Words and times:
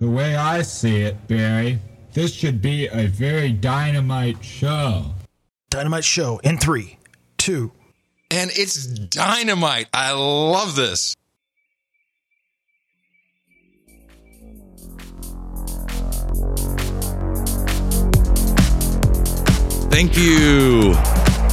The 0.00 0.08
way 0.08 0.34
I 0.34 0.62
see 0.62 1.02
it, 1.02 1.28
Barry, 1.28 1.78
this 2.14 2.32
should 2.32 2.62
be 2.62 2.86
a 2.86 3.06
very 3.06 3.52
dynamite 3.52 4.42
show. 4.42 5.04
Dynamite 5.68 6.04
show 6.04 6.38
in 6.38 6.56
three, 6.56 6.96
two. 7.36 7.70
And 8.30 8.50
it's 8.54 8.86
dynamite. 8.86 9.88
I 9.92 10.12
love 10.12 10.74
this. 10.74 11.14
Thank 19.90 20.16
you 20.16 20.94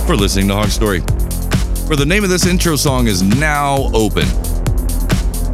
for 0.05 0.15
listening 0.15 0.47
to 0.47 0.53
Hog 0.53 0.69
Story. 0.69 1.01
For 1.85 1.97
the 1.97 2.05
name 2.07 2.23
of 2.23 2.29
this 2.29 2.45
intro 2.45 2.77
song 2.77 3.07
is 3.07 3.21
now 3.21 3.89
open. 3.93 4.25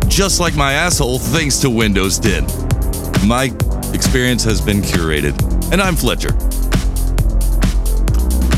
Just 0.07 0.39
like 0.39 0.55
my 0.55 0.73
asshole, 0.73 1.17
thanks 1.17 1.57
to 1.61 1.71
Windows 1.71 2.19
10. 2.19 2.62
My 3.25 3.45
experience 3.93 4.43
has 4.43 4.59
been 4.61 4.81
curated, 4.81 5.33
and 5.71 5.81
I'm 5.81 5.95
Fletcher. 5.95 6.29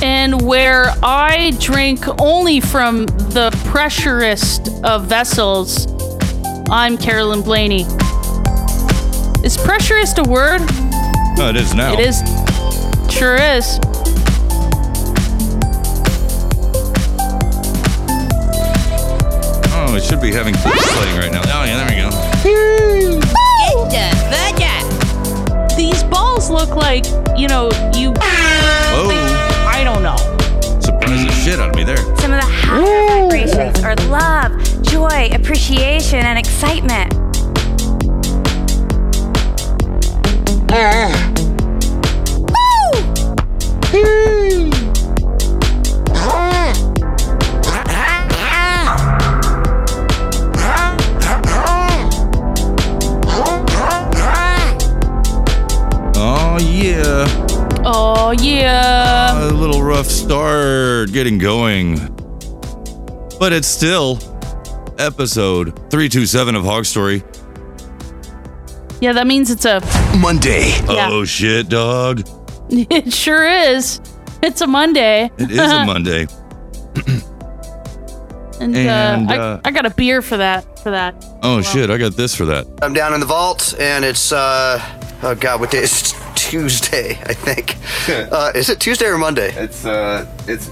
and 0.01 0.41
where 0.45 0.93
I 1.01 1.51
drink 1.59 2.05
only 2.21 2.59
from 2.59 3.05
the 3.05 3.49
pressurest 3.65 4.67
of 4.83 5.05
vessels, 5.05 5.87
I'm 6.69 6.97
Carolyn 6.97 7.41
Blaney. 7.41 7.83
Is 9.43 9.57
pressurest 9.57 10.19
a 10.19 10.23
word? 10.23 10.61
Oh, 11.37 11.47
it 11.49 11.55
is 11.55 11.73
now. 11.73 11.93
It 11.93 11.99
is. 12.01 12.19
Sure 13.11 13.35
is. 13.35 13.79
Oh, 19.73 19.95
it 19.95 20.03
should 20.03 20.21
be 20.21 20.31
having 20.31 20.53
clips 20.55 20.85
playing 20.97 21.17
right 21.17 21.31
now. 21.31 21.41
Oh, 21.45 21.63
yeah, 21.65 21.77
there 21.77 21.89
we 21.89 21.95
go. 21.95 22.09
These 22.43 23.25
balls 26.47 26.67
look 26.67 26.75
like, 26.75 27.05
you 27.37 27.47
know, 27.47 27.69
you. 27.95 28.11
Whoa. 28.11 29.09
I 29.67 29.83
don't 29.83 30.03
know. 30.03 30.15
Surprised 30.79 31.27
the 31.27 31.31
shit 31.31 31.59
out 31.59 31.69
of 31.69 31.75
me 31.75 31.83
there. 31.83 31.97
Some 32.17 32.33
of 32.33 32.41
the 32.41 32.47
higher 32.47 33.27
vibrations 33.29 33.83
are 33.83 33.95
love, 34.09 34.51
joy, 34.83 35.29
appreciation, 35.33 36.19
and 36.19 36.39
excitement. 36.39 37.13
Oh, 40.71 41.31
yeah. 56.75 57.25
Oh, 57.85 58.31
yeah. 58.39 59.47
A 59.49 59.51
little 59.51 59.81
rough 59.81 60.07
start 60.07 61.11
getting 61.11 61.37
going. 61.37 61.97
But 63.39 63.53
it's 63.53 63.67
still 63.67 64.19
episode 64.97 65.75
327 65.89 66.55
of 66.55 66.63
Hog 66.63 66.85
Story. 66.85 67.23
Yeah, 69.01 69.13
that 69.13 69.27
means 69.27 69.51
it's 69.51 69.65
a. 69.65 69.81
Monday. 70.17 70.69
Yeah. 70.87 71.09
Oh, 71.11 71.25
shit, 71.25 71.69
dog. 71.69 72.23
It 72.67 73.13
sure 73.13 73.47
is. 73.47 74.01
It's 74.41 74.59
a 74.61 74.65
Monday. 74.67 75.29
It 75.37 75.51
is 75.51 75.59
a 75.59 75.85
Monday. 75.85 76.25
and, 78.59 78.75
And, 78.75 79.29
uh, 79.29 79.33
uh, 79.33 79.61
I, 79.63 79.69
I 79.69 79.71
got 79.71 79.85
a 79.85 79.91
beer 79.91 80.23
for 80.23 80.37
that. 80.37 80.79
For 80.79 80.89
that. 80.89 81.23
Oh, 81.43 81.61
shit, 81.61 81.91
I 81.91 81.99
got 81.99 82.13
this 82.13 82.33
for 82.33 82.45
that. 82.45 82.65
I'm 82.81 82.93
down 82.93 83.13
in 83.13 83.19
the 83.19 83.25
vault, 83.27 83.75
and 83.79 84.03
it's 84.03 84.31
uh, 84.31 84.79
oh 85.21 85.35
god, 85.35 85.59
what 85.59 85.69
day? 85.69 85.85
It's 86.45 86.51
Tuesday, 86.51 87.11
I 87.25 87.33
think. 87.33 87.75
Uh, 88.31 88.51
is 88.53 88.69
it 88.69 88.79
Tuesday 88.79 89.05
or 89.07 89.17
Monday? 89.17 89.51
It's 89.55 89.83
uh, 89.83 90.29
it's 90.47 90.69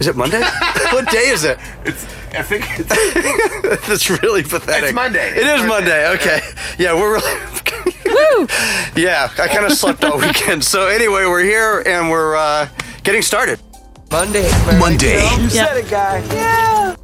Is 0.00 0.06
it 0.06 0.16
Monday? 0.16 0.40
what 0.92 1.08
day 1.10 1.28
is 1.28 1.44
it? 1.44 1.58
it's. 1.86 2.04
I 2.34 2.42
think 2.42 2.66
it's. 2.78 3.86
That's 3.88 4.10
really 4.10 4.42
pathetic. 4.42 4.84
It's 4.84 4.92
Monday. 4.94 5.30
It 5.30 5.46
is 5.46 5.60
It's 5.60 5.68
Monday. 5.68 6.04
Monday. 6.04 6.08
Okay. 6.16 6.40
Yeah, 6.78 6.92
we're 6.94 7.14
really. 7.14 7.40
Woo! 8.04 8.46
yeah, 9.02 9.30
I 9.38 9.48
kind 9.48 9.64
of 9.64 9.72
slept 9.72 10.04
all 10.04 10.18
weekend. 10.18 10.62
So 10.62 10.88
anyway, 10.88 11.24
we're 11.24 11.42
here 11.42 11.82
and 11.86 12.10
we're 12.10 12.36
uh, 12.36 12.68
getting 13.02 13.22
started. 13.22 13.58
Monday. 14.10 14.46
Monday. 14.78 15.22
You 15.40 15.48
said 15.48 15.78
it, 15.78 15.88
guy. 15.88 16.18
Yeah. 16.34 16.96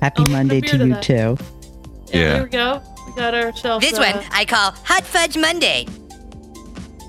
Happy 0.00 0.22
Oh, 0.28 0.30
Monday 0.30 0.60
to 0.60 0.78
to 0.78 0.86
you 0.86 0.94
that. 0.94 1.02
too. 1.02 1.36
Yeah, 2.12 2.20
Yeah. 2.20 2.32
There 2.34 2.42
we 2.44 2.48
go. 2.50 2.82
We 3.06 3.12
got 3.14 3.34
ourselves. 3.34 3.84
This 3.84 3.98
uh, 3.98 4.12
one 4.12 4.24
I 4.30 4.44
call 4.44 4.70
Hot 4.84 5.02
Fudge 5.04 5.36
Monday. 5.36 5.86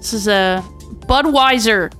This 0.07 0.22
is 0.22 0.28
a 0.29 0.63
Budweiser 1.09 1.91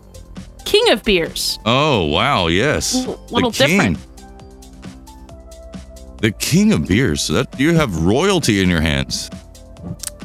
King 0.64 0.92
of 0.92 1.04
Beers. 1.04 1.60
Oh, 1.66 2.06
wow, 2.06 2.48
yes. 2.48 2.96
Little- 2.96 3.20
little 3.32 3.52
the 3.52 3.58
king. 3.66 3.78
different. 3.98 3.98
The 6.22 6.32
king 6.32 6.72
of 6.72 6.88
Beers. 6.88 7.28
That 7.28 7.60
you 7.60 7.74
have 7.76 7.94
royalty 8.06 8.62
in 8.62 8.70
your 8.70 8.80
hands 8.80 9.30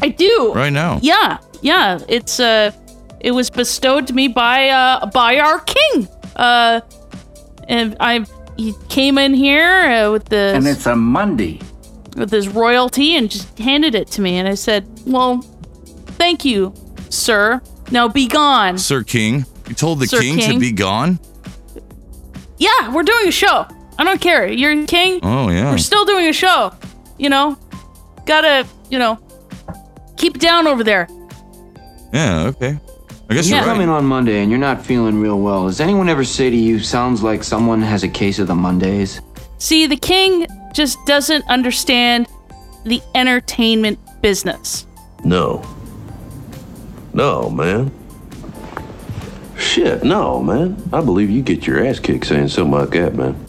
I 0.01 0.11
do. 0.11 0.53
right 0.55 0.73
now. 0.73 1.01
Yeah, 1.03 1.39
yeah. 1.61 1.99
It's 2.07 2.39
uh, 2.39 2.71
it 3.19 3.33
was 3.33 3.51
bestowed 3.51 4.07
to 4.07 4.13
me 4.13 4.29
by 4.29 4.69
uh 4.69 5.07
by 5.07 5.41
our 5.41 5.59
king. 5.59 6.07
Uh, 6.37 6.83
and 7.67 7.97
I 7.99 8.25
he 8.57 8.75
came 8.91 9.19
in 9.19 9.35
here 9.35 9.81
uh, 10.07 10.13
with 10.13 10.27
the 10.27 10.53
And 10.55 10.69
it's 10.69 10.87
a 10.87 10.95
Monday. 10.95 11.59
with 12.17 12.31
his 12.31 12.47
royalty 12.47 13.17
and 13.17 13.29
just 13.29 13.59
handed 13.59 13.97
it 13.97 14.07
to 14.13 14.21
me, 14.21 14.39
and 14.39 14.47
I 14.47 14.55
said, 14.55 14.87
"Well, 15.05 15.41
thank 16.17 16.45
you, 16.45 16.73
sir. 17.11 17.61
Now 17.93 18.09
be 18.09 18.27
gone." 18.27 18.79
Sir 18.79 19.03
King. 19.05 19.45
You 19.69 19.75
told 19.75 20.01
the 20.01 20.07
Sir 20.07 20.21
king, 20.21 20.39
to 20.41 20.59
be 20.59 20.73
gone? 20.73 21.21
Yeah, 22.59 22.93
we're 22.93 23.03
doing 23.05 23.29
a 23.29 23.33
show. 23.33 23.67
I 23.99 24.05
don't 24.05 24.21
care. 24.21 24.47
You're 24.49 24.87
king. 24.87 25.21
Oh, 25.23 25.49
yeah. 25.51 25.71
We're 25.71 25.79
still 25.79 26.05
doing 26.05 26.27
a 26.29 26.33
show. 26.33 26.73
You 27.19 27.29
know, 27.29 27.57
gotta 28.27 28.67
you 28.91 28.99
know 28.99 29.19
keep 30.17 30.39
down 30.39 30.67
over 30.67 30.83
there. 30.83 31.09
Yeah, 32.13 32.45
okay. 32.49 32.79
I 33.31 33.35
guess 33.35 33.49
Yeah. 33.49 33.57
you're 33.57 33.65
Come 33.65 33.79
right. 33.79 33.85
in 33.85 33.89
on 33.89 34.05
Monday 34.05 34.43
and 34.43 34.51
you're 34.51 34.59
not 34.61 34.85
feeling 34.85 35.21
real 35.21 35.39
well. 35.39 35.67
Does 35.67 35.81
anyone 35.81 36.09
ever 36.09 36.25
say 36.25 36.51
to 36.51 36.57
you, 36.57 36.79
sounds 36.81 37.23
like 37.23 37.43
someone 37.45 37.81
has 37.81 38.03
a 38.03 38.09
case 38.09 38.39
of 38.39 38.47
the 38.49 38.55
Mondays? 38.55 39.21
See, 39.59 39.87
the 39.87 39.97
king 39.97 40.47
just 40.75 40.99
doesn't 41.07 41.45
understand 41.49 42.27
the 42.85 43.01
entertainment 43.15 43.99
business. 44.21 44.87
No. 45.25 45.63
No, 47.15 47.51
man. 47.51 47.91
Shit, 49.57 50.03
no, 50.03 50.43
man. 50.43 50.83
I 50.93 51.01
believe 51.01 51.31
you 51.31 51.43
get 51.43 51.67
your 51.67 51.85
ass 51.87 51.99
kicked 51.99 52.27
saying 52.27 52.49
something 52.49 52.73
like 52.73 52.91
that, 52.91 53.15
man. 53.15 53.47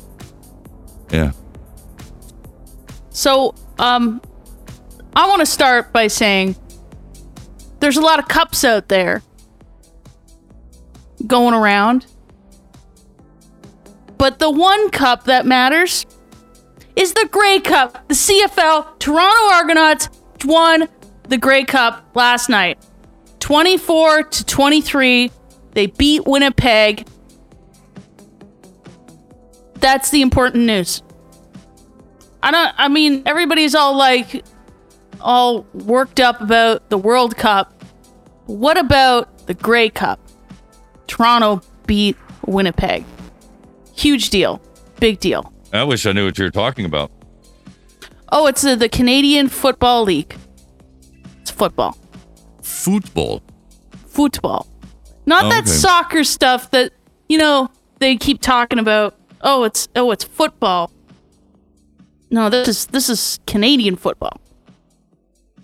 Yeah. 1.12 1.32
So, 3.10 3.56
um, 3.80 4.22
I 5.16 5.28
want 5.28 5.40
to 5.40 5.46
start 5.46 5.94
by 5.94 6.08
saying 6.08 6.56
there's 7.80 7.98
a 7.98 8.02
lot 8.02 8.20
of 8.20 8.28
cups 8.28 8.64
out 8.64 8.90
there 8.90 9.22
going 11.28 11.54
around. 11.54 12.06
But 14.18 14.40
the 14.40 14.50
one 14.50 14.90
cup 14.90 15.26
that 15.26 15.46
matters 15.46 16.06
is 16.96 17.14
the 17.14 17.28
Grey 17.32 17.60
Cup. 17.60 18.08
The 18.08 18.14
CFL 18.14 19.00
Toronto 19.00 19.54
Argonauts 19.54 20.10
won 20.46 20.88
the 21.28 21.38
Grey 21.38 21.64
Cup 21.64 22.10
last 22.16 22.50
night. 22.50 22.78
24 23.44 24.24
to 24.24 24.46
23. 24.46 25.30
They 25.74 25.88
beat 25.88 26.26
Winnipeg. 26.26 27.06
That's 29.76 30.12
the 30.12 30.22
important 30.22 30.64
news. 30.64 31.04
I 32.42 32.52
don't 32.52 32.74
I 32.78 32.88
mean 32.88 33.22
everybody's 33.26 33.76
all 33.76 33.98
like 33.98 34.46
all 35.20 35.68
worked 35.74 36.22
up 36.22 36.40
about 36.40 36.90
the 36.90 36.98
World 36.98 37.36
Cup. 37.36 37.84
What 38.46 38.78
about 38.78 39.46
the 39.46 39.56
Grey 39.56 39.90
Cup? 39.90 40.22
Toronto 41.08 41.62
beat 41.86 42.16
Winnipeg. 42.46 43.04
Huge 43.94 44.30
deal. 44.30 44.62
Big 45.02 45.20
deal. 45.20 45.52
I 45.74 45.84
wish 45.84 46.06
I 46.06 46.14
knew 46.14 46.24
what 46.24 46.38
you 46.38 46.46
were 46.46 46.50
talking 46.50 46.86
about. 46.86 47.12
Oh, 48.32 48.48
it's 48.48 48.64
uh, 48.64 48.76
the 48.76 48.88
Canadian 48.88 49.50
Football 49.50 50.04
League. 50.04 50.34
It's 51.42 51.52
football. 51.52 51.98
Football. 52.64 53.42
Football. 54.08 54.68
Not 55.26 55.46
Oh, 55.46 55.50
that 55.50 55.64
okay. 55.64 55.70
soccer 55.72 56.24
stuff 56.24 56.72
that, 56.72 56.92
you 57.30 57.38
know, 57.38 57.70
they 58.00 58.16
keep 58.18 58.42
talking 58.42 58.80
about. 58.80 59.16
Oh, 59.42 59.64
it's 59.64 59.88
oh, 59.96 60.12
it's 60.12 60.24
football. 60.24 60.92
No, 62.32 62.50
this 62.50 62.68
is 62.68 62.86
this 62.88 63.10
is 63.10 63.40
Canadian 63.46 63.96
football. 63.96 64.40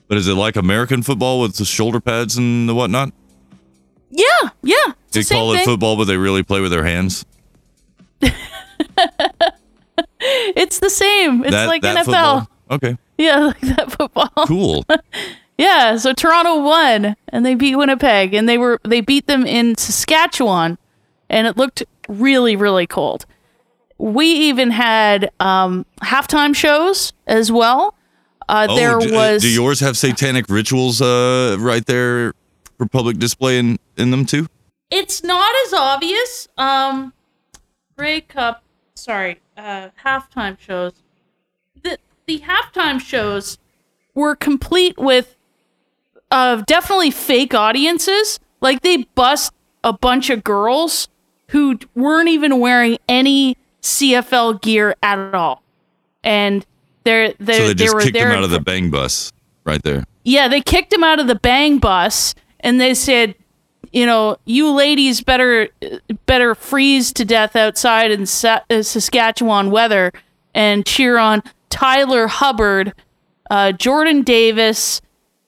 But 0.08 0.18
is 0.18 0.28
it 0.28 0.34
like 0.34 0.56
American 0.56 1.02
football 1.04 1.42
with 1.42 1.56
the 1.58 1.66
shoulder 1.66 2.00
pads 2.00 2.38
and 2.38 2.68
the 2.70 2.76
whatnot? 2.76 3.12
Yeah, 4.10 4.26
yeah. 4.64 4.76
They 5.12 5.22
the 5.22 5.34
call 5.34 5.54
it 5.54 5.58
thing. 5.58 5.66
football, 5.66 5.96
but 5.98 6.06
they 6.06 6.18
really 6.18 6.44
play 6.44 6.62
with 6.62 6.72
their 6.72 6.84
hands. 6.86 7.26
It's 10.22 10.80
the 10.80 10.90
same. 10.90 11.44
It's 11.44 11.52
That- 11.52 11.68
like 11.68 11.82
that 11.82 11.98
NFL. 11.98 12.06
football? 12.06 12.50
Okay. 12.72 12.98
Yeah, 13.18 13.38
like 13.48 13.60
that 13.62 13.92
football. 13.92 14.30
Cool. 14.48 14.86
Yeah, 15.60 15.98
so 15.98 16.14
Toronto 16.14 16.62
won 16.62 17.18
and 17.28 17.46
they 17.46 17.54
beat 17.54 17.76
Winnipeg 17.76 18.34
and 18.34 18.48
they 18.48 18.58
were 18.58 18.80
they 18.86 19.02
beat 19.02 19.28
them 19.28 19.46
in 19.46 19.76
Saskatchewan 19.76 20.78
and 21.30 21.48
it 21.48 21.58
looked 21.58 21.84
really 22.08 22.56
really 22.56 22.88
cold. 22.88 23.26
We 23.98 24.26
even 24.26 24.72
had 24.72 25.30
um 25.42 25.86
halftime 26.02 26.56
shows 26.56 27.12
as 27.28 27.52
well. 27.52 27.94
Uh 28.48 28.68
Oh, 28.70 28.76
there 28.78 29.00
do, 29.00 29.14
was 29.14 29.42
do 29.42 29.50
yours 29.50 29.82
have 29.82 29.98
satanic 29.98 30.46
rituals 30.48 31.02
uh, 31.02 31.58
right 31.60 31.86
there 31.86 32.34
for 32.78 32.86
public 32.88 33.18
display 33.18 33.60
in, 33.60 33.80
in 33.98 34.12
them 34.12 34.26
too? 34.26 34.48
It's 34.90 35.26
not 35.26 35.54
as 35.68 35.74
obvious. 35.74 36.48
Um 36.58 37.12
Grey 37.98 38.22
Cup, 38.22 38.64
sorry, 38.96 39.42
uh 39.58 39.90
halftime 40.06 40.58
shows. 40.58 40.94
The 41.84 41.98
the 42.28 42.40
halftime 42.40 43.02
shows 43.02 43.58
were 44.16 44.38
complete 44.38 44.98
with 44.98 45.36
uh 46.32 46.58
definitely 46.68 47.12
fake 47.12 47.54
audiences. 47.54 48.40
Like 48.62 48.82
they 48.82 48.98
bust 49.16 49.54
a 49.84 49.94
bunch 49.94 50.30
of 50.30 50.44
girls 50.44 51.08
who 51.50 51.80
weren't 51.96 52.30
even 52.30 52.60
wearing 52.60 52.98
any 53.08 53.58
CFL 53.82 54.62
gear 54.62 54.96
at 55.02 55.34
all. 55.34 55.64
And 56.24 56.66
they're 57.04 57.34
they 57.40 57.54
so 57.54 57.68
they 57.68 57.74
they 57.74 57.90
were 57.90 58.02
kicked 58.02 58.14
there 58.14 58.30
them 58.30 58.38
out 58.38 58.44
of 58.44 58.52
the 58.52 58.60
bang 58.60 58.90
bus 58.92 59.32
right 59.64 59.82
there. 59.84 60.04
yeah, 60.24 60.48
they 60.48 60.62
kicked 60.62 60.94
him 60.94 61.04
out 61.04 61.20
of 61.20 61.28
the 61.28 61.36
bang 61.36 61.80
bus 61.80 62.36
and 62.60 62.80
they 62.80 62.94
said, 62.94 63.36
you 63.92 64.06
know, 64.06 64.38
you 64.46 64.72
ladies 64.72 65.22
better 65.22 65.70
better 66.26 66.54
freeze 66.54 67.12
to 67.14 67.26
death 67.26 67.56
outside 67.56 68.12
in 68.12 68.26
Sa- 68.26 68.62
uh, 68.70 68.84
Saskatchewan 68.84 69.72
weather 69.72 70.12
and 70.54 70.86
cheer 70.86 71.18
on 71.18 71.42
Tyler 71.70 72.28
Hubbard, 72.28 72.94
uh, 73.50 73.72
Jordan 73.72 74.22
Davis, 74.24 75.02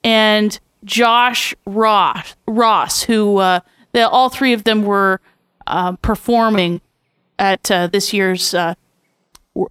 and 0.04 0.60
Josh 0.84 1.54
Ross, 1.66 2.36
Ross 2.48 3.04
who 3.04 3.38
uh, 3.38 3.60
they, 3.94 4.02
all 4.02 4.30
three 4.30 4.54
of 4.54 4.64
them 4.64 4.84
were 4.84 5.20
uh, 5.68 5.94
performing 5.98 6.82
at 7.40 7.70
uh, 7.72 7.88
this 7.88 8.14
year's 8.14 8.54
uh, 8.54 8.74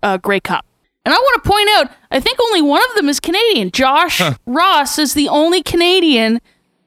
uh, 0.03 0.17
Grey 0.19 0.41
Cup. 0.41 0.65
And 1.05 1.15
I 1.15 1.17
want 1.19 1.43
to 1.43 1.49
point 1.49 1.69
out, 1.77 1.91
I 2.11 2.21
think 2.21 2.39
only 2.41 2.62
one 2.62 2.83
of 2.91 2.97
them 2.97 3.09
is 3.09 3.21
Canadian. 3.21 3.71
Josh 3.71 4.21
Ross 4.47 4.99
is 4.99 5.15
the 5.15 5.29
only 5.29 5.62
Canadian 5.62 6.41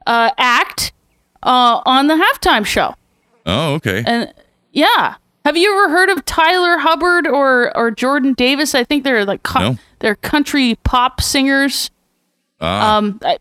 uh, 0.05 0.29
act 0.37 0.93
uh, 1.41 1.81
on 1.85 2.07
the 2.07 2.13
halftime 2.15 2.65
show. 2.65 2.95
Oh, 3.45 3.73
okay. 3.75 4.03
And 4.05 4.31
yeah, 4.71 5.15
have 5.45 5.57
you 5.57 5.71
ever 5.73 5.89
heard 5.91 6.09
of 6.09 6.23
Tyler 6.25 6.77
Hubbard 6.77 7.27
or 7.27 7.75
or 7.75 7.91
Jordan 7.91 8.33
Davis? 8.33 8.75
I 8.75 8.83
think 8.83 9.03
they're 9.03 9.25
like 9.25 9.43
co- 9.43 9.59
No. 9.59 9.77
they're 9.99 10.15
country 10.15 10.75
pop 10.83 11.19
singers. 11.19 11.89
Ah, 12.61 12.97
Um, 12.97 13.19
I, 13.23 13.39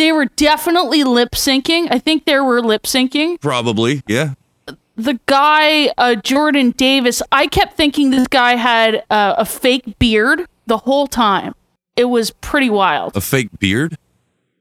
they 0.00 0.12
were 0.12 0.24
definitely 0.24 1.04
lip 1.04 1.32
syncing. 1.32 1.86
I 1.90 1.98
think 1.98 2.24
they 2.24 2.40
were 2.40 2.62
lip 2.62 2.84
syncing. 2.84 3.38
probably. 3.40 4.02
Yeah. 4.08 4.32
the 4.96 5.20
guy 5.26 5.92
uh, 5.98 6.14
Jordan 6.14 6.70
Davis, 6.70 7.22
I 7.30 7.46
kept 7.46 7.76
thinking 7.76 8.10
this 8.10 8.26
guy 8.28 8.56
had 8.56 9.04
uh, 9.10 9.34
a 9.36 9.44
fake 9.44 9.98
beard 9.98 10.46
the 10.66 10.78
whole 10.78 11.06
time. 11.06 11.54
It 11.96 12.06
was 12.06 12.30
pretty 12.30 12.70
wild. 12.70 13.14
A 13.14 13.20
fake 13.20 13.50
beard? 13.58 13.98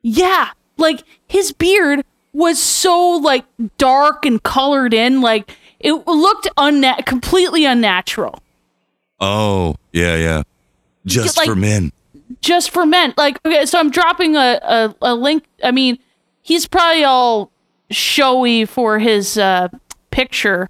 Yeah, 0.02 0.50
like 0.78 1.04
his 1.28 1.54
beard 1.54 2.04
was 2.34 2.62
so 2.62 3.18
like 3.24 3.46
dark 3.78 4.26
and 4.26 4.44
colored 4.44 4.94
in, 4.94 5.22
like 5.22 5.56
it 5.80 5.94
looked 6.06 6.50
unna- 6.58 7.02
completely 7.06 7.64
unnatural. 7.64 8.40
Oh, 9.22 9.76
yeah, 9.94 10.16
yeah. 10.18 10.44
Just 11.06 11.38
like- 11.38 11.48
for 11.48 11.56
men. 11.56 11.94
Just 12.42 12.72
for 12.72 12.86
men. 12.86 13.14
Like 13.18 13.40
okay, 13.46 13.66
so 13.66 13.80
I'm 13.80 13.90
dropping 13.92 14.36
a, 14.36 14.60
a, 14.62 14.96
a 15.02 15.16
link. 15.16 15.44
I 15.64 15.72
mean, 15.72 16.00
he's 16.42 16.68
probably 16.68 17.04
all 17.04 17.52
showy 17.92 18.66
for 18.66 19.00
his 19.00 19.38
uh, 19.38 19.68
picture 20.12 20.70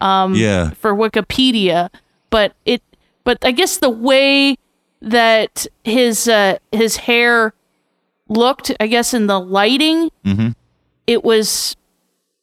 um 0.00 0.34
Yeah. 0.34 0.70
for 0.70 0.94
Wikipedia, 0.94 1.90
but 2.30 2.54
it 2.64 2.82
but 3.24 3.38
I 3.44 3.50
guess 3.50 3.76
the 3.78 3.90
way 3.90 4.56
that 5.02 5.66
his 5.84 6.26
uh 6.28 6.58
his 6.72 6.96
hair 6.96 7.52
looked, 8.28 8.72
I 8.80 8.86
guess 8.86 9.12
in 9.12 9.26
the 9.26 9.38
lighting, 9.40 10.10
Mm-hmm. 10.24 10.48
it 11.06 11.22
was 11.24 11.76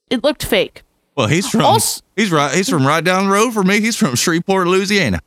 it 0.09 0.23
looked 0.23 0.43
fake. 0.45 0.83
Well, 1.15 1.27
he's 1.27 1.49
from 1.49 1.61
Also- 1.61 2.01
he's 2.15 2.31
right 2.31 2.53
he's 2.53 2.69
from 2.69 2.85
right 2.85 3.03
down 3.03 3.25
the 3.25 3.31
road 3.31 3.51
from 3.53 3.67
me. 3.67 3.79
He's 3.81 3.95
from 3.95 4.13
Shreveport, 4.15 4.67
Louisiana. 4.67 5.19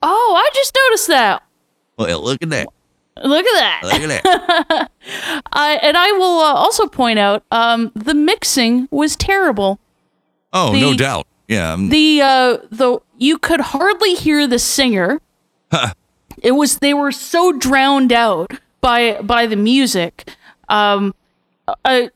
Oh, 0.00 0.34
I 0.38 0.48
just 0.54 0.76
noticed 0.88 1.08
that. 1.08 1.42
Well, 1.96 2.22
look 2.22 2.42
at 2.42 2.50
that. 2.50 2.68
Look 3.22 3.46
at 3.46 3.54
that. 3.60 3.80
Look 3.84 4.10
at 4.10 4.22
that. 4.68 4.90
I 5.52 5.78
and 5.82 5.96
I 5.96 6.12
will 6.12 6.40
uh, 6.40 6.54
also 6.54 6.86
point 6.88 7.18
out 7.18 7.44
um 7.50 7.92
the 7.94 8.14
mixing 8.14 8.88
was 8.90 9.14
terrible. 9.16 9.78
Oh, 10.52 10.72
The- 10.72 10.80
no 10.80 10.94
doubt. 10.94 11.26
Yeah. 11.48 11.72
um, 11.74 11.90
The 11.90 12.20
uh 12.22 12.56
the 12.70 12.98
you 13.18 13.38
could 13.38 13.60
hardly 13.60 14.14
hear 14.14 14.46
the 14.46 14.58
singer. 14.58 15.20
It 16.42 16.52
was 16.52 16.78
they 16.78 16.94
were 16.94 17.12
so 17.12 17.52
drowned 17.52 18.12
out 18.12 18.50
by 18.80 19.20
by 19.22 19.46
the 19.46 19.56
music. 19.56 20.28
Um 20.68 21.14
I 21.84 22.10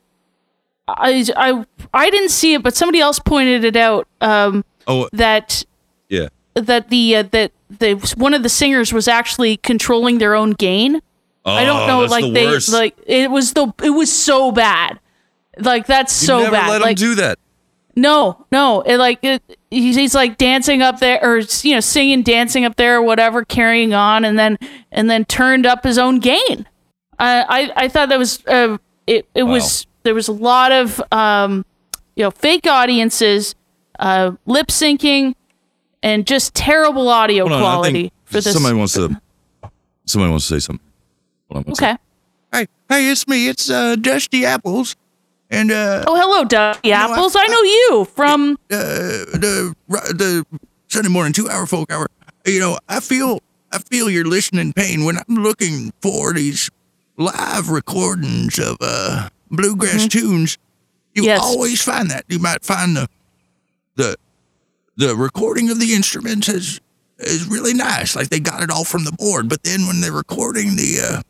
I 0.88 1.24
I 1.36 1.64
I 1.94 2.10
didn't 2.10 2.30
see 2.30 2.54
it 2.54 2.62
but 2.62 2.74
somebody 2.76 3.00
else 3.00 3.18
pointed 3.18 3.62
it 3.64 3.76
out 3.76 4.08
um 4.20 4.64
oh, 4.86 5.08
that 5.12 5.64
yeah. 6.08 6.28
That 6.54 6.88
the 6.90 7.16
uh, 7.16 7.22
that 7.24 7.52
the 7.70 7.94
one 8.16 8.34
of 8.34 8.42
the 8.42 8.48
singers 8.48 8.92
was 8.92 9.08
actually 9.08 9.56
controlling 9.58 10.18
their 10.18 10.34
own 10.34 10.52
gain. 10.52 11.00
I 11.44 11.64
don't 11.64 11.82
Oh, 11.82 11.86
know 11.86 12.00
that's 12.02 12.10
like 12.12 12.24
the 12.24 12.30
they 12.32 12.46
worst. 12.46 12.68
like 12.72 12.96
it 13.06 13.30
was 13.30 13.52
the 13.54 13.72
it 13.82 13.90
was 13.90 14.12
so 14.12 14.52
bad. 14.52 15.00
Like 15.58 15.86
that's 15.86 16.20
You 16.22 16.26
so 16.26 16.38
never 16.40 16.52
bad. 16.52 16.70
let 16.70 16.80
like 16.82 16.98
him 16.98 17.08
do 17.10 17.14
that. 17.16 17.38
no, 17.96 18.46
no. 18.52 18.82
It 18.82 18.96
like 18.98 19.18
it, 19.22 19.42
he's, 19.70 19.96
he's 19.96 20.14
like 20.14 20.36
dancing 20.36 20.82
up 20.82 21.00
there, 21.00 21.18
or 21.22 21.38
you 21.62 21.74
know, 21.74 21.80
singing, 21.80 22.22
dancing 22.22 22.64
up 22.64 22.76
there, 22.76 22.98
or 22.98 23.02
whatever, 23.02 23.44
carrying 23.44 23.94
on, 23.94 24.24
and 24.24 24.38
then 24.38 24.58
and 24.92 25.08
then 25.08 25.24
turned 25.24 25.64
up 25.66 25.84
his 25.84 25.96
own 25.98 26.18
gain. 26.20 26.66
I 27.18 27.42
I, 27.76 27.84
I 27.84 27.88
thought 27.88 28.08
that 28.10 28.18
was 28.18 28.44
uh, 28.46 28.76
it. 29.06 29.26
It 29.34 29.44
was 29.44 29.86
there 30.02 30.14
was 30.14 30.28
a 30.28 30.32
lot 30.32 30.70
of 30.70 31.02
um, 31.12 31.64
you 32.14 32.24
know, 32.24 32.30
fake 32.30 32.66
audiences, 32.66 33.54
uh, 33.98 34.32
lip 34.46 34.68
syncing, 34.68 35.34
and 36.02 36.26
just 36.26 36.54
terrible 36.54 37.08
audio 37.08 37.44
on, 37.44 37.60
quality 37.60 38.12
for 38.24 38.40
this. 38.40 38.52
Somebody 38.52 38.76
wants 38.76 38.94
to 38.94 39.20
somebody 40.06 40.30
wants 40.30 40.48
to 40.48 40.54
say 40.54 40.64
something. 40.64 40.86
Hold 41.50 41.58
on 41.58 41.62
one 41.64 41.72
okay. 41.72 41.96
Hey, 42.52 42.66
hey, 42.88 43.10
it's 43.10 43.26
me. 43.28 43.48
It's 43.48 43.68
uh, 43.70 43.96
Dusty 43.96 44.44
Apples, 44.46 44.96
and 45.50 45.70
uh, 45.70 46.04
Oh, 46.06 46.14
hello, 46.16 46.44
Dusty 46.44 46.92
Apples. 46.92 47.36
I, 47.36 47.46
know 47.46 47.62
you 47.62 48.04
from 48.14 48.52
uh, 48.70 48.76
the 48.76 49.74
the 49.88 50.44
Sunday 50.88 51.10
morning 51.10 51.32
two 51.32 51.48
hour 51.48 51.66
folk 51.66 51.92
hour. 51.92 52.06
You 52.46 52.60
know, 52.60 52.78
I 52.88 53.00
feel 53.00 53.40
I 53.72 53.78
feel 53.78 54.08
your 54.08 54.24
listening 54.24 54.72
pain 54.72 55.04
when 55.04 55.18
I'm 55.18 55.34
looking 55.36 55.92
for 56.00 56.32
these 56.32 56.70
live 57.18 57.68
recordings 57.68 58.58
of 58.58 58.76
uh 58.80 59.28
bluegrass 59.50 60.06
tunes. 60.08 60.56
You 61.14 61.24
Yes. 61.24 61.40
always 61.42 61.82
find 61.82 62.10
that. 62.10 62.24
You 62.28 62.38
might 62.38 62.64
find 62.64 62.96
the 62.96 63.08
the 63.96 64.16
the 64.98 65.16
recording 65.16 65.70
of 65.70 65.80
the 65.80 65.94
instruments 65.94 66.48
is 66.50 66.80
is 67.18 67.46
really 67.46 67.72
nice. 67.74 68.14
Like 68.14 68.28
they 68.28 68.38
got 68.40 68.62
it 68.62 68.70
all 68.70 68.84
from 68.84 69.04
the 69.04 69.12
board. 69.12 69.48
But 69.48 69.62
then 69.64 69.86
when 69.86 70.00
they're 70.02 70.12
recording 70.12 70.76
the 70.76 70.98
uh 71.02 71.22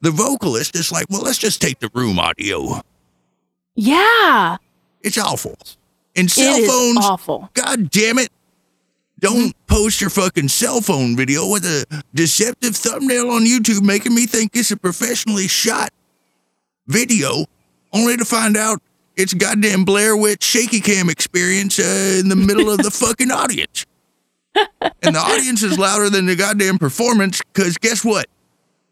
the 0.00 0.10
vocalist, 0.10 0.74
it's 0.76 0.90
like, 0.90 1.06
well, 1.10 1.22
let's 1.22 1.38
just 1.38 1.60
take 1.60 1.80
the 1.80 1.90
room 1.94 2.18
audio. 2.18 2.80
yeah. 3.74 4.56
It's 5.02 5.18
awful. 5.18 5.56
And 6.16 6.26
It 6.26 6.30
cell 6.32 6.56
is 6.56 6.68
phones. 6.68 6.98
awful. 7.04 7.50
God 7.54 7.90
damn 7.90 8.18
it. 8.18 8.30
Don't 9.20 9.54
post 9.66 10.00
your 10.00 10.10
fucking 10.10 10.48
cell 10.48 10.80
phone 10.80 11.16
video 11.16 11.48
with 11.50 11.64
a 11.64 11.84
deceptive 12.14 12.76
thumbnail 12.76 13.30
on 13.30 13.42
YouTube 13.42 13.82
making 13.82 14.14
me 14.14 14.26
think 14.26 14.52
it's 14.54 14.70
a 14.70 14.76
professionally 14.76 15.48
shot 15.48 15.90
video, 16.86 17.46
only 17.92 18.16
to 18.16 18.24
find 18.24 18.56
out 18.56 18.80
it's 19.18 19.34
goddamn 19.34 19.84
Blair 19.84 20.16
Witch 20.16 20.42
shaky 20.42 20.80
cam 20.80 21.10
experience 21.10 21.78
uh, 21.78 22.18
in 22.20 22.28
the 22.28 22.36
middle 22.36 22.70
of 22.70 22.78
the 22.78 22.90
fucking 22.92 23.30
audience. 23.30 23.84
And 25.02 25.14
the 25.14 25.20
audience 25.20 25.62
is 25.62 25.78
louder 25.78 26.08
than 26.08 26.26
the 26.26 26.36
goddamn 26.36 26.78
performance 26.78 27.42
because 27.52 27.76
guess 27.76 28.04
what? 28.04 28.26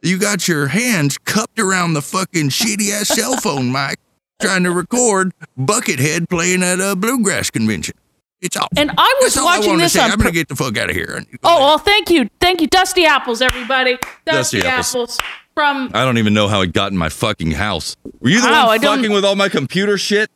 You 0.03 0.19
got 0.19 0.47
your 0.47 0.67
hands 0.67 1.17
cupped 1.19 1.59
around 1.59 1.95
the 1.95 2.03
fucking 2.03 2.51
shitty 2.51 2.91
ass 2.91 3.09
cell 3.09 3.37
phone 3.39 3.73
mic 3.73 3.99
trying 4.41 4.65
to 4.65 4.71
record 4.71 5.33
Buckethead 5.59 6.29
playing 6.29 6.63
at 6.63 6.79
a 6.81 6.95
bluegrass 6.95 7.51
convention. 7.51 7.95
It's 8.41 8.57
awful. 8.57 8.69
And 8.77 8.91
I 8.99 9.19
was 9.23 9.35
That's 9.35 9.45
watching 9.45 9.71
wanted 9.71 9.79
to 9.79 9.85
this 9.85 9.93
say. 9.95 10.01
on 10.01 10.11
I'm 10.11 10.19
gonna 10.19 10.31
get 10.31 10.49
the 10.49 10.57
fuck 10.57 10.77
out 10.77 10.91
of 10.91 10.95
here. 10.97 11.25
Oh 11.43 11.61
well, 11.61 11.79
thank 11.79 12.11
you, 12.11 12.29
thank 12.41 12.61
you, 12.61 12.67
Dusty 12.67 13.07
Apples, 13.07 13.41
everybody. 13.41 13.99
Dusty 14.27 14.59
Dusty, 14.61 14.61
Apples. 14.61 14.89
Apples. 14.95 15.19
From. 15.57 15.91
I 15.95 16.05
don't 16.05 16.19
even 16.19 16.35
know 16.35 16.49
how 16.49 16.61
it 16.61 16.75
got 16.75 16.93
in 16.93 16.99
my 16.99 17.09
fucking 17.09 17.53
house. 17.53 17.97
Were 18.21 18.29
you 18.29 18.43
the 18.43 18.47
Wow, 18.49 18.65
I 18.65 18.67
one 18.67 18.81
don't- 18.83 18.97
fucking 18.99 19.13
with 19.13 19.25
all 19.25 19.37
my 19.37 19.49
computer 19.49 19.97
shit? 19.97 20.31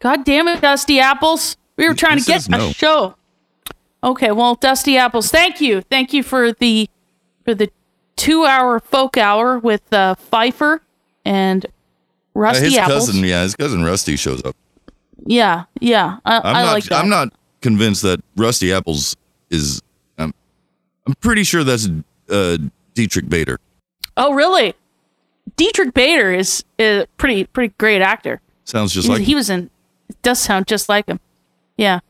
God 0.00 0.24
damn 0.24 0.48
it, 0.48 0.60
Dusty 0.60 0.98
Apples. 0.98 1.56
We 1.76 1.86
were 1.86 1.94
trying 1.94 2.18
to 2.18 2.24
get 2.24 2.42
says 2.42 2.52
a 2.60 2.72
show. 2.74 3.14
Okay, 4.02 4.32
well, 4.32 4.56
Dusty 4.56 4.96
Apples, 4.96 5.30
thank 5.30 5.60
you, 5.60 5.82
thank 5.82 6.12
you 6.12 6.22
for 6.24 6.52
the 6.52 6.88
for 7.44 7.54
the 7.54 7.70
two 8.16 8.44
hour 8.44 8.80
folk 8.80 9.16
hour 9.16 9.58
with 9.58 9.92
uh, 9.92 10.14
Pfeiffer 10.16 10.82
and 11.24 11.64
Uh, 11.66 11.68
Rusty 12.34 12.64
his 12.64 12.76
Apples. 12.78 13.06
cousin, 13.08 13.22
yeah, 13.24 13.42
his 13.42 13.54
cousin 13.54 13.84
Rusty 13.84 14.16
shows 14.16 14.42
up. 14.44 14.56
Yeah, 15.26 15.64
yeah. 15.80 16.16
I, 16.24 16.36
I'm 16.38 16.56
I 16.56 16.62
not. 16.64 16.72
like 16.72 16.84
that. 16.84 17.04
I'm 17.04 17.08
not 17.10 17.28
convinced 17.60 18.02
that 18.02 18.20
Rusty 18.36 18.72
Apples 18.72 19.16
is. 19.50 19.80
Um, 20.18 20.34
I'm 21.06 21.14
pretty 21.20 21.44
sure 21.44 21.62
that's 21.62 21.88
uh, 22.28 22.56
Diedrich 22.94 23.28
Bader. 23.28 23.58
Oh, 24.16 24.32
really? 24.32 24.74
Diedrich 25.56 25.94
Bader 25.94 26.32
is 26.32 26.64
a 26.78 27.06
pretty 27.16 27.44
pretty 27.44 27.74
great 27.78 28.02
actor. 28.02 28.40
Sounds 28.64 28.92
just 28.92 29.06
he, 29.06 29.12
like 29.12 29.22
he 29.22 29.34
was 29.34 29.50
in. 29.50 29.70
It 30.08 30.20
does 30.22 30.38
sound 30.38 30.66
just 30.66 30.88
like 30.88 31.06
him. 31.06 31.20
Yeah. 31.76 32.00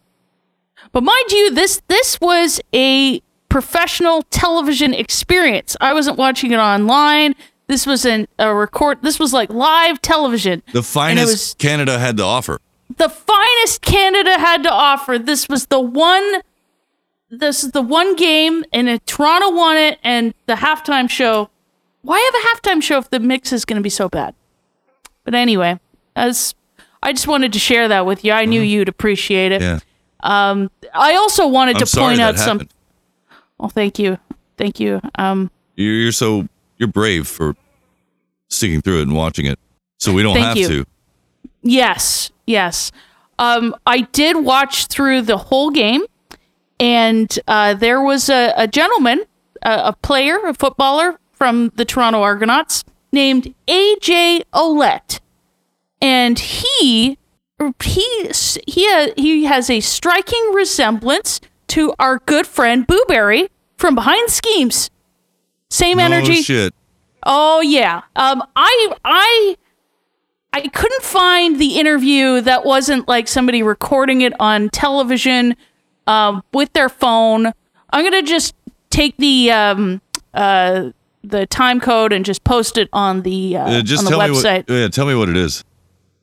But 0.93 1.03
mind 1.03 1.31
you, 1.31 1.55
this 1.55 1.83
this 1.89 2.21
was 2.21 2.61
a 2.75 3.21
professional 3.49 4.23
television 4.31 4.95
experience. 4.95 5.77
I 5.81 5.93
wasn't 5.93 6.17
watching 6.17 6.53
it 6.53 6.59
online. 6.59 7.35
This 7.67 7.87
was 7.87 8.05
an, 8.05 8.27
a 8.39 8.55
record. 8.55 9.03
This 9.03 9.19
was 9.19 9.33
like 9.33 9.51
live 9.51 10.03
television. 10.03 10.63
the 10.73 10.83
finest 10.83 11.27
was 11.27 11.55
Canada 11.59 11.99
had 11.99 12.17
to 12.17 12.25
offer. 12.25 12.61
the 12.97 13.09
finest 13.09 13.83
Canada 13.83 14.39
had 14.39 14.63
to 14.65 14.73
offer. 14.73 15.19
This 15.19 15.49
was 15.49 15.67
the 15.67 15.81
one. 15.81 16.43
This 17.31 17.63
is 17.63 17.71
the 17.71 17.83
one 17.83 18.17
game, 18.17 18.65
and 18.73 19.05
Toronto 19.07 19.51
won 19.51 19.77
it. 19.77 19.99
And 20.03 20.35
the 20.47 20.55
halftime 20.55 21.09
show. 21.09 21.51
Why 22.03 22.19
have 22.19 22.35
a 22.35 22.47
halftime 22.71 22.83
show 22.83 22.99
if 22.99 23.11
the 23.11 23.21
mix 23.21 23.53
is 23.53 23.65
going 23.65 23.77
to 23.77 23.83
be 23.83 23.91
so 23.91 24.09
bad? 24.09 24.35
But 25.25 25.35
anyway, 25.35 25.79
as 26.17 26.55
I 27.03 27.13
just 27.13 27.27
wanted 27.27 27.53
to 27.53 27.59
share 27.59 27.89
that 27.89 28.07
with 28.07 28.25
you. 28.25 28.33
I 28.33 28.45
knew 28.45 28.61
you'd 28.61 28.89
appreciate 28.89 29.53
it. 29.53 29.63
Mm-hmm. 29.63 29.79
Yeah. 29.79 30.51
Um, 30.51 30.71
I 30.95 31.15
also 31.15 31.47
wanted 31.47 31.77
I'm 31.77 31.87
to 31.87 31.97
point 31.97 32.21
out 32.21 32.39
some. 32.39 32.69
Well, 33.59 33.71
thank 33.71 33.99
you, 33.99 34.19
thank 34.59 34.81
you. 34.81 35.01
Um, 35.17 35.51
You're, 35.77 35.95
you're 35.95 36.13
so 36.13 36.47
you're 36.77 36.89
brave 36.89 37.27
for 37.27 37.57
sticking 38.49 38.81
through 38.83 39.01
it 39.01 39.03
and 39.03 39.15
watching 39.15 39.47
it, 39.47 39.59
so 39.99 40.13
we 40.13 40.23
don't 40.23 40.37
have 40.37 40.57
you. 40.57 40.69
to. 40.69 40.87
Yes, 41.63 42.31
yes. 42.47 42.91
Um, 43.39 43.75
I 43.87 44.03
did 44.03 44.45
watch 44.45 44.87
through 44.87 45.23
the 45.23 45.39
whole 45.39 45.71
game, 45.71 46.03
and 46.79 47.39
uh, 47.47 47.75
there 47.75 48.03
was 48.03 48.29
a, 48.29 48.53
a 48.57 48.67
gentleman, 48.67 49.25
a, 49.63 49.73
a 49.87 49.97
player, 50.03 50.39
a 50.47 50.53
footballer 50.53 51.19
from 51.41 51.73
the 51.77 51.87
Toronto 51.87 52.21
Argonauts 52.21 52.85
named 53.13 53.55
AJ 53.67 54.43
Ouellette, 54.53 55.21
and 56.03 56.39
he 56.39 57.17
he 57.83 58.31
he 58.67 58.85
ha- 58.87 59.13
he 59.17 59.45
has 59.45 59.71
a 59.71 59.81
striking 59.81 60.53
resemblance 60.53 61.41
to 61.69 61.95
our 61.99 62.19
good 62.27 62.47
friend 62.47 62.87
Booberry 62.87 63.49
from 63.79 63.95
Behind 63.95 64.29
Schemes. 64.29 64.91
Same 65.71 65.97
No 65.97 66.05
energy. 66.05 66.43
shit. 66.43 66.75
Oh 67.25 67.63
yeah. 67.63 68.03
Um 68.17 68.43
I 68.55 68.93
I 69.03 69.57
I 70.53 70.69
couldn't 70.69 71.03
find 71.03 71.59
the 71.59 71.79
interview 71.79 72.43
that 72.43 72.67
wasn't 72.67 73.09
like 73.09 73.29
somebody 73.29 73.63
recording 73.63 74.21
it 74.21 74.35
on 74.39 74.69
television 74.69 75.57
um 76.07 76.43
with 76.53 76.75
their 76.75 76.91
phone. 76.91 77.47
I'm 77.93 78.03
going 78.03 78.23
to 78.25 78.29
just 78.29 78.55
take 78.91 79.17
the 79.17 79.51
um 79.53 80.03
uh 80.35 80.91
the 81.23 81.47
time 81.47 81.81
code 81.81 82.13
and 82.13 82.25
just 82.25 82.45
post 82.45 82.79
it 82.79 82.89
on 82.93 83.23
the 83.23 83.57
uh, 83.57 83.79
Uh, 83.79 83.83
just 83.83 84.01
on 84.01 84.05
the 84.05 84.11
tell 84.11 84.21
website. 84.21 84.69
me 84.69 84.75
what. 84.75 84.81
Yeah, 84.81 84.89
tell 84.89 85.07
me 85.07 85.15
what 85.15 85.29
it 85.29 85.37
is. 85.37 85.65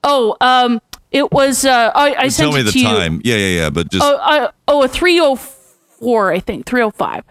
Oh, 0.04 0.36
um 0.42 0.82
it 1.12 1.32
was 1.32 1.66
uh 1.66 1.92
I, 1.96 2.16
I 2.16 2.28
sent 2.30 2.36
tell 2.50 2.52
me 2.54 2.60
it 2.62 2.64
the 2.64 2.72
to 2.72 2.80
you. 2.80 2.86
time. 2.86 3.22
Yeah, 3.24 3.36
yeah, 3.36 3.62
yeah. 3.62 3.70
But 3.70 3.90
just 3.92 4.04
Oh, 4.04 4.16
uh, 4.18 4.52
oh, 4.68 4.84
a 4.84 4.88
304 4.88 6.32
I 6.34 6.40
think. 6.40 6.66
305. 6.66 7.24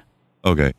okay. 0.44 0.73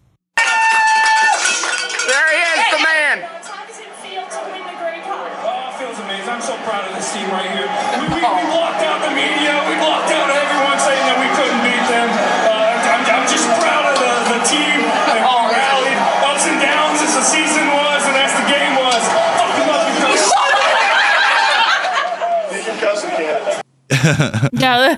Yeah. 24.54 24.96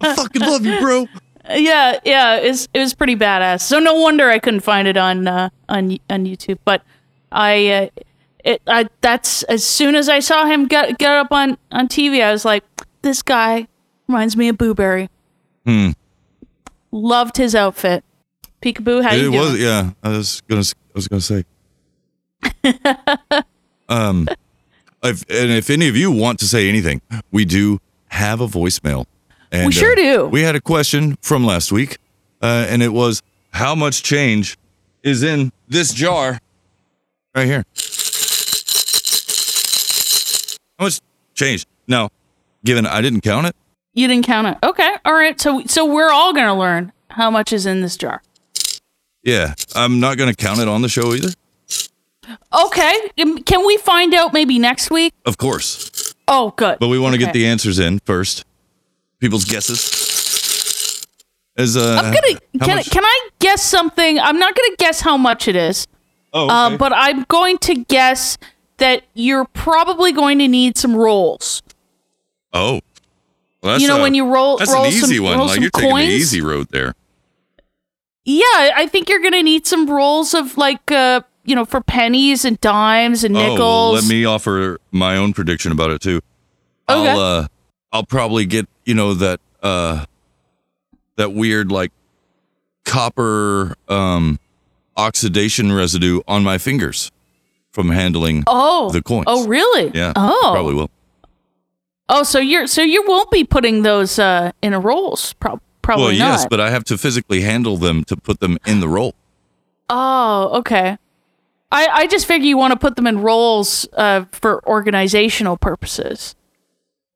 I 0.00 0.14
fucking 0.16 0.42
love 0.42 0.64
you, 0.64 0.78
bro. 0.80 1.06
Yeah, 1.48 1.98
yeah, 2.04 2.36
it 2.36 2.48
was, 2.48 2.68
it 2.74 2.78
was 2.78 2.94
pretty 2.94 3.16
badass. 3.16 3.62
So 3.62 3.78
no 3.78 3.94
wonder 3.94 4.28
I 4.28 4.38
couldn't 4.38 4.60
find 4.60 4.86
it 4.86 4.96
on 4.96 5.26
uh, 5.26 5.50
on 5.68 5.98
on 6.08 6.24
YouTube. 6.24 6.58
But 6.64 6.82
I, 7.32 7.66
uh, 7.68 7.88
it, 8.44 8.62
I 8.66 8.88
that's 9.00 9.42
as 9.44 9.64
soon 9.64 9.94
as 9.94 10.08
I 10.08 10.20
saw 10.20 10.46
him 10.46 10.66
get 10.66 10.98
get 10.98 11.12
up 11.12 11.32
on 11.32 11.58
on 11.72 11.88
TV, 11.88 12.22
I 12.22 12.30
was 12.30 12.44
like, 12.44 12.62
this 13.02 13.22
guy 13.22 13.66
reminds 14.06 14.36
me 14.36 14.48
of 14.48 14.56
Booberry. 14.58 15.08
Hmm. 15.66 15.90
Loved 16.92 17.36
his 17.36 17.54
outfit. 17.54 18.04
Peekaboo, 18.62 19.02
how 19.02 19.14
it 19.14 19.22
you 19.22 19.32
was. 19.32 19.50
doing? 19.50 19.62
Yeah, 19.62 19.90
I 20.02 20.08
was 20.10 20.42
gonna. 20.42 20.62
I 20.62 20.92
was 20.94 21.08
gonna 21.08 21.20
say. 21.20 21.44
um, 23.88 24.28
if, 25.02 25.22
and 25.30 25.50
if 25.50 25.70
any 25.70 25.88
of 25.88 25.96
you 25.96 26.10
want 26.10 26.38
to 26.40 26.46
say 26.48 26.68
anything, 26.68 27.00
we 27.30 27.44
do 27.44 27.80
have 28.10 28.40
a 28.40 28.46
voicemail. 28.46 29.06
And, 29.50 29.66
We 29.66 29.72
sure 29.72 29.92
uh, 29.92 29.96
do. 29.96 30.26
We 30.26 30.42
had 30.42 30.54
a 30.54 30.60
question 30.60 31.16
from 31.22 31.44
last 31.44 31.72
week, 31.72 31.98
uh, 32.40 32.66
and 32.68 32.82
it 32.82 32.92
was 32.92 33.22
how 33.52 33.74
much 33.74 34.02
change 34.02 34.56
is 35.02 35.22
in 35.22 35.50
this 35.68 35.92
jar 35.92 36.38
right 37.34 37.46
here? 37.46 37.64
How 40.78 40.84
much 40.86 41.00
change? 41.34 41.66
Now, 41.88 42.10
given 42.64 42.86
I 42.86 43.00
didn't 43.00 43.22
count 43.22 43.46
it, 43.46 43.56
You 43.94 44.06
didn't 44.08 44.24
count 44.26 44.46
it. 44.46 44.56
Okay, 44.64 44.94
all 45.04 45.14
right. 45.14 45.40
So 45.40 45.62
so 45.66 45.84
we're 45.84 46.10
all 46.12 46.32
gonna 46.32 46.56
learn 46.58 46.92
how 47.10 47.30
much 47.30 47.52
is 47.52 47.66
in 47.66 47.80
this 47.80 47.96
jar. 47.96 48.22
yeah, 49.24 49.54
I'm 49.74 49.98
not 50.00 50.16
gonna 50.16 50.34
count 50.34 50.60
it 50.60 50.68
on 50.68 50.82
the 50.82 50.88
show 50.88 51.12
either. 51.14 51.30
Okay, 52.66 53.10
um, 53.20 53.38
can 53.42 53.66
we 53.66 53.76
find 53.78 54.14
out 54.14 54.32
maybe 54.32 54.58
next 54.60 54.90
week? 54.90 55.12
Of 55.26 55.36
course, 55.36 55.89
Oh, 56.32 56.54
good. 56.56 56.78
but 56.78 56.88
we 56.88 56.98
want 56.98 57.12
to 57.14 57.18
get 57.18 57.32
the 57.34 57.44
answers 57.46 57.78
in 57.78 57.98
first. 58.06 58.44
People's 59.18 59.44
guesses. 59.44 61.06
Is 61.56 61.76
uh, 61.76 62.00
I'm 62.02 62.14
gonna 62.14 62.40
can, 62.64 62.76
much- 62.76 62.90
can 62.90 63.04
I 63.04 63.28
guess 63.40 63.62
something? 63.62 64.18
I'm 64.18 64.38
not 64.38 64.54
gonna 64.54 64.76
guess 64.78 65.00
how 65.02 65.16
much 65.18 65.48
it 65.48 65.56
is. 65.56 65.86
Oh, 66.32 66.48
uh, 66.48 66.76
but 66.78 66.92
I'm 66.94 67.24
going 67.24 67.58
to 67.58 67.74
guess 67.74 68.38
that 68.78 69.02
you're 69.14 69.44
probably 69.46 70.12
going 70.12 70.38
to 70.38 70.46
need 70.48 70.78
some 70.78 70.94
rolls. 70.96 71.60
Oh, 72.52 72.80
well, 73.62 73.72
that's 73.72 73.82
You 73.82 73.88
know, 73.88 73.98
a- 73.98 74.02
when 74.02 74.14
you 74.14 74.32
roll- 74.32 74.56
that's 74.58 74.72
roll 74.72 74.84
an 74.84 74.92
easy 74.92 75.16
some- 75.16 75.24
one. 75.24 75.36
roll 75.38 75.48
like 75.48 75.60
you're 75.60 75.70
taking 75.70 75.90
coins. 75.90 76.06
the 76.08 76.14
easy 76.14 76.40
road 76.40 76.68
there. 76.70 76.94
Yeah, 78.24 78.44
I 78.76 78.86
think 78.90 79.08
you're 79.08 79.20
gonna 79.20 79.42
need 79.42 79.66
some 79.66 79.90
rolls 79.90 80.32
of 80.34 80.56
like 80.56 80.90
uh, 80.92 81.22
you 81.44 81.54
know, 81.54 81.64
for 81.64 81.80
pennies 81.80 82.44
and 82.44 82.60
dimes 82.60 83.24
and 83.24 83.34
nickels. 83.34 83.60
Oh, 83.60 83.92
let 83.92 84.04
me 84.04 84.24
offer 84.24 84.78
my 84.90 85.16
own 85.16 85.32
prediction 85.32 85.72
about 85.72 85.90
it 85.90 86.00
too. 86.00 86.20
Okay. 86.88 87.08
I'll 87.08 87.18
uh, 87.18 87.46
I'll 87.92 88.06
probably 88.06 88.46
get 88.46 88.68
you 88.84 88.94
know 88.94 89.14
that 89.14 89.40
uh, 89.62 90.04
that 91.16 91.32
weird 91.32 91.70
like 91.70 91.92
copper 92.84 93.76
um 93.88 94.40
oxidation 94.96 95.72
residue 95.72 96.20
on 96.26 96.42
my 96.42 96.58
fingers 96.58 97.10
from 97.72 97.90
handling 97.90 98.44
oh, 98.46 98.90
the 98.90 99.02
coins. 99.02 99.24
Oh, 99.26 99.46
really? 99.46 99.90
Yeah. 99.94 100.12
Oh, 100.16 100.50
Probably 100.52 100.74
will. 100.74 100.90
Oh, 102.08 102.24
so 102.24 102.40
you're 102.40 102.66
so 102.66 102.82
you 102.82 103.04
won't 103.06 103.30
be 103.30 103.44
putting 103.44 103.82
those 103.82 104.18
uh 104.18 104.50
in 104.62 104.72
a 104.72 104.80
rolls, 104.80 105.32
prob- 105.34 105.60
probably 105.80 106.04
well, 106.06 106.12
yes, 106.12 106.46
but 106.50 106.60
I 106.60 106.70
have 106.70 106.84
to 106.84 106.98
physically 106.98 107.42
handle 107.42 107.76
them 107.76 108.04
to 108.04 108.16
put 108.16 108.40
them 108.40 108.58
in 108.66 108.80
the 108.80 108.88
roll. 108.88 109.14
Oh, 109.88 110.58
okay. 110.58 110.98
I, 111.72 111.86
I 111.86 112.06
just 112.08 112.26
figure 112.26 112.46
you 112.46 112.56
want 112.58 112.72
to 112.72 112.78
put 112.78 112.96
them 112.96 113.06
in 113.06 113.20
rolls 113.20 113.86
uh, 113.96 114.24
for 114.32 114.66
organizational 114.66 115.56
purposes. 115.56 116.34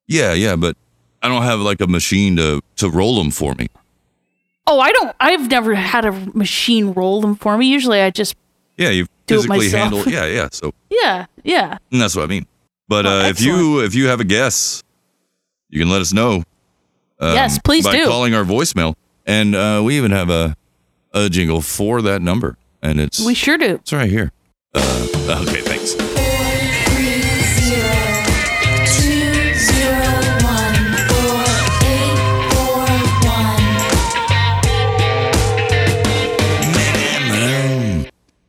Yeah, 0.06 0.32
yeah, 0.32 0.54
but 0.56 0.76
I 1.22 1.28
don't 1.28 1.42
have 1.42 1.60
like 1.60 1.80
a 1.80 1.86
machine 1.86 2.36
to 2.36 2.60
to 2.76 2.90
roll 2.90 3.16
them 3.16 3.30
for 3.30 3.54
me. 3.54 3.68
Oh, 4.66 4.80
I 4.80 4.92
don't. 4.92 5.14
I've 5.20 5.50
never 5.50 5.74
had 5.74 6.04
a 6.04 6.12
machine 6.34 6.92
roll 6.92 7.20
them 7.20 7.34
for 7.34 7.56
me. 7.58 7.66
Usually, 7.66 8.00
I 8.00 8.10
just 8.10 8.34
Yeah, 8.76 8.90
you 8.90 9.06
physically 9.26 9.70
handle. 9.70 10.02
Yeah, 10.08 10.26
yeah. 10.26 10.48
So 10.52 10.72
yeah, 10.90 11.26
yeah. 11.42 11.78
and 11.90 12.00
that's 12.00 12.14
what 12.14 12.22
I 12.24 12.26
mean. 12.28 12.46
But 12.88 13.06
Oh, 13.06 13.20
uh, 13.20 13.28
if 13.28 13.40
you 13.40 13.80
if 13.84 13.94
you 13.94 14.08
have 14.08 14.20
a 14.20 14.24
guess, 14.24 14.82
you 15.70 15.80
can 15.80 15.88
let 15.90 16.00
us 16.00 16.12
know. 16.12 16.44
um, 17.18 17.34
Yes, 17.34 17.58
please 17.58 17.84
by 17.84 17.96
do. 17.96 18.04
calling 18.06 18.34
our 18.34 18.44
voicemail, 18.44 18.94
and 19.26 19.54
uh, 19.56 19.80
we 19.84 19.96
even 19.96 20.10
have 20.12 20.30
a 20.30 20.56
a 21.12 21.28
jingle 21.28 21.60
for 21.62 22.02
that 22.02 22.20
number, 22.22 22.56
and 22.82 23.00
it's 23.00 23.24
We 23.24 23.34
sure 23.34 23.56
do. 23.58 23.74
it's 23.76 23.92
right 23.92 24.10
here. 24.10 24.32
Uh, 24.74 25.42
okay, 25.46 25.60
thanks. 25.62 25.94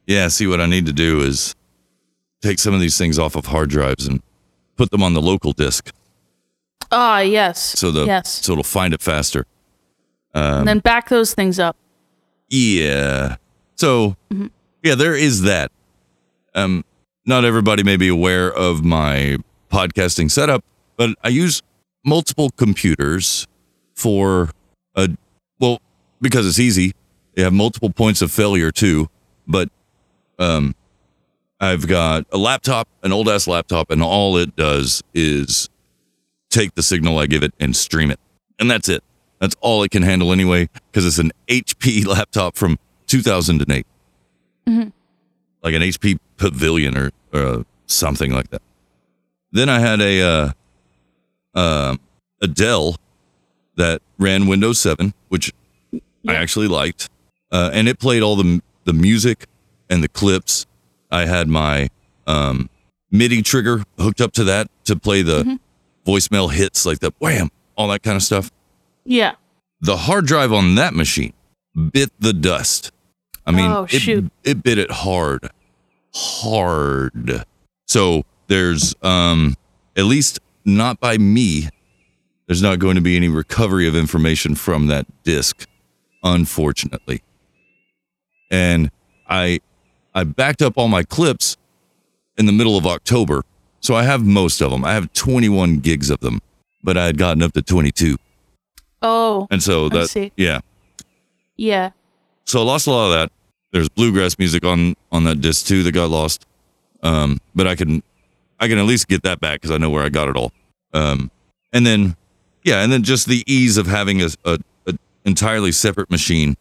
Yeah, 0.08 0.28
see 0.28 0.46
what 0.46 0.62
I 0.62 0.68
need 0.68 0.86
to 0.86 0.94
do 0.94 1.22
is 1.22 1.56
take 2.42 2.60
some 2.60 2.74
of 2.76 2.80
these 2.80 2.96
things 2.98 3.18
off 3.18 3.36
of 3.36 3.48
hard 3.48 3.70
drives 3.72 4.06
and 4.08 4.22
put 4.76 4.92
them 4.92 5.02
on 5.02 5.14
the 5.16 5.22
local 5.22 5.52
disk 5.52 5.92
Ah, 6.92 7.20
yes. 7.22 7.60
so 7.80 7.90
the 7.92 8.06
yes, 8.06 8.46
so 8.46 8.52
it'll 8.52 8.64
find 8.64 8.94
it 8.94 9.02
faster. 9.02 9.48
Um, 10.36 10.60
and 10.60 10.68
then 10.68 10.80
back 10.80 11.10
those 11.10 11.34
things 11.34 11.60
up. 11.60 11.76
yeah. 12.50 13.38
So 13.78 14.16
Mhm. 14.32 14.52
yeah, 14.84 14.94
there 14.96 15.16
is 15.16 15.42
that. 15.42 15.72
Um, 16.56 16.84
not 17.26 17.44
everybody 17.46 17.84
may 17.84 17.98
be 17.98 18.08
aware 18.08 18.52
of 18.52 18.84
my 18.84 19.38
podcasting 19.72 20.32
setup, 20.32 20.64
but 20.98 21.12
I 21.24 21.30
use 21.30 21.62
multiple 22.06 22.50
computers 22.52 23.48
for 23.96 24.50
a 24.96 25.10
well 25.60 25.80
because 26.22 26.48
it's 26.48 26.60
easy. 26.60 26.94
They 27.34 27.42
have 27.44 27.54
multiple 27.54 27.90
points 27.90 28.22
of 28.22 28.32
failure 28.32 28.72
too, 28.72 29.10
but 29.48 29.70
um, 30.40 30.76
I've 31.60 31.88
got 31.88 32.26
a 32.32 32.38
laptop, 32.38 32.88
an 33.04 33.12
old 33.12 33.28
ass 33.28 33.48
laptop, 33.48 33.92
and 33.92 34.02
all 34.02 34.38
it 34.38 34.56
does 34.56 35.04
is 35.14 35.70
take 36.50 36.76
the 36.76 36.84
signal 36.84 37.20
I 37.20 37.26
give 37.26 37.44
it 37.44 37.54
and 37.60 37.76
stream 37.76 38.12
it, 38.12 38.20
and 38.60 38.72
that's 38.72 38.88
it. 38.88 39.04
That's 39.40 39.56
all 39.60 39.84
it 39.84 39.92
can 39.92 40.04
handle 40.04 40.32
anyway, 40.32 40.70
because 40.92 41.06
it's 41.06 41.18
an 41.18 41.32
HP 41.50 42.06
laptop 42.08 42.56
from 42.56 42.78
2008 43.08 43.86
Mhm. 44.68 44.92
like 45.62 45.76
an 45.76 45.82
HP 45.84 46.18
Pavilion 46.38 46.98
or, 46.98 47.12
or 47.34 47.66
something 47.88 48.32
like 48.32 48.50
that. 48.50 48.62
Then 49.52 49.70
I 49.70 49.80
had 49.80 50.02
a 50.02 50.22
uh, 50.22 50.52
uh, 51.54 51.96
a 52.42 52.48
Dell 52.48 52.96
that 53.76 54.02
ran 54.18 54.48
Windows 54.48 54.80
7, 54.80 55.14
which 55.30 55.54
I 56.28 56.36
actually 56.36 56.68
liked, 56.68 57.10
uh, 57.52 57.70
and 57.74 57.88
it 57.88 58.00
played 58.00 58.22
all 58.24 58.36
the 58.36 58.62
the 58.86 58.94
music 58.94 59.46
and 59.90 60.04
the 60.04 60.08
clips. 60.10 60.66
I 61.12 61.26
had 61.26 61.48
my 61.48 61.90
um, 62.28 62.70
MIDI 63.12 63.42
trigger 63.42 63.84
hooked 63.98 64.22
up 64.22 64.32
to 64.34 64.44
that 64.46 64.68
to 64.86 64.96
play 64.96 65.22
the 65.22 65.44
Mm-hmm. 65.44 65.56
voicemail 66.12 66.52
hits 66.52 66.86
like 66.86 67.00
the 67.00 67.12
wham, 67.20 67.50
all 67.78 67.88
that 67.90 68.04
kind 68.04 68.16
of 68.16 68.24
stuff. 68.24 68.52
Yeah. 69.06 69.36
The 69.82 69.98
hard 69.98 70.26
drive 70.26 70.52
on 70.54 70.76
that 70.76 70.94
machine 70.94 71.34
bit 71.92 72.12
the 72.20 72.34
dust. 72.34 72.92
I 73.46 73.52
mean, 73.52 73.70
Oh, 73.72 73.84
it, 73.84 73.90
shoot. 74.02 74.32
it 74.44 74.64
bit 74.64 74.78
it 74.78 74.90
hard, 74.92 75.50
hard. 76.16 77.44
So 77.88 78.24
there's, 78.48 78.96
um, 79.02 79.56
at 79.96 80.06
least 80.06 80.40
not 80.64 81.00
by 81.00 81.18
me, 81.18 81.70
there's 82.48 82.62
not 82.62 82.80
going 82.80 82.96
to 82.96 83.02
be 83.02 83.16
any 83.16 83.28
recovery 83.28 83.88
of 83.88 83.96
information 83.96 84.56
from 84.56 84.88
that 84.88 85.06
disk, 85.24 85.68
unfortunately. 86.24 87.22
And 88.52 88.92
I, 89.28 89.60
I 90.14 90.24
backed 90.24 90.62
up 90.62 90.78
all 90.78 90.88
my 90.88 91.04
clips 91.04 91.58
in 92.38 92.46
the 92.46 92.52
middle 92.52 92.78
of 92.78 92.86
October. 92.86 93.44
So 93.80 93.96
I 93.96 94.04
have 94.04 94.24
most 94.24 94.62
of 94.62 94.72
them. 94.72 94.84
I 94.84 94.94
have 94.94 95.12
21 95.14 95.80
gigs 95.80 96.10
of 96.10 96.20
them, 96.20 96.42
but 96.84 96.98
I 96.98 97.06
had 97.06 97.18
gotten 97.18 97.44
up 97.44 97.54
to 97.54 97.62
22. 97.62 98.18
Oh. 99.02 99.48
And 99.52 99.62
so 99.62 99.86
I 99.88 99.90
that, 99.90 100.32
yeah. 100.38 100.60
Yeah. 101.58 101.92
So 102.46 102.62
I 102.62 102.64
lost 102.64 102.88
a 102.88 102.92
lot 102.92 103.08
of 103.08 103.14
that. 103.14 103.32
There's 103.76 103.90
bluegrass 103.90 104.40
music 104.40 104.64
on 104.64 104.96
on 105.12 105.26
that 105.26 105.42
disc 105.42 105.66
too 105.66 105.84
that 105.84 105.92
got 105.92 106.10
lost. 106.10 106.46
Um, 107.04 107.42
but 107.54 107.68
I 107.68 107.76
can 107.76 108.04
I 108.58 108.70
can 108.70 108.78
at 108.78 108.86
least 108.86 109.10
get 109.10 109.24
that 109.24 109.42
back 109.42 109.60
because 109.60 109.72
I 109.72 109.78
know 109.78 109.90
where 109.90 110.02
I 110.02 110.08
got 110.08 110.30
it 110.30 110.38
all. 110.38 110.54
Um, 110.94 111.30
and 111.74 111.86
then 111.86 112.16
yeah, 112.64 112.84
and 112.84 112.90
then 112.90 113.04
just 113.04 113.28
the 113.28 113.44
ease 113.46 113.76
of 113.76 113.86
having 113.86 114.22
a, 114.22 114.30
a, 114.46 114.60
a 114.88 114.94
entirely 115.26 115.74
separate 115.74 116.10
machine 116.10 116.56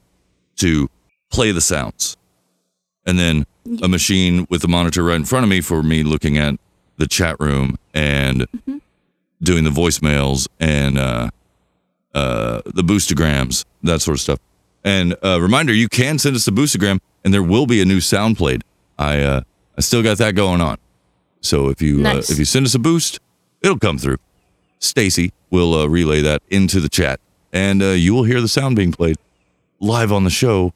to 0.57 0.91
play 1.31 1.53
the 1.53 1.61
sounds, 1.61 2.17
and 3.07 3.17
then 3.17 3.47
a 3.81 3.87
machine 3.87 4.45
with 4.51 4.63
the 4.63 4.69
monitor 4.69 5.05
right 5.05 5.15
in 5.15 5.25
front 5.25 5.45
of 5.45 5.51
me 5.51 5.61
for 5.61 5.85
me 5.85 6.03
looking 6.03 6.37
at 6.37 6.59
the 6.97 7.07
chat 7.07 7.39
room 7.39 7.77
and 7.95 8.49
doing 9.41 9.63
the 9.63 9.71
voicemails 9.71 10.49
and 10.59 10.99
uh, 10.99 11.31
uh, 12.13 12.61
the 12.65 12.83
boostagrams, 12.83 13.65
that 13.85 14.03
sort 14.03 14.17
of 14.17 14.21
stuff. 14.21 14.41
And 14.85 15.17
uh, 15.25 15.41
reminder, 15.41 15.73
you 15.73 15.89
can 15.89 16.19
send 16.19 16.37
us 16.37 16.47
a 16.47 16.51
boostagram, 16.51 17.01
and 17.25 17.33
there 17.33 17.43
will 17.43 17.67
be 17.67 17.81
a 17.81 17.85
new 17.85 18.01
sound 18.01 18.37
played. 18.37 18.63
I 18.99 19.21
uh, 19.23 19.41
I 19.77 19.81
still 19.81 20.03
got 20.03 20.19
that 20.19 20.35
going 20.35 20.61
on. 20.61 20.77
So 21.41 21.69
if 21.69 21.81
you 21.83 21.99
Nice. 21.99 22.31
uh, 22.31 22.33
if 22.33 22.39
you 22.39 22.45
send 22.45 22.67
us 22.67 22.75
a 22.75 22.79
boost, 22.79 23.19
it'll 23.63 23.79
come 23.79 23.99
through. 23.99 24.19
Stacy 24.79 25.33
will 25.51 25.75
uh, 25.75 25.87
relay 25.87 26.21
that 26.21 26.43
into 26.51 26.81
the 26.81 26.89
chat, 26.89 27.19
and 27.53 27.83
uh, 27.83 27.87
you 27.89 28.13
will 28.15 28.25
hear 28.25 28.41
the 28.41 28.49
sound 28.49 28.77
being 28.77 28.93
played 28.93 29.17
live 29.81 30.13
on 30.13 30.25
the 30.25 30.31
show. 30.31 30.73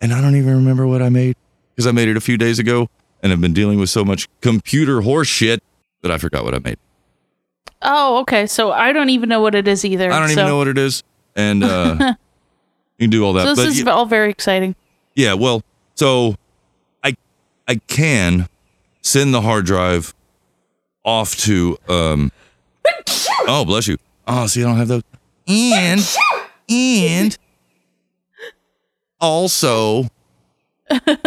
And 0.00 0.12
I 0.12 0.20
don't 0.20 0.36
even 0.36 0.54
remember 0.54 0.86
what 0.86 1.02
I 1.02 1.08
made 1.08 1.36
because 1.74 1.86
I 1.86 1.92
made 1.92 2.08
it 2.08 2.16
a 2.16 2.20
few 2.20 2.36
days 2.36 2.58
ago, 2.58 2.88
and 3.22 3.32
I've 3.32 3.40
been 3.40 3.52
dealing 3.52 3.78
with 3.78 3.90
so 3.90 4.04
much 4.04 4.28
computer 4.40 5.00
horse 5.02 5.28
shit 5.28 5.62
that 6.02 6.10
I 6.10 6.18
forgot 6.18 6.44
what 6.44 6.54
I 6.54 6.58
made. 6.58 6.78
Oh, 7.82 8.18
okay. 8.20 8.46
So 8.46 8.70
I 8.72 8.92
don't 8.92 9.10
even 9.10 9.28
know 9.28 9.40
what 9.40 9.54
it 9.54 9.66
is 9.66 9.84
either. 9.84 10.10
I 10.12 10.18
don't 10.20 10.28
so. 10.28 10.32
even 10.32 10.46
know 10.46 10.56
what 10.56 10.68
it 10.68 10.78
is, 10.78 11.02
and 11.34 11.62
uh, 11.64 12.14
you 13.02 13.08
can 13.08 13.10
do 13.10 13.24
all 13.24 13.32
that. 13.34 13.42
so 13.44 13.48
this 13.54 13.64
but 13.64 13.66
is 13.68 13.80
yeah- 13.82 13.90
all 13.90 14.06
very 14.06 14.30
exciting. 14.30 14.74
Yeah, 15.14 15.34
well, 15.34 15.62
so 15.94 16.36
I 17.02 17.16
I 17.68 17.76
can 17.88 18.48
send 19.02 19.34
the 19.34 19.40
hard 19.40 19.66
drive 19.66 20.14
off 21.04 21.34
to 21.36 21.76
um 21.88 22.30
Oh, 23.48 23.64
bless 23.64 23.88
you. 23.88 23.98
Oh, 24.26 24.46
see 24.46 24.62
I 24.62 24.66
don't 24.68 24.76
have 24.76 24.88
those. 24.88 25.02
And 25.48 26.00
and 26.68 27.36
also 29.20 30.04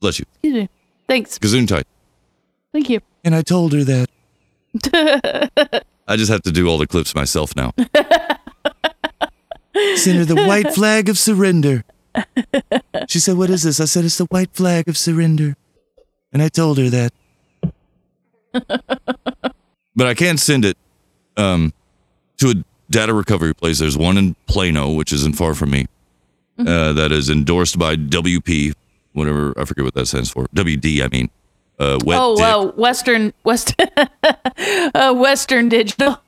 bless 0.00 0.18
you. 0.18 0.24
Excuse 0.34 0.54
me. 0.54 0.68
Thanks. 1.08 1.38
Gesundheit. 1.38 1.84
Thank 2.72 2.88
you. 2.90 3.00
And 3.24 3.34
I 3.34 3.42
told 3.42 3.72
her 3.72 3.84
that. 3.84 4.08
I 6.08 6.16
just 6.16 6.30
have 6.30 6.42
to 6.42 6.52
do 6.52 6.68
all 6.68 6.78
the 6.78 6.86
clips 6.86 7.14
myself 7.14 7.54
now. 7.56 7.72
Send 9.96 10.18
her 10.18 10.24
the 10.24 10.44
white 10.46 10.72
flag 10.74 11.08
of 11.08 11.18
surrender. 11.18 11.84
She 13.08 13.18
said, 13.18 13.36
What 13.36 13.50
is 13.50 13.62
this? 13.62 13.80
I 13.80 13.84
said, 13.84 14.04
It's 14.04 14.18
the 14.18 14.26
white 14.26 14.50
flag 14.54 14.88
of 14.88 14.96
surrender. 14.96 15.56
And 16.32 16.42
I 16.42 16.48
told 16.48 16.78
her 16.78 16.88
that. 16.90 17.12
but 19.94 20.06
I 20.06 20.14
can't 20.14 20.40
send 20.40 20.64
it 20.64 20.76
um, 21.36 21.72
to 22.38 22.50
a 22.50 22.54
data 22.90 23.12
recovery 23.14 23.54
place. 23.54 23.78
There's 23.78 23.96
one 23.98 24.16
in 24.16 24.34
Plano, 24.46 24.92
which 24.92 25.12
isn't 25.12 25.34
far 25.36 25.54
from 25.54 25.70
me, 25.70 25.86
uh, 26.58 26.92
that 26.94 27.12
is 27.12 27.28
endorsed 27.30 27.78
by 27.78 27.96
WP, 27.96 28.72
whatever, 29.12 29.52
I 29.58 29.64
forget 29.64 29.84
what 29.84 29.94
that 29.94 30.06
stands 30.06 30.30
for. 30.30 30.46
WD, 30.48 31.02
I 31.02 31.08
mean. 31.08 31.30
Uh, 31.78 31.98
wet 32.06 32.18
oh, 32.18 32.36
dick. 32.36 32.44
uh, 32.46 32.72
Western 32.80 33.34
West 33.44 33.74
uh, 34.94 35.12
Western 35.14 35.68
Digital 35.68 36.18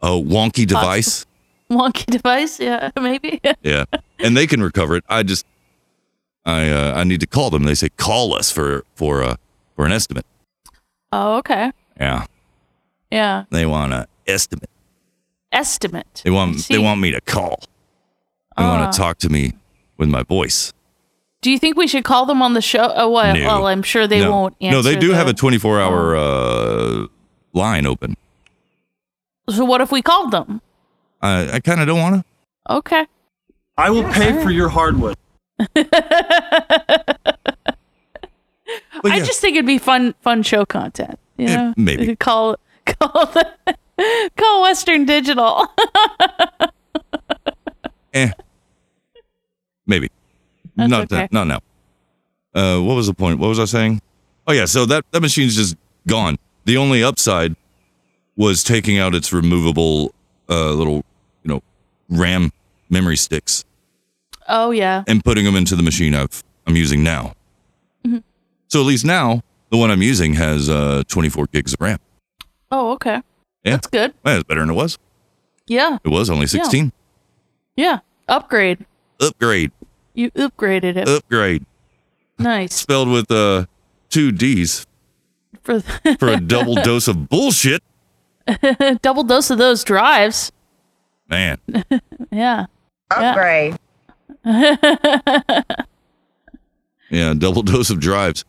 Oh, 0.00 0.22
wonky 0.22 0.64
device. 0.64 1.26
wonky 1.78 2.06
device. 2.06 2.58
Yeah, 2.60 2.90
maybe. 3.00 3.40
Yeah, 3.62 3.84
and 4.18 4.36
they 4.36 4.46
can 4.46 4.62
recover 4.62 4.96
it. 4.96 5.04
I 5.08 5.22
just, 5.22 5.46
I, 6.44 6.68
uh, 6.70 6.94
I 6.96 7.04
need 7.04 7.20
to 7.20 7.26
call 7.26 7.50
them. 7.50 7.64
They 7.64 7.74
say 7.74 7.88
call 7.90 8.34
us 8.34 8.50
for 8.50 8.84
for 8.94 9.22
uh 9.22 9.36
for 9.76 9.86
an 9.86 9.92
estimate. 9.92 10.26
oh, 11.12 11.36
okay. 11.38 11.72
Yeah, 12.00 12.26
Yeah. 13.10 13.44
they 13.50 13.66
want 13.66 13.92
an 13.92 14.06
estimate. 14.26 14.70
Estimate. 15.52 16.22
They 16.24 16.30
want 16.30 16.60
See? 16.60 16.74
they 16.74 16.78
want 16.82 17.00
me 17.00 17.10
to 17.12 17.20
call. 17.20 17.60
They 18.56 18.64
Ah. 18.64 18.78
want 18.80 18.92
to 18.92 18.98
talk 18.98 19.18
to 19.18 19.28
me 19.28 19.52
with 19.98 20.08
my 20.08 20.22
voice. 20.22 20.72
Do 21.42 21.50
you 21.50 21.58
think 21.58 21.76
we 21.76 21.86
should 21.88 22.04
call 22.04 22.24
them 22.26 22.40
on 22.40 22.54
the 22.54 22.60
show? 22.62 22.92
Oh, 22.94 23.10
well, 23.10 23.34
No. 23.34 23.44
well 23.46 23.66
I'm 23.66 23.82
sure 23.82 24.06
they 24.06 24.20
no. 24.20 24.30
won't 24.30 24.56
answer. 24.60 24.76
No, 24.76 24.82
they 24.82 24.96
do 24.96 25.10
have 25.12 25.26
a 25.28 25.32
24 25.34 25.80
hour 25.80 26.16
uh 26.16 27.06
line 27.52 27.84
open. 27.86 28.16
So 29.50 29.64
what 29.64 29.80
if 29.80 29.90
we 29.92 30.02
called 30.02 30.30
them? 30.30 30.60
I 31.22 31.52
I 31.54 31.60
kind 31.60 31.80
of 31.80 31.86
don't 31.86 31.98
want 31.98 32.16
to. 32.16 32.74
Okay. 32.74 33.06
I 33.78 33.90
will 33.90 34.04
pay 34.12 34.42
for 34.42 34.50
your 34.50 34.68
hardwood. 34.68 35.16
I 39.04 39.20
just 39.20 39.40
think 39.40 39.56
it'd 39.56 39.66
be 39.66 39.78
fun, 39.78 40.14
fun 40.20 40.42
show 40.42 40.64
content. 40.64 41.18
You 41.36 41.46
know, 41.46 41.74
maybe. 41.76 42.02
We 42.02 42.06
could 42.08 42.18
call 42.18 42.56
call 42.86 43.26
the, 43.26 43.76
call 44.36 44.62
Western 44.62 45.04
Digital. 45.04 45.66
Eh, 48.14 48.30
maybe. 49.86 50.10
That's 50.76 50.90
not 50.90 51.12
okay. 51.12 51.28
not 51.30 51.46
now. 51.46 51.60
Uh, 52.54 52.80
what 52.80 52.94
was 52.94 53.06
the 53.06 53.14
point? 53.14 53.38
What 53.38 53.48
was 53.48 53.58
I 53.58 53.64
saying? 53.64 54.00
Oh 54.46 54.52
yeah, 54.52 54.66
so 54.66 54.84
that 54.86 55.04
that 55.12 55.20
machine's 55.20 55.56
just 55.56 55.76
gone. 56.06 56.36
The 56.64 56.76
only 56.76 57.02
upside 57.02 57.56
was 58.36 58.62
taking 58.62 58.98
out 58.98 59.14
its 59.14 59.32
removable 59.32 60.14
uh, 60.48 60.72
little, 60.72 61.04
you 61.44 61.52
know, 61.52 61.62
RAM 62.08 62.52
memory 62.90 63.16
sticks 63.16 63.64
oh 64.48 64.70
yeah. 64.70 65.02
and 65.06 65.24
putting 65.24 65.44
them 65.44 65.56
into 65.56 65.74
the 65.76 65.82
machine 65.82 66.14
I've 66.14 66.42
I'm 66.66 66.76
using 66.76 67.02
now. 67.02 67.34
Mhm. 68.06 68.22
So 68.68 68.80
at 68.80 68.86
least 68.86 69.04
now 69.04 69.42
the 69.70 69.76
one 69.76 69.90
I'm 69.90 70.02
using 70.02 70.34
has 70.34 70.68
uh, 70.68 71.02
24 71.08 71.46
gigs 71.52 71.72
of 71.74 71.80
RAM. 71.80 71.98
Oh 72.70 72.92
okay. 72.92 73.22
Yeah, 73.64 73.72
That's 73.72 73.86
good. 73.86 74.12
Well, 74.24 74.38
it's 74.40 74.44
better 74.48 74.60
than 74.60 74.70
it 74.70 74.74
was. 74.74 74.98
Yeah. 75.66 75.98
It 76.04 76.08
was 76.08 76.28
only 76.28 76.46
16. 76.46 76.92
Yeah. 77.76 78.00
Upgrade. 78.28 78.84
Upgrade, 79.20 79.70
You 80.14 80.30
upgraded 80.32 80.96
it. 80.96 81.08
upgrade. 81.08 81.64
nice. 82.38 82.74
Spelled 82.74 83.08
with 83.08 83.30
uh, 83.30 83.66
two 84.10 84.32
D's. 84.32 84.84
for 85.62 85.80
for 86.18 86.28
a 86.28 86.40
double 86.54 86.74
dose 86.74 87.06
of 87.08 87.28
bullshit. 87.28 87.82
double 89.02 89.22
dose 89.22 89.50
of 89.50 89.58
those 89.58 89.84
drives. 89.84 90.50
Man, 91.32 91.58
Yeah. 92.30 92.66
Upgrade. 93.10 93.76
yeah, 97.10 97.34
double 97.38 97.62
dose 97.62 97.88
of 97.90 98.00
drives. 98.00 98.44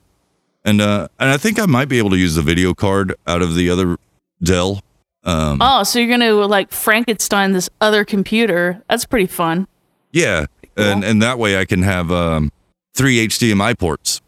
And 0.66 0.82
uh 0.82 1.08
and 1.20 1.30
I 1.30 1.38
think 1.38 1.60
I 1.60 1.66
might 1.66 1.88
be 1.90 1.98
able 1.98 2.10
to 2.12 2.18
use 2.18 2.36
the 2.36 2.42
video 2.42 2.74
card 2.74 3.16
out 3.26 3.42
of 3.42 3.56
the 3.56 3.70
other 3.70 3.98
Dell. 4.42 4.82
Um 5.24 5.60
oh, 5.62 5.84
so 5.84 6.00
you're 6.00 6.10
gonna 6.10 6.34
like 6.34 6.72
Frankenstein 6.72 7.54
this 7.54 7.70
other 7.80 8.04
computer? 8.04 8.84
That's 8.90 9.06
pretty 9.06 9.28
fun. 9.28 9.68
yeah, 10.12 10.46
and 10.76 11.04
and 11.06 11.22
that 11.22 11.40
way 11.40 11.58
I 11.58 11.64
can 11.66 11.84
have 11.84 12.12
um 12.12 12.52
three 12.94 13.26
HDMI 13.28 13.78
ports. 13.80 14.22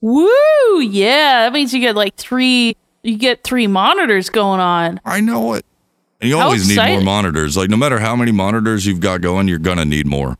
Woo! 0.00 0.28
Yeah, 0.80 1.44
that 1.44 1.52
means 1.52 1.74
you 1.74 1.80
get 1.80 1.96
like 1.96 2.14
three. 2.14 2.76
You 3.02 3.16
get 3.16 3.42
three 3.42 3.66
monitors 3.66 4.30
going 4.30 4.60
on. 4.60 5.00
I 5.04 5.20
know 5.20 5.54
it. 5.54 5.64
And 6.20 6.28
you 6.28 6.38
always 6.38 6.68
need 6.68 6.76
more 6.76 7.00
monitors. 7.00 7.56
Like 7.56 7.70
no 7.70 7.76
matter 7.76 7.98
how 8.00 8.16
many 8.16 8.32
monitors 8.32 8.86
you've 8.86 9.00
got 9.00 9.20
going, 9.20 9.46
you're 9.48 9.58
gonna 9.58 9.84
need 9.84 10.06
more. 10.06 10.36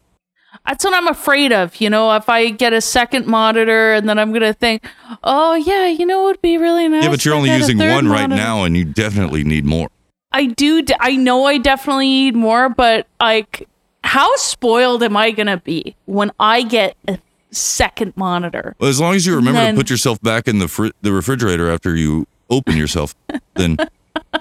That's 0.67 0.85
what 0.85 0.93
I'm 0.93 1.07
afraid 1.09 1.53
of. 1.53 1.81
You 1.81 1.89
know, 1.89 2.15
if 2.17 2.29
I 2.29 2.51
get 2.51 2.73
a 2.73 2.81
second 2.81 3.27
monitor 3.27 3.95
and 3.95 4.09
then 4.09 4.19
I'm 4.19 4.33
gonna 4.33 4.53
think, 4.53 4.85
oh 5.23 5.55
yeah, 5.55 5.87
you 5.87 6.05
know, 6.05 6.23
it 6.25 6.27
would 6.33 6.43
be 6.43 6.59
really 6.59 6.89
nice. 6.89 7.05
yeah, 7.05 7.11
but 7.11 7.25
you're 7.25 7.35
only 7.35 7.51
using 7.51 7.79
one 7.79 8.09
right 8.09 8.23
monitor." 8.23 8.37
now, 8.37 8.65
and 8.65 8.77
you 8.77 8.85
definitely 8.85 9.45
need 9.45 9.65
more. 9.65 9.89
I 10.33 10.47
do. 10.47 10.83
d- 10.83 10.95
I 11.01 11.17
know 11.17 11.45
I 11.47 11.59
definitely 11.59 12.07
need 12.09 12.35
more, 12.37 12.69
but 12.69 13.07
like, 13.21 13.67
how 14.05 14.35
spoiled 14.37 15.03
am 15.03 15.17
I 15.17 15.31
gonna 15.31 15.57
be 15.59 15.95
when 16.07 16.33
I 16.41 16.63
get 16.63 16.97
a 17.07 17.19
second 17.51 18.15
monitor? 18.17 18.75
Well, 18.79 18.91
as 18.91 19.01
long 19.01 19.15
as 19.15 19.25
you 19.27 19.37
remember 19.37 19.61
Then- 19.61 19.75
to 19.75 19.81
put 19.81 19.91
yourself 19.91 20.21
back 20.21 20.49
in 20.49 20.59
the 20.59 20.69
fr- 20.69 20.89
the 21.03 21.13
refrigerator 21.13 21.71
after 21.71 21.95
you 21.97 22.27
open 22.51 22.77
yourself, 22.77 23.15
then 23.55 23.77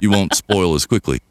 you 0.02 0.10
won't 0.10 0.34
spoil 0.36 0.74
as 0.74 0.86
quickly. 0.86 1.22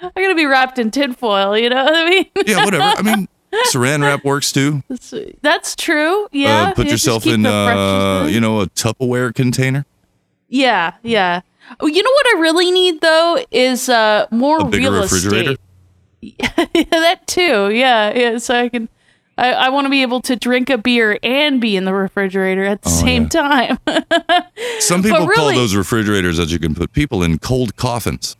I'm 0.00 0.10
gonna 0.14 0.34
be 0.34 0.46
wrapped 0.46 0.78
in 0.78 0.90
tinfoil. 0.90 1.56
You 1.56 1.70
know 1.70 1.84
what 1.84 1.94
I 1.94 2.08
mean? 2.08 2.26
Yeah, 2.46 2.64
whatever. 2.64 2.82
I 2.84 3.02
mean, 3.02 3.28
Saran 3.72 4.02
wrap 4.02 4.24
works 4.24 4.52
too. 4.52 4.82
That's, 4.88 5.14
that's 5.42 5.74
true. 5.76 6.28
Yeah. 6.32 6.68
uh, 6.68 6.74
put 6.74 6.86
just 6.88 7.04
yourself 7.06 7.26
in, 7.26 7.46
uh, 7.46 8.26
you 8.30 8.40
know, 8.40 8.60
a 8.60 8.66
Tupperware 8.68 9.34
container. 9.34 9.86
Yeah, 10.48 10.94
yeah. 11.02 11.40
Oh, 11.80 11.86
you 11.86 12.02
know 12.02 12.10
what 12.10 12.36
I 12.36 12.40
really 12.40 12.70
need 12.70 13.00
though 13.00 13.44
is 13.50 13.88
uh 13.88 14.26
more 14.30 14.60
A 14.60 14.64
bigger 14.66 14.90
real 14.92 15.02
refrigerator. 15.02 15.56
estate. 16.22 16.70
yeah, 16.74 16.84
that 16.90 17.26
too. 17.26 17.70
Yeah, 17.70 18.12
yeah. 18.14 18.38
So 18.38 18.54
I 18.58 18.68
can. 18.68 18.88
I, 19.38 19.52
I 19.52 19.68
want 19.68 19.84
to 19.84 19.90
be 19.90 20.00
able 20.00 20.22
to 20.22 20.34
drink 20.36 20.70
a 20.70 20.78
beer 20.78 21.18
and 21.22 21.60
be 21.60 21.76
in 21.76 21.84
the 21.84 21.92
refrigerator 21.92 22.64
at 22.64 22.80
the 22.80 22.88
Oh, 22.88 22.92
same 22.92 23.28
time. 23.28 23.78
Some 24.78 25.02
people 25.02 25.28
call 25.28 25.52
those 25.52 25.74
refrigerators 25.74 26.38
that 26.38 26.50
you 26.50 26.58
can 26.58 26.74
put 26.74 26.92
people 26.92 27.22
in 27.22 27.38
cold 27.38 27.76
coffins. 27.76 28.34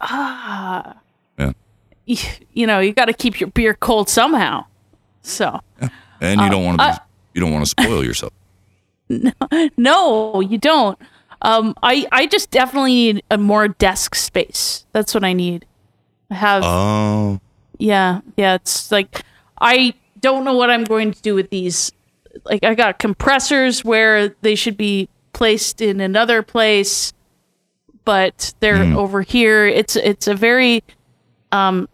Ah, 0.00 0.96
Yeah. 1.38 1.52
y- 2.08 2.38
you 2.52 2.66
know, 2.66 2.80
you 2.80 2.92
got 2.92 3.06
to 3.06 3.12
keep 3.12 3.40
your 3.40 3.48
beer 3.50 3.74
cold 3.74 4.08
somehow. 4.08 4.64
So 5.22 5.60
And 6.20 6.40
you 6.40 6.50
don't 6.50 6.64
want 6.64 6.78
to 6.80 6.84
uh, 6.84 6.96
you 7.34 7.40
don't 7.40 7.52
want 7.52 7.64
to 7.64 7.70
spoil 7.70 8.04
yourself. 8.04 8.32
No, 9.08 9.32
no, 9.76 10.40
you 10.40 10.58
don't. 10.58 10.98
Um, 11.42 11.74
I 11.82 12.06
I 12.12 12.26
just 12.26 12.50
definitely 12.50 12.94
need 12.94 13.22
a 13.30 13.38
more 13.38 13.68
desk 13.68 14.14
space. 14.14 14.84
That's 14.92 15.14
what 15.14 15.24
I 15.24 15.32
need. 15.32 15.66
I 16.30 16.34
have. 16.34 16.62
Oh. 16.64 17.40
Yeah, 17.78 18.20
yeah. 18.36 18.54
It's 18.54 18.90
like 18.92 19.22
I 19.60 19.94
don't 20.20 20.44
know 20.44 20.54
what 20.54 20.70
I'm 20.70 20.84
going 20.84 21.12
to 21.12 21.22
do 21.22 21.34
with 21.34 21.50
these. 21.50 21.92
Like 22.44 22.62
I 22.64 22.74
got 22.74 22.98
compressors 22.98 23.84
where 23.84 24.34
they 24.42 24.54
should 24.54 24.76
be 24.76 25.08
placed 25.32 25.80
in 25.80 26.00
another 26.00 26.42
place, 26.42 27.12
but 28.10 28.52
they're 28.58 28.84
Hmm. 28.84 28.96
over 28.96 29.22
here. 29.22 29.66
It's 29.66 29.94
it's 29.94 30.26
a 30.26 30.34
very 30.34 30.82
um. 31.52 31.88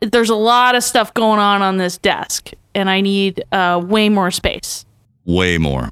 There's 0.00 0.30
a 0.30 0.34
lot 0.34 0.74
of 0.74 0.82
stuff 0.82 1.14
going 1.14 1.38
on 1.38 1.62
on 1.62 1.76
this 1.76 1.96
desk, 1.98 2.50
and 2.74 2.90
I 2.90 3.00
need 3.00 3.44
uh 3.52 3.80
way 3.84 4.08
more 4.08 4.32
space. 4.32 4.84
Way 5.24 5.58
more. 5.58 5.90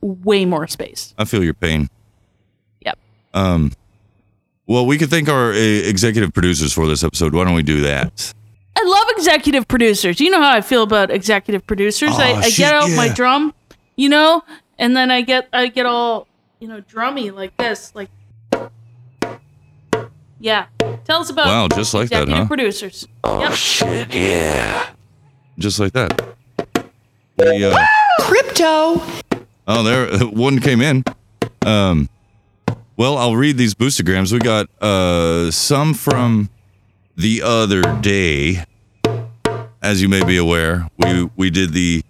Way 0.00 0.44
more 0.46 0.66
space. 0.66 1.14
I 1.16 1.24
feel 1.26 1.44
your 1.44 1.54
pain. 1.54 1.88
Yep. 2.84 2.98
Um 3.34 3.70
well, 4.66 4.84
we 4.86 4.98
could 4.98 5.10
thank 5.10 5.28
our 5.28 5.52
uh, 5.52 5.56
executive 5.56 6.32
producers 6.32 6.72
for 6.72 6.86
this 6.88 7.04
episode. 7.04 7.34
Why 7.34 7.44
don't 7.44 7.54
we 7.54 7.62
do 7.62 7.80
that? 7.82 8.32
I 8.76 8.82
love 8.84 9.06
executive 9.16 9.68
producers. 9.68 10.18
You 10.18 10.30
know 10.30 10.40
how 10.42 10.52
I 10.52 10.60
feel 10.60 10.82
about 10.82 11.10
executive 11.10 11.64
producers. 11.66 12.10
I, 12.18 12.32
I 12.32 12.40
shit, 12.48 12.58
get 12.58 12.74
out 12.74 12.90
my 12.96 13.08
drum, 13.08 13.52
you 13.96 14.08
know, 14.08 14.42
and 14.78 14.96
then 14.96 15.10
I 15.12 15.20
get 15.22 15.48
I 15.52 15.68
get 15.68 15.86
all 15.86 16.26
you 16.60 16.68
know 16.68 16.80
drummy 16.80 17.32
like 17.32 17.56
this, 17.58 17.92
like 17.94 18.08
yeah. 20.42 20.66
Tell 21.04 21.20
us 21.20 21.30
about 21.30 21.46
Wow, 21.46 21.68
just 21.68 21.94
like 21.94 22.10
that, 22.10 22.22
executive 22.24 22.42
huh? 22.42 22.46
producers. 22.48 23.08
Oh 23.24 23.50
shit, 23.54 24.12
yeah. 24.14 24.90
Just 25.58 25.78
like 25.80 25.92
that. 25.94 26.34
The, 27.36 27.72
uh, 27.72 27.86
Crypto. 28.20 29.00
Oh, 29.66 29.82
there 29.82 30.18
one 30.26 30.58
came 30.60 30.80
in. 30.80 31.04
Um, 31.64 32.08
well, 32.96 33.16
I'll 33.16 33.36
read 33.36 33.56
these 33.56 33.74
boostergrams. 33.74 34.32
We 34.32 34.38
got 34.38 34.66
uh 34.82 35.50
some 35.50 35.94
from 35.94 36.50
the 37.16 37.42
other 37.42 37.82
day. 38.00 38.64
As 39.82 40.00
you 40.00 40.08
may 40.08 40.24
be 40.24 40.36
aware, 40.36 40.88
we 40.98 41.28
we 41.36 41.50
did 41.50 41.72
the. 41.72 42.02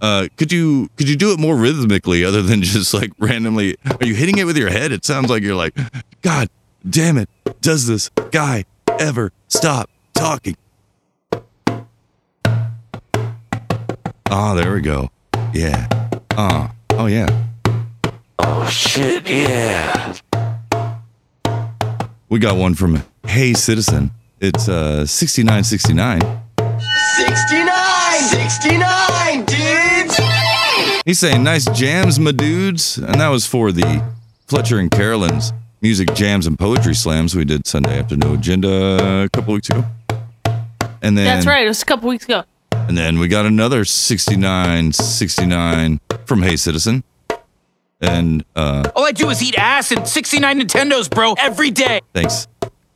Uh, 0.00 0.28
could 0.36 0.52
you 0.52 0.88
could 0.96 1.08
you 1.08 1.16
do 1.16 1.32
it 1.32 1.38
more 1.40 1.56
rhythmically 1.56 2.24
other 2.24 2.40
than 2.42 2.62
just 2.76 2.94
like 2.94 3.10
randomly? 3.18 3.76
Are 4.00 4.06
you 4.06 4.14
hitting 4.14 4.38
it 4.38 4.44
with 4.44 4.56
your 4.56 4.70
head? 4.70 4.92
It 4.92 5.04
sounds 5.04 5.28
like 5.28 5.42
you're 5.42 5.56
like, 5.56 5.76
God 6.22 6.48
damn 6.88 7.18
it! 7.18 7.28
Does 7.60 7.86
this 7.86 8.10
guy 8.30 8.64
ever 8.98 9.32
stop 9.48 9.90
talking? 10.14 10.56
Ah, 14.30 14.54
there 14.54 14.74
we 14.74 14.80
go. 14.80 15.10
Yeah. 15.52 15.88
Ah. 16.32 16.74
Oh 16.90 17.06
yeah. 17.06 17.28
Oh 18.38 18.66
shit, 18.68 19.28
yeah. 19.28 20.14
We 22.28 22.38
got 22.38 22.56
one 22.56 22.74
from 22.74 23.02
Hey 23.26 23.54
Citizen. 23.54 24.10
It's 24.40 24.68
uh 24.68 25.06
6969. 25.06 26.20
69! 27.16 28.20
69, 28.20 29.44
dudes! 29.44 30.20
He's 31.04 31.18
saying 31.18 31.42
nice 31.42 31.64
jams, 31.70 32.18
my 32.20 32.32
dudes. 32.32 32.98
And 32.98 33.20
that 33.20 33.28
was 33.28 33.46
for 33.46 33.72
the 33.72 34.04
Fletcher 34.46 34.78
and 34.78 34.90
Carolyn's 34.90 35.52
music 35.80 36.12
jams 36.14 36.46
and 36.46 36.56
poetry 36.58 36.94
slams 36.94 37.34
we 37.34 37.44
did 37.44 37.66
Sunday 37.66 37.98
afternoon 37.98 38.34
agenda 38.34 39.24
a 39.24 39.28
couple 39.30 39.54
weeks 39.54 39.70
ago. 39.70 39.84
And 41.00 41.16
then 41.16 41.24
That's 41.24 41.46
right. 41.46 41.64
It 41.64 41.68
was 41.68 41.82
a 41.82 41.86
couple 41.86 42.08
weeks 42.08 42.24
ago. 42.24 42.42
And 42.72 42.98
then 42.98 43.18
we 43.18 43.28
got 43.28 43.46
another 43.46 43.84
6969 43.84 46.00
from 46.24 46.42
Hey 46.42 46.56
Citizen. 46.56 47.04
And 48.00 48.44
uh 48.54 48.90
All 48.94 49.04
I 49.04 49.10
do 49.12 49.28
is 49.30 49.42
eat 49.42 49.56
ass 49.58 49.90
and 49.92 50.06
69 50.06 50.60
Nintendos, 50.60 51.10
bro, 51.10 51.34
every 51.38 51.70
day. 51.70 52.00
thanks. 52.12 52.46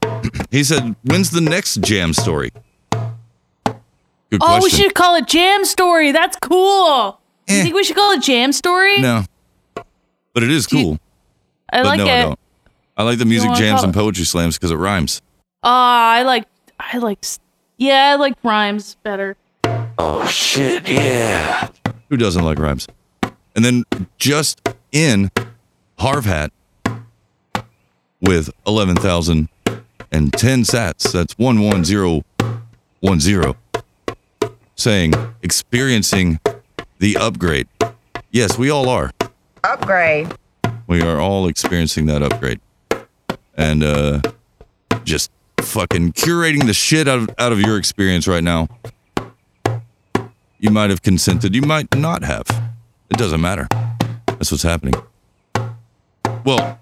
he 0.50 0.64
said, 0.64 0.96
"When's 1.04 1.30
the 1.30 1.40
next 1.40 1.80
jam 1.82 2.12
story?" 2.12 2.50
Good 2.92 4.40
oh, 4.40 4.60
we 4.62 4.70
should 4.70 4.94
call 4.94 5.14
it 5.16 5.26
Jam 5.26 5.66
Story. 5.66 6.10
That's 6.10 6.38
cool. 6.40 7.20
You 7.48 7.62
think 7.62 7.74
we 7.74 7.84
should 7.84 7.96
call 7.96 8.12
it 8.12 8.22
Jam 8.22 8.50
Story? 8.52 8.98
No. 8.98 9.24
But 10.32 10.42
it 10.42 10.50
is 10.50 10.66
cool. 10.66 10.98
I 11.70 11.82
but 11.82 11.86
like 11.86 11.98
no, 11.98 12.06
it. 12.06 12.08
I 12.08 12.22
don't. 12.22 12.38
I 12.96 13.04
like 13.04 13.18
the 13.18 13.24
music 13.24 13.50
wanna 13.50 13.60
jams 13.60 13.82
and 13.82 13.94
poetry 13.94 14.24
slams 14.24 14.58
because 14.58 14.70
it 14.70 14.76
rhymes. 14.76 15.22
Ah, 15.62 16.12
I 16.12 16.22
like 16.22 16.46
I 16.78 16.98
like 16.98 17.24
yeah, 17.78 18.12
I 18.12 18.14
like 18.16 18.34
rhymes 18.42 18.96
better. 19.02 19.36
Oh 19.98 20.26
shit, 20.26 20.88
yeah. 20.88 21.68
Who 22.08 22.16
doesn't 22.16 22.44
like 22.44 22.58
rhymes? 22.58 22.86
And 23.54 23.64
then 23.64 23.84
just 24.18 24.66
in 24.92 25.30
Harv 25.98 26.24
hat 26.24 26.52
with 28.20 28.50
11,010 28.66 29.48
sats. 30.62 31.12
That's 31.12 31.34
11010 31.34 33.54
saying 34.74 35.14
experiencing 35.42 36.40
the 36.98 37.16
upgrade. 37.16 37.68
Yes, 38.30 38.58
we 38.58 38.70
all 38.70 38.88
are. 38.88 39.10
Upgrade. 39.64 40.34
We 40.86 41.02
are 41.02 41.20
all 41.20 41.46
experiencing 41.46 42.06
that 42.06 42.22
upgrade. 42.22 42.60
And 43.56 43.82
uh 43.84 44.20
just 45.04 45.30
fucking 45.60 46.12
curating 46.12 46.66
the 46.66 46.74
shit 46.74 47.08
out 47.08 47.18
of, 47.18 47.30
out 47.38 47.52
of 47.52 47.60
your 47.60 47.76
experience 47.76 48.26
right 48.26 48.42
now. 48.44 48.68
You 50.58 50.70
might 50.70 50.90
have 50.90 51.02
consented, 51.02 51.54
you 51.54 51.62
might 51.62 51.94
not 51.96 52.22
have. 52.22 52.46
It 53.10 53.16
doesn't 53.16 53.40
matter. 53.40 53.66
That's 54.26 54.50
what's 54.50 54.62
happening. 54.62 54.94
Well, 56.44 56.78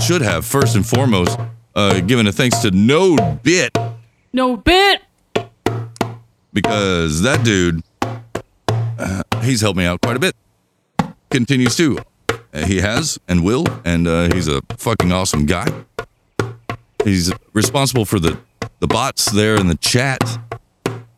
should 0.00 0.22
have 0.22 0.44
first 0.46 0.74
and 0.76 0.86
foremost 0.86 1.38
uh 1.74 2.00
given 2.00 2.26
a 2.26 2.32
thanks 2.32 2.58
to 2.58 2.70
Node 2.70 3.42
Bit 3.42 3.76
No 4.32 4.56
bit. 4.56 5.02
because 6.52 7.22
that 7.22 7.44
dude 7.44 7.82
uh, 8.98 9.22
he's 9.42 9.60
helped 9.60 9.76
me 9.78 9.84
out 9.84 10.00
quite 10.00 10.16
a 10.16 10.20
bit. 10.20 10.34
Continues 11.30 11.76
to 11.76 11.98
He 12.66 12.80
has 12.80 13.18
and 13.28 13.44
will, 13.44 13.64
and 13.84 14.06
uh, 14.06 14.34
he's 14.34 14.48
a 14.48 14.60
fucking 14.76 15.12
awesome 15.12 15.46
guy. 15.46 15.66
He's 17.04 17.32
responsible 17.52 18.04
for 18.04 18.18
the 18.18 18.38
the 18.80 18.86
bots 18.86 19.30
there 19.30 19.56
in 19.56 19.68
the 19.68 19.76
chat, 19.76 20.20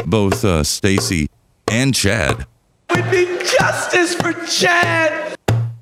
both 0.07 0.45
uh, 0.45 0.63
Stacy 0.63 1.29
and 1.69 1.95
Chad. 1.95 2.47
We 2.95 3.03
need 3.03 3.41
justice 3.59 4.15
for 4.15 4.33
Chad. 4.47 5.37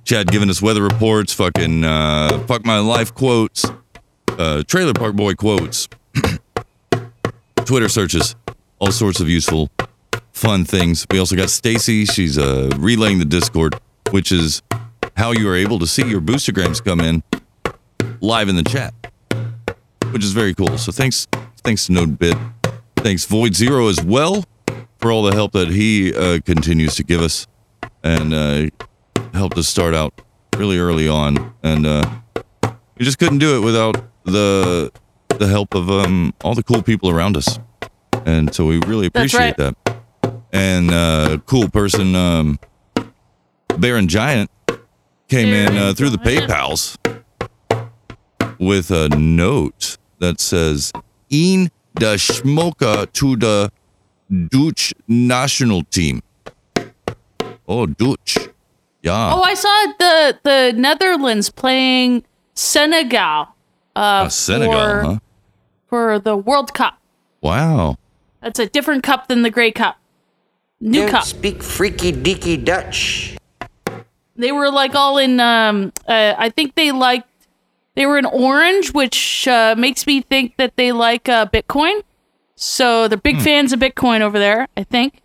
Chad 0.04 0.30
giving 0.30 0.48
us 0.48 0.62
weather 0.62 0.82
reports, 0.82 1.32
fucking 1.32 1.84
uh, 1.84 2.38
fuck 2.46 2.64
my 2.64 2.78
life 2.78 3.14
quotes, 3.14 3.64
uh, 4.30 4.62
trailer 4.66 4.94
park 4.94 5.14
boy 5.14 5.34
quotes, 5.34 5.88
Twitter 7.64 7.88
searches, 7.88 8.34
all 8.78 8.92
sorts 8.92 9.20
of 9.20 9.28
useful, 9.28 9.70
fun 10.32 10.64
things. 10.64 11.06
We 11.10 11.18
also 11.18 11.36
got 11.36 11.50
Stacy. 11.50 12.04
She's 12.04 12.38
uh, 12.38 12.70
relaying 12.78 13.18
the 13.18 13.24
Discord, 13.24 13.78
which 14.10 14.32
is 14.32 14.62
how 15.16 15.33
you 15.33 15.48
are 15.48 15.57
able 15.57 15.79
to 15.79 15.87
see 15.87 16.07
your 16.09 16.20
boostergrams 16.20 16.83
come 16.85 17.01
in 17.01 17.22
live 18.20 18.48
in 18.48 18.57
the 18.57 18.62
chat, 18.62 18.94
which 20.12 20.25
is 20.25 20.33
very 20.33 20.55
cool. 20.55 20.79
So 20.79 20.92
thanks, 20.92 21.27
thanks 21.62 21.87
to 21.87 21.92
NodeBit, 21.92 22.53
thanks 22.96 23.25
Void 23.25 23.55
Zero 23.55 23.88
as 23.88 24.03
well 24.03 24.44
for 24.98 25.11
all 25.11 25.22
the 25.22 25.35
help 25.35 25.53
that 25.53 25.68
he 25.68 26.14
uh, 26.14 26.38
continues 26.44 26.94
to 26.96 27.05
give 27.05 27.20
us, 27.20 27.46
and 28.05 28.33
uh, 28.33 28.68
helped 29.35 29.59
us 29.59 29.68
start 29.68 29.94
out 29.94 30.20
really 30.57 30.79
early 30.79 31.09
on, 31.09 31.53
and 31.62 31.87
uh, 31.87 32.09
we 32.96 33.05
just 33.05 33.18
couldn't 33.18 33.38
do 33.38 33.57
it 33.57 33.61
without 33.61 33.96
the 34.25 34.92
the 35.29 35.48
help 35.48 35.75
of 35.75 35.90
um, 35.90 36.33
all 36.44 36.55
the 36.55 36.62
cool 36.62 36.83
people 36.83 37.11
around 37.11 37.37
us, 37.37 37.59
and 38.25 38.55
so 38.55 38.64
we 38.64 38.79
really 38.87 39.07
appreciate 39.07 39.59
right. 39.59 39.75
that. 39.75 39.96
And 40.53 40.90
uh, 40.90 41.38
cool 41.46 41.68
person, 41.68 42.14
um, 42.14 42.61
Baron 43.79 44.07
Giant, 44.07 44.51
came 45.32 45.48
in 45.48 45.78
uh, 45.78 45.94
through 45.94 46.10
the 46.10 46.18
PayPal's 46.18 46.98
with 48.58 48.90
a 48.90 49.08
note 49.16 49.96
that 50.18 50.40
says 50.40 50.92
"In 51.30 51.70
the 51.94 52.16
Schmoka 52.16 53.10
to 53.12 53.36
the 53.36 53.72
Dutch 54.50 54.92
national 55.08 55.84
team." 55.84 56.20
Oh, 57.66 57.86
Dutch. 57.86 58.36
Yeah. 59.02 59.32
Oh, 59.34 59.42
I 59.42 59.54
saw 59.54 59.86
the 59.98 60.38
the 60.42 60.72
Netherlands 60.76 61.48
playing 61.48 62.24
Senegal. 62.54 63.48
Uh, 63.96 64.24
Uh, 64.24 64.28
Senegal, 64.28 64.72
for, 64.72 65.02
huh? 65.04 65.18
for 65.88 66.18
the 66.18 66.36
World 66.36 66.72
Cup. 66.74 66.98
Wow. 67.40 67.96
That's 68.42 68.58
a 68.58 68.66
different 68.66 69.02
cup 69.02 69.28
than 69.28 69.42
the 69.42 69.50
Grey 69.50 69.70
Cup. 69.72 69.96
New 70.80 71.02
Don't 71.02 71.10
cup. 71.10 71.24
speak 71.24 71.62
freaky 71.62 72.12
deaky 72.12 72.56
Dutch. 72.62 73.36
They 74.42 74.52
were 74.52 74.70
like 74.70 74.94
all 74.94 75.18
in. 75.18 75.38
Um, 75.40 75.92
uh, 76.09 76.35
I 76.37 76.50
think 76.50 76.74
they 76.74 76.90
liked. 76.92 77.28
They 77.94 78.07
were 78.07 78.18
in 78.18 78.26
orange, 78.26 78.92
which 78.92 79.46
uh, 79.46 79.74
makes 79.78 80.07
me 80.07 80.20
think 80.22 80.57
that 80.57 80.76
they 80.76 80.92
like 80.92 81.28
uh, 81.28 81.46
Bitcoin. 81.46 82.02
So 82.57 83.07
they're 83.09 83.18
big 83.18 83.37
Hmm. 83.37 83.42
fans 83.42 83.72
of 83.72 83.81
Bitcoin 83.81 84.20
over 84.20 84.38
there. 84.38 84.66
I 84.76 84.83
think. 84.85 85.20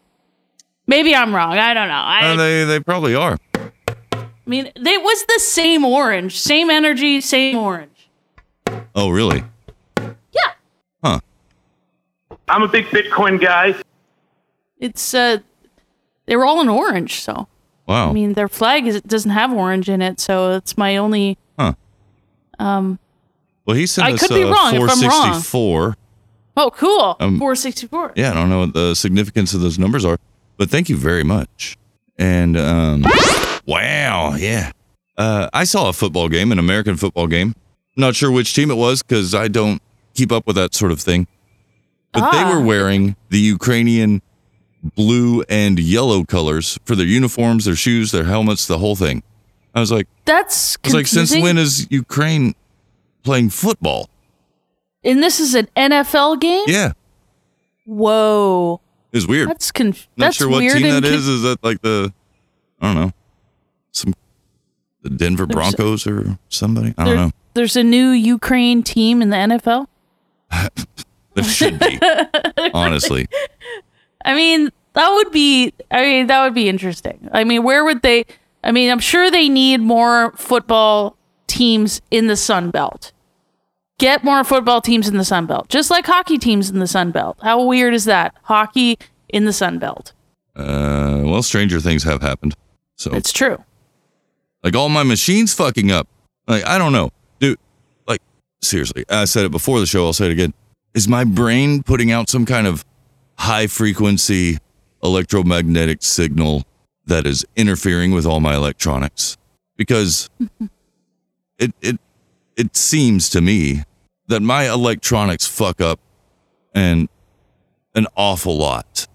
Maybe 0.85 1.13
I'm 1.15 1.33
wrong. 1.35 1.57
I 1.57 1.73
don't 1.73 1.87
know. 1.87 1.93
I, 1.93 2.27
Uh, 2.31 2.35
they 2.35 2.63
they 2.65 2.79
probably 2.79 3.15
are. 3.15 3.37
I 3.55 4.49
mean, 4.49 4.67
it 4.67 5.01
was 5.03 5.25
the 5.25 5.39
same 5.39 5.83
orange, 5.83 6.37
same 6.39 6.69
energy, 6.69 7.19
same 7.19 7.57
orange. 7.57 8.09
Oh, 8.95 9.09
really? 9.09 9.43
Yeah. 9.99 10.51
Huh. 11.03 11.19
I'm 12.47 12.63
a 12.63 12.67
big 12.67 12.85
Bitcoin 12.85 13.41
guy. 13.41 13.75
It's 14.79 15.13
uh, 15.13 15.39
they 16.27 16.35
were 16.37 16.45
all 16.45 16.61
in 16.61 16.69
orange. 16.69 17.19
So 17.21 17.47
Wow. 17.87 18.09
I 18.09 18.13
mean, 18.13 18.33
their 18.33 18.47
flag 18.49 18.85
is 18.87 19.01
doesn't 19.01 19.31
have 19.31 19.51
orange 19.53 19.89
in 19.89 20.01
it, 20.01 20.19
so 20.19 20.53
it's 20.53 20.77
my 20.77 20.97
only. 20.97 21.37
Huh. 21.57 21.73
Um. 22.59 22.99
Well, 23.65 23.75
he 23.75 23.85
sent 23.85 24.07
I 24.07 24.13
us 24.13 24.19
could 24.19 24.33
be 24.35 24.43
uh, 24.43 24.51
wrong 24.51 24.75
if 24.75 24.81
I'm 24.81 25.01
wrong. 25.01 25.41
464. 25.41 25.95
Oh, 26.55 26.71
cool. 26.71 27.15
Um, 27.19 27.37
464. 27.37 28.13
Yeah, 28.15 28.31
I 28.31 28.33
don't 28.33 28.49
know 28.49 28.59
what 28.59 28.73
the 28.73 28.95
significance 28.95 29.53
of 29.53 29.61
those 29.61 29.77
numbers 29.77 30.05
are, 30.05 30.17
but 30.57 30.69
thank 30.69 30.89
you 30.89 30.95
very 30.97 31.23
much. 31.23 31.77
And 32.17 32.57
um, 32.57 33.05
wow, 33.65 34.35
yeah. 34.35 34.71
Uh, 35.17 35.49
I 35.53 35.63
saw 35.65 35.89
a 35.89 35.93
football 35.93 36.29
game, 36.29 36.51
an 36.51 36.59
American 36.59 36.95
football 36.95 37.27
game. 37.27 37.55
Not 37.95 38.15
sure 38.15 38.31
which 38.31 38.53
team 38.53 38.69
it 38.71 38.75
was 38.77 39.01
because 39.03 39.33
I 39.35 39.47
don't 39.47 39.81
keep 40.13 40.31
up 40.31 40.45
with 40.47 40.55
that 40.55 40.73
sort 40.75 40.91
of 40.91 40.99
thing. 41.01 41.27
But 42.13 42.31
they 42.31 42.37
Ah. 42.43 42.55
were 42.55 42.61
wearing 42.63 43.15
the 43.29 43.39
Ukrainian 43.39 44.21
blue 44.83 45.43
and 45.49 45.79
yellow 45.79 46.23
colors 46.23 46.77
for 46.85 46.95
their 46.95 47.05
uniforms, 47.05 47.65
their 47.65 47.75
shoes, 47.75 48.11
their 48.11 48.23
helmets, 48.25 48.67
the 48.67 48.77
whole 48.77 48.95
thing. 48.95 49.23
I 49.75 49.79
was 49.79 49.91
like, 49.91 50.07
That's 50.25 50.77
I 50.83 50.87
was 50.87 50.93
like, 50.93 51.07
since 51.07 51.29
confusing. 51.31 51.43
when 51.43 51.57
is 51.57 51.87
Ukraine 51.91 52.55
playing 53.23 53.49
football? 53.49 54.09
And 55.03 55.21
this 55.21 55.39
is 55.39 55.55
an 55.55 55.67
NFL 55.75 56.39
game. 56.41 56.65
Yeah, 56.67 56.93
Whoa. 57.85 58.81
it 59.11 59.17
was 59.17 59.27
weird. 59.27 59.49
That's 59.49 59.71
conf- 59.71 60.07
Not 60.17 60.25
that's 60.27 60.37
sure 60.37 60.49
what 60.49 60.59
team 60.61 60.81
that 60.83 61.03
con- 61.03 61.13
is. 61.13 61.27
Is 61.27 61.41
that 61.43 61.63
like 61.63 61.81
the 61.81 62.13
I 62.81 62.93
don't 62.93 63.01
know 63.07 63.11
some 63.91 64.13
the 65.03 65.09
Denver 65.09 65.45
Broncos 65.45 66.05
or 66.07 66.37
somebody? 66.49 66.93
I 66.97 67.05
There- 67.05 67.15
don't 67.15 67.27
know. 67.27 67.31
There's 67.53 67.75
a 67.75 67.83
new 67.83 68.09
Ukraine 68.09 68.83
team 68.83 69.21
in 69.21 69.29
the 69.29 69.37
NFL. 69.37 69.87
There 71.33 71.43
should 71.43 71.77
be 71.77 71.99
honestly. 72.73 73.27
I 74.27 74.35
mean, 74.35 74.69
that 74.93 75.09
would 75.09 75.31
be. 75.31 75.73
I 75.89 76.01
mean, 76.01 76.27
that 76.27 76.43
would 76.43 76.53
be 76.53 76.67
interesting. 76.69 77.29
I 77.31 77.43
mean, 77.43 77.63
where 77.63 77.83
would 77.85 78.01
they? 78.03 78.25
I 78.63 78.71
mean, 78.71 78.91
I'm 78.91 78.99
sure 78.99 79.31
they 79.31 79.47
need 79.49 79.79
more 79.81 80.33
football 80.33 81.15
teams 81.47 82.01
in 82.11 82.27
the 82.27 82.35
Sun 82.35 82.71
Belt. 82.71 83.11
Get 83.99 84.23
more 84.23 84.43
football 84.43 84.81
teams 84.81 85.07
in 85.07 85.17
the 85.17 85.25
Sun 85.25 85.47
Belt, 85.47 85.69
just 85.69 85.89
like 85.89 86.05
hockey 86.05 86.37
teams 86.37 86.69
in 86.69 86.77
the 86.79 86.85
Sun 86.87 87.11
Belt. 87.11 87.37
How 87.41 87.63
weird 87.63 87.93
is 87.95 88.05
that? 88.05 88.35
Hockey 88.43 88.99
in 89.29 89.45
the 89.45 89.53
Sun 89.53 89.79
Belt. 89.79 90.13
Uh, 90.55 91.21
well, 91.23 91.41
stranger 91.41 91.79
things 91.79 92.03
have 92.03 92.21
happened. 92.21 92.53
So 92.95 93.13
It's 93.13 93.31
true. 93.31 93.63
like 94.63 94.75
all 94.75 94.89
my 94.89 95.03
machines 95.03 95.53
fucking 95.53 95.91
up. 95.91 96.07
Like 96.47 96.65
I 96.65 96.77
don't 96.77 96.91
know, 96.91 97.11
dude. 97.39 97.59
Like 98.07 98.21
seriously, 98.61 99.05
I 99.09 99.25
said 99.25 99.45
it 99.45 99.51
before 99.51 99.79
the 99.79 99.85
show. 99.85 100.05
I'll 100.05 100.13
say 100.13 100.25
it 100.25 100.31
again. 100.31 100.53
Is 100.93 101.07
my 101.07 101.23
brain 101.23 101.83
putting 101.83 102.11
out 102.11 102.29
some 102.29 102.45
kind 102.45 102.65
of 102.67 102.83
high 103.37 103.67
frequency 103.67 104.57
electromagnetic 105.03 106.03
signal 106.03 106.63
that 107.05 107.25
is 107.25 107.45
interfering 107.55 108.11
with 108.11 108.25
all 108.25 108.39
my 108.39 108.55
electronics? 108.55 109.37
Because 109.75 110.29
it 111.59 111.73
it 111.81 111.99
it 112.55 112.75
seems 112.75 113.29
to 113.29 113.41
me 113.41 113.83
that 114.27 114.41
my 114.41 114.69
electronics 114.69 115.47
fuck 115.47 115.79
up 115.79 115.99
and 116.73 117.09
an 117.95 118.07
awful 118.15 118.57
lot. 118.57 119.07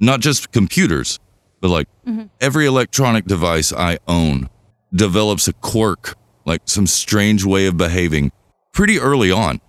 Not 0.00 0.20
just 0.20 0.52
computers, 0.52 1.18
but 1.60 1.68
like 1.68 1.88
mm-hmm. 2.06 2.26
every 2.40 2.66
electronic 2.66 3.24
device 3.24 3.72
I 3.72 3.98
own 4.06 4.48
develops 4.94 5.48
a 5.48 5.52
quirk, 5.52 6.16
like 6.44 6.62
some 6.66 6.86
strange 6.86 7.44
way 7.44 7.66
of 7.66 7.76
behaving 7.76 8.30
pretty 8.72 8.98
early 8.98 9.32
on. 9.32 9.60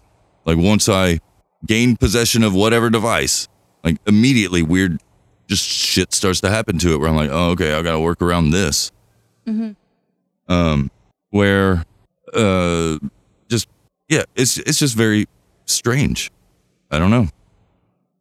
Like 0.46 0.58
once 0.58 0.88
I 0.88 1.20
gain 1.66 1.98
possession 1.98 2.44
of 2.44 2.54
whatever 2.54 2.90
device, 2.90 3.48
like 3.84 3.98
immediately 4.06 4.62
weird 4.62 5.02
just 5.48 5.65
shit 5.65 6.13
starts 6.13 6.42
to 6.42 6.50
happen 6.50 6.78
to 6.80 6.94
it 6.94 7.00
where 7.00 7.10
I'm 7.10 7.15
like, 7.15 7.32
oh, 7.32 7.52
okay, 7.52 7.74
I 7.74 7.82
gotta 7.82 8.00
work 8.00 8.22
around 8.22 8.52
this. 8.52 8.92
Mm-hmm. 9.48 9.72
Um, 10.52 10.92
where 11.32 11.86
uh 12.34 12.98
just 13.50 13.68
yeah, 14.08 14.24
it's 14.36 14.58
it's 14.58 14.78
just 14.80 14.96
very 14.96 15.28
strange. 15.65 16.32
I 16.92 17.00
don't 17.00 17.12
know. 17.12 17.28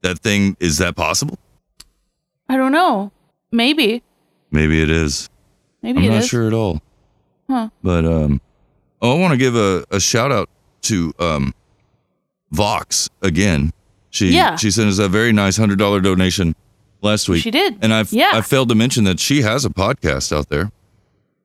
That 0.02 0.18
thing 0.20 0.56
is 0.60 0.78
that 0.78 0.96
possible? 0.96 1.38
I 2.48 2.56
don't 2.56 2.72
know. 2.72 3.12
Maybe. 3.50 4.02
Maybe 4.50 4.82
it 4.82 4.90
is. 4.90 5.28
Maybe 5.82 6.06
I'm 6.06 6.12
not 6.12 6.22
is. 6.22 6.28
sure 6.28 6.46
at 6.46 6.54
all. 6.54 6.80
Huh. 7.48 7.68
But 7.82 8.04
um, 8.04 8.40
oh, 9.00 9.16
I 9.16 9.20
want 9.20 9.32
to 9.32 9.38
give 9.38 9.56
a, 9.56 9.84
a 9.90 10.00
shout 10.00 10.32
out 10.32 10.48
to 10.82 11.12
um, 11.18 11.54
Vox 12.50 13.08
again. 13.22 13.72
She 14.18 14.28
Yeah. 14.34 14.56
she 14.56 14.70
sent 14.70 14.88
us 14.88 14.98
a 14.98 15.08
very 15.08 15.32
nice 15.32 15.56
hundred 15.56 15.78
dollar 15.78 16.00
donation 16.00 16.54
last 17.02 17.28
week. 17.28 17.42
She 17.42 17.50
did. 17.52 17.78
and 17.80 17.94
I've 17.94 18.12
Yeah. 18.12 18.30
I 18.34 18.40
failed 18.40 18.68
to 18.70 18.74
mention 18.74 19.04
that 19.04 19.20
she 19.20 19.42
has 19.42 19.64
a 19.64 19.70
podcast 19.70 20.36
out 20.36 20.48
there 20.48 20.70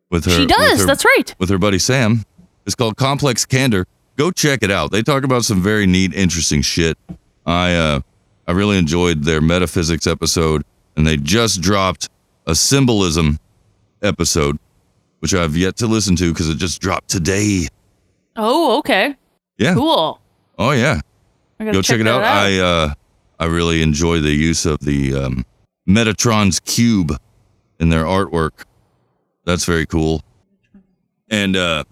with 0.09 0.25
her. 0.25 0.31
She 0.31 0.45
does, 0.47 0.79
her- 0.81 0.85
that's 0.87 1.05
right. 1.05 1.35
With 1.39 1.49
her 1.49 1.57
buddy 1.59 1.79
Sam. 1.79 2.23
It's 2.65 2.75
called 2.75 2.97
Complex 2.97 3.45
Candor. 3.45 3.85
Go 4.15 4.31
check 4.31 4.63
it 4.63 4.71
out. 4.71 4.91
They 4.91 5.03
talk 5.03 5.23
about 5.23 5.43
some 5.45 5.61
very 5.61 5.85
neat, 5.85 6.13
interesting 6.13 6.61
shit. 6.61 6.97
I 7.45 7.73
uh, 7.75 7.99
I 8.47 8.51
really 8.53 8.77
enjoyed 8.77 9.23
their 9.23 9.41
metaphysics 9.41 10.07
episode, 10.07 10.63
and 10.95 11.05
they 11.05 11.17
just 11.17 11.61
dropped 11.61 12.09
a 12.47 12.55
symbolism 12.55 13.39
episode, 14.01 14.57
which 15.19 15.33
I've 15.33 15.55
yet 15.57 15.75
to 15.77 15.87
listen 15.87 16.15
to 16.17 16.31
because 16.31 16.49
it 16.49 16.57
just 16.57 16.81
dropped 16.81 17.09
today. 17.09 17.67
Oh, 18.35 18.77
okay. 18.79 19.15
Yeah. 19.57 19.73
Cool. 19.75 20.19
Oh 20.57 20.71
yeah. 20.71 21.01
Gotta 21.65 21.77
Go 21.77 21.81
check, 21.81 21.99
it 21.99 22.03
that 22.03 22.21
out. 22.23 22.23
I 22.23 22.59
uh 22.59 22.93
I 23.39 23.45
really 23.45 23.81
enjoy 23.81 24.19
the 24.19 24.31
use 24.31 24.65
of 24.65 24.79
the 24.79 25.13
um, 25.15 25.45
Metatron's 25.87 26.59
cube 26.61 27.11
in 27.79 27.89
their 27.89 28.03
artwork. 28.05 28.63
That's 29.45 29.65
very 29.65 29.85
cool. 29.85 30.21
and 31.29 31.55
uh, 31.57 31.83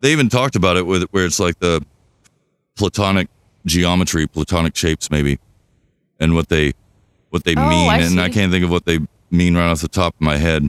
they 0.00 0.12
even 0.12 0.28
talked 0.28 0.54
about 0.56 0.76
it 0.76 0.86
with 0.86 1.04
where 1.10 1.24
it's 1.24 1.40
like 1.40 1.58
the 1.58 1.84
platonic 2.76 3.28
geometry, 3.66 4.26
platonic 4.26 4.76
shapes, 4.76 5.10
maybe, 5.10 5.38
and 6.20 6.34
what 6.34 6.48
they 6.48 6.72
what 7.30 7.44
they 7.44 7.54
Oh, 7.56 7.68
mean. 7.68 7.90
I 7.90 7.98
and 7.98 8.20
I 8.20 8.28
can't 8.28 8.52
think 8.52 8.64
of 8.64 8.70
what 8.70 8.84
they 8.84 9.00
mean 9.30 9.56
right 9.56 9.68
off 9.70 9.80
the 9.80 9.88
top 9.88 10.14
of 10.14 10.20
my 10.20 10.36
head, 10.36 10.68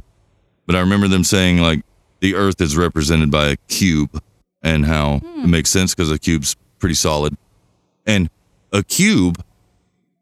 but 0.65 0.75
I 0.75 0.79
remember 0.79 1.07
them 1.07 1.23
saying 1.23 1.59
like 1.59 1.83
the 2.21 2.35
Earth 2.35 2.59
is 2.61 2.75
represented 2.75 3.29
by 3.31 3.49
a 3.49 3.55
cube, 3.67 4.21
and 4.63 4.85
how 4.85 5.19
Hmm. 5.19 5.43
it 5.43 5.47
makes 5.47 5.69
sense 5.69 5.93
because 5.93 6.09
a 6.11 6.17
cube's 6.19 6.55
pretty 6.79 6.95
solid, 6.95 7.37
and 8.05 8.29
a 8.71 8.83
cube 8.83 9.43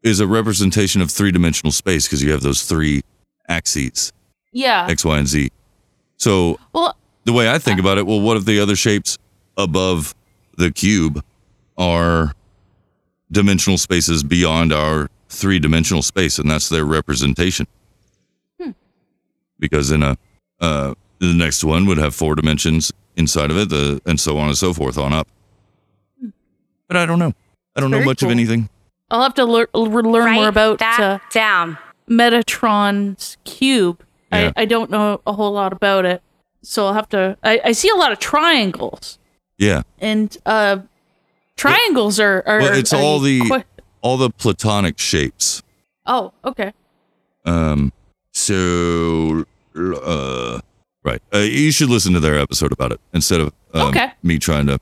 is 0.04 0.20
a 0.20 0.28
representation 0.28 1.02
of 1.02 1.12
three 1.12 1.32
dimensional 1.32 1.72
space 1.72 2.06
because 2.08 2.24
you 2.24 2.32
have 2.32 2.42
those 2.42 2.64
three 2.64 3.02
axes 3.50 4.14
Yeah. 4.52 4.88
X, 4.90 5.04
Y, 5.04 5.18
and 5.18 5.28
Z. 5.28 5.52
So 6.18 6.60
Well, 6.74 6.96
the 7.26 7.34
way 7.34 7.52
I 7.52 7.58
think 7.60 7.80
about 7.80 7.98
it, 7.98 8.06
well, 8.08 8.22
what 8.22 8.38
if 8.38 8.46
the 8.46 8.60
other 8.60 8.76
shapes 8.76 9.18
above 9.58 10.16
the 10.58 10.72
cube 10.72 11.24
are 11.78 12.34
dimensional 13.32 13.78
spaces 13.78 14.24
beyond 14.24 14.72
our 14.72 15.10
three 15.30 15.60
dimensional 15.60 16.02
space, 16.02 16.40
and 16.40 16.50
that's 16.50 16.70
their 16.70 16.86
representation? 16.86 17.68
Hmm. 18.62 18.72
Because 19.60 19.92
in 19.92 20.04
a 20.04 20.18
uh, 20.60 20.94
the 21.20 21.34
next 21.34 21.64
one 21.64 21.86
would 21.86 21.98
have 21.98 22.16
four 22.16 22.36
dimensions 22.36 22.92
inside 23.16 23.52
of 23.52 23.58
it, 23.58 23.70
the, 23.70 24.02
and 24.06 24.20
so 24.20 24.38
on 24.38 24.48
and 24.48 24.58
so 24.58 24.74
forth 24.74 24.98
on 24.98 25.14
up. 25.14 25.28
But 26.88 26.98
I 26.98 27.06
don't 27.06 27.20
know. 27.20 27.34
I 27.78 27.82
don't 27.82 27.92
know 27.92 28.04
much 28.04 28.20
cool. 28.20 28.30
of 28.30 28.32
anything. 28.32 28.70
I'll 29.10 29.22
have 29.24 29.36
to 29.36 29.46
lear- 29.46 29.70
learn 29.74 30.34
more 30.34 30.48
about 30.50 30.80
that 30.80 31.00
uh, 31.00 31.20
down. 31.32 31.78
Metatron's 32.10 33.38
cube. 33.46 34.04
Yeah. 34.32 34.52
I, 34.58 34.64
I 34.64 34.66
don't 34.66 34.90
know 34.90 35.22
a 35.26 35.32
whole 35.34 35.54
lot 35.54 35.72
about 35.72 36.06
it, 36.06 36.22
so 36.62 36.88
I'll 36.88 36.94
have 36.94 37.08
to. 37.10 37.38
I, 37.44 37.62
I 37.66 37.72
see 37.72 37.88
a 37.90 37.96
lot 37.96 38.12
of 38.12 38.20
triangles, 38.20 39.20
Yeah. 39.58 39.84
and 40.00 40.36
uh, 40.46 40.80
triangles 41.56 42.20
are 42.20 42.44
are. 42.46 42.60
Well, 42.60 42.74
it's 42.74 42.92
are 42.92 43.00
all 43.02 43.20
the 43.20 43.40
qui- 43.48 43.64
all 44.02 44.18
the 44.18 44.30
platonic 44.32 45.00
shapes. 45.00 45.62
oh, 46.06 46.34
okay. 46.44 46.74
Um. 47.46 47.94
So, 48.34 49.46
uh, 49.76 50.60
right. 51.04 51.22
Uh, 51.34 51.38
you 51.40 51.72
should 51.72 51.90
listen 51.90 52.14
to 52.14 52.20
their 52.20 52.38
episode 52.38 52.72
about 52.72 52.92
it 52.92 53.00
instead 53.14 53.40
of 53.40 53.54
um, 53.74 53.90
Okay. 53.90 54.12
me 54.24 54.38
trying 54.40 54.68
to 54.68 54.80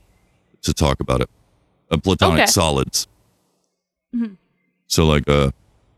to 0.62 0.74
talk 0.74 0.98
about 1.00 1.20
it. 1.20 1.30
Uh, 1.90 1.96
platonic 1.98 2.42
Okay. 2.42 2.46
solids. 2.50 3.06
Mhm. 4.14 4.36
So, 4.86 5.06
like 5.06 5.28
a 5.28 5.52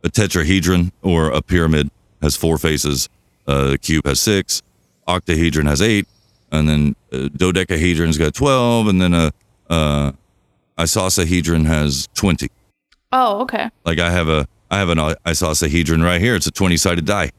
a 0.04 0.08
tetrahedron 0.08 0.92
or 1.02 1.28
a 1.30 1.42
pyramid 1.42 1.90
has 2.22 2.36
four 2.36 2.58
faces. 2.58 3.08
Uh, 3.46 3.70
the 3.70 3.78
cube 3.78 4.06
has 4.06 4.20
six. 4.20 4.62
Octahedron 5.08 5.66
has 5.66 5.80
eight, 5.82 6.06
and 6.52 6.68
then 6.68 6.94
uh, 7.12 7.28
dodecahedron's 7.36 8.18
got 8.18 8.34
twelve, 8.34 8.86
and 8.88 9.00
then 9.00 9.14
a 9.14 9.32
uh, 9.70 10.12
icosahedron 10.76 11.66
has 11.66 12.08
twenty. 12.14 12.48
Oh, 13.12 13.40
okay. 13.42 13.70
Like 13.84 13.98
I 13.98 14.10
have 14.10 14.28
a 14.28 14.46
I 14.70 14.78
have 14.78 14.90
an 14.90 14.98
icosahedron 14.98 16.04
right 16.04 16.20
here. 16.20 16.34
It's 16.34 16.46
a 16.46 16.50
20 16.50 16.76
sided 16.76 17.06
die. 17.06 17.30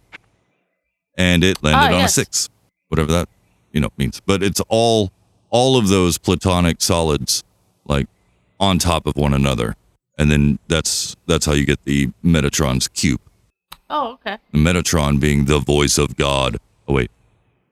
And 1.15 1.43
it 1.43 1.61
landed 1.61 1.79
Ah, 1.79 1.85
on 1.85 1.91
yes. 1.99 2.09
a 2.11 2.13
six. 2.21 2.49
Whatever 2.87 3.11
that, 3.11 3.29
you 3.71 3.79
know, 3.79 3.89
means. 3.97 4.19
But 4.25 4.41
it's 4.41 4.59
all 4.67 5.11
all 5.51 5.77
of 5.77 5.89
those 5.89 6.17
platonic 6.17 6.81
solids 6.81 7.43
like 7.85 8.07
on 8.59 8.77
top 8.79 9.05
of 9.05 9.15
one 9.15 9.33
another. 9.33 9.75
And 10.17 10.29
then 10.29 10.59
that's 10.67 11.15
that's 11.27 11.45
how 11.45 11.53
you 11.53 11.65
get 11.65 11.83
the 11.85 12.09
Metatron's 12.23 12.87
cube. 12.89 13.21
Oh, 13.89 14.13
okay. 14.13 14.37
The 14.51 14.57
Metatron 14.59 15.19
being 15.19 15.45
the 15.45 15.59
voice 15.59 15.97
of 15.97 16.15
God. 16.17 16.57
Oh 16.87 16.93
wait. 16.93 17.09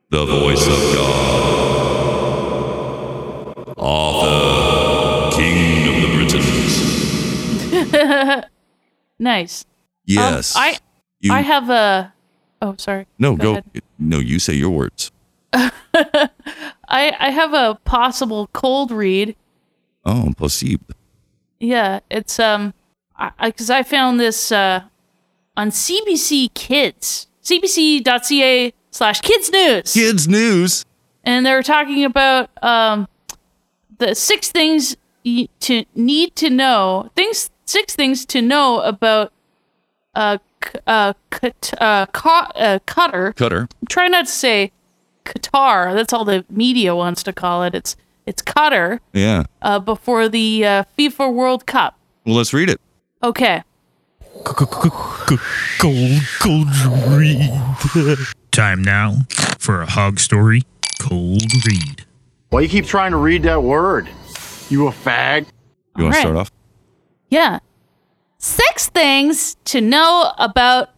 The 0.10 0.26
voice 0.26 0.66
of 0.66 0.80
God. 0.96 1.68
Arthur, 3.78 5.38
King 5.38 5.96
of 5.96 6.02
the 6.02 6.08
Britons. 6.16 8.46
nice. 9.20 9.66
Yes. 10.06 10.56
Um, 10.56 10.62
I 10.64 10.78
You- 11.20 11.34
I 11.34 11.42
have 11.42 11.70
a. 11.70 12.14
Oh, 12.62 12.76
sorry. 12.78 13.06
No, 13.20 13.36
go. 13.36 13.52
ahead. 13.52 13.66
no, 14.00 14.20
you 14.20 14.40
say 14.40 14.54
your 14.54 14.70
words. 14.72 15.12
I 15.54 16.30
I 16.90 17.30
have 17.30 17.54
a 17.54 17.78
possible 17.86 18.50
cold 18.54 18.90
read. 18.92 19.36
Oh, 20.08 20.32
possible. 20.38 20.96
Yeah, 21.60 22.00
it's 22.10 22.40
um, 22.40 22.74
I 23.16 23.32
because 23.50 23.70
I, 23.70 23.84
found 23.84 24.20
this 24.20 24.52
uh 24.52 24.82
on 25.58 25.70
CBC 25.70 26.54
Kids, 26.54 27.28
cbc.ca 27.44 28.74
slash 28.92 29.22
Kids 29.22 29.52
News, 29.52 29.94
Kids 29.94 30.28
news. 30.28 30.86
and 31.24 31.46
they 31.46 31.52
were 31.54 31.64
talking 31.64 32.06
about 32.06 32.50
um 32.64 33.08
the 33.98 34.16
six 34.16 34.50
things 34.52 34.96
you 35.24 35.48
to 35.62 35.84
need 35.96 36.36
to 36.38 36.50
know 36.50 37.10
things 37.16 37.50
six 37.66 37.96
things 37.96 38.26
to 38.28 38.42
know 38.42 38.80
about 38.82 39.34
uh 40.16 40.38
c- 40.64 40.80
uh 40.88 41.14
cut 41.32 41.74
uh, 41.82 42.06
ca- 42.14 42.52
uh 42.56 42.80
cutter 42.86 43.34
Cutter. 43.34 43.68
try 43.90 44.08
not 44.08 44.26
to 44.28 44.32
say 44.32 44.72
Qatar. 45.26 45.94
That's 45.94 46.14
all 46.14 46.24
the 46.24 46.46
media 46.50 46.96
wants 46.96 47.22
to 47.24 47.34
call 47.34 47.64
it. 47.64 47.76
It's 47.76 47.98
it's 48.28 48.44
Qatar 48.44 49.00
Yeah. 49.14 49.46
uh, 49.64 49.80
before 49.80 50.30
the 50.30 50.64
uh, 50.66 50.84
FIFA 50.98 51.34
World 51.34 51.66
Cup. 51.66 51.98
Well, 52.26 52.36
let's 52.36 52.54
read 52.54 52.70
it. 52.70 52.80
Okay. 53.24 53.64
Cold, 54.44 56.22
cold 56.40 56.68
read. 57.10 57.50
Time 58.52 58.84
now 58.84 59.16
for 59.58 59.82
a 59.82 59.86
hog 59.88 60.20
story. 60.20 60.62
Cold 61.00 61.42
read. 61.66 62.06
Why 62.50 62.62
you 62.62 62.70
keep 62.70 62.86
trying 62.86 63.12
to 63.12 63.18
read 63.18 63.44
that 63.44 63.64
word? 63.64 64.08
You 64.70 64.88
a 64.88 64.92
fag? 64.92 65.48
You 65.98 66.04
want 66.04 66.16
Alright. 66.16 66.16
to 66.16 66.20
start 66.22 66.36
off? 66.36 66.52
Yeah. 67.30 67.60
Six 68.38 68.90
things 68.90 69.56
to 69.66 69.82
know 69.82 70.32
about 70.38 70.90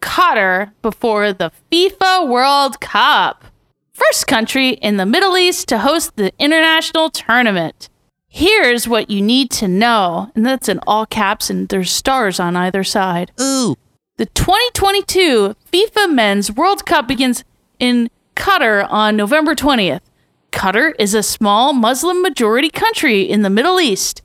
Qatar 0.00 0.72
before 0.82 1.32
the 1.32 1.50
FIFA 1.72 2.28
World 2.28 2.80
Cup. 2.80 3.44
First 3.98 4.28
country 4.28 4.70
in 4.70 4.96
the 4.96 5.04
Middle 5.04 5.36
East 5.36 5.66
to 5.68 5.78
host 5.78 6.14
the 6.14 6.32
international 6.38 7.10
tournament. 7.10 7.88
Here's 8.28 8.86
what 8.86 9.10
you 9.10 9.20
need 9.20 9.50
to 9.52 9.66
know. 9.66 10.30
And 10.36 10.46
that's 10.46 10.68
in 10.68 10.78
all 10.86 11.04
caps, 11.04 11.50
and 11.50 11.68
there's 11.68 11.90
stars 11.90 12.38
on 12.38 12.54
either 12.54 12.84
side. 12.84 13.32
Ooh. 13.40 13.74
The 14.16 14.26
2022 14.26 15.56
FIFA 15.72 16.14
Men's 16.14 16.52
World 16.52 16.86
Cup 16.86 17.08
begins 17.08 17.42
in 17.80 18.08
Qatar 18.36 18.86
on 18.88 19.16
November 19.16 19.56
20th. 19.56 20.02
Qatar 20.52 20.92
is 21.00 21.12
a 21.12 21.22
small 21.24 21.72
Muslim 21.72 22.22
majority 22.22 22.70
country 22.70 23.22
in 23.22 23.42
the 23.42 23.50
Middle 23.50 23.80
East. 23.80 24.22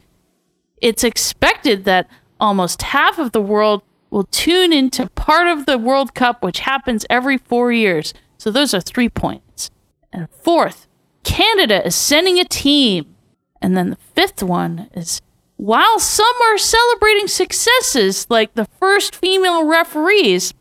It's 0.82 1.04
expected 1.04 1.86
that 1.86 2.08
almost 2.40 2.84
half 2.84 3.18
of 3.18 3.32
the 3.32 3.42
world 3.42 3.82
will 4.12 4.26
tune 4.26 4.72
into 4.72 5.10
part 5.16 5.48
of 5.48 5.66
the 5.66 5.80
World 5.80 6.14
Cup, 6.14 6.44
which 6.44 6.60
happens 6.60 7.08
every 7.10 7.40
four 7.40 7.72
years. 7.72 8.14
So 8.44 8.52
those 8.52 8.74
are 8.74 8.82
three 8.82 9.08
points. 9.08 9.72
And 10.12 10.28
fourth, 10.30 10.86
Canada 11.24 11.88
is 11.88 11.96
sending 11.96 12.42
a 12.42 12.44
team. 12.44 13.16
And 13.62 13.78
then 13.78 13.92
the 13.92 13.96
fifth 13.96 14.44
one 14.44 14.90
is 14.94 15.22
while 15.56 15.98
some 15.98 16.36
are 16.52 16.58
celebrating 16.58 17.30
successes 17.30 18.28
like 18.30 18.54
the 18.54 18.68
first 18.82 19.16
female 19.16 19.66
referees, 19.66 20.54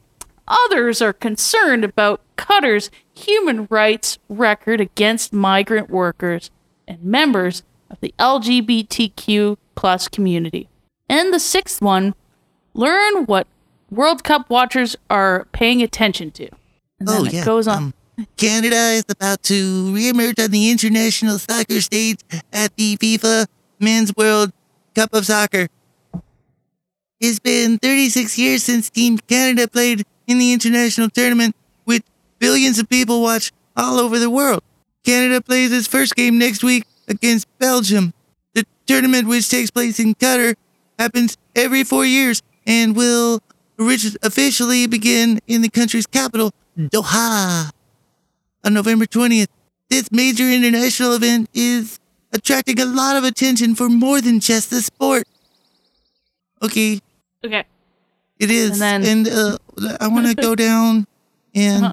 others 0.46 1.02
are 1.02 1.12
concerned 1.12 1.82
about 1.82 2.20
Qatar's 2.36 2.88
human 3.12 3.66
rights 3.68 4.16
record 4.28 4.80
against 4.80 5.32
migrant 5.32 5.90
workers 5.90 6.52
and 6.86 7.02
members 7.02 7.64
of 7.90 7.98
the 7.98 8.14
LGBTQ 8.16 9.56
plus 9.74 10.06
community. 10.06 10.68
And 11.08 11.34
the 11.34 11.40
sixth 11.40 11.82
one, 11.82 12.14
learn 12.74 13.24
what 13.24 13.48
World 13.90 14.22
Cup 14.22 14.48
watchers 14.50 14.94
are 15.10 15.48
paying 15.50 15.83
attention 15.83 16.30
to. 16.30 16.48
And 17.03 17.09
then 17.09 17.21
Oh, 17.21 17.25
it 17.25 17.33
yeah, 17.33 17.44
goes 17.44 17.67
on. 17.67 17.79
Um, 18.19 18.27
Canada 18.37 18.77
is 18.77 19.05
about 19.09 19.42
to 19.44 19.92
reemerge 19.92 20.42
on 20.42 20.50
the 20.50 20.71
international 20.71 21.38
soccer 21.38 21.81
stage 21.81 22.21
at 22.53 22.77
the 22.77 22.96
FIFA 22.96 23.46
Men's 23.81 24.13
World 24.17 24.53
Cup 24.94 25.13
of 25.13 25.27
Soccer. 25.27 25.67
It's 27.21 27.38
been 27.38 27.79
36 27.79 28.38
years 28.38 28.63
since 28.63 28.90
Team 28.90 29.19
Canada 29.19 29.69
played 29.69 30.05
in 30.27 30.38
the 30.38 30.53
international 30.53 31.09
tournament, 31.09 31.57
which 31.85 32.03
billions 32.38 32.79
of 32.79 32.88
people 32.88 33.23
watch 33.23 33.53
all 33.77 33.98
over 33.98 34.19
the 34.19 34.31
world. 34.31 34.63
Canada 35.05 35.40
plays 35.40 35.73
its 35.73 35.87
first 35.87 36.15
game 36.15 36.38
next 36.38 36.63
week 36.63 36.85
against 37.09 37.46
Belgium. 37.59 38.13
The 38.55 38.65
tournament, 38.87 39.27
which 39.29 39.48
takes 39.48 39.71
place 39.71 39.98
in 39.98 40.15
Qatar, 40.15 40.55
happens 40.98 41.37
every 41.57 41.83
four 41.85 42.05
years 42.05 42.42
and 42.67 42.94
will 42.94 43.40
officially 44.23 44.87
begin 44.87 45.40
in 45.46 45.63
the 45.63 45.69
country's 45.69 46.07
capital, 46.07 46.53
Doha 46.79 47.70
on 48.64 48.75
November 48.75 49.06
20th. 49.06 49.48
This 49.90 50.10
major 50.10 50.44
international 50.48 51.14
event 51.14 51.48
is 51.52 51.98
attracting 52.33 52.81
a 52.81 52.85
lot 52.87 53.16
of 53.16 53.25
attention 53.25 53.75
for 53.75 53.88
more 53.88 54.20
than 54.20 54.40
just 54.40 54.70
the 54.70 54.81
sport. 54.81 55.25
Okay, 56.62 57.00
Okay. 57.44 57.64
it 58.38 58.50
is. 58.50 58.81
And 58.81 59.04
And, 59.04 59.29
uh, 59.29 59.58
I 60.00 60.06
want 60.08 60.27
to 60.29 60.35
go 60.48 60.54
down 60.54 61.06
and 61.54 61.85
Uh-huh. 61.85 61.92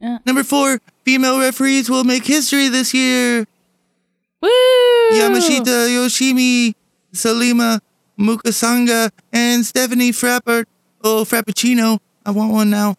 Yeah. 0.00 0.18
number 0.26 0.42
four, 0.44 0.80
female 1.04 1.38
referees 1.40 1.88
will 1.88 2.04
make 2.04 2.26
history 2.26 2.68
this 2.68 2.92
year. 2.92 3.46
Woo! 4.40 4.48
Yamashita 5.12 5.88
Yoshimi, 5.88 6.74
Salima 7.14 7.80
Mukansanga, 8.18 9.10
and 9.32 9.64
Stephanie 9.64 10.10
Frappart, 10.12 10.64
oh, 11.04 11.24
Frappuccino, 11.24 11.98
I 12.26 12.30
want 12.32 12.52
one 12.52 12.68
now, 12.70 12.96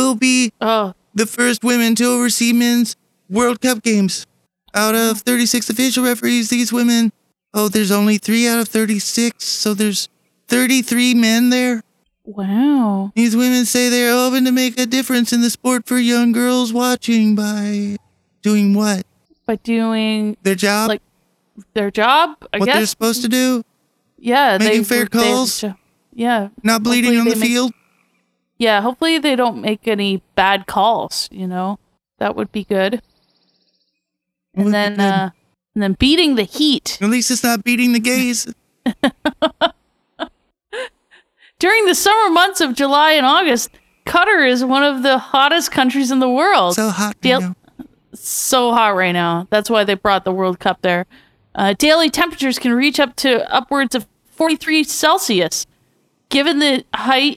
will 0.00 0.14
be 0.14 0.52
oh. 0.60 0.94
the 1.14 1.26
first 1.26 1.62
women 1.62 1.94
to 1.96 2.04
oversee 2.04 2.52
men's 2.52 2.96
World 3.28 3.60
Cup 3.60 3.82
games. 3.82 4.26
Out 4.74 4.94
of 4.94 5.20
36 5.20 5.68
official 5.68 6.04
referees, 6.04 6.48
these 6.48 6.72
women, 6.72 7.12
oh, 7.52 7.68
there's 7.68 7.90
only 7.90 8.18
three 8.18 8.46
out 8.48 8.60
of 8.60 8.68
36, 8.68 9.44
so 9.44 9.74
there's 9.74 10.08
33 10.48 11.14
men 11.14 11.50
there. 11.50 11.82
Wow. 12.24 13.12
These 13.16 13.34
women 13.36 13.64
say 13.64 13.88
they're 13.88 14.12
hoping 14.12 14.44
to 14.44 14.52
make 14.52 14.78
a 14.78 14.86
difference 14.86 15.32
in 15.32 15.40
the 15.40 15.50
sport 15.50 15.86
for 15.86 15.98
young 15.98 16.32
girls 16.32 16.72
watching 16.72 17.34
by 17.34 17.96
doing 18.42 18.74
what? 18.74 19.04
By 19.46 19.56
doing 19.56 20.36
Their 20.42 20.54
job? 20.54 20.88
like 20.88 21.02
their 21.74 21.90
job, 21.90 22.36
I 22.52 22.58
what 22.58 22.66
guess. 22.66 22.76
they're 22.76 22.86
supposed 22.86 23.22
to 23.22 23.28
do? 23.28 23.64
yeah, 24.16 24.56
making 24.58 24.82
they, 24.82 24.84
fair 24.84 25.04
they- 25.04 25.18
calls? 25.18 25.64
yeah. 26.14 26.48
Not 26.62 26.82
bleeding 26.84 27.18
on 27.18 27.24
the 27.28 27.36
make- 27.36 27.44
field? 27.44 27.72
Yeah, 28.60 28.82
hopefully 28.82 29.16
they 29.18 29.36
don't 29.36 29.62
make 29.62 29.88
any 29.88 30.22
bad 30.34 30.66
calls, 30.66 31.30
you 31.32 31.46
know. 31.46 31.78
That 32.18 32.36
would 32.36 32.52
be 32.52 32.64
good. 32.64 33.00
And 34.54 34.74
then 34.74 35.00
uh 35.00 35.30
and 35.74 35.82
then 35.82 35.94
beating 35.94 36.34
the 36.34 36.42
heat. 36.42 36.98
At 37.00 37.08
least 37.08 37.30
it's 37.30 37.42
not 37.42 37.64
beating 37.64 37.92
the 37.94 38.00
gays. 38.00 38.46
During 41.58 41.86
the 41.86 41.94
summer 41.94 42.30
months 42.32 42.60
of 42.60 42.74
July 42.74 43.12
and 43.12 43.24
August, 43.24 43.70
Qatar 44.06 44.46
is 44.48 44.62
one 44.64 44.82
of 44.82 45.02
the 45.02 45.18
hottest 45.18 45.70
countries 45.70 46.10
in 46.10 46.18
the 46.18 46.28
world. 46.28 46.74
So 46.74 46.90
hot 46.90 47.18
Dal- 47.20 47.54
So 48.14 48.72
hot 48.72 48.94
right 48.94 49.12
now. 49.12 49.46
That's 49.50 49.70
why 49.70 49.84
they 49.84 49.94
brought 49.94 50.24
the 50.24 50.32
World 50.32 50.58
Cup 50.58 50.82
there. 50.82 51.06
Uh, 51.54 51.74
daily 51.78 52.10
temperatures 52.10 52.58
can 52.58 52.72
reach 52.74 52.98
up 53.00 53.14
to 53.16 53.50
upwards 53.52 53.94
of 53.94 54.06
43 54.26 54.84
Celsius. 54.84 55.66
Given 56.28 56.58
the 56.60 56.84
high 56.94 57.36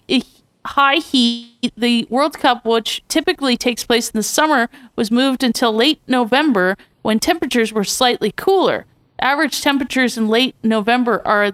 high 0.66 0.96
heat, 0.96 1.74
the 1.76 2.08
World 2.10 2.38
Cup, 2.40 2.66
which 2.66 3.04
typically 3.08 3.58
takes 3.58 3.84
place 3.84 4.10
in 4.10 4.18
the 4.18 4.24
summer, 4.24 4.70
was 4.96 5.12
moved 5.12 5.44
until 5.44 5.74
late 5.74 6.02
November 6.08 6.78
when 7.02 7.20
temperatures 7.20 7.74
were 7.74 7.84
slightly 7.84 8.32
cooler. 8.36 8.86
Average 9.20 9.62
temperatures 9.62 10.18
in 10.18 10.28
late 10.28 10.56
November 10.64 11.22
are 11.26 11.52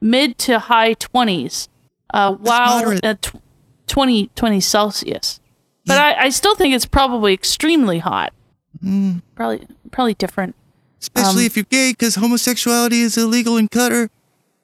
mid 0.00 0.38
to 0.38 0.58
high 0.58 0.94
20s, 0.94 1.68
uh, 2.12 2.34
while 2.34 2.98
at 3.02 3.22
tw- 3.22 3.36
20, 3.86 4.28
20 4.34 4.60
Celsius. 4.60 5.40
But 5.86 5.98
I, 5.98 6.24
I 6.24 6.28
still 6.30 6.56
think 6.56 6.74
it's 6.74 6.86
probably 6.86 7.32
extremely 7.32 8.00
hot. 8.00 8.32
Mm. 8.84 9.22
Probably 9.34 9.66
probably 9.92 10.14
different. 10.14 10.56
Especially 11.00 11.42
Um, 11.42 11.46
if 11.46 11.56
you're 11.56 11.64
gay, 11.70 11.92
because 11.92 12.16
homosexuality 12.16 13.00
is 13.00 13.16
illegal 13.16 13.56
in 13.56 13.68
Qatar. 13.68 14.08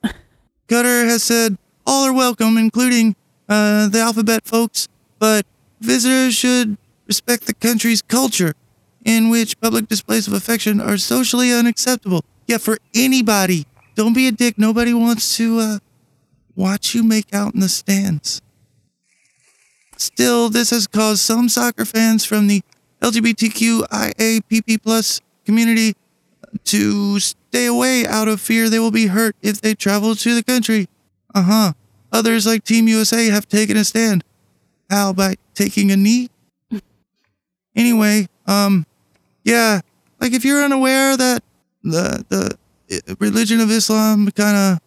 Qatar 0.68 1.04
has 1.06 1.22
said 1.22 1.58
all 1.86 2.04
are 2.04 2.12
welcome, 2.12 2.58
including 2.58 3.14
uh, 3.52 3.88
the 3.88 3.98
alphabet 4.00 4.46
folks, 4.46 4.88
but 5.18 5.44
visitors 5.80 6.34
should 6.34 6.78
respect 7.06 7.46
the 7.46 7.52
country's 7.52 8.00
culture, 8.00 8.54
in 9.04 9.28
which 9.28 9.60
public 9.60 9.88
displays 9.88 10.26
of 10.26 10.32
affection 10.32 10.80
are 10.80 10.96
socially 10.96 11.52
unacceptable. 11.52 12.24
Yeah, 12.46 12.58
for 12.58 12.78
anybody. 12.94 13.66
Don't 13.94 14.14
be 14.14 14.26
a 14.26 14.32
dick. 14.32 14.56
Nobody 14.56 14.94
wants 14.94 15.36
to 15.36 15.58
uh, 15.58 15.78
watch 16.56 16.94
you 16.94 17.02
make 17.02 17.34
out 17.34 17.52
in 17.52 17.60
the 17.60 17.68
stands. 17.68 18.40
Still, 19.98 20.48
this 20.48 20.70
has 20.70 20.86
caused 20.86 21.20
some 21.20 21.50
soccer 21.50 21.84
fans 21.84 22.24
from 22.24 22.46
the 22.46 22.62
LGBTQIAPP 23.02 24.82
plus 24.82 25.20
community 25.44 25.94
to 26.64 27.20
stay 27.20 27.66
away 27.66 28.06
out 28.06 28.28
of 28.28 28.40
fear 28.40 28.70
they 28.70 28.78
will 28.78 28.90
be 28.90 29.08
hurt 29.08 29.36
if 29.42 29.60
they 29.60 29.74
travel 29.74 30.14
to 30.14 30.34
the 30.34 30.42
country. 30.42 30.88
Uh 31.34 31.42
huh. 31.42 31.72
Others, 32.12 32.46
like 32.46 32.64
Team 32.64 32.88
USA, 32.88 33.26
have 33.26 33.48
taken 33.48 33.76
a 33.76 33.84
stand. 33.84 34.22
How 34.90 35.12
by 35.12 35.36
taking 35.54 35.90
a 35.90 35.96
knee? 35.96 36.28
Anyway, 37.74 38.28
um, 38.46 38.84
yeah, 39.44 39.80
like 40.20 40.32
if 40.32 40.44
you're 40.44 40.62
unaware 40.62 41.16
that 41.16 41.42
the 41.82 42.24
the 42.28 43.16
religion 43.18 43.60
of 43.60 43.70
Islam 43.70 44.30
kind 44.32 44.56
of 44.56 44.78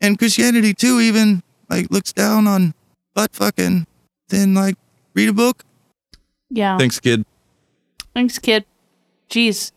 and 0.00 0.18
Christianity 0.18 0.74
too, 0.74 1.00
even 1.00 1.42
like 1.70 1.90
looks 1.90 2.12
down 2.12 2.46
on 2.46 2.74
butt 3.14 3.32
fucking, 3.32 3.86
then 4.28 4.54
like 4.54 4.76
read 5.14 5.30
a 5.30 5.32
book. 5.32 5.64
Yeah. 6.50 6.76
Thanks, 6.76 7.00
kid. 7.00 7.24
Thanks, 8.12 8.38
kid. 8.38 8.64
Jeez. 9.30 9.72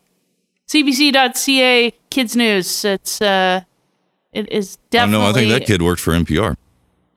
CBC.ca 0.68 1.94
Kids 2.10 2.36
News. 2.36 2.84
It's 2.84 3.22
uh, 3.22 3.62
it 4.32 4.52
is 4.52 4.78
I 4.78 4.86
definitely. 4.90 5.24
know. 5.24 5.30
I 5.30 5.34
think 5.34 5.50
that 5.50 5.66
kid 5.66 5.82
worked 5.82 6.02
for 6.02 6.12
NPR. 6.12 6.56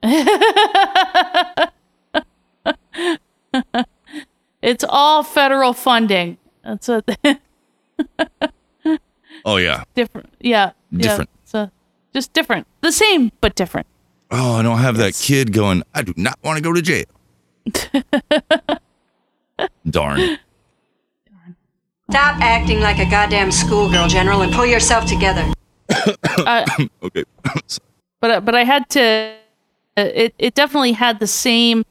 it's 4.61 4.83
all 4.87 5.23
federal 5.23 5.73
funding. 5.73 6.37
That's 6.63 6.89
a 6.89 7.03
Oh 9.45 9.57
yeah. 9.57 9.83
different. 9.95 10.29
Yeah. 10.39 10.71
Different. 10.95 11.29
Yeah, 11.33 11.45
so 11.45 11.71
just 12.13 12.33
different. 12.33 12.67
The 12.81 12.91
same, 12.91 13.31
but 13.41 13.55
different. 13.55 13.87
Oh, 14.29 14.55
I 14.55 14.61
don't 14.61 14.79
have 14.79 14.97
that 14.97 15.13
kid 15.13 15.53
going. 15.53 15.83
I 15.93 16.01
do 16.01 16.13
not 16.17 16.37
want 16.43 16.57
to 16.57 16.63
go 16.63 16.73
to 16.73 16.81
jail. 16.81 17.05
Darn. 17.71 19.63
Darn. 19.89 20.39
Stop 22.09 22.41
acting 22.41 22.79
like 22.79 22.99
a 22.99 23.09
goddamn 23.09 23.51
schoolgirl, 23.51 24.07
General, 24.07 24.41
and 24.41 24.53
pull 24.53 24.65
yourself 24.65 25.05
together. 25.05 25.45
Uh, 25.89 26.65
okay. 27.03 27.23
but 28.21 28.43
but 28.45 28.55
I 28.55 28.63
had 28.63 28.89
to. 28.91 29.35
Uh, 29.97 30.09
It 30.13 30.33
it 30.37 30.53
definitely 30.53 30.93
had 30.93 31.19
the 31.19 31.27
same 31.27 31.83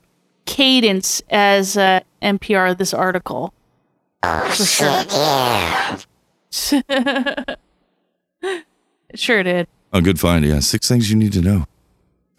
cadence 0.46 1.22
as 1.30 1.76
uh, 1.76 2.00
NPR. 2.22 2.76
This 2.78 2.94
article. 2.94 3.52
For 4.22 4.64
sure. 4.64 5.04
it 6.88 7.58
sure 9.14 9.42
did. 9.42 9.68
A 9.92 10.00
good 10.02 10.18
find. 10.20 10.44
Yeah, 10.44 10.60
six 10.60 10.88
things 10.88 11.10
you 11.10 11.16
need 11.16 11.32
to 11.34 11.40
know. 11.42 11.66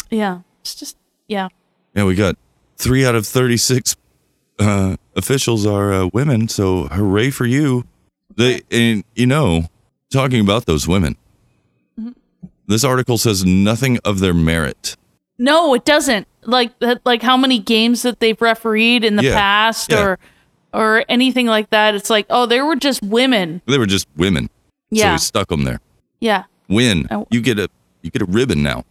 Yeah. 0.10 0.42
It's 0.62 0.76
just 0.76 0.98
yeah. 1.28 1.48
Yeah, 1.96 2.04
we 2.06 2.16
got 2.16 2.36
three 2.78 3.06
out 3.06 3.16
of 3.16 3.26
thirty-six 3.26 3.96
uh, 4.60 4.98
officials 5.16 5.66
are 5.66 5.94
uh, 5.94 6.10
women. 6.14 6.48
So 6.48 6.86
hooray 6.88 7.30
for 7.32 7.46
you! 7.46 7.86
They 8.36 8.62
and 8.72 9.04
you 9.16 9.26
know, 9.28 9.66
talking 10.12 10.42
about 10.42 10.66
those 10.66 10.88
women, 10.88 11.16
Mm-hmm. 12.00 12.12
this 12.68 12.84
article 12.84 13.18
says 13.18 13.44
nothing 13.46 13.98
of 14.06 14.20
their 14.20 14.34
merit. 14.34 14.96
No, 15.38 15.74
it 15.74 15.86
doesn't. 15.86 16.28
Like. 16.44 16.72
Like 17.06 17.22
how 17.22 17.38
many 17.38 17.60
games 17.60 18.02
that 18.04 18.20
they've 18.20 18.42
refereed 18.42 19.04
in 19.04 19.16
the 19.18 19.24
Yeah, 19.24 19.34
past, 19.34 19.92
yeah. 19.92 20.04
or 20.04 20.20
or 20.74 21.06
anything 21.10 21.48
like 21.48 21.70
that. 21.72 21.96
It's 21.96 22.10
like 22.10 22.26
oh, 22.30 22.46
they 22.46 22.62
were 22.62 22.76
just 22.76 23.02
women. 23.02 23.62
They 23.68 23.78
were 23.78 23.86
just 23.86 24.08
women. 24.16 24.50
Yeah. 24.90 25.08
So 25.08 25.12
we 25.14 25.18
stuck 25.20 25.48
them 25.50 25.64
there. 25.64 25.80
Yeah. 26.20 26.44
Win. 26.70 27.08
Oh. 27.12 27.28
You 27.30 27.42
get 27.42 27.60
a 27.60 27.70
you 28.02 28.12
get 28.12 28.22
a 28.22 28.26
ribbon 28.26 28.64
now. 28.64 28.84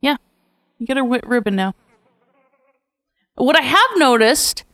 Yeah. 0.00 0.16
You 0.78 0.86
get 0.86 0.96
a 0.98 1.02
ribbon 1.02 1.56
now. 1.56 1.74
What 3.36 3.56
I 3.56 3.62
have 3.62 3.90
noticed 3.96 4.64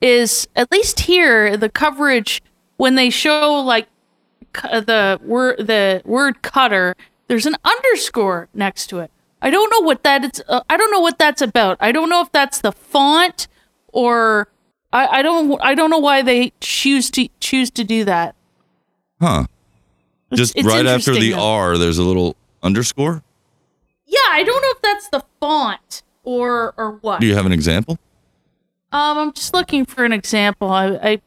is, 0.00 0.48
at 0.56 0.70
least 0.72 1.00
here, 1.00 1.56
the 1.56 1.68
coverage 1.68 2.40
when 2.76 2.94
they 2.94 3.10
show 3.10 3.54
like 3.60 3.88
cu- 4.52 4.80
the 4.80 5.18
word 5.22 5.66
the 5.66 6.00
word 6.04 6.42
cutter, 6.42 6.96
there's 7.26 7.44
an 7.46 7.56
underscore 7.64 8.48
next 8.54 8.86
to 8.88 9.00
it. 9.00 9.10
I 9.40 9.50
don't 9.50 9.70
know 9.70 9.86
what 9.86 10.02
that 10.02 10.24
is. 10.24 10.42
Uh, 10.48 10.60
I 10.68 10.76
don't 10.76 10.90
know 10.90 11.00
what 11.00 11.18
that's 11.18 11.40
about. 11.42 11.76
I 11.80 11.92
don't 11.92 12.08
know 12.10 12.20
if 12.22 12.32
that's 12.32 12.60
the 12.60 12.72
font 12.72 13.46
or 13.88 14.48
I, 14.92 15.18
I 15.18 15.22
don't. 15.22 15.58
I 15.62 15.74
don't 15.74 15.90
know 15.90 15.98
why 15.98 16.22
they 16.22 16.52
choose 16.60 17.10
to 17.12 17.28
choose 17.40 17.70
to 17.72 17.84
do 17.84 18.04
that. 18.04 18.34
Huh. 19.20 19.46
It's- 20.30 20.38
Just 20.38 20.56
it's 20.56 20.66
right 20.66 20.86
after 20.86 21.14
the 21.14 21.32
though. 21.32 21.40
R, 21.40 21.78
there's 21.78 21.98
a 21.98 22.02
little 22.02 22.36
underscore. 22.62 23.22
Yeah, 24.06 24.18
I 24.30 24.42
don't 24.44 24.60
know 24.62 24.70
if 24.70 24.82
that's 24.82 25.08
the 25.08 25.22
font 25.40 26.02
or 26.24 26.74
or 26.76 26.92
what. 27.00 27.20
Do 27.20 27.26
you 27.26 27.34
have 27.34 27.46
an 27.46 27.52
example? 27.52 27.98
Um, 28.90 29.18
I'm 29.18 29.32
just 29.32 29.52
looking 29.54 29.84
for 29.84 30.04
an 30.04 30.12
example. 30.12 30.68
I 30.70 30.86
I, 30.96 31.20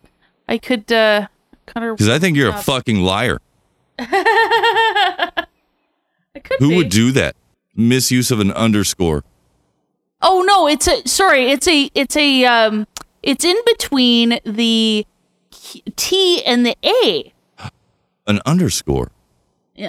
I 0.47 0.57
could 0.57 0.91
uh 0.91 1.27
kind 1.67 1.85
of 1.85 1.95
Because 1.97 2.09
I 2.09 2.19
think 2.19 2.35
you're 2.37 2.49
a 2.49 2.57
fucking 2.57 2.99
liar. 3.01 3.39
could 3.99 4.17
Who 6.59 6.69
be. 6.69 6.75
would 6.77 6.89
do 6.89 7.11
that? 7.13 7.35
Misuse 7.75 8.31
of 8.31 8.39
an 8.39 8.51
underscore. 8.51 9.23
Oh 10.21 10.43
no, 10.45 10.67
it's 10.67 10.87
a 10.87 11.07
sorry, 11.07 11.51
it's 11.51 11.67
a 11.67 11.89
it's 11.95 12.15
a 12.15 12.45
um 12.45 12.85
it's 13.23 13.43
in 13.45 13.57
between 13.65 14.39
the 14.45 15.05
T 15.95 16.43
and 16.45 16.65
the 16.65 16.75
A. 16.83 17.33
An 18.27 18.39
underscore. 18.45 19.11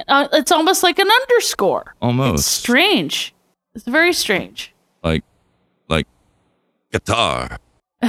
Uh, 0.09 0.29
it's 0.33 0.51
almost 0.51 0.83
like 0.83 0.99
an 0.99 1.09
underscore. 1.11 1.95
Almost. 2.01 2.39
It's 2.41 2.47
strange. 2.47 3.35
It's 3.75 3.85
very 3.85 4.13
strange. 4.13 4.73
like 5.03 5.25
like 5.89 6.07
guitar. 6.91 7.59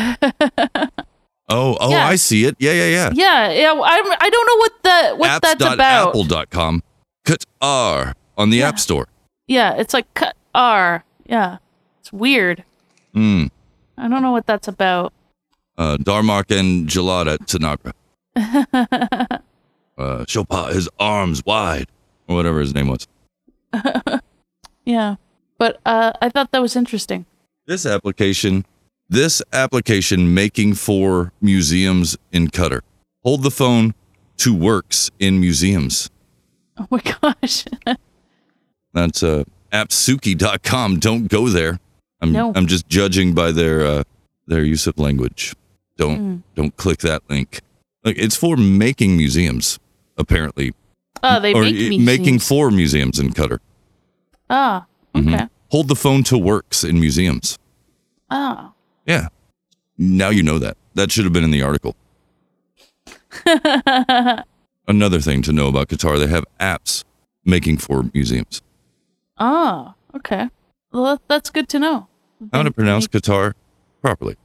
Oh, 1.49 1.77
oh, 1.79 1.89
Yeah. 1.91 2.07
I 2.07 2.15
see 2.15 2.45
it. 2.45 2.55
Yeah, 2.57 2.71
yeah, 2.71 2.87
yeah. 2.87 3.09
Yeah, 3.13 3.51
yeah. 3.51 3.71
I'm, 3.71 4.05
I 4.19 4.29
don't 4.29 4.47
know 4.47 4.57
what 4.57 4.71
the 4.83 5.15
what 5.17 5.41
that's 5.41 5.61
about. 5.61 6.15
Apps.apple.com. 6.15 6.83
Qatar 7.27 8.13
on 8.37 8.49
the 8.49 8.63
App 8.63 8.79
Store. 8.79 9.07
Yeah, 9.47 9.75
it's 9.75 9.93
like 9.93 10.11
cut 10.13 10.35
R. 10.55 11.03
Yeah, 11.25 11.57
it's 11.99 12.13
weird. 12.13 12.63
Hmm. 13.13 13.47
I 13.97 14.07
don't 14.07 14.21
know 14.21 14.31
what 14.31 14.45
that's 14.45 14.67
about. 14.67 15.13
Uh, 15.77 15.97
Darmok 15.97 16.57
and 16.57 16.87
Jalad 16.87 17.31
at 17.33 17.41
Tanagra. 17.41 17.93
Uh, 19.95 20.25
Chopin, 20.27 20.73
his 20.73 20.89
arms 20.99 21.43
wide, 21.45 21.87
or 22.27 22.35
whatever 22.35 22.59
his 22.59 22.73
name 22.73 22.87
was. 22.87 23.07
yeah, 24.85 25.15
but 25.59 25.79
uh, 25.85 26.13
I 26.19 26.29
thought 26.29 26.51
that 26.51 26.63
was 26.63 26.75
interesting. 26.75 27.27
This 27.67 27.85
application, 27.85 28.65
this 29.07 29.41
application 29.53 30.33
making 30.33 30.73
for 30.73 31.31
museums 31.41 32.17
in 32.31 32.47
Qatar. 32.47 32.81
Hold 33.23 33.43
the 33.43 33.51
phone 33.51 33.93
to 34.37 34.53
works 34.55 35.11
in 35.19 35.39
museums. 35.39 36.09
Oh 36.77 36.87
my 36.89 37.01
gosh. 37.21 37.65
That's 38.93 39.23
uh, 39.23 39.43
appsuki.com. 39.71 40.99
Don't 40.99 41.27
go 41.27 41.47
there. 41.49 41.79
I'm 42.21 42.31
No. 42.31 42.51
I'm 42.55 42.67
just 42.67 42.87
judging 42.87 43.33
by 43.33 43.51
their 43.51 43.85
uh, 43.85 44.03
their 44.47 44.63
use 44.63 44.87
of 44.87 44.97
language. 44.97 45.55
Don't 45.97 46.19
Mm. 46.19 46.43
don't 46.55 46.75
click 46.77 46.99
that 46.99 47.21
link. 47.29 47.59
Like 48.03 48.17
it's 48.17 48.35
for 48.35 48.55
making 48.57 49.17
museums, 49.17 49.79
apparently. 50.17 50.73
Oh, 51.21 51.39
they 51.39 51.53
or 51.53 51.61
make 51.63 51.75
i- 51.75 51.89
me 51.89 51.97
making 51.99 52.39
for 52.39 52.69
museums 52.71 53.19
in 53.19 53.29
Qatar. 53.31 53.59
Ah, 54.49 54.85
Mhm. 55.15 55.33
okay. 55.33 55.47
Hold 55.69 55.87
the 55.87 55.95
phone 55.95 56.23
to 56.25 56.37
works 56.37 56.83
in 56.83 56.99
museums. 56.99 57.57
Ah. 58.29 58.73
Yeah. 59.05 59.27
Now 59.97 60.29
you 60.29 60.43
know 60.43 60.59
that. 60.59 60.77
That 60.95 61.11
should 61.11 61.23
have 61.23 61.33
been 61.33 61.43
in 61.43 61.51
the 61.51 61.63
article. 61.63 61.95
Another 64.87 65.19
thing 65.19 65.41
to 65.43 65.51
know 65.53 65.67
about 65.67 65.87
Qatar, 65.87 66.19
they 66.19 66.27
have 66.27 66.45
apps 66.59 67.03
making 67.45 67.77
for 67.77 68.03
museums. 68.13 68.61
Ah, 69.37 69.95
okay. 70.15 70.49
Well, 70.91 71.21
that's 71.27 71.49
good 71.49 71.67
to 71.69 71.79
know. 71.79 72.07
How 72.51 72.63
to 72.63 72.71
pronounce 72.71 73.07
Qatar 73.07 73.53
properly. 74.01 74.35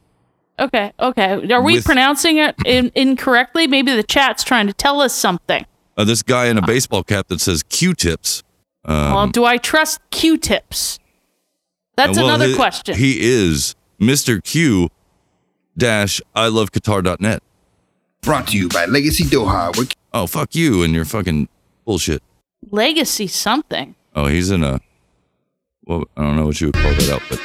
Okay, 0.57 0.91
okay. 0.99 1.51
Are 1.53 1.61
we 1.61 1.75
With- 1.75 1.85
pronouncing 1.85 2.37
it 2.37 2.55
in- 2.65 2.91
incorrectly? 2.95 3.67
Maybe 3.67 3.93
the 3.95 4.03
chat's 4.03 4.43
trying 4.43 4.67
to 4.67 4.73
tell 4.73 4.99
us 5.01 5.13
something. 5.13 5.65
Uh, 5.97 6.03
this 6.05 6.23
guy 6.23 6.47
in 6.47 6.57
a 6.57 6.61
baseball 6.61 7.03
cap 7.03 7.27
that 7.27 7.39
says 7.41 7.63
Q-tips. 7.63 8.43
Um, 8.85 9.13
well, 9.13 9.27
do 9.27 9.45
I 9.45 9.57
trust 9.57 9.99
Q-tips? 10.11 10.99
That's 11.95 12.17
well, 12.17 12.27
another 12.27 12.47
he- 12.47 12.55
question. 12.55 12.95
He 12.95 13.17
is 13.19 13.75
Mr. 13.99 14.41
Q 14.43 14.89
dash 15.77 16.21
I 16.35 16.47
love 16.47 16.71
Qatar.net. 16.71 17.43
Brought 18.21 18.47
to 18.47 18.57
you 18.57 18.69
by 18.69 18.85
Legacy 18.85 19.23
Doha. 19.25 19.75
We're 19.77 19.85
Oh, 20.13 20.25
fuck 20.27 20.55
you 20.55 20.81
and 20.83 20.93
your 20.93 21.05
fucking 21.05 21.47
bullshit. 21.85 22.23
Legacy 22.71 23.27
something. 23.27 23.95
Oh, 24.19 24.25
he's 24.27 24.51
in 24.51 24.63
a. 24.65 24.81
Well, 25.85 26.03
I 26.17 26.23
don't 26.23 26.35
know 26.35 26.45
what 26.47 26.59
you 26.59 26.67
would 26.67 26.75
call 26.75 26.91
that 26.93 27.09
outfit. 27.09 27.39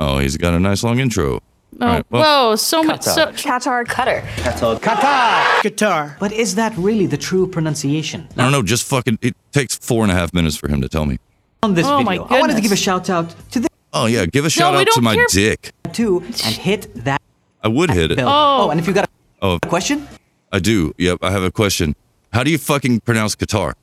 Oh, 0.00 0.18
he's 0.18 0.38
got 0.38 0.54
a 0.54 0.58
nice 0.58 0.82
long 0.82 0.98
intro. 1.00 1.34
Oh, 1.80 1.86
All 1.86 1.88
right, 1.88 2.06
well, 2.10 2.50
whoa, 2.50 2.56
so 2.56 2.82
much. 2.82 3.02
So, 3.02 3.26
Qatar 3.26 3.84
Qatar. 3.84 4.22
Qatar. 4.44 4.80
Qatar. 4.80 5.44
Qatar. 5.62 6.18
But 6.18 6.32
is 6.32 6.54
that 6.54 6.74
really 6.78 7.04
the 7.06 7.18
true 7.18 7.46
pronunciation? 7.46 8.26
I 8.38 8.42
don't 8.42 8.52
know. 8.52 8.62
Just 8.62 8.84
fucking. 8.88 9.18
It 9.20 9.36
takes 9.52 9.76
four 9.76 10.02
and 10.02 10.10
a 10.10 10.14
half 10.14 10.32
minutes 10.32 10.56
for 10.56 10.66
him 10.68 10.80
to 10.80 10.88
tell 10.88 11.04
me. 11.04 11.18
On 11.62 11.74
this 11.74 11.84
Oh, 11.86 12.02
my 12.02 12.16
video, 12.18 12.26
I 12.34 12.40
wanted 12.40 12.54
to 12.56 12.62
give 12.62 12.72
a 12.72 12.76
shout 12.76 13.10
out 13.10 13.34
to 13.50 13.60
this 13.60 13.68
Oh 13.92 14.06
yeah, 14.06 14.24
give 14.26 14.44
a 14.46 14.50
shout 14.50 14.72
we 14.74 14.80
out 14.80 14.86
to 14.92 15.00
my 15.02 15.14
care- 15.14 15.26
dick. 15.30 15.72
too 15.92 16.20
and 16.20 16.54
hit 16.68 17.04
that 17.04 17.20
I 17.62 17.68
would 17.68 17.90
hit 17.90 18.12
it. 18.12 18.16
bell. 18.16 18.28
Oh, 18.28 18.66
oh 18.66 18.70
and 18.70 18.80
if 18.80 18.86
you 18.86 18.94
got 18.94 19.10
Oh, 19.42 19.58
a 19.62 19.68
question, 19.68 20.08
I 20.52 20.58
do. 20.58 20.94
Yep, 20.96 21.18
I 21.22 21.30
have 21.32 21.42
a 21.42 21.50
question. 21.50 21.96
How 22.32 22.42
do 22.44 22.50
you 22.50 22.58
fucking 22.58 23.00
pronounce 23.00 23.36
Qatar? 23.36 23.74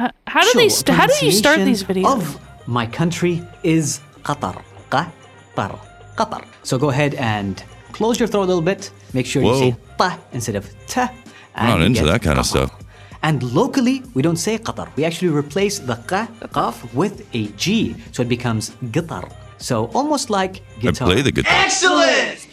Uh, 0.00 0.10
how 0.26 0.42
do 0.42 0.52
they? 0.54 0.68
St- 0.68 0.96
how 0.96 1.06
do 1.06 1.26
you 1.26 1.32
start 1.32 1.58
these 1.70 1.82
videos? 1.84 2.12
Of 2.16 2.24
my 2.66 2.86
country 2.86 3.42
is 3.62 4.00
Qatar. 4.22 4.56
Qatar. 4.90 5.78
Qatar. 6.16 6.42
So 6.62 6.78
go 6.78 6.88
ahead 6.90 7.14
and 7.14 7.62
close 7.92 8.18
your 8.20 8.28
throat 8.28 8.44
a 8.44 8.50
little 8.52 8.62
bit. 8.72 8.90
Make 9.12 9.26
sure 9.26 9.42
Whoa. 9.42 9.52
you 9.52 9.72
say 9.72 9.76
ta 9.98 10.18
instead 10.32 10.56
of 10.56 10.64
ta. 10.86 11.12
I'm 11.54 11.78
not 11.78 11.82
into 11.82 12.04
that 12.06 12.22
kind 12.22 12.38
of 12.38 12.46
stuff. 12.46 12.70
And 13.22 13.42
locally, 13.42 14.02
we 14.14 14.22
don't 14.22 14.38
say 14.46 14.56
Qatar. 14.56 14.88
We 14.96 15.04
actually 15.04 15.28
replace 15.28 15.78
the 15.78 15.96
qa, 16.10 16.28
qaf 16.56 16.74
with 16.94 17.28
a 17.34 17.48
G. 17.62 17.94
So 18.12 18.22
it 18.22 18.28
becomes 18.28 18.72
guitar. 18.90 19.28
So 19.58 19.90
almost 19.92 20.30
like 20.30 20.62
guitar. 20.80 21.08
I 21.08 21.12
play 21.12 21.22
the 21.22 21.32
guitar. 21.32 21.52
Excellent! 21.66 22.48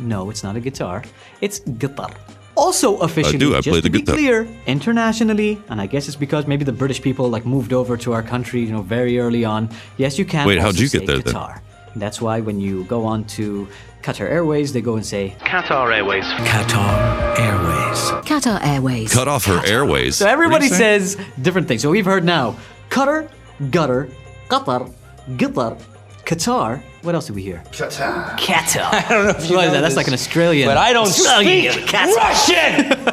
No, 0.00 0.30
it's 0.30 0.42
not 0.42 0.56
a 0.56 0.60
guitar. 0.60 1.04
It's 1.40 1.60
guitar. 1.60 2.10
Also 2.58 2.96
officially, 2.98 3.38
do, 3.38 3.54
I 3.54 3.60
just 3.60 3.68
play 3.68 3.80
to 3.80 3.82
the 3.82 3.90
be 3.90 4.00
guitar. 4.00 4.14
clear, 4.16 4.48
internationally, 4.66 5.62
and 5.70 5.80
I 5.80 5.86
guess 5.86 6.08
it's 6.08 6.16
because 6.16 6.46
maybe 6.46 6.64
the 6.64 6.72
British 6.72 7.00
people 7.00 7.28
like 7.30 7.46
moved 7.46 7.72
over 7.72 7.96
to 7.98 8.12
our 8.12 8.22
country, 8.22 8.60
you 8.60 8.72
know, 8.72 8.82
very 8.82 9.18
early 9.18 9.44
on. 9.44 9.70
Yes, 9.96 10.18
you 10.18 10.24
can. 10.24 10.46
Wait, 10.46 10.58
how'd 10.58 10.74
also 10.74 10.82
you 10.82 10.88
get 10.88 11.00
say 11.00 11.06
there 11.06 11.16
then? 11.18 11.24
guitar. 11.32 11.62
That's 11.96 12.20
why 12.20 12.40
when 12.40 12.60
you 12.60 12.84
go 12.84 13.04
on 13.04 13.24
to 13.38 13.68
Qatar 14.02 14.28
Airways, 14.28 14.72
they 14.72 14.80
go 14.80 14.96
and 14.96 15.06
say 15.06 15.36
Qatar 15.40 15.94
Airways. 15.96 16.24
Qatar 16.24 17.38
Airways. 17.38 17.98
Qatar 18.26 18.58
Airways. 18.66 19.12
Cut 19.12 19.28
off 19.28 19.44
her 19.46 19.64
airways. 19.66 20.16
So 20.16 20.26
everybody 20.26 20.68
says 20.68 21.16
different 21.42 21.68
things. 21.68 21.82
So 21.82 21.90
we've 21.90 22.04
heard 22.04 22.24
now 22.24 22.56
Qatar, 22.90 23.28
gutter, 23.70 24.08
Qatar, 24.48 24.92
Qatar, 25.36 25.80
Qatar. 26.24 26.82
What 27.02 27.14
else 27.14 27.26
did 27.26 27.36
we 27.36 27.42
hear? 27.42 27.62
Qatar. 27.70 28.36
Qatar. 28.38 28.82
I 28.92 29.06
don't 29.08 29.24
know 29.24 29.30
if 29.30 29.48
you 29.48 29.56
What 29.56 29.64
is 29.66 29.68
know 29.68 29.74
that? 29.74 29.80
That's 29.82 29.96
like 29.96 30.08
an 30.08 30.14
Australian. 30.14 30.68
but 30.68 30.76
I 30.76 30.92
don't 30.92 31.06
Australian 31.06 31.72
speak 31.72 31.86
Qatar. 31.88 32.16
Russian. 32.16 33.08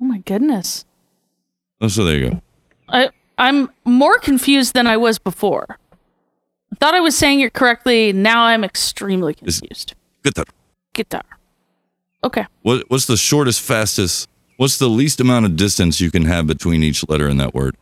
oh 0.00 0.04
my 0.04 0.18
goodness. 0.18 0.84
Oh, 1.80 1.88
so 1.88 2.04
there 2.04 2.16
you 2.18 2.30
go. 2.30 2.42
I 2.88 3.10
I'm 3.38 3.70
more 3.84 4.18
confused 4.18 4.74
than 4.74 4.86
I 4.86 4.96
was 4.96 5.18
before. 5.18 5.78
I 6.72 6.76
thought 6.76 6.94
I 6.94 7.00
was 7.00 7.16
saying 7.16 7.40
it 7.40 7.52
correctly. 7.54 8.12
Now 8.12 8.44
I'm 8.44 8.64
extremely 8.64 9.34
confused. 9.34 9.94
Guitar. 10.24 10.44
Guitar. 10.94 11.24
Okay. 12.24 12.46
What, 12.62 12.88
what's 12.88 13.06
the 13.06 13.16
shortest, 13.16 13.60
fastest? 13.60 14.28
What's 14.58 14.78
the 14.78 14.88
least 14.88 15.20
amount 15.20 15.46
of 15.46 15.56
distance 15.56 16.00
you 16.00 16.10
can 16.10 16.24
have 16.26 16.46
between 16.46 16.82
each 16.82 17.08
letter 17.08 17.28
in 17.28 17.36
that 17.38 17.52
word? 17.54 17.76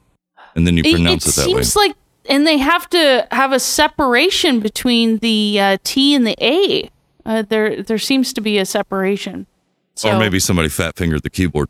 And 0.54 0.66
then 0.66 0.76
you 0.76 0.82
It, 0.84 0.94
pronounce 0.94 1.26
it, 1.26 1.34
that 1.36 1.46
way. 1.48 1.60
It 1.60 1.64
seems 1.64 1.76
like, 1.76 1.96
and 2.30 2.46
they 2.46 2.56
have 2.58 2.88
to 2.90 3.26
have 3.30 3.52
a 3.52 3.60
separation 3.60 4.60
between 4.60 5.18
the 5.18 5.60
uh, 5.60 5.76
T 5.84 6.14
and 6.14 6.26
the 6.26 6.36
A. 6.40 6.90
Uh, 7.26 7.42
there, 7.42 7.82
there 7.82 7.98
seems 7.98 8.32
to 8.32 8.40
be 8.40 8.56
a 8.58 8.64
separation. 8.64 9.46
So, 9.94 10.10
or 10.10 10.18
maybe 10.18 10.38
somebody 10.38 10.68
fat 10.70 10.96
fingered 10.96 11.22
the 11.22 11.28
keyboard. 11.30 11.68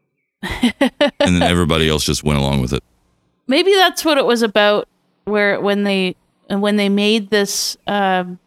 and 0.42 0.72
then 1.20 1.42
everybody 1.42 1.88
else 1.88 2.04
just 2.04 2.22
went 2.24 2.38
along 2.38 2.60
with 2.62 2.72
it. 2.72 2.82
maybe 3.46 3.72
that's 3.74 4.04
what 4.04 4.16
it 4.18 4.24
was 4.24 4.40
about. 4.42 4.88
Where 5.24 5.60
when 5.60 5.82
they 5.84 6.16
when 6.48 6.76
they 6.76 6.88
made 6.88 7.28
this 7.28 7.76
um, 7.86 8.38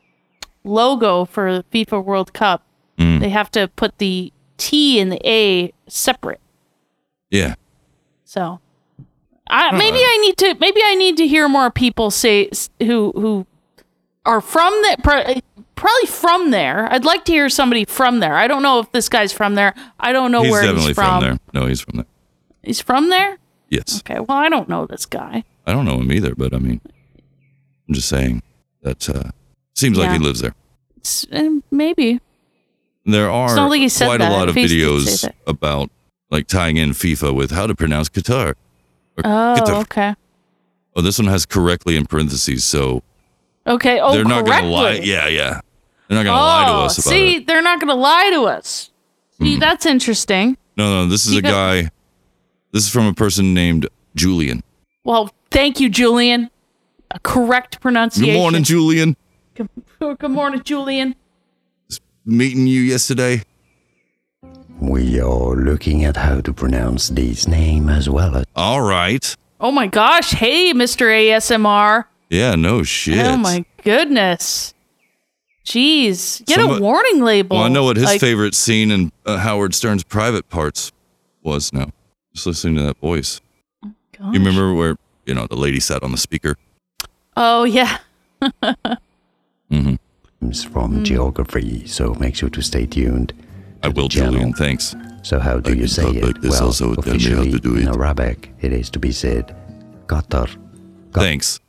logo 0.63 1.25
for 1.25 1.53
the 1.57 1.63
FIFA 1.71 2.03
World 2.03 2.33
Cup, 2.33 2.63
Mm. 2.97 3.19
they 3.19 3.29
have 3.29 3.49
to 3.51 3.67
put 3.69 3.97
the 3.99 4.31
T 4.57 4.99
and 4.99 5.11
the 5.11 5.19
A 5.27 5.73
separate. 5.87 6.39
Yeah. 7.31 7.55
So, 8.25 8.59
I 9.51 9.75
maybe 9.75 9.97
I 9.97 10.17
need 10.21 10.37
to 10.37 10.55
maybe 10.59 10.81
I 10.83 10.95
need 10.95 11.17
to 11.17 11.27
hear 11.27 11.47
more 11.49 11.69
people 11.69 12.09
say 12.09 12.49
who 12.79 13.11
who 13.15 13.45
are 14.25 14.41
from 14.41 14.71
that 14.83 15.03
probably 15.03 16.07
from 16.07 16.51
there. 16.51 16.91
I'd 16.91 17.05
like 17.05 17.25
to 17.25 17.31
hear 17.31 17.49
somebody 17.49 17.85
from 17.85 18.19
there. 18.19 18.35
I 18.35 18.47
don't 18.47 18.63
know 18.63 18.79
if 18.79 18.91
this 18.91 19.09
guy's 19.09 19.33
from 19.33 19.55
there. 19.55 19.73
I 19.99 20.13
don't 20.13 20.31
know 20.31 20.43
he's 20.43 20.51
where 20.51 20.61
definitely 20.61 20.87
he's 20.87 20.95
from. 20.95 21.21
there. 21.21 21.39
No, 21.53 21.65
he's 21.65 21.81
from 21.81 21.97
there. 21.97 22.05
He's 22.63 22.79
from 22.81 23.09
there. 23.09 23.37
Yes. 23.69 23.99
Okay. 23.99 24.19
Well, 24.19 24.37
I 24.37 24.49
don't 24.49 24.69
know 24.69 24.85
this 24.85 25.05
guy. 25.05 25.43
I 25.65 25.73
don't 25.73 25.85
know 25.85 25.99
him 25.99 26.11
either, 26.11 26.35
but 26.35 26.53
I 26.53 26.59
mean, 26.59 26.81
I'm 27.87 27.93
just 27.93 28.09
saying 28.09 28.43
that 28.83 29.09
uh, 29.09 29.31
seems 29.75 29.97
like 29.97 30.11
he 30.11 30.19
lives 30.19 30.41
there. 30.41 30.55
Eh, 31.31 31.59
maybe. 31.71 32.19
There 33.05 33.29
are 33.29 33.55
quite 33.55 34.21
a 34.21 34.29
lot 34.29 34.47
of 34.47 34.55
Face 34.55 34.69
did 34.69 35.07
say 35.07 35.27
videos 35.27 35.33
about 35.47 35.89
like 36.29 36.47
tying 36.47 36.77
in 36.77 36.91
FIFA 36.91 37.35
with 37.35 37.51
how 37.51 37.65
to 37.65 37.73
pronounce 37.73 38.07
Qatar. 38.09 38.53
Oh, 39.23 39.81
okay. 39.81 40.15
Oh, 40.95 41.01
this 41.01 41.19
one 41.19 41.27
has 41.27 41.45
correctly 41.45 41.95
in 41.95 42.05
parentheses, 42.05 42.63
so 42.63 43.03
Okay. 43.65 43.99
Oh, 43.99 44.13
they're 44.13 44.23
not 44.23 44.45
gonna 44.45 44.67
lie. 44.67 44.93
Yeah, 44.93 45.27
yeah, 45.27 45.61
they're 46.07 46.17
not 46.17 46.25
gonna 46.25 46.41
lie 46.41 46.65
to 46.65 46.71
Oh, 46.71 46.85
us 46.85 46.97
about 46.97 47.11
oh, 47.11 47.15
see, 47.15 47.35
it. 47.37 47.47
they're 47.47 47.61
not 47.61 47.79
going 47.79 47.89
to 47.89 47.95
lie 47.95 48.29
to 48.33 48.43
us. 48.43 48.91
See, 49.39 49.53
hmm. 49.55 49.59
that's 49.59 49.85
interesting. 49.85 50.57
No, 50.77 51.03
no, 51.03 51.07
this 51.07 51.25
is 51.25 51.33
You 51.33 51.39
a 51.39 51.41
guy. 51.41 51.91
This 52.71 52.83
is 52.83 52.89
from 52.89 53.05
a 53.05 53.13
person 53.13 53.53
named 53.53 53.87
Julian. 54.15 54.63
Well, 55.03 55.31
thank 55.51 55.79
you, 55.79 55.89
Julian. 55.89 56.49
A 57.11 57.19
correct 57.19 57.81
pronunciation. 57.81 58.33
Good 58.33 58.39
morning, 58.39 58.63
Julian. 58.63 59.17
Good, 59.55 59.69
good 59.99 60.31
morning, 60.31 60.63
Julian. 60.63 61.15
Meeting 62.25 62.67
you 62.67 62.81
yesterday. 62.81 63.43
We 64.81 65.19
are 65.21 65.55
looking 65.55 66.03
at 66.05 66.17
how 66.17 66.41
to 66.41 66.51
pronounce 66.53 67.09
this 67.09 67.47
name 67.47 67.87
as 67.87 68.09
well 68.09 68.35
as. 68.35 68.45
All 68.55 68.81
right. 68.81 69.35
Oh 69.59 69.71
my 69.71 69.85
gosh. 69.85 70.31
Hey, 70.31 70.73
Mr. 70.73 71.05
ASMR. 71.05 72.05
Yeah, 72.31 72.55
no 72.55 72.81
shit. 72.81 73.23
Oh 73.23 73.37
my 73.37 73.63
goodness. 73.83 74.73
Jeez, 75.63 76.43
get 76.47 76.55
Somebody- 76.57 76.79
a 76.79 76.81
warning 76.83 77.21
label. 77.21 77.57
Well, 77.57 77.65
I 77.65 77.69
know 77.69 77.83
what 77.83 77.95
his 77.95 78.05
Like, 78.05 78.19
favorite 78.19 78.55
scene 78.55 78.89
in 78.89 79.11
uh, 79.25 79.37
Howard 79.37 79.75
Stern's 79.75 80.03
Private 80.03 80.49
Parts 80.49 80.91
was 81.43 81.71
now. 81.71 81.91
Just 82.33 82.47
listening 82.47 82.75
to 82.77 82.83
that 82.83 82.97
voice. 82.97 83.39
You 83.83 83.93
remember 84.33 84.73
where, 84.73 84.97
you 85.25 85.33
know, 85.35 85.45
the 85.47 85.55
lady 85.55 85.79
sat 85.79 86.01
on 86.03 86.11
the 86.11 86.17
speaker? 86.17 86.57
Oh 87.37 87.63
yeah. 87.65 87.99
Mm-hmm. 89.71 89.95
It's 90.49 90.63
from 90.65 91.03
geography, 91.05 91.87
so 91.87 92.13
make 92.15 92.35
sure 92.35 92.49
to 92.49 92.61
stay 92.61 92.85
tuned. 92.85 93.31
I 93.83 93.89
will, 93.89 94.07
Julian. 94.07 94.53
Thanks. 94.53 94.95
So 95.23 95.39
how 95.39 95.59
do 95.59 95.73
you 95.75 95.87
say 95.87 96.07
it? 96.09 96.41
this 96.41 96.51
well, 96.51 96.65
also 96.65 96.95
tell 96.95 97.03
me 97.03 97.09
how 97.09 97.15
officially 97.41 97.51
to 97.51 97.59
do 97.59 97.75
in. 97.77 97.87
Arabic, 97.87 98.51
it 98.61 98.73
is 98.73 98.89
to 98.91 98.99
be 98.99 99.11
said, 99.11 99.55
Qatar. 100.07 100.49
Thanks. 101.13 101.59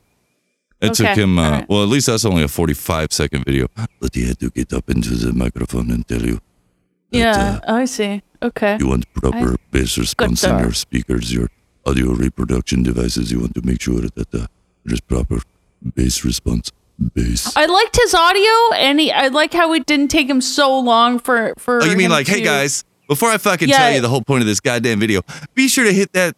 It 0.80 0.90
Okay, 0.90 1.04
took 1.08 1.16
him, 1.16 1.38
uh, 1.38 1.44
alright. 1.44 1.68
well, 1.68 1.82
at 1.82 1.88
least 1.88 2.06
that's 2.06 2.24
only 2.24 2.42
a 2.42 2.48
45 2.48 3.12
second 3.12 3.44
video. 3.44 3.68
But 4.00 4.14
he 4.14 4.26
had 4.26 4.38
to 4.40 4.50
get 4.50 4.72
up 4.72 4.90
into 4.90 5.10
the 5.14 5.32
microphone 5.32 5.90
and 5.90 6.06
tell 6.06 6.22
you 6.22 6.40
Yeah, 7.10 7.60
I 7.68 7.84
see. 7.84 8.22
Okay. 8.42 8.76
you 8.80 8.88
want 8.88 9.04
proper 9.14 9.52
I- 9.52 9.56
bass 9.70 9.96
response 9.98 10.42
in 10.44 10.58
your 10.58 10.72
speakers, 10.72 11.32
your 11.32 11.48
audio 11.86 12.12
reproduction 12.14 12.82
devices. 12.82 13.30
You 13.30 13.40
want 13.40 13.54
to 13.54 13.62
make 13.64 13.80
sure 13.80 14.00
that 14.00 14.34
uh, 14.34 14.46
there's 14.84 15.00
proper 15.00 15.38
bass 15.94 16.24
response. 16.24 16.72
Bass. 17.14 17.56
I 17.56 17.66
liked 17.66 17.96
his 17.96 18.14
audio, 18.14 18.76
and 18.76 19.00
he, 19.00 19.10
I 19.10 19.28
like 19.28 19.52
how 19.52 19.72
it 19.72 19.86
didn't 19.86 20.08
take 20.08 20.28
him 20.28 20.40
so 20.40 20.78
long 20.78 21.18
for 21.18 21.54
for. 21.58 21.82
Oh, 21.82 21.86
you 21.86 21.96
mean 21.96 22.10
like, 22.10 22.26
hey 22.26 22.42
guys, 22.42 22.84
before 23.08 23.30
I 23.30 23.38
fucking 23.38 23.68
Yeah. 23.68 23.78
tell 23.78 23.92
you 23.92 24.00
the 24.00 24.08
whole 24.08 24.22
point 24.22 24.42
of 24.42 24.46
this 24.46 24.60
goddamn 24.60 25.00
video, 25.00 25.22
be 25.54 25.68
sure 25.68 25.84
to 25.84 25.92
hit 25.92 26.12
that 26.12 26.36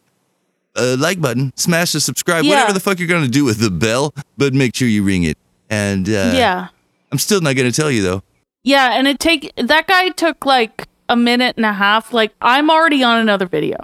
uh, 0.77 0.97
like 0.99 1.21
button, 1.21 1.53
smash 1.57 1.93
the 1.93 2.01
subscribe, 2.01 2.45
Yeah. 2.45 2.51
whatever 2.51 2.73
the 2.73 2.81
fuck 2.81 2.99
you're 2.99 3.09
gonna 3.09 3.29
do 3.29 3.45
with 3.45 3.59
the 3.59 3.71
bell, 3.71 4.15
but 4.39 4.55
make 4.55 4.75
sure 4.75 4.89
you 4.89 5.03
ring 5.03 5.25
it. 5.25 5.37
And 5.71 6.09
uh, 6.09 6.33
Yeah. 6.35 6.69
I'm 7.13 7.19
still 7.19 7.41
not 7.41 7.57
gonna 7.57 7.73
tell 7.73 7.91
you 7.91 8.03
though. 8.03 8.23
Yeah, 8.63 8.99
and 8.99 9.07
it 9.07 9.19
take 9.21 9.53
that 9.57 9.87
guy 9.87 10.09
took 10.11 10.47
like 10.47 10.89
a 11.09 11.17
minute 11.17 11.57
and 11.57 11.67
a 11.67 11.73
half. 11.75 12.13
Like 12.13 12.33
I'm 12.41 12.71
already 12.71 13.03
on 13.03 13.21
another 13.21 13.47
video, 13.47 13.77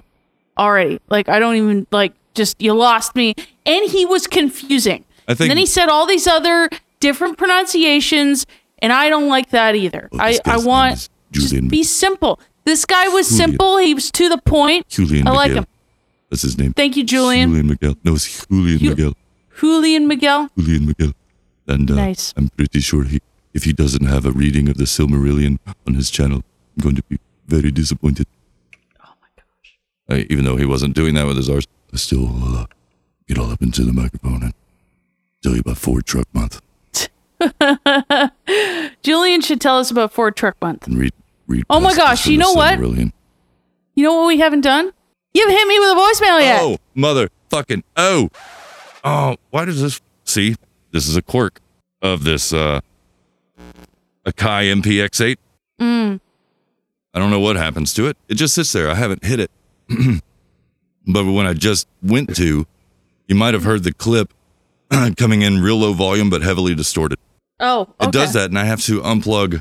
already. 0.57 1.01
Like 1.11 1.29
I 1.29 1.39
don't 1.39 1.57
even 1.57 1.87
like 1.93 2.13
just 2.35 2.61
you 2.63 2.73
lost 2.73 3.15
me, 3.15 3.35
and 3.67 3.91
he 3.91 4.07
was 4.07 4.27
confusing. 4.27 5.05
I 5.31 5.35
think- 5.35 5.41
and 5.45 5.51
then 5.51 5.59
he 5.59 5.67
said 5.67 5.89
all 5.89 6.07
these 6.07 6.27
other 6.27 6.69
different 7.01 7.39
pronunciations, 7.39 8.47
and 8.83 8.93
I 8.93 9.09
don't 9.09 9.29
like 9.29 9.51
that 9.51 9.75
either. 9.77 10.09
I 10.19 10.39
I 10.45 10.59
want 10.59 11.09
just 11.33 11.69
be 11.69 11.83
simple. 11.85 12.41
This 12.65 12.85
guy 12.85 13.09
was 13.09 13.29
Julian. 13.29 13.51
simple. 13.51 13.79
He 13.79 13.95
was 13.95 14.11
to 14.13 14.29
the 14.29 14.39
point. 14.39 14.89
Julian 14.89 15.27
I 15.27 15.31
like 15.31 15.49
Miguel. 15.51 15.63
him. 15.63 15.67
That's 16.31 16.43
his 16.43 16.59
name. 16.59 16.73
Thank 16.75 16.97
you, 16.97 17.05
Julian. 17.05 17.49
Julian 17.51 17.67
Miguel. 17.69 17.95
No, 18.05 18.15
it's 18.15 18.47
Julian 18.47 18.79
Ju- 18.79 18.91
Miguel. 18.91 19.13
Julian 19.59 20.07
Miguel. 20.09 20.51
Julian 20.59 20.87
Miguel. 20.87 21.13
And 21.67 21.91
uh, 21.91 21.95
Nice. 21.95 22.33
I'm 22.37 22.49
pretty 22.51 22.81
sure 22.81 23.05
he, 23.05 23.21
if 23.55 23.65
he 23.65 23.73
doesn't 23.73 24.05
have 24.07 24.25
a 24.27 24.33
reading 24.33 24.69
of 24.69 24.77
the 24.77 24.85
Silmarillion 24.85 25.59
on 25.87 25.95
his 25.95 26.11
channel, 26.11 26.43
I'm 26.77 26.83
going 26.83 26.97
to 26.97 27.03
be 27.05 27.19
very 27.47 27.71
disappointed. 27.71 28.27
Oh 29.05 29.13
my 29.21 29.29
gosh. 29.37 30.27
even 30.31 30.45
though 30.45 30.57
he 30.57 30.65
wasn't 30.67 30.95
doing 30.95 31.15
that 31.15 31.27
with 31.27 31.37
his 31.37 31.49
R's, 31.51 31.67
I 31.93 31.97
still 31.97 32.29
uh, 32.57 32.67
get 33.29 33.39
all 33.39 33.51
up 33.51 33.63
into 33.63 33.85
the 33.85 33.93
microphone 33.93 34.43
and 34.45 34.55
tell 35.43 35.55
you 35.55 35.61
about 35.61 35.79
Ford 35.79 36.07
Truck 36.07 36.27
Month 36.33 36.61
Julian 39.03 39.41
should 39.41 39.61
tell 39.61 39.79
us 39.79 39.91
about 39.91 40.13
Ford 40.13 40.37
Truck 40.37 40.57
Month. 40.61 40.89
read 40.89 41.13
read. 41.47 41.65
Oh 41.71 41.81
my 41.81 41.95
gosh! 41.95 42.27
You 42.27 42.39
know 42.39 42.53
what? 42.53 42.79
Silmarillion. 42.79 43.13
You 43.95 44.05
know 44.05 44.15
what 44.21 44.27
we 44.27 44.39
haven't 44.39 44.61
done? 44.63 44.93
You 45.33 45.43
haven't 45.43 45.57
hit 45.57 45.69
me 45.69 45.79
with 45.79 45.91
a 45.91 45.95
voicemail 45.95 46.41
yet. 46.41 46.61
Oh, 46.63 46.79
mother 46.95 47.31
fucking 47.51 47.85
oh. 47.97 48.31
Oh, 49.05 49.37
why 49.51 49.65
does 49.65 49.81
this 49.81 50.01
see? 50.25 50.57
This 50.93 51.09
is 51.09 51.17
a 51.17 51.23
quirk 51.23 51.61
of 52.03 52.25
this 52.25 52.53
uh 52.53 52.81
Akai 54.27 54.73
MPX8. 54.81 55.37
Mm. 55.81 56.21
I 57.15 57.19
don't 57.19 57.31
know 57.31 57.41
what 57.41 57.57
happens 57.57 57.95
to 57.95 58.07
it. 58.07 58.17
It 58.29 58.35
just 58.35 58.55
sits 58.55 58.73
there. 58.73 58.91
I 58.91 58.95
haven't 58.95 59.25
hit 59.25 59.41
it. 59.41 59.51
but 61.07 61.25
when 61.25 61.47
I 61.47 61.55
just 61.55 61.89
went 62.03 62.37
to, 62.37 62.67
you 63.27 63.35
might 63.35 63.55
have 63.55 63.65
heard 63.65 63.83
the 63.83 63.95
clip 63.95 64.33
coming 65.17 65.43
in 65.43 65.63
real 65.63 65.77
low 65.79 65.93
volume 65.93 66.31
but 66.31 66.43
heavily 66.43 66.75
distorted. 66.75 67.19
Oh, 67.59 67.83
okay. 67.83 68.07
It 68.09 68.13
does 68.13 68.33
that, 68.33 68.51
and 68.51 68.59
I 68.59 68.65
have 68.65 68.81
to 68.85 69.01
unplug 69.03 69.61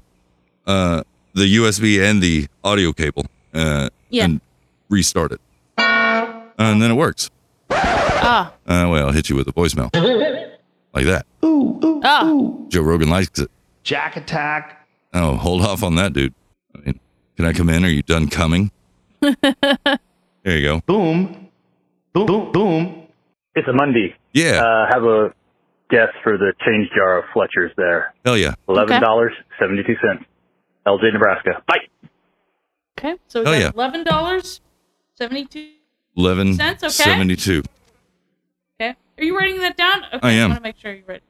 uh, 0.65 1.03
the 1.33 1.55
USB 1.57 2.01
and 2.01 2.21
the 2.21 2.47
audio 2.63 2.93
cable 2.93 3.25
uh, 3.53 3.89
Yeah. 4.09 4.25
and 4.25 4.41
restart 4.89 5.31
it. 5.33 5.41
And 5.77 6.81
then 6.81 6.91
it 6.91 6.95
works. 6.95 7.29
Ah. 7.71 8.53
Uh, 8.67 8.87
well, 8.89 9.07
I'll 9.07 9.11
hit 9.13 9.29
you 9.29 9.35
with 9.35 9.47
a 9.47 9.53
voicemail. 9.53 9.89
Like 10.91 11.05
that. 11.05 11.27
Ooh, 11.45 11.79
ooh, 11.83 12.01
Ah. 12.03 12.23
Joe 12.69 12.81
Rogan 12.81 13.09
likes 13.09 13.37
it. 13.39 13.51
Jack 13.83 14.17
attack. 14.17 14.87
Oh, 15.13 15.35
hold 15.35 15.61
off 15.61 15.83
on 15.83 15.95
that, 15.95 16.13
dude. 16.13 16.33
I 16.75 16.79
mean, 16.79 16.99
can 17.37 17.45
I 17.45 17.53
come 17.53 17.69
in? 17.69 17.85
Are 17.85 17.89
you 17.89 18.01
done 18.01 18.27
coming? 18.27 18.71
There 19.21 20.57
you 20.57 20.63
go. 20.63 20.79
Boom. 20.87 21.49
Boom. 22.13 22.25
Boom. 22.25 22.51
Boom. 22.51 23.07
It's 23.55 23.67
a 23.67 23.73
Monday. 23.73 24.15
Yeah. 24.33 24.61
Uh, 24.63 24.87
have 24.93 25.03
a 25.03 25.33
guess 25.89 26.09
for 26.23 26.37
the 26.37 26.53
change 26.65 26.89
jar 26.95 27.19
of 27.19 27.25
Fletcher's 27.33 27.71
there. 27.77 28.13
Hell 28.25 28.37
yeah. 28.37 28.53
Eleven 28.67 29.01
dollars 29.01 29.33
seventy 29.59 29.83
two 29.83 29.95
cents. 30.05 30.23
LJ, 30.85 31.13
Nebraska. 31.13 31.61
Bye. 31.67 31.77
Okay, 32.97 33.15
so 33.27 33.41
we 33.41 33.45
Oh, 33.47 33.51
got 33.51 33.59
yeah. 33.59 33.71
eleven 33.73 34.03
dollars 34.03 34.61
seventy-two. 35.15 35.71
Eleven 36.17 36.53
Cents, 36.53 36.83
okay. 36.83 36.91
seventy-two. 36.91 37.63
Okay, 38.81 38.95
are 39.17 39.23
you 39.23 39.37
writing 39.37 39.59
that 39.59 39.77
down? 39.77 40.03
Okay, 40.13 40.19
I 40.21 40.31
am. 40.31 40.49
want 40.49 40.59
to 40.59 40.63
make 40.63 40.77
sure 40.77 40.93
you 40.93 41.03
read. 41.07 41.21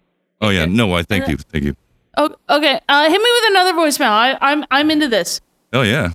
Oh 0.41 0.49
yeah. 0.49 0.65
No, 0.65 0.93
I 0.93 1.03
thank 1.03 1.27
you. 1.27 1.37
Thank 1.37 1.63
you. 1.65 1.75
Oh, 2.17 2.35
okay. 2.49 2.79
Uh, 2.89 3.03
hit 3.09 3.21
me 3.21 3.29
with 3.41 3.51
another 3.51 3.73
voicemail. 3.73 4.09
I, 4.09 4.37
I'm 4.41 4.65
I'm 4.71 4.89
into 4.91 5.07
this. 5.07 5.41
Oh 5.73 5.81
yeah. 5.83 6.11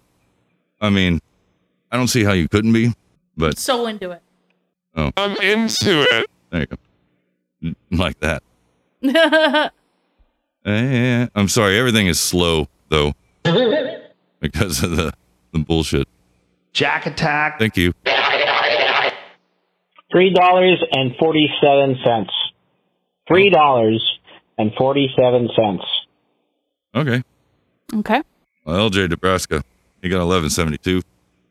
I 0.80 0.90
mean, 0.90 1.20
I 1.90 1.96
don't 1.96 2.08
see 2.08 2.24
how 2.24 2.32
you 2.32 2.48
couldn't 2.48 2.72
be, 2.72 2.92
but 3.36 3.58
So 3.58 3.86
into 3.86 4.10
it. 4.10 4.22
Oh, 4.96 5.10
I'm 5.16 5.36
into 5.36 6.02
it. 6.02 6.26
There 6.50 6.60
you 6.60 6.66
go. 6.66 6.76
Like 7.90 8.18
that. 8.20 8.42
Eh, 10.66 11.26
I'm 11.34 11.48
sorry. 11.48 11.78
Everything 11.78 12.06
is 12.06 12.18
slow 12.18 12.68
though 12.88 13.12
because 14.40 14.82
of 14.82 14.96
the 14.96 15.12
the 15.52 15.58
bullshit. 15.58 16.08
Jack 16.72 17.04
attack. 17.04 17.58
Thank 17.58 17.76
you. 17.76 17.92
Three 20.10 20.32
dollars 20.32 20.82
and 20.92 21.14
forty-seven 21.18 21.98
cents. 22.02 22.32
Three 23.28 23.50
dollars 23.50 24.02
and 24.56 24.72
forty-seven 24.78 25.50
cents. 25.54 25.84
Okay. 26.94 27.22
okay. 27.96 28.22
Well, 28.64 28.88
LJ 28.88 29.10
Nebraska, 29.10 29.62
he 30.00 30.08
got 30.08 30.18
1172. 30.26 31.02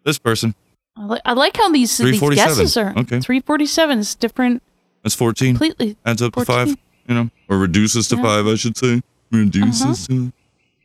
This 0.06 0.18
person, 0.18 0.56
I, 0.96 1.06
li- 1.06 1.22
I 1.26 1.34
like 1.34 1.58
how 1.58 1.70
these 1.70 1.98
these 1.98 2.20
guesses 2.20 2.78
are. 2.78 2.94
Okay. 2.98 3.20
Three 3.20 3.40
forty-seven 3.40 4.00
is 4.00 4.16
different. 4.16 4.62
that's 5.04 5.16
14. 5.16 5.56
Completely. 5.56 5.98
Adds 6.06 6.22
up 6.22 6.34
to 6.34 6.46
five, 6.46 6.68
you 6.70 7.16
know, 7.16 7.30
or 7.50 7.58
reduces 7.58 8.08
to 8.10 8.16
Yeah. 8.16 8.22
five, 8.24 8.48
I 8.48 8.56
should 8.56 8.78
say. 8.78 9.02
Reduces 9.32 10.06
to 10.08 10.32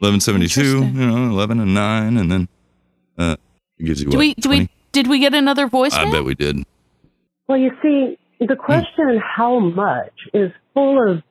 1172, 0.00 0.78
you 0.78 1.06
know, 1.06 1.28
11 1.28 1.60
and 1.60 1.74
9, 1.74 2.16
and 2.16 2.32
then 2.32 2.48
uh, 3.18 3.36
it 3.78 3.84
gives 3.84 4.00
you 4.02 4.08
Do 4.10 4.16
what? 4.16 4.20
we 4.20 4.34
do 4.34 4.48
we 4.48 4.70
did 4.92 5.06
we 5.06 5.18
get 5.18 5.34
another 5.34 5.66
voice? 5.68 5.92
I 5.94 6.10
bet 6.10 6.24
we 6.24 6.34
did. 6.34 6.64
Well, 7.46 7.58
you 7.58 7.72
see, 7.82 8.16
the 8.40 8.56
question 8.56 9.20
"how 9.22 9.58
much" 9.60 10.12
is 10.32 10.50
full 10.72 11.10
of 11.12 11.22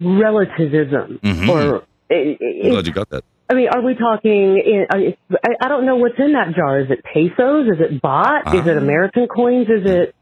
relativism, 0.00 1.18
Mhm. 1.22 1.48
or 1.48 1.76
it, 2.10 2.38
I'm 2.40 2.66
it, 2.66 2.70
glad 2.70 2.86
you 2.86 2.92
got 2.92 3.08
that. 3.10 3.24
I 3.52 3.54
mean, 3.54 3.68
are 3.68 3.82
we 3.82 3.94
talking? 3.94 4.56
In, 4.64 4.86
I, 4.90 5.14
I 5.60 5.68
don't 5.68 5.84
know 5.84 5.96
what's 5.96 6.18
in 6.18 6.32
that 6.32 6.54
jar. 6.56 6.80
Is 6.80 6.90
it 6.90 7.04
pesos? 7.04 7.66
Is 7.68 7.80
it 7.80 8.02
baht? 8.02 8.54
Is 8.54 8.66
it 8.66 8.78
Ah. 8.78 8.80
American 8.80 9.28
coins? 9.28 9.66
Is 9.68 9.84
it 9.84 10.14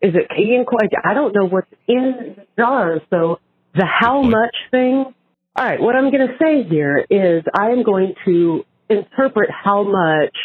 is 0.00 0.14
it 0.14 0.28
Canadian 0.28 0.64
coins? 0.64 0.92
I 1.04 1.12
don't 1.14 1.34
know 1.34 1.46
what's 1.48 1.66
in 1.88 2.36
the 2.36 2.46
jar. 2.56 3.00
So 3.10 3.40
the 3.74 3.84
how 3.84 4.22
much 4.22 4.54
thing. 4.70 5.12
All 5.58 5.64
right, 5.64 5.80
what 5.80 5.96
I'm 5.96 6.12
going 6.12 6.28
to 6.28 6.34
say 6.40 6.68
here 6.68 7.04
is 7.10 7.42
I 7.52 7.70
am 7.70 7.82
going 7.82 8.14
to 8.26 8.64
interpret 8.88 9.50
how 9.50 9.82
much 9.82 10.36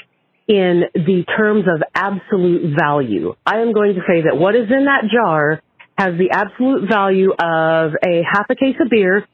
in 0.48 0.84
the 0.96 1.24
terms 1.38 1.66
of 1.68 1.84
absolute 1.94 2.76
value. 2.80 3.36
I 3.46 3.58
am 3.60 3.72
going 3.72 3.94
to 3.96 4.02
say 4.08 4.24
that 4.24 4.38
what 4.38 4.56
is 4.56 4.72
in 4.72 4.86
that 4.86 5.04
jar 5.14 5.62
has 5.98 6.18
the 6.18 6.32
absolute 6.32 6.90
value 6.90 7.32
of 7.34 7.92
a 8.04 8.24
half 8.24 8.46
a 8.50 8.56
case 8.56 8.78
of 8.80 8.90
beer 8.90 9.28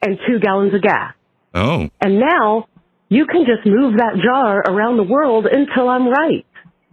and 0.00 0.18
two 0.28 0.38
gallons 0.38 0.74
of 0.74 0.82
gas. 0.82 1.14
Oh, 1.54 1.88
And 2.00 2.18
now 2.18 2.66
you 3.08 3.26
can 3.26 3.44
just 3.44 3.66
move 3.66 3.98
that 3.98 4.16
jar 4.24 4.60
around 4.66 4.96
the 4.96 5.02
world 5.02 5.46
until 5.46 5.88
I'm 5.88 6.08
right. 6.08 6.46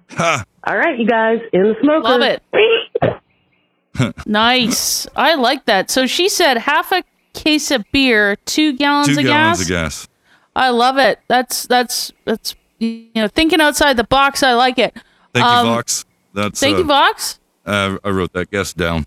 ha! 0.09 0.43
All 0.65 0.77
right, 0.77 0.99
you 0.99 1.07
guys, 1.07 1.39
in 1.53 1.63
the 1.63 1.75
smoker. 1.81 2.03
Love 2.03 2.21
it. 2.21 4.13
nice. 4.25 5.07
I 5.15 5.35
like 5.35 5.65
that. 5.65 5.89
So 5.89 6.05
she 6.07 6.29
said 6.29 6.57
half 6.57 6.91
a 6.91 7.03
case 7.33 7.71
of 7.71 7.83
beer, 7.91 8.35
two 8.45 8.73
gallons 8.73 9.07
Two 9.07 9.19
of 9.19 9.25
gallons 9.25 9.59
gas. 9.59 9.61
of 9.61 9.67
gas. 9.69 10.07
I 10.55 10.69
love 10.69 10.97
it. 10.97 11.19
That's 11.27 11.65
that's 11.67 12.11
that's 12.25 12.55
you 12.79 13.07
know 13.15 13.27
thinking 13.27 13.61
outside 13.61 13.97
the 13.97 14.03
box. 14.03 14.43
I 14.43 14.53
like 14.53 14.77
it. 14.77 14.95
Thank 15.33 15.45
Um, 15.45 15.67
you, 15.67 15.73
Vox. 15.73 16.05
That's 16.33 16.59
Thank 16.59 16.75
uh, 16.75 16.79
you, 16.79 16.83
Vox. 16.85 17.39
Uh, 17.65 17.97
I 18.03 18.09
wrote 18.09 18.33
that 18.33 18.51
guess 18.51 18.73
down. 18.73 19.05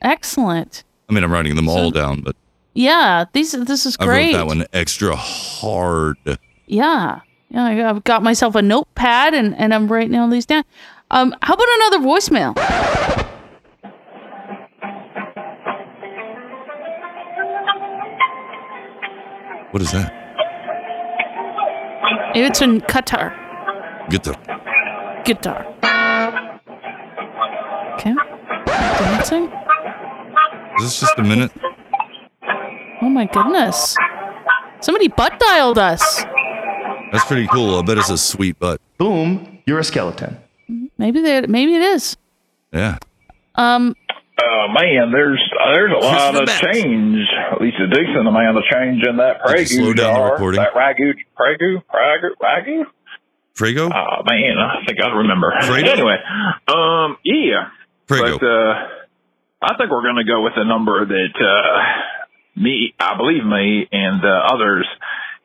Excellent. 0.00 0.84
I 1.08 1.12
mean, 1.12 1.24
I'm 1.24 1.32
writing 1.32 1.56
them 1.56 1.68
all 1.68 1.90
down, 1.90 2.20
but 2.20 2.36
Yeah, 2.78 3.24
these 3.32 3.50
this 3.50 3.86
is 3.86 3.96
great. 3.96 4.36
I 4.36 4.38
wrote 4.38 4.38
that 4.38 4.46
one 4.46 4.64
extra 4.72 5.16
hard. 5.16 6.16
Yeah. 6.68 7.22
Yeah, 7.50 7.64
I- 7.64 7.90
I've 7.90 8.04
got 8.04 8.22
myself 8.22 8.54
a 8.54 8.62
notepad 8.62 9.34
and, 9.34 9.56
and 9.56 9.74
I'm 9.74 9.88
writing 9.90 10.14
all 10.14 10.28
these 10.28 10.46
down. 10.46 10.62
Um, 11.10 11.34
how 11.42 11.54
about 11.54 11.66
another 11.74 11.98
voicemail? 12.06 12.54
What 19.72 19.82
is 19.82 19.90
that? 19.90 20.12
It's 22.36 22.62
in 22.62 22.80
Qatar. 22.82 23.34
The 24.08 24.36
Guitar. 25.24 25.66
Okay. 27.94 28.14
Dancing? 28.66 29.50
Is 30.78 30.84
this 30.84 31.00
just 31.00 31.18
a 31.18 31.24
minute? 31.24 31.50
Oh 33.02 33.08
my 33.08 33.26
goodness. 33.26 33.96
Somebody 34.80 35.08
butt 35.08 35.38
dialed 35.38 35.78
us. 35.78 36.24
That's 37.12 37.24
pretty 37.24 37.46
cool. 37.48 37.78
I 37.78 37.82
bet 37.82 37.98
it's 37.98 38.10
a 38.10 38.18
sweet 38.18 38.58
butt. 38.58 38.80
Boom, 38.98 39.60
you're 39.66 39.78
a 39.78 39.84
skeleton. 39.84 40.36
Maybe 40.98 41.20
they 41.20 41.42
maybe 41.46 41.74
it 41.74 41.82
is. 41.82 42.16
Yeah. 42.72 42.98
Um 43.54 43.94
Oh 44.40 44.66
man, 44.72 45.10
there's 45.10 45.42
uh, 45.60 45.72
there's 45.72 45.90
a 45.92 46.04
lot 46.04 46.36
of 46.36 46.48
change, 46.48 47.18
at 47.52 47.60
least 47.60 47.76
a 47.80 47.88
decent 47.88 48.28
amount 48.28 48.56
of 48.56 48.62
change 48.72 49.02
in 49.04 49.16
that 49.16 49.38
Did 49.46 49.68
slow 49.68 49.92
Pregu 49.92 49.96
down 49.96 50.14
the 50.14 50.32
recording? 50.32 50.60
That 50.60 50.74
ragu, 50.74 51.12
Pregu, 51.36 51.82
Pregu, 51.90 52.30
Ragu. 52.40 52.84
Frago? 53.56 53.90
Oh 53.90 54.22
man, 54.30 54.54
I 54.58 54.86
think 54.86 55.00
I 55.02 55.08
remember. 55.16 55.52
Fredo? 55.62 55.88
Anyway, 55.90 56.16
um, 56.68 57.16
yeah, 57.24 57.70
Prego. 58.06 58.38
but 58.38 58.46
uh, 58.46 58.74
I 59.62 59.76
think 59.76 59.90
we're 59.90 60.02
going 60.02 60.22
to 60.24 60.24
go 60.24 60.42
with 60.44 60.52
a 60.56 60.64
number 60.64 61.04
that 61.04 61.34
uh, 61.34 62.17
me, 62.60 62.94
I 62.98 63.16
believe 63.16 63.44
me, 63.44 63.88
and 63.90 64.24
uh, 64.24 64.54
others 64.54 64.86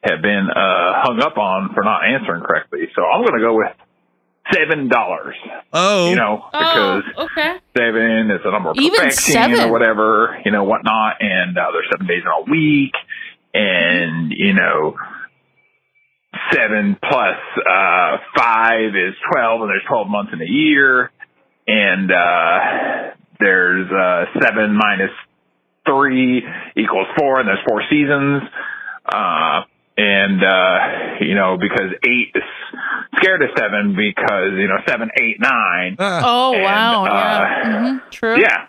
have 0.03 0.22
been 0.22 0.47
uh, 0.49 1.01
hung 1.03 1.22
up 1.22 1.38
on 1.38 1.74
for 1.74 1.84
not 1.84 2.01
answering 2.05 2.43
correctly. 2.43 2.89
So 2.95 3.03
I'm 3.03 3.22
going 3.22 3.39
to 3.39 3.45
go 3.45 3.55
with 3.55 3.72
seven 4.51 4.89
dollars. 4.89 5.36
Oh, 5.72 6.09
you 6.09 6.16
know, 6.16 6.43
because 6.51 7.03
okay. 7.18 7.59
seven 7.78 8.32
is 8.32 8.41
a 8.43 8.51
number 8.51 8.72
of 8.72 8.78
Even 8.78 8.99
perfection 8.99 9.34
seven? 9.34 9.59
or 9.61 9.72
whatever, 9.72 10.39
you 10.43 10.51
know, 10.51 10.64
whatnot. 10.64 11.18
And 11.22 11.57
uh, 11.57 11.72
there's 11.72 11.88
seven 11.91 12.07
days 12.07 12.24
in 12.24 12.28
a 12.28 12.51
week, 12.51 12.93
and 13.53 14.34
you 14.36 14.53
know, 14.53 14.95
seven 16.51 16.97
plus 17.01 17.39
uh, 17.57 18.18
five 18.36 18.89
is 18.95 19.16
twelve, 19.32 19.61
and 19.61 19.70
there's 19.70 19.86
twelve 19.88 20.09
months 20.09 20.32
in 20.34 20.41
a 20.41 20.49
year, 20.49 21.11
and 21.68 22.11
uh, 22.11 23.16
there's 23.39 23.89
uh, 23.91 24.26
seven 24.41 24.76
minus 24.76 25.11
three 25.86 26.43
equals 26.77 27.07
four, 27.17 27.39
and 27.39 27.47
there's 27.47 27.63
four 27.67 27.81
seasons. 27.89 28.43
Uh, 29.05 29.61
and, 29.95 30.43
uh, 30.43 30.77
you 31.21 31.36
know, 31.36 31.57
because 31.59 31.93
eight 32.03 32.31
is 32.34 32.43
scared 33.17 33.41
of 33.43 33.49
seven 33.57 33.95
because, 33.95 34.53
you 34.57 34.67
know, 34.67 34.77
seven, 34.88 35.09
eight, 35.21 35.38
nine. 35.39 35.95
Oh 35.99 36.53
And, 36.53 36.63
wow, 36.63 37.05
uh, 37.05 37.07
yeah. 37.09 37.91
hmm 37.91 37.97
True. 38.09 38.39
Yeah. 38.39 38.67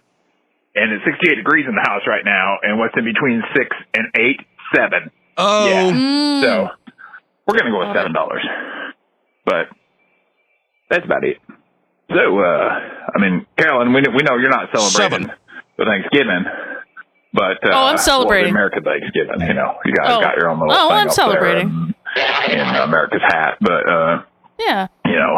And 0.74 0.92
it's 0.92 1.04
68 1.04 1.36
degrees 1.36 1.66
in 1.68 1.74
the 1.76 1.80
house 1.88 2.02
right 2.06 2.24
now. 2.24 2.58
And 2.62 2.78
what's 2.78 2.94
in 2.96 3.04
between 3.04 3.42
six 3.56 3.74
and 3.94 4.06
eight? 4.16 4.40
Seven. 4.74 5.10
Oh. 5.38 5.68
Yeah. 5.68 5.90
Mm. 5.92 6.42
So 6.42 6.68
we're 7.46 7.58
going 7.58 7.66
to 7.66 7.70
go 7.70 7.78
with 7.88 7.96
$7. 7.96 8.12
But 9.46 9.66
that's 10.90 11.04
about 11.04 11.24
it. 11.24 11.38
So, 12.10 12.38
uh, 12.38 12.68
I 13.16 13.20
mean, 13.20 13.46
Carolyn, 13.56 13.94
we, 13.94 14.02
we 14.14 14.22
know 14.24 14.36
you're 14.36 14.50
not 14.50 14.68
celebrating 14.74 15.30
the 15.78 15.84
Thanksgiving. 15.84 16.44
But, 17.34 17.58
uh, 17.66 17.74
Oh, 17.74 17.86
I'm 17.90 17.98
celebrating. 17.98 18.54
well, 18.54 18.70
the 18.70 18.78
American 18.78 18.84
Thanksgiving, 18.84 19.40
you 19.48 19.54
know, 19.54 19.74
you 19.84 19.92
guys 19.92 20.06
Oh. 20.16 20.20
got 20.20 20.36
your 20.36 20.48
own 20.50 20.60
little 20.60 20.72
Oh, 20.72 20.88
thing 20.88 20.98
I'm 20.98 21.08
up 21.08 21.12
celebrating. 21.12 21.94
there 22.14 22.54
in 22.54 22.60
America's 22.76 23.22
hat. 23.26 23.56
But, 23.60 23.90
uh, 23.90 24.22
Yeah. 24.58 24.86
you 25.04 25.18
know, 25.18 25.34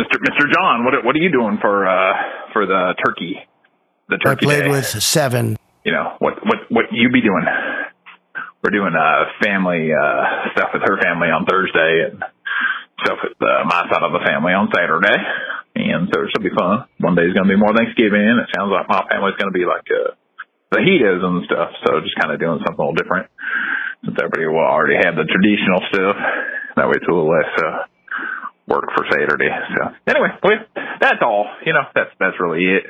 Mr. 0.00 0.16
Mr. 0.16 0.50
John, 0.52 0.84
what 0.86 1.04
what 1.04 1.14
are 1.14 1.18
you 1.18 1.30
doing 1.30 1.58
for 1.60 1.86
uh 1.86 2.14
for 2.54 2.64
the 2.64 2.94
turkey? 3.04 3.36
The 4.08 4.16
turkey. 4.16 4.46
I 4.46 4.48
played 4.48 4.64
day? 4.64 4.70
with 4.70 4.86
seven. 4.86 5.56
You 5.84 5.92
know 5.92 6.14
what 6.20 6.34
what 6.46 6.58
what 6.70 6.84
you 6.92 7.10
be 7.10 7.20
doing? 7.20 7.44
We're 8.62 8.70
doing 8.70 8.94
uh 8.96 9.24
family 9.44 9.90
uh 9.92 10.50
stuff 10.56 10.70
with 10.72 10.82
her 10.88 10.96
family 11.02 11.28
on 11.28 11.44
Thursday 11.44 12.08
and 12.10 12.22
stuff 13.04 13.18
with 13.22 13.36
uh, 13.42 13.64
my 13.64 13.82
side 13.92 14.02
of 14.02 14.12
the 14.12 14.20
family 14.24 14.52
on 14.52 14.68
Saturday, 14.72 15.16
and 15.76 16.08
so 16.12 16.22
it 16.22 16.30
should 16.32 16.42
be 16.44 16.54
fun. 16.56 16.84
One 16.98 17.14
day 17.16 17.22
is 17.22 17.34
gonna 17.34 17.48
be 17.48 17.56
more 17.56 17.74
Thanksgiving. 17.74 18.20
It 18.40 18.48
sounds 18.56 18.70
like 18.72 18.88
my 18.88 19.04
family's 19.10 19.36
gonna 19.36 19.52
be 19.52 19.64
like 19.66 19.84
uh 19.90 20.12
fajitas 20.72 21.22
and 21.22 21.44
stuff. 21.44 21.70
So 21.86 22.00
just 22.00 22.16
kind 22.20 22.32
of 22.32 22.40
doing 22.40 22.58
something 22.64 22.78
a 22.78 22.82
little 22.88 22.94
different 22.98 23.26
since 24.04 24.16
everybody 24.18 24.46
will 24.46 24.64
already 24.64 24.96
have 24.96 25.14
the 25.14 25.26
traditional 25.26 25.80
stuff. 25.92 26.16
That 26.76 26.86
way 26.88 26.94
it's 26.96 27.08
a 27.08 27.12
little 27.12 27.28
less 27.30 27.52
uh 27.58 27.78
work 28.68 28.86
for 28.94 29.04
Saturday. 29.10 29.50
So 29.76 29.82
anyway, 30.06 30.30
well, 30.42 30.58
that's 31.00 31.20
all. 31.22 31.46
You 31.66 31.72
know, 31.74 31.84
that's 31.94 32.10
that's 32.18 32.38
really 32.40 32.64
it. 32.64 32.84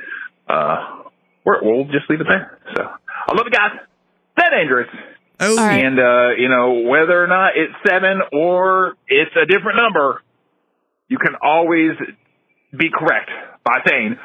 Uh, 0.47 1.09
we're, 1.45 1.63
we'll 1.63 1.85
just 1.85 2.09
leave 2.09 2.21
it 2.21 2.27
there. 2.29 2.59
So 2.75 2.83
I 2.83 3.33
love 3.33 3.45
you 3.45 3.51
guys. 3.51 3.79
That 4.37 4.51
dangerous. 4.51 4.89
Oh, 5.39 5.57
and 5.57 5.99
uh, 5.99 6.37
you 6.37 6.49
know 6.49 6.85
whether 6.87 7.17
or 7.23 7.27
not 7.27 7.53
it's 7.55 7.73
seven 7.87 8.21
or 8.31 8.93
it's 9.07 9.31
a 9.35 9.45
different 9.47 9.77
number, 9.77 10.21
you 11.07 11.17
can 11.17 11.33
always 11.41 11.97
be 12.77 12.89
correct 12.93 13.29
by 13.65 13.79
saying 13.87 14.17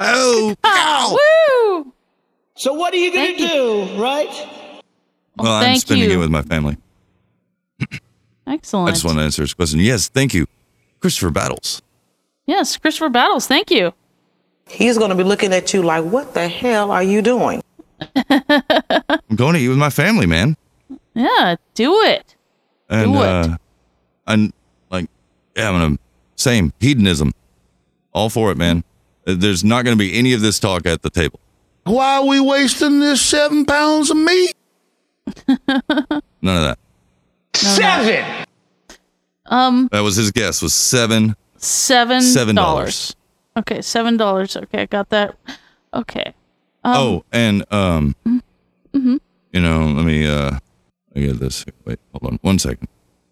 Oh, 0.00 0.54
woo! 1.84 1.92
So 2.60 2.74
what 2.74 2.92
are 2.92 2.98
you 2.98 3.10
gonna 3.10 3.38
do, 3.38 3.84
right? 3.98 4.28
Well, 5.38 5.50
I'm 5.50 5.78
spending 5.78 6.10
you. 6.10 6.16
it 6.16 6.18
with 6.18 6.28
my 6.28 6.42
family. 6.42 6.76
Excellent. 8.46 8.90
I 8.90 8.92
just 8.92 9.02
want 9.02 9.16
to 9.16 9.24
answer 9.24 9.40
his 9.40 9.54
question. 9.54 9.80
Yes, 9.80 10.08
thank 10.08 10.34
you. 10.34 10.46
Christopher 10.98 11.30
Battles. 11.30 11.80
Yes, 12.44 12.76
Christopher 12.76 13.08
Battles, 13.08 13.46
thank 13.46 13.70
you. 13.70 13.94
He's 14.68 14.98
going 14.98 15.08
to 15.08 15.16
be 15.16 15.24
looking 15.24 15.54
at 15.54 15.72
you 15.72 15.82
like, 15.82 16.04
what 16.04 16.34
the 16.34 16.48
hell 16.48 16.90
are 16.90 17.02
you 17.02 17.22
doing? 17.22 17.62
I'm 18.28 19.36
going 19.36 19.54
to 19.54 19.60
eat 19.60 19.68
with 19.68 19.78
my 19.78 19.88
family, 19.88 20.26
man. 20.26 20.54
Yeah, 21.14 21.56
do 21.72 21.98
it. 22.02 22.36
And 22.90 23.14
Do 23.14 23.22
it. 23.22 23.26
uh 23.26 23.56
and 24.26 24.52
like 24.90 25.08
yeah, 25.56 25.70
I'm 25.70 25.80
gonna 25.80 25.98
same 26.36 26.74
hedonism. 26.78 27.32
All 28.12 28.28
for 28.28 28.50
it, 28.52 28.58
man. 28.58 28.84
There's 29.24 29.64
not 29.64 29.86
gonna 29.86 29.96
be 29.96 30.12
any 30.12 30.34
of 30.34 30.42
this 30.42 30.58
talk 30.58 30.84
at 30.84 31.00
the 31.00 31.08
table. 31.08 31.40
Why 31.90 32.18
are 32.18 32.26
we 32.26 32.38
wasting 32.40 33.00
this 33.00 33.20
seven 33.20 33.64
pounds 33.64 34.10
of 34.10 34.16
meat? 34.16 34.54
None 35.48 35.58
of 36.08 36.22
that. 36.42 36.78
Seven. 37.54 38.46
Um, 39.46 39.88
That 39.90 40.00
was 40.00 40.14
his 40.16 40.30
guess 40.30 40.62
was 40.62 40.72
seven 40.72 41.34
seven 41.56 42.22
Seven 42.22 42.54
dollars. 42.54 43.16
Okay, 43.56 43.82
seven 43.82 44.16
dollars. 44.16 44.56
Okay, 44.56 44.82
I 44.82 44.86
got 44.86 45.08
that. 45.10 45.36
Okay. 45.92 46.32
Um, 46.84 46.96
oh, 46.96 47.24
and 47.32 47.64
um 47.72 48.14
hmm 48.94 49.16
you 49.52 49.60
know, 49.60 49.86
let 49.86 50.04
me 50.04 50.26
uh 50.26 50.52
I 51.16 51.20
get 51.20 51.40
this. 51.40 51.64
Wait, 51.84 51.98
hold 52.12 52.32
on 52.32 52.38
one 52.42 52.58
second. 52.60 52.86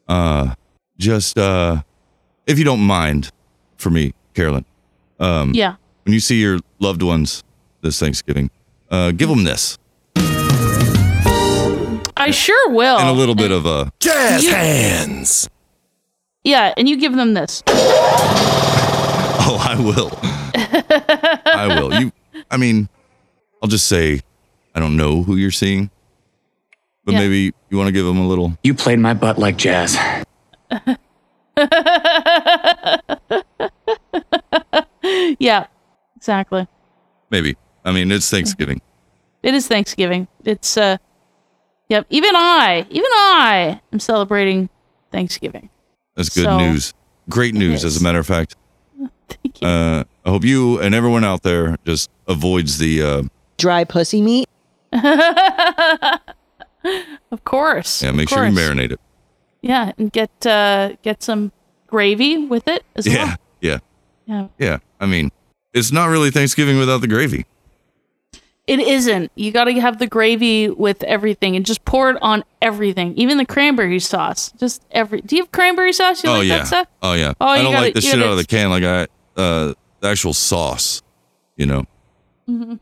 Uh 0.08 0.54
just 0.98 1.38
uh 1.38 1.82
if 2.46 2.58
you 2.58 2.64
don't 2.64 2.80
mind 2.80 3.30
for 3.76 3.90
me, 3.90 4.14
Carolyn. 4.34 4.64
Um 5.20 5.52
Yeah. 5.54 5.76
when 6.04 6.12
you 6.12 6.20
see 6.20 6.40
your 6.40 6.58
loved 6.80 7.02
ones 7.02 7.44
this 7.80 7.98
Thanksgiving, 7.98 8.50
uh 8.90 9.10
give 9.12 9.28
them 9.28 9.44
this 9.44 9.78
I 12.16 12.30
sure 12.32 12.70
will. 12.70 12.98
and 12.98 13.08
a 13.08 13.12
little 13.12 13.34
bit 13.34 13.50
of 13.52 13.64
a 13.66 13.92
Jazz 14.00 14.44
You- 14.44 14.50
hands. 14.54 15.48
Yeah, 16.44 16.72
and 16.76 16.88
you 16.88 16.96
give 16.98 17.14
them 17.14 17.34
this. 17.34 17.62
Oh, 19.50 19.56
I 19.66 19.76
will. 19.80 20.10
I 21.46 21.80
will. 21.80 21.94
You 22.00 22.12
I 22.50 22.58
mean, 22.58 22.88
I'll 23.62 23.68
just 23.68 23.86
say 23.86 24.20
I 24.74 24.80
don't 24.80 24.94
know 24.96 25.22
who 25.22 25.36
you're 25.36 25.50
seeing. 25.50 25.90
But 27.06 27.12
Yeah. 27.12 27.20
maybe 27.20 27.54
you 27.70 27.78
want 27.78 27.88
to 27.88 27.92
give 27.92 28.04
them 28.04 28.18
a 28.18 28.26
little 28.28 28.58
You 28.62 28.74
played 28.74 28.98
my 28.98 29.14
butt 29.14 29.38
like 29.38 29.56
jazz. 29.56 29.96
yeah, 35.38 35.66
exactly. 36.16 36.66
maybe. 37.30 37.56
I 37.84 37.92
mean, 37.92 38.10
it's 38.12 38.28
Thanksgiving. 38.30 38.80
It 39.42 39.54
is 39.54 39.66
Thanksgiving. 39.68 40.26
It's 40.44 40.76
uh, 40.76 40.96
yep. 41.88 42.06
Even 42.10 42.30
I, 42.34 42.86
even 42.90 43.10
I, 43.12 43.80
am 43.92 44.00
celebrating 44.00 44.68
Thanksgiving. 45.12 45.70
That's 46.16 46.28
good 46.28 46.44
So, 46.44 46.58
news. 46.58 46.92
Great 47.30 47.54
news, 47.54 47.84
as 47.84 48.00
a 48.00 48.02
matter 48.02 48.18
of 48.18 48.26
fact. 48.26 48.56
Thank 49.28 49.60
you. 49.60 49.68
Uh, 49.68 50.04
I 50.24 50.30
hope 50.30 50.44
you 50.44 50.80
and 50.80 50.94
everyone 50.94 51.24
out 51.24 51.42
there 51.42 51.76
just 51.84 52.10
avoids 52.26 52.78
the. 52.78 53.02
Uh, 53.02 53.22
Dry 53.58 53.84
pussy 53.84 54.22
meat. 54.22 54.48
of 54.92 55.00
course. 57.44 58.02
yeah, 58.02 58.10
of 58.10 58.16
make 58.16 58.28
sure 58.28 58.46
you 58.46 58.52
marinate 58.52 58.92
it. 58.92 59.00
Yeah, 59.60 59.92
and 59.98 60.12
get 60.12 60.30
uh, 60.46 60.92
get 61.02 61.22
some 61.22 61.52
gravy 61.86 62.46
with 62.46 62.68
it 62.68 62.84
as 62.96 63.06
Yeah, 63.06 63.24
well. 63.24 63.36
yeah, 63.60 63.78
Yeah. 64.26 64.48
yeah. 64.58 64.78
I 65.00 65.06
mean, 65.06 65.30
it's 65.72 65.92
not 65.92 66.06
really 66.06 66.30
Thanksgiving 66.30 66.78
without 66.78 67.00
the 67.00 67.08
gravy. 67.08 67.46
It 68.68 68.80
isn't. 68.80 69.32
You 69.34 69.50
got 69.50 69.64
to 69.64 69.72
have 69.80 69.98
the 69.98 70.06
gravy 70.06 70.68
with 70.68 71.02
everything 71.04 71.56
and 71.56 71.64
just 71.64 71.84
pour 71.86 72.10
it 72.10 72.18
on 72.20 72.44
everything, 72.62 73.14
even 73.16 73.38
the 73.38 73.46
cranberry 73.46 73.98
sauce. 73.98 74.52
Just 74.52 74.84
every. 74.90 75.22
Do 75.22 75.36
you 75.36 75.42
have 75.42 75.50
cranberry 75.52 75.92
sauce? 75.92 76.22
You 76.22 76.30
oh 76.30 76.34
like 76.34 76.48
yeah. 76.48 76.58
that 76.58 76.66
stuff? 76.66 76.86
Oh 77.02 77.14
yeah. 77.14 77.32
Oh, 77.40 77.54
yeah. 77.54 77.60
I 77.60 77.62
don't 77.62 77.72
gotta- 77.72 77.84
like 77.86 77.94
the 77.94 78.00
shit 78.02 78.12
gotta- 78.12 78.26
out 78.26 78.30
of 78.32 78.36
the 78.36 78.44
can. 78.44 78.68
Like 78.70 78.84
I, 78.84 79.02
uh, 79.40 79.72
the 80.00 80.08
actual 80.08 80.34
sauce. 80.34 81.02
You 81.56 81.66
know, 81.66 81.84
Mm-hmm. 82.48 82.74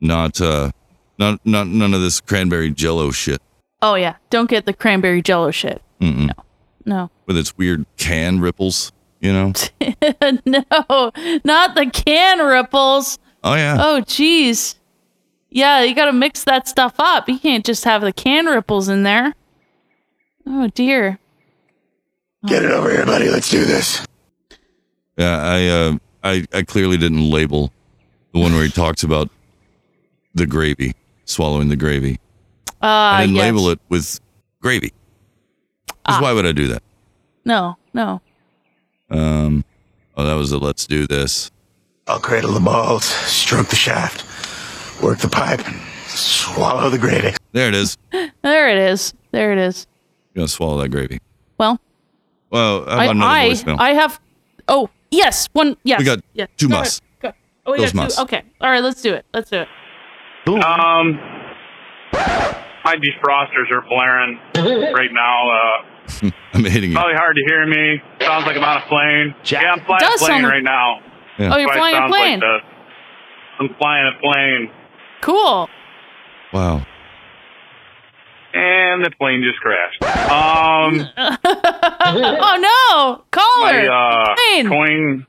not 0.00 0.40
uh, 0.40 0.70
not 1.18 1.40
not 1.44 1.66
none 1.68 1.94
of 1.94 2.00
this 2.00 2.20
cranberry 2.20 2.70
Jello 2.70 3.10
shit 3.12 3.40
Oh 3.80 3.94
yeah. 3.96 4.16
Don't 4.30 4.48
get 4.50 4.64
the 4.66 4.72
cranberry 4.72 5.22
jello 5.22 5.50
shit. 5.50 5.82
Mm-mm. 6.00 6.30
No. 6.84 7.10
with 7.26 7.36
its 7.36 7.56
weird 7.56 7.84
can 7.96 8.40
ripples. 8.40 8.92
You 9.20 9.32
know. 9.32 9.52
no, 10.46 11.12
not 11.44 11.74
the 11.74 11.90
can 11.92 12.38
ripples. 12.40 13.18
Oh 13.44 13.54
yeah. 13.54 13.76
Oh, 13.80 14.00
jeez. 14.02 14.76
Yeah, 15.54 15.82
you 15.82 15.94
got 15.94 16.06
to 16.06 16.12
mix 16.12 16.44
that 16.44 16.66
stuff 16.66 16.94
up. 16.98 17.28
You 17.28 17.38
can't 17.38 17.64
just 17.64 17.84
have 17.84 18.00
the 18.00 18.12
can 18.12 18.46
ripples 18.46 18.88
in 18.88 19.02
there. 19.02 19.34
Oh 20.46 20.68
dear. 20.68 21.18
Get 22.46 22.64
it 22.64 22.70
over 22.72 22.90
here, 22.90 23.04
buddy. 23.06 23.28
Let's 23.28 23.50
do 23.50 23.64
this. 23.64 24.04
Yeah, 25.16 25.38
I 25.42 25.66
uh, 25.68 25.96
I 26.24 26.46
I 26.52 26.62
clearly 26.62 26.96
didn't 26.96 27.30
label 27.30 27.70
the 28.32 28.40
one 28.40 28.52
where 28.54 28.64
he 28.64 28.70
talks 28.70 29.02
about 29.04 29.28
the 30.34 30.46
gravy, 30.46 30.94
swallowing 31.26 31.68
the 31.68 31.76
gravy. 31.76 32.18
Ah, 32.80 33.16
I 33.18 33.20
didn't 33.20 33.36
yes. 33.36 33.42
label 33.44 33.68
it 33.70 33.78
with 33.90 34.18
gravy. 34.60 34.92
'Cause 35.88 36.16
Ah. 36.18 36.20
why 36.22 36.32
would 36.32 36.46
I 36.46 36.52
do 36.52 36.66
that? 36.68 36.82
No, 37.44 37.76
no. 37.94 38.20
Um, 39.10 39.64
oh, 40.16 40.24
that 40.24 40.34
was 40.34 40.50
a 40.50 40.58
let's 40.58 40.86
do 40.86 41.06
this. 41.06 41.50
I'll 42.08 42.18
cradle 42.18 42.52
the 42.52 42.60
balls, 42.60 43.04
stroke 43.04 43.68
the 43.68 43.76
shaft, 43.76 44.24
work 45.02 45.18
the 45.18 45.28
pipe, 45.28 45.66
and 45.66 45.76
swallow 46.06 46.88
the 46.90 46.98
gravy. 46.98 47.34
There 47.52 47.68
it 47.68 47.74
is. 47.74 47.96
There 48.42 48.68
it 48.70 48.78
is. 48.78 49.14
There 49.30 49.52
it 49.52 49.58
is. 49.58 49.86
You're 50.34 50.42
gonna 50.42 50.48
swallow 50.48 50.80
that 50.82 50.88
gravy. 50.90 51.18
Well, 51.58 51.78
Well, 52.50 52.84
how 52.84 52.98
I, 52.98 53.04
another 53.06 53.30
I, 53.30 53.48
voicemail? 53.50 53.76
I 53.78 53.90
have. 53.94 54.20
Oh 54.68 54.90
yes, 55.10 55.48
one. 55.52 55.76
Yes. 55.84 55.98
We 56.00 56.04
got 56.04 56.20
yeah. 56.34 56.46
two 56.56 56.68
Go 56.68 56.76
musts. 56.78 57.00
go. 57.20 57.32
Oh, 57.66 57.72
we 57.72 57.78
Those 57.78 57.86
got 57.86 57.90
two. 57.92 57.96
musts. 58.04 58.18
Okay. 58.20 58.42
All 58.60 58.70
right. 58.70 58.82
Let's 58.82 59.00
do 59.02 59.14
it. 59.14 59.24
Let's 59.32 59.50
do 59.50 59.60
it. 59.60 59.68
Um, 60.48 61.18
my 62.12 62.96
defrosters 62.96 63.70
are 63.70 63.82
blaring 63.88 64.38
right 64.94 65.10
now. 65.12 65.50
Uh, 65.50 66.30
I'm 66.54 66.64
hitting 66.64 66.90
you. 66.90 66.96
probably 66.96 67.14
hard 67.14 67.36
to 67.36 67.42
hear 67.46 67.66
me. 67.66 68.02
Sounds 68.20 68.44
like 68.46 68.56
I'm 68.56 68.64
on 68.64 68.82
a 68.82 68.86
plane. 68.86 69.34
Yeah, 69.44 69.72
I'm 69.72 69.84
flying 69.86 70.00
Does 70.00 70.14
a 70.22 70.24
plane 70.24 70.42
sound 70.42 70.46
right 70.46 70.62
now. 70.64 70.98
Yeah. 71.38 71.54
Oh, 71.54 71.58
you're 71.58 71.68
That's 71.68 71.78
why 71.78 71.90
it 71.90 71.92
flying 71.92 72.04
a 72.04 72.08
plane. 72.08 72.40
Like 72.40 72.62
I'm 73.60 73.68
flying 73.78 74.06
a 74.06 74.20
plane, 74.20 74.70
Cool. 75.22 75.68
Wow. 76.52 76.84
and 78.52 79.02
the 79.04 79.10
plane 79.18 79.42
just 79.42 79.58
crashed. 79.60 80.02
Um, 80.30 81.08
oh 81.16 82.58
no, 82.60 83.24
caller. 83.30 83.72
my 83.72 83.86
uh, 83.86 84.34
Plane. 84.36 84.68
coin. 84.68 85.26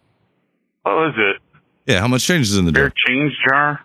What 0.83 0.95
was 0.95 1.13
it? 1.17 1.41
Yeah, 1.89 2.01
how 2.01 2.07
much 2.09 2.25
change 2.25 2.47
is 2.49 2.57
in 2.57 2.65
the 2.65 2.71
jar? 2.73 2.91
Change 3.07 3.31
jar. 3.47 3.79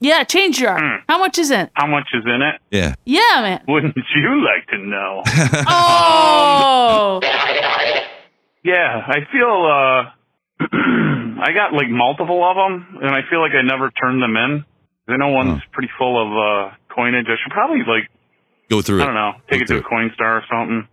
Yeah, 0.00 0.22
change 0.24 0.58
jar. 0.58 0.78
Hmm. 0.78 1.02
How 1.08 1.18
much 1.18 1.38
is 1.38 1.50
in 1.50 1.60
it? 1.60 1.70
How 1.74 1.86
much 1.86 2.08
is 2.14 2.22
in 2.26 2.42
it? 2.42 2.60
Yeah. 2.70 2.94
Yeah, 3.04 3.40
man. 3.40 3.62
Wouldn't 3.66 3.96
you 3.96 4.44
like 4.44 4.66
to 4.68 4.78
know? 4.78 5.22
Oh. 5.66 7.20
Yeah, 8.62 9.02
I 9.06 9.18
feel 9.32 9.66
uh 9.66 10.10
I 11.42 11.52
got 11.52 11.72
like 11.74 11.88
multiple 11.90 12.42
of 12.48 12.56
them, 12.56 12.98
and 13.02 13.10
I 13.14 13.20
feel 13.28 13.40
like 13.40 13.52
I 13.52 13.62
never 13.62 13.90
turned 13.90 14.22
them 14.22 14.36
in. 14.36 14.64
I 15.08 15.16
know 15.16 15.28
one's 15.28 15.62
pretty 15.72 15.90
full 15.98 16.16
of 16.20 16.28
uh 16.32 16.74
coinage. 16.94 17.26
I 17.28 17.36
should 17.42 17.52
probably 17.52 17.80
like 17.86 18.08
Go 18.70 18.80
through 18.80 19.02
I 19.02 19.06
don't 19.06 19.14
know, 19.14 19.32
take 19.50 19.60
it 19.62 19.68
to 19.68 19.78
a 19.78 19.82
Coinstar 19.82 20.40
or 20.40 20.44
something. 20.50 20.88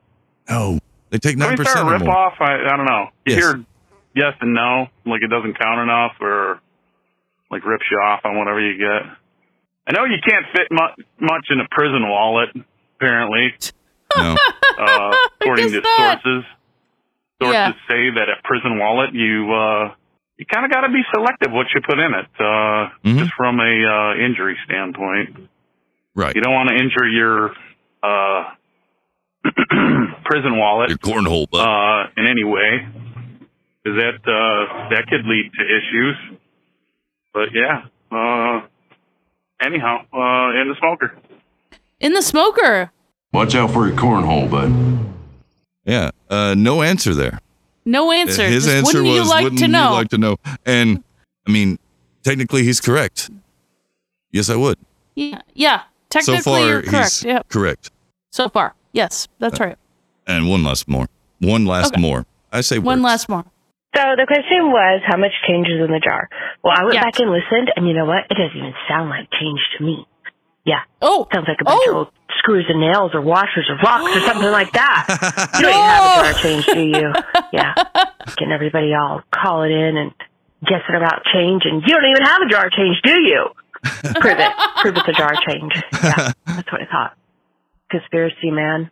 No, 0.50 0.80
they 1.10 1.18
take 1.20 1.38
nine 1.38 1.56
Coinstar 1.56 1.58
percent 1.58 1.88
or 1.88 1.92
rip 1.92 2.02
more. 2.04 2.18
off. 2.18 2.34
I 2.40 2.56
I 2.66 2.76
don't 2.76 2.86
know. 2.86 3.08
You 3.26 3.36
Yes. 3.36 3.44
hear 3.44 3.66
yes 4.14 4.34
and 4.42 4.54
no, 4.54 4.88
like 5.06 5.22
it 5.24 5.28
doesn't 5.30 5.58
count 5.58 5.80
enough, 5.80 6.14
or 6.20 6.60
like 7.50 7.66
rips 7.66 7.86
you 7.90 7.98
off 7.98 8.22
on 8.26 8.38
whatever 8.38 8.60
you 8.60 8.78
get. 8.78 9.04
I 9.88 9.94
know 9.94 10.04
you 10.06 10.18
can't 10.28 10.46
fit 10.56 10.68
mu- 10.72 11.04
much 11.20 11.48
in 11.50 11.60
a 11.60 11.68
prison 11.72 12.08
wallet. 12.08 12.50
Apparently, 12.98 13.54
No. 14.18 14.36
uh, 14.78 15.16
according 15.42 15.72
to 15.72 15.82
guess 15.82 15.84
not. 15.98 16.22
sources. 16.22 16.44
Sources 17.42 17.54
Yeah. 17.56 17.72
say 17.90 18.10
that 18.16 18.28
a 18.30 18.36
prison 18.44 18.78
wallet, 18.78 19.14
you 19.14 19.52
uh, 19.52 19.94
you 20.42 20.46
kind 20.52 20.66
of 20.66 20.72
got 20.72 20.82
to 20.82 20.90
be 20.90 21.04
selective 21.14 21.52
what 21.52 21.68
you 21.76 21.82
put 21.88 22.00
in 22.00 22.12
it, 22.18 22.26
uh, 22.40 22.90
Mhm. 23.06 23.20
just 23.20 23.32
from 23.38 23.60
a 23.60 23.74
uh, 23.86 24.26
injury 24.26 24.58
standpoint. 24.66 25.38
Right. 26.16 26.36
You 26.36 26.42
don't 26.42 26.54
want 26.54 26.70
to 26.70 26.76
injure 26.76 27.08
your 27.08 27.52
uh, 28.02 28.44
prison 30.26 30.58
wallet 30.58 30.90
Your 30.90 30.98
cornhole 30.98 31.48
butt. 31.50 31.62
uh, 31.68 32.08
in 32.18 32.26
any 32.26 32.44
way, 32.44 32.88
because 33.84 34.00
that 34.00 34.16
uh, 34.26 34.90
that 34.90 35.06
could 35.08 35.26
lead 35.26 35.52
to 35.54 35.64
issues. 35.78 36.16
But 37.34 37.50
yeah, 37.54 37.84
uh, 38.12 38.62
anyhow, 39.64 40.00
uh, 40.12 40.60
in 40.62 40.70
the 40.70 40.76
smoker. 40.80 41.16
In 42.00 42.14
the 42.14 42.22
smoker. 42.24 42.92
Watch 43.32 43.54
out 43.56 43.72
for 43.72 43.88
your 43.88 43.96
cornhole, 43.96 44.50
bud. 44.50 44.72
yeah. 45.86 46.10
Uh, 46.30 46.56
no 46.58 46.82
answer 46.82 47.14
there. 47.14 47.40
No 47.86 48.12
answer. 48.12 48.46
His 48.46 48.66
Just 48.66 48.76
answer 48.76 49.00
wouldn't 49.00 49.18
was, 49.20 49.26
you 49.26 49.30
like 49.30 49.44
"Wouldn't 49.44 49.60
to 49.60 49.66
you 49.68 49.72
like 49.74 50.10
to 50.10 50.18
know?" 50.18 50.36
And 50.66 51.04
I 51.48 51.52
mean, 51.52 51.80
technically, 52.24 52.64
he's 52.64 52.80
correct. 52.80 53.30
Yes, 54.32 54.50
I 54.50 54.56
would. 54.56 54.78
yeah. 55.16 55.42
Yeah. 55.54 55.82
Technically, 56.10 56.38
so 56.42 56.52
far, 56.52 56.60
you're 56.68 56.82
correct. 56.82 57.14
he's 57.22 57.24
Yep. 57.24 57.48
correct. 57.50 57.92
So 58.32 58.50
far, 58.50 58.76
yes, 58.92 59.28
that's 59.40 59.60
uh, 59.60 59.64
right. 59.66 59.78
And 60.28 60.50
one 60.50 60.64
last 60.64 60.88
more. 60.88 61.08
One 61.40 61.66
last 61.66 61.94
Okay. 61.94 62.02
more. 62.02 62.26
I 62.52 62.62
say 62.62 62.80
One 62.80 63.02
works. 63.02 63.28
last 63.28 63.30
more. 63.30 63.46
So 63.96 64.02
the 64.16 64.26
question 64.28 64.72
was, 64.72 65.02
how 65.06 65.18
much 65.18 65.32
change 65.48 65.68
is 65.68 65.80
in 65.84 65.92
the 65.92 66.00
jar? 66.00 66.30
Well, 66.64 66.74
I 66.78 66.84
went 66.84 66.96
Yeah. 66.96 67.04
back 67.04 67.20
and 67.20 67.32
listened, 67.32 67.72
and 67.76 67.88
you 67.88 67.94
know 67.94 68.06
what? 68.06 68.24
It 68.30 68.36
doesn't 68.36 68.56
even 68.58 68.74
sound 68.88 69.10
like 69.10 69.28
change 69.40 69.60
to 69.78 69.84
me. 69.84 70.06
Yeah. 70.66 70.82
Oh. 71.02 71.28
Sounds 71.34 71.48
like 71.48 71.58
a 71.62 71.66
bunch 71.66 71.88
of 71.90 71.96
old 71.96 72.08
screws 72.38 72.66
and 72.70 72.80
nails 72.80 73.12
or 73.14 73.22
washers 73.22 73.68
or 73.70 73.78
rocks 73.84 74.16
or 74.16 74.20
something 74.28 74.52
like 74.52 74.72
that. 74.74 75.08
You 75.56 75.62
don't 75.64 75.74
even 75.74 75.84
have 75.84 76.26
a 76.26 76.32
jar 76.34 76.42
change, 76.42 76.66
do 76.66 76.80
you? 76.80 77.14
Yeah. 77.54 77.74
Getting 78.38 78.52
everybody 78.54 78.94
all 78.94 79.22
calling 79.34 79.72
in 79.72 79.98
and 79.98 80.12
guessing 80.66 80.96
about 80.96 81.24
change, 81.34 81.64
and 81.66 81.82
you 81.82 81.94
don't 81.94 82.06
even 82.10 82.24
have 82.24 82.42
a 82.42 82.50
jar 82.50 82.70
change, 82.70 83.02
do 83.04 83.20
you? 83.22 83.48
Prove 84.22 84.40
it. 84.40 84.52
Prove 84.82 84.96
it's 84.96 85.08
a 85.08 85.12
jar 85.14 85.34
change. 85.48 85.74
Yeah, 86.04 86.32
that's 86.46 86.72
what 86.72 86.82
I 86.82 86.86
thought. 86.86 87.18
Conspiracy, 87.90 88.52
man. 88.52 88.90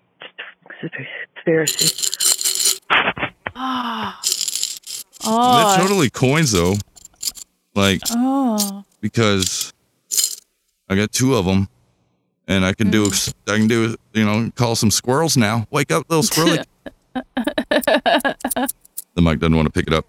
Conspiracy. 1.35 2.79
Ah. 3.55 4.19
They're 4.23 5.31
Oh. 5.31 5.77
totally 5.79 6.09
coins 6.09 6.51
though. 6.53 6.75
Like 7.75 8.01
Oh. 8.11 8.83
because 9.01 9.73
I 10.89 10.95
got 10.95 11.11
two 11.11 11.35
of 11.35 11.45
them, 11.45 11.67
and 12.47 12.65
I 12.65 12.73
can 12.73 12.89
do 12.89 13.07
Mm. 13.07 13.33
I 13.47 13.57
can 13.57 13.67
do 13.67 13.95
you 14.13 14.25
know 14.25 14.51
call 14.55 14.75
some 14.75 14.91
squirrels 14.91 15.37
now. 15.37 15.67
Wake 15.71 15.91
up, 15.91 16.05
little 16.09 16.23
squirrely. 16.23 16.65
the 17.15 19.21
mic 19.21 19.39
doesn't 19.39 19.55
want 19.55 19.67
to 19.67 19.71
pick 19.71 19.87
it 19.87 19.93
up. 19.93 20.05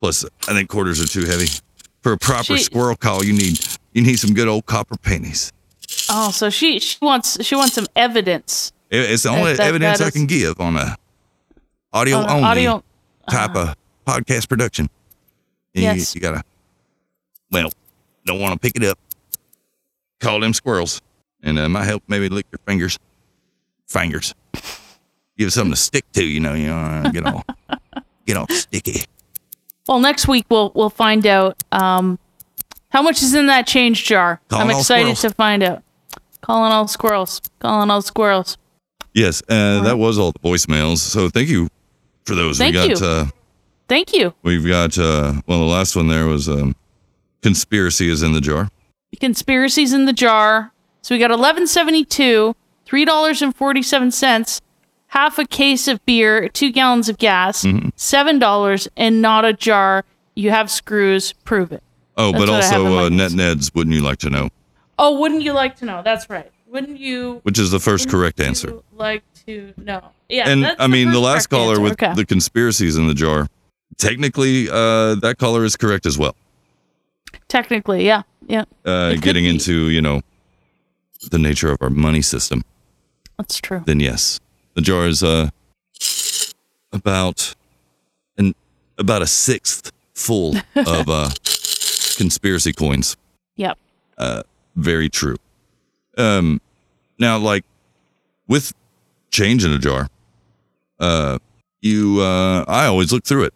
Plus, 0.00 0.24
I 0.46 0.52
think 0.52 0.68
quarters 0.68 1.02
are 1.02 1.08
too 1.08 1.26
heavy 1.26 1.48
for 2.02 2.12
a 2.12 2.18
proper 2.18 2.56
She- 2.56 2.62
squirrel 2.64 2.96
call. 2.96 3.24
You 3.24 3.32
need 3.32 3.58
you 3.92 4.02
need 4.02 4.16
some 4.18 4.34
good 4.34 4.48
old 4.48 4.66
copper 4.66 4.96
pennies. 4.96 5.52
Oh, 6.10 6.30
so 6.30 6.50
she 6.50 6.78
she 6.78 6.96
wants 7.02 7.42
she 7.44 7.54
wants 7.56 7.74
some 7.74 7.86
evidence. 7.96 8.72
It- 8.90 9.10
It's 9.10 9.22
the 9.24 9.30
only 9.30 9.54
that- 9.54 9.66
evidence 9.66 9.98
that 9.98 10.04
I 10.04 10.08
is- 10.08 10.12
can 10.14 10.26
give 10.26 10.60
on 10.60 10.76
a 10.76 10.96
audio 11.92 12.18
On 12.18 12.30
only 12.30 12.44
audio- 12.44 12.84
type 13.30 13.54
of 13.56 13.74
podcast 14.06 14.48
production. 14.48 14.88
And 15.74 15.84
you- 15.84 15.90
Yes. 15.90 16.14
you 16.14 16.20
gotta 16.20 16.42
well, 17.50 17.70
don't 18.26 18.40
want 18.40 18.52
to 18.52 18.58
pick 18.58 18.76
it 18.76 18.84
up. 18.88 18.98
Call 20.20 20.40
them 20.40 20.52
squirrels, 20.52 21.00
and 21.42 21.58
uh, 21.58 21.68
might 21.68 21.84
help 21.84 22.02
maybe 22.08 22.28
lick 22.28 22.46
your 22.50 22.58
fingers, 22.66 22.98
fingers. 23.86 24.34
Give 25.36 25.52
something 25.52 25.72
to 25.72 25.76
stick 25.76 26.04
to, 26.12 26.24
you 26.24 26.40
know. 26.40 26.54
You 26.54 26.66
know, 26.68 27.10
get 27.12 27.24
all 27.26 27.44
get 28.26 28.36
all 28.36 28.48
sticky. 28.48 29.04
Well, 29.86 30.00
next 30.00 30.26
week 30.26 30.46
we'll 30.50 30.72
we'll 30.74 30.90
find 30.90 31.26
out 31.26 31.62
um, 31.70 32.18
how 32.90 33.02
much 33.02 33.22
is 33.22 33.34
in 33.34 33.46
that 33.46 33.66
change 33.66 34.04
jar. 34.04 34.40
Calling 34.48 34.70
I'm 34.70 34.76
excited 34.76 35.16
to 35.16 35.30
find 35.30 35.62
out. 35.62 35.82
Calling 36.40 36.72
all 36.72 36.88
squirrels. 36.88 37.40
Calling 37.60 37.90
all 37.90 38.02
squirrels. 38.02 38.58
Yes, 39.14 39.42
uh, 39.48 39.82
that 39.82 39.96
was 39.98 40.18
all 40.18 40.32
the 40.32 40.38
voicemails. 40.40 40.98
So 40.98 41.28
thank 41.28 41.48
you 41.48 41.68
for 42.24 42.34
those. 42.34 42.58
Thank 42.58 42.74
we 42.74 42.88
got 42.88 43.00
you. 43.00 43.06
uh, 43.06 43.26
Thank 43.88 44.12
you. 44.14 44.34
we've 44.42 44.66
got 44.66 44.98
uh, 44.98 45.40
well, 45.46 45.60
the 45.60 45.64
last 45.64 45.96
one 45.96 46.08
there 46.08 46.26
was 46.26 46.48
um, 46.48 46.74
conspiracy 47.42 48.08
is 48.10 48.22
in 48.22 48.32
the 48.32 48.40
jar. 48.40 48.68
Conspiracies 49.20 49.92
in 49.92 50.04
the 50.04 50.12
jar. 50.12 50.72
So 51.02 51.14
we 51.14 51.18
got 51.18 51.30
1172, 51.30 52.54
three 52.84 53.04
dollars 53.04 53.40
and 53.42 53.54
forty 53.54 53.82
seven 53.82 54.10
cents, 54.10 54.60
half 55.08 55.38
a 55.38 55.46
case 55.46 55.88
of 55.88 56.04
beer, 56.04 56.48
two 56.48 56.70
gallons 56.70 57.08
of 57.08 57.18
gas, 57.18 57.64
Mm-hmm. 57.64 57.88
seven 57.96 58.38
dollars, 58.38 58.86
and 58.96 59.22
not 59.22 59.44
a 59.44 59.52
jar. 59.52 60.04
You 60.34 60.50
have 60.50 60.70
screws. 60.70 61.32
Prove 61.44 61.72
it. 61.72 61.82
Oh, 62.16 62.32
That's 62.32 62.44
but 62.44 62.50
what 62.50 62.62
I 62.62 62.66
have 62.66 62.80
in 62.80 62.86
also 62.86 63.06
uh, 63.06 63.08
net 63.08 63.32
neds. 63.32 63.74
Wouldn't 63.74 63.94
you 63.96 64.02
like 64.02 64.18
to 64.18 64.30
know? 64.30 64.50
Oh, 64.98 65.18
wouldn't 65.18 65.42
you 65.42 65.52
like 65.52 65.76
to 65.76 65.84
know? 65.84 66.02
That's 66.04 66.28
right. 66.28 66.50
Wouldn't 66.66 66.98
you 67.00 67.40
which 67.44 67.58
is 67.58 67.70
the 67.70 67.80
first 67.80 68.10
correct 68.10 68.40
answer. 68.40 68.80
like 68.92 69.22
to 69.46 69.72
know? 69.78 70.02
Yeah. 70.28 70.48
and 70.50 70.66
I 70.78 70.86
mean, 70.86 71.08
the 71.08 71.14
first 71.14 71.22
last 71.24 71.46
caller 71.46 71.70
answer. 71.70 71.80
with 71.82 71.92
Okay. 71.94 72.12
the 72.14 72.26
conspiracies 72.26 72.96
in 72.96 73.06
the 73.06 73.14
jar, 73.14 73.48
technically, 73.96 74.68
uh, 74.68 75.14
that 75.16 75.36
caller 75.38 75.64
is 75.64 75.76
correct 75.76 76.04
as 76.04 76.18
well. 76.18 76.36
Technically, 77.48 78.04
yeah, 78.06 78.22
yeah. 78.48 78.64
Uh, 78.84 79.14
getting 79.14 79.44
into 79.44 79.88
you 79.90 80.00
know 80.02 80.20
the 81.30 81.38
nature 81.38 81.70
of 81.70 81.78
our 81.80 81.90
money 81.90 82.22
system, 82.22 82.62
That's 83.36 83.60
true. 83.60 83.82
then 83.86 84.00
yes, 84.00 84.40
the 84.74 84.80
jar 84.80 85.06
is 85.06 85.22
uh 85.22 85.50
about 86.92 87.54
an 88.36 88.54
about 88.98 89.22
a 89.22 89.26
sixth 89.26 89.92
full 90.14 90.56
of 90.76 91.08
uh 91.08 91.30
conspiracy 92.16 92.72
coins. 92.72 93.16
Yep. 93.56 93.78
Uh, 94.16 94.42
very 94.76 95.08
true. 95.08 95.36
Um, 96.16 96.60
now, 97.18 97.38
like 97.38 97.64
with 98.48 98.72
change 99.30 99.64
in 99.64 99.72
a 99.72 99.78
jar, 99.78 100.08
uh, 100.98 101.38
you, 101.80 102.20
uh, 102.20 102.64
I 102.66 102.86
always 102.86 103.12
look 103.12 103.24
through 103.24 103.44
it, 103.44 103.54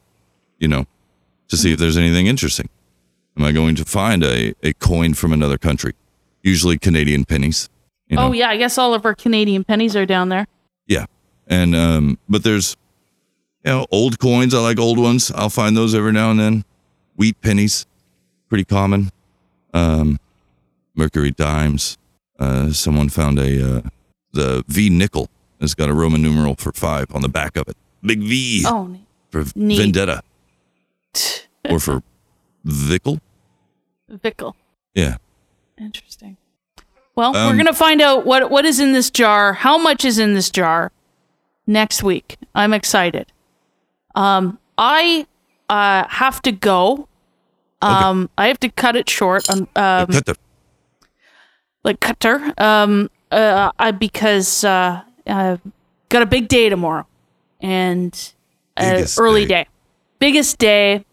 you 0.59 0.69
know, 0.69 0.87
to 1.49 1.57
see 1.57 1.73
if 1.73 1.79
there's 1.79 1.97
anything 1.97 2.27
interesting. 2.27 2.69
Am 3.37 3.45
I 3.45 3.53
going 3.53 3.75
to 3.77 3.85
find 3.85 4.23
a, 4.23 4.55
a 4.63 4.73
coin 4.75 5.15
from 5.15 5.33
another 5.33 5.59
country? 5.59 5.95
Usually 6.43 6.79
Canadian 6.79 7.25
pennies. 7.25 7.69
You 8.09 8.17
know? 8.17 8.29
Oh 8.29 8.33
yeah, 8.33 8.49
I 8.51 8.57
guess 8.57 8.77
all 8.79 8.95
of 8.95 9.05
our 9.07 9.15
Canadian 9.15 9.65
pennies 9.65 9.97
are 9.97 10.05
down 10.07 10.29
there. 10.29 10.47
Yeah. 10.87 11.07
And, 11.47 11.75
um, 11.75 12.19
but 12.29 12.45
there's, 12.45 12.77
you 13.65 13.73
know, 13.73 13.87
old 13.91 14.19
coins. 14.19 14.55
I 14.55 14.59
like 14.61 14.79
old 14.79 14.99
ones. 14.99 15.31
I'll 15.35 15.49
find 15.51 15.77
those 15.77 15.95
every 15.95 16.13
now 16.13 16.31
and 16.31 16.39
then. 16.41 16.65
Wheat 17.17 17.41
pennies, 17.41 17.87
pretty 18.49 18.65
common. 18.65 19.11
Um, 19.73 20.19
Mercury 20.95 21.31
dimes. 21.31 21.97
Uh, 22.39 22.71
someone 22.73 23.09
found 23.09 23.39
a, 23.39 23.77
uh, 23.77 23.81
the 24.33 24.65
V 24.69 24.91
nickel 24.91 25.29
has 25.61 25.75
got 25.75 25.89
a 25.89 25.95
Roman 25.95 26.21
numeral 26.23 26.55
for 26.57 26.73
five 26.73 27.07
on 27.15 27.23
the 27.23 27.29
back 27.29 27.57
of 27.57 27.69
it. 27.69 27.77
Big 28.03 28.21
V 28.21 28.65
Oh, 28.67 28.97
for 29.31 29.45
neat. 29.55 29.79
vendetta 29.79 30.23
or 31.71 31.79
for 31.79 32.03
Vickle. 32.65 33.21
Vickle. 34.11 34.55
Yeah. 34.95 35.17
Interesting. 35.79 36.37
Well, 37.15 37.33
we're 37.33 37.51
Um, 37.51 37.57
gonna 37.57 37.75
find 37.75 38.01
out 38.01 38.25
what 38.25 38.51
what 38.51 38.65
is 38.65 38.81
in 38.81 38.93
this 38.93 39.11
jar, 39.11 39.53
how 39.53 39.77
much 39.79 40.05
is 40.05 40.19
in 40.19 40.35
this 40.35 40.49
jar 40.51 40.93
next 41.67 42.03
week. 42.03 42.37
I'm 42.55 42.73
excited. 42.73 43.33
Um, 44.15 44.59
I 44.79 45.27
uh 45.69 46.05
have 46.09 46.41
to 46.43 46.53
go. 46.53 47.09
Um, 47.83 48.31
I 48.39 48.47
have 48.47 48.61
to 48.61 48.69
cut 48.69 48.95
it 48.97 49.11
short. 49.11 49.49
Um, 49.51 49.69
um 49.77 50.07
Cut 50.07 50.27
the 50.27 50.37
like 51.85 52.01
cutter. 52.01 52.53
Um, 52.59 53.11
uh, 53.31 53.73
I 53.79 53.91
because 53.91 54.63
uh, 54.65 55.03
I've 55.27 55.61
got 56.09 56.23
a 56.23 56.27
big 56.27 56.49
day 56.49 56.69
tomorrow, 56.69 57.07
and 57.61 58.33
uh, 58.77 59.05
early 59.19 59.43
day. 59.47 59.65
day. 59.65 59.69
biggest 60.19 60.59
day, 60.59 61.05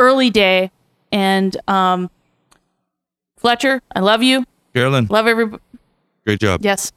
early 0.00 0.30
day, 0.30 0.72
and 1.12 1.56
um, 1.68 2.10
Fletcher, 3.36 3.82
I 3.94 4.00
love 4.00 4.22
you. 4.22 4.44
Carolyn. 4.74 5.06
Love 5.10 5.26
everybody. 5.26 5.62
Great 6.24 6.40
job. 6.40 6.60
Yes, 6.64 6.90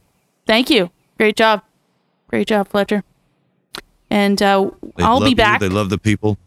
thank 0.47 0.69
you. 0.69 0.89
Great 1.17 1.35
job, 1.35 1.61
great 2.27 2.47
job, 2.47 2.69
Fletcher. 2.69 3.03
And 4.09 4.41
uh, 4.41 4.69
I'll 4.99 5.19
be 5.19 5.31
you. 5.31 5.35
back. 5.35 5.59
They 5.59 5.69
love 5.69 5.89
the 5.89 5.97
people. 5.97 6.37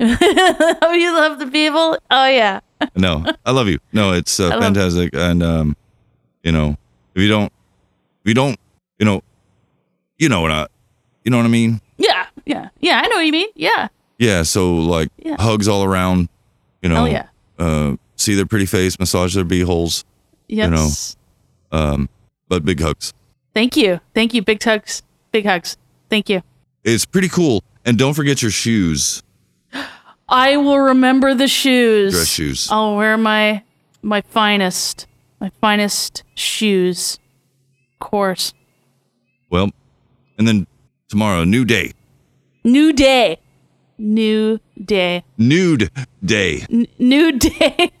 oh, 0.00 0.92
you 0.98 1.14
love 1.14 1.38
the 1.38 1.46
people? 1.46 1.98
Oh 2.10 2.26
yeah. 2.26 2.60
No, 2.96 3.24
I 3.46 3.52
love 3.52 3.68
you. 3.68 3.78
No, 3.92 4.12
it's 4.12 4.40
uh, 4.40 4.58
fantastic. 4.58 5.14
And 5.14 5.42
um, 5.42 5.76
you 6.42 6.50
know, 6.50 6.76
if 7.14 7.22
you 7.22 7.28
don't, 7.28 7.52
if 8.24 8.28
you 8.28 8.34
don't, 8.34 8.58
you 8.98 9.04
know, 9.04 9.22
you 10.18 10.28
know 10.28 10.40
what 10.40 10.50
I, 10.50 10.66
you 11.24 11.30
know 11.30 11.36
what 11.36 11.46
I 11.46 11.50
mean? 11.50 11.80
Yeah, 11.96 12.26
yeah, 12.44 12.70
yeah. 12.80 13.00
I 13.04 13.08
know 13.08 13.16
what 13.16 13.26
you 13.26 13.32
mean. 13.32 13.48
Yeah. 13.54 13.88
Yeah. 14.22 14.42
So 14.44 14.74
like 14.76 15.08
Yeah. 15.18 15.36
hugs 15.40 15.66
all 15.68 15.82
around. 15.84 16.28
You 16.82 16.88
know. 16.88 17.02
Oh, 17.02 17.06
yeah. 17.06 17.26
Uh, 17.58 17.96
see 18.16 18.34
their 18.34 18.46
pretty 18.46 18.66
face, 18.66 18.98
massage 18.98 19.34
their 19.34 19.44
beeholes. 19.44 20.04
You 20.48 20.68
know. 20.68 20.88
Um, 21.70 22.08
but 22.48 22.64
big 22.64 22.80
hugs. 22.80 23.12
Thank 23.54 23.76
you. 23.76 24.00
Thank 24.14 24.34
you. 24.34 24.42
Big 24.42 24.62
hugs. 24.62 25.02
Big 25.30 25.46
hugs. 25.46 25.76
Thank 26.10 26.28
you. 26.28 26.42
It's 26.84 27.04
pretty 27.06 27.28
cool. 27.28 27.62
And 27.84 27.98
don't 27.98 28.14
forget 28.14 28.42
your 28.42 28.50
shoes. 28.50 29.22
I 30.28 30.56
will 30.56 30.78
remember 30.78 31.34
the 31.34 31.48
shoes. 31.48 32.12
Dress 32.12 32.28
shoes. 32.28 32.68
I'll 32.70 32.96
wear 32.96 33.16
my 33.16 33.62
my 34.02 34.20
finest, 34.22 35.06
my 35.40 35.50
finest 35.60 36.22
shoes. 36.34 37.18
Of 37.94 38.08
course. 38.10 38.52
Well, 39.50 39.70
and 40.38 40.46
then 40.48 40.66
tomorrow, 41.08 41.44
new 41.44 41.64
day, 41.64 41.92
New 42.64 42.92
day. 42.92 43.38
New 43.98 44.58
day. 44.82 45.24
nude 45.38 45.90
day. 46.24 46.66
N- 46.70 46.86
new 46.98 47.32
day. 47.38 47.90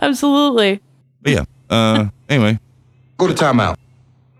Absolutely. 0.00 0.80
But 1.22 1.32
yeah. 1.32 1.44
Uh, 1.70 2.06
anyway, 2.28 2.58
go 3.18 3.26
to 3.26 3.34
timeout. 3.34 3.76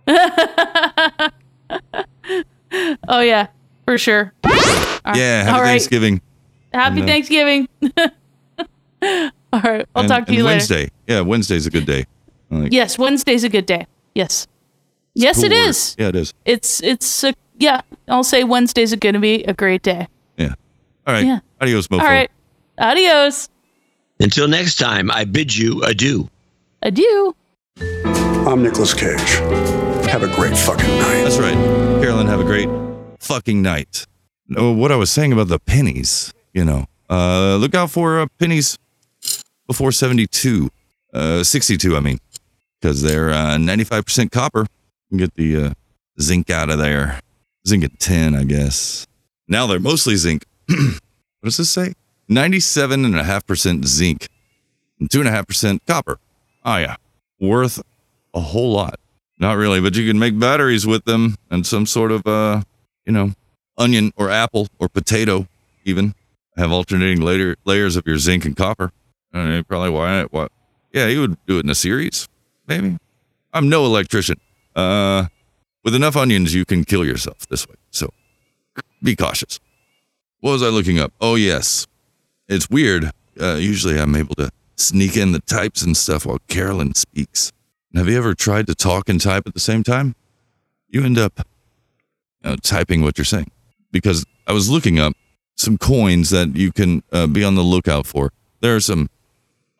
oh 3.09 3.21
yeah, 3.21 3.47
for 3.87 3.99
sure. 3.99 4.33
All 4.45 4.51
right. 4.53 5.17
Yeah. 5.17 5.45
Happy 5.45 5.51
All 5.57 5.61
right. 5.63 5.67
Thanksgiving. 5.71 6.21
Happy 6.73 7.01
And, 7.01 7.09
uh, 7.09 7.13
Thanksgiving. 7.13 7.69
All 9.53 9.61
right. 9.61 9.87
I'll 9.95 10.03
and- 10.03 10.09
talk 10.09 10.25
to 10.27 10.29
and 10.29 10.37
you 10.37 10.45
later. 10.45 10.57
Wednesday. 10.57 10.91
Yeah, 11.07 11.21
Wednesday's 11.21 11.67
a 11.67 11.71
good 11.71 11.87
day. 11.87 12.07
Like, 12.51 12.73
Yes, 12.73 12.99
Wednesday's 12.99 13.45
a 13.45 13.49
good 13.49 13.67
day. 13.67 13.87
Yes. 14.15 14.47
Yes, 15.15 15.37
cool 15.37 15.45
it 15.47 15.53
word. 15.53 15.69
is. 15.69 15.97
Yeah, 15.99 16.09
it 16.09 16.17
is. 16.17 16.35
It's 16.45 16.83
it's 16.83 17.25
a, 17.25 17.35
yeah. 17.63 17.81
I'll 18.09 18.25
say 18.25 18.45
Wednesday's 18.45 18.93
are 18.93 18.97
going 18.97 19.15
to 19.15 19.21
be 19.21 19.45
a 19.45 19.55
great 19.55 19.83
day. 19.83 20.09
Yeah. 20.37 20.55
All 21.07 21.15
right. 21.15 21.25
Yeah. 21.25 21.39
Adios, 21.61 21.87
mofo. 21.89 22.01
All 22.01 22.07
right. 22.07 22.31
Adios. 22.79 23.49
Until 24.19 24.49
next 24.49 24.77
time, 24.77 25.11
I 25.11 25.25
bid 25.25 25.55
you 25.55 25.83
adieu. 25.85 26.29
Adieu. 26.83 27.35
I'm 27.81 28.63
Nicolas 28.63 28.93
Cage. 28.93 29.31
Have 30.11 30.25
a 30.25 30.35
great 30.35 30.57
fucking 30.57 30.99
night. 30.99 31.23
That's 31.23 31.39
right. 31.39 31.55
Carolyn, 32.03 32.27
have 32.27 32.41
a 32.41 32.45
great 32.45 32.69
fucking 33.21 33.63
night. 33.63 34.07
No, 34.49 34.73
what 34.73 34.91
I 34.91 34.97
was 34.97 35.11
saying 35.11 35.33
about 35.33 35.49
the 35.49 35.61
pennies, 35.61 36.35
you 36.53 36.65
know, 36.65 36.87
uh, 37.09 37.57
look 37.57 37.75
out 37.75 37.91
for 37.91 38.21
uh, 38.21 38.27
pennies 38.39 38.77
before 39.67 39.93
72, 39.93 40.69
uh, 41.15 41.45
62, 41.45 41.97
I 41.97 42.01
mean, 42.01 42.19
because 42.81 43.03
they're 43.03 43.31
uh, 43.31 43.57
95% 43.57 44.31
copper. 44.33 44.61
You 44.61 44.67
can 45.11 45.19
get 45.19 45.35
the 45.35 45.57
uh, 45.57 45.73
zinc 46.21 46.51
out 46.51 46.69
of 46.69 46.79
there. 46.79 47.21
Zinc 47.67 47.85
at 47.85 47.99
10, 47.99 48.35
I 48.35 48.45
guess. 48.45 49.07
Now 49.49 49.67
they're 49.67 49.81
mostly 49.81 50.17
zinc. 50.17 50.45
what 50.67 51.01
does 51.45 51.57
this 51.57 51.71
say? 51.71 51.95
97.5% 52.31 53.85
zinc 53.85 54.29
and 54.99 55.09
2.5% 55.09 55.81
copper. 55.87 56.19
Oh, 56.65 56.77
yeah. 56.77 56.97
Worth 57.41 57.83
a 58.35 58.41
whole 58.41 58.73
lot. 58.73 58.99
Not 59.39 59.57
really, 59.57 59.81
but 59.81 59.97
you 59.97 60.07
can 60.07 60.19
make 60.19 60.39
batteries 60.39 60.87
with 60.87 61.05
them 61.05 61.37
and 61.51 61.67
some 61.67 61.87
sort 61.87 62.13
of, 62.13 62.27
uh, 62.27 62.63
you 63.05 63.13
know, 63.13 63.33
onion 63.77 64.13
or 64.17 64.31
apple 64.31 64.69
or 64.79 64.89
potato, 64.89 65.49
even. 65.85 66.15
Have 66.57 66.71
alternating 66.71 67.23
layer, 67.23 67.57
layers 67.65 67.97
of 67.97 68.07
your 68.07 68.19
zinc 68.19 68.45
and 68.45 68.55
copper. 68.55 68.93
I 69.33 69.45
mean, 69.45 69.65
probably 69.65 69.91
why, 69.91 70.25
what? 70.25 70.53
Yeah, 70.93 71.07
you 71.07 71.23
would 71.23 71.37
do 71.47 71.59
it 71.59 71.65
in 71.65 71.71
a 71.71 71.75
series, 71.75 72.29
maybe. 72.67 72.99
I'm 73.53 73.69
no 73.69 73.87
electrician. 73.87 74.39
Uh, 74.77 75.27
with 75.85 75.95
enough 75.95 76.17
onions, 76.17 76.55
you 76.55 76.65
can 76.65 76.85
kill 76.85 77.05
yourself 77.05 77.47
this 77.49 77.69
way. 77.69 77.75
So 77.91 78.11
be 79.03 79.17
cautious. 79.17 79.59
What 80.41 80.53
was 80.53 80.63
I 80.63 80.69
looking 80.69 80.99
up? 80.99 81.13
Oh, 81.21 81.35
yes. 81.35 81.87
It's 82.49 82.69
weird. 82.69 83.11
Uh, 83.41 83.55
usually 83.55 83.99
I'm 83.99 84.15
able 84.15 84.35
to 84.37 84.51
sneak 84.77 85.17
in 85.17 85.33
the 85.33 85.41
types 85.41 85.83
and 85.83 85.97
stuff 85.97 86.27
while 86.27 86.39
Carolyn 86.49 86.95
speaks. 86.95 87.53
Have 87.95 88.09
you 88.09 88.17
ever 88.17 88.35
tried 88.35 88.67
to 88.69 88.75
talk 88.75 89.09
and 89.09 89.21
type 89.21 89.45
at 89.47 89.55
the 89.55 89.61
same 89.61 89.83
time? 89.83 90.15
You 90.89 91.05
end 91.05 91.19
up 91.19 91.47
you 92.43 92.51
know, 92.51 92.57
typing 92.57 93.03
what 93.03 93.19
you're 93.19 93.25
saying. 93.25 93.51
Because 93.91 94.25
I 94.47 94.53
was 94.53 94.71
looking 94.71 94.99
up 94.99 95.13
some 95.57 95.79
coins 95.79 96.31
that 96.31 96.57
you 96.57 96.73
can 96.73 97.03
uh, 97.13 97.27
be 97.27 97.45
on 97.45 97.55
the 97.55 97.63
lookout 97.63 98.07
for. 98.07 98.33
There 98.61 98.75
are 98.75 98.81
some 98.81 99.09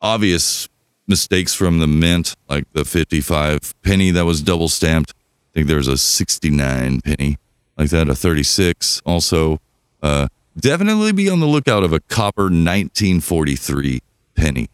obvious 0.01 0.69
mistakes 1.07 1.53
from 1.53 1.79
the 1.79 1.87
mint, 1.87 2.35
like 2.47 2.71
the 2.73 2.85
55 2.85 3.73
penny 3.81 4.11
that 4.11 4.25
was 4.25 4.41
double 4.41 4.69
stamped. 4.69 5.13
I 5.53 5.59
think 5.59 5.67
there 5.67 5.77
was 5.77 5.87
a 5.87 5.97
69 5.97 7.01
penny 7.01 7.37
like 7.77 7.89
that, 7.89 8.09
a 8.09 8.15
36. 8.15 9.01
Also, 9.05 9.59
uh, 10.01 10.27
definitely 10.59 11.11
be 11.11 11.29
on 11.29 11.39
the 11.39 11.45
lookout 11.45 11.83
of 11.83 11.93
a 11.93 11.99
copper 11.99 12.43
1943 12.43 14.01
penny 14.35 14.67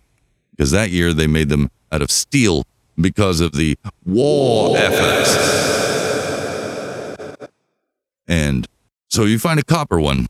because 0.51 0.71
that 0.71 0.89
year 0.89 1.13
they 1.13 1.27
made 1.27 1.49
them 1.49 1.69
out 1.91 2.01
of 2.01 2.11
steel 2.11 2.63
because 2.99 3.41
of 3.41 3.53
the 3.53 3.77
war 4.05 4.77
efforts. 4.77 5.35
And 8.27 8.67
so 9.09 9.23
you 9.25 9.39
find 9.39 9.59
a 9.59 9.63
copper 9.63 9.99
one. 9.99 10.27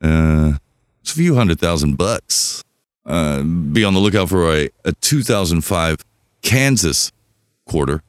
Uh, 0.00 0.54
it's 1.00 1.12
a 1.12 1.14
few 1.14 1.34
hundred 1.34 1.58
thousand 1.58 1.96
bucks. 1.96 2.62
uh, 3.04 3.42
be 3.42 3.82
on 3.84 3.94
the 3.94 4.00
lookout 4.00 4.28
for 4.28 4.54
a, 4.54 4.70
a 4.84 4.92
2005 4.92 6.04
Kansas 6.42 7.10
quarter 7.66 8.02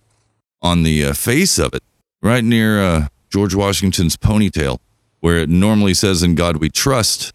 on 0.63 0.83
the 0.83 1.05
uh, 1.05 1.13
face 1.13 1.59
of 1.59 1.75
it, 1.75 1.83
right 2.21 2.43
near 2.43 2.81
uh, 2.81 3.07
George 3.29 3.53
Washington's 3.53 4.17
ponytail, 4.17 4.79
where 5.19 5.37
it 5.37 5.49
normally 5.49 5.93
says, 5.93 6.23
In 6.23 6.33
God 6.33 6.57
we 6.57 6.69
trust. 6.69 7.33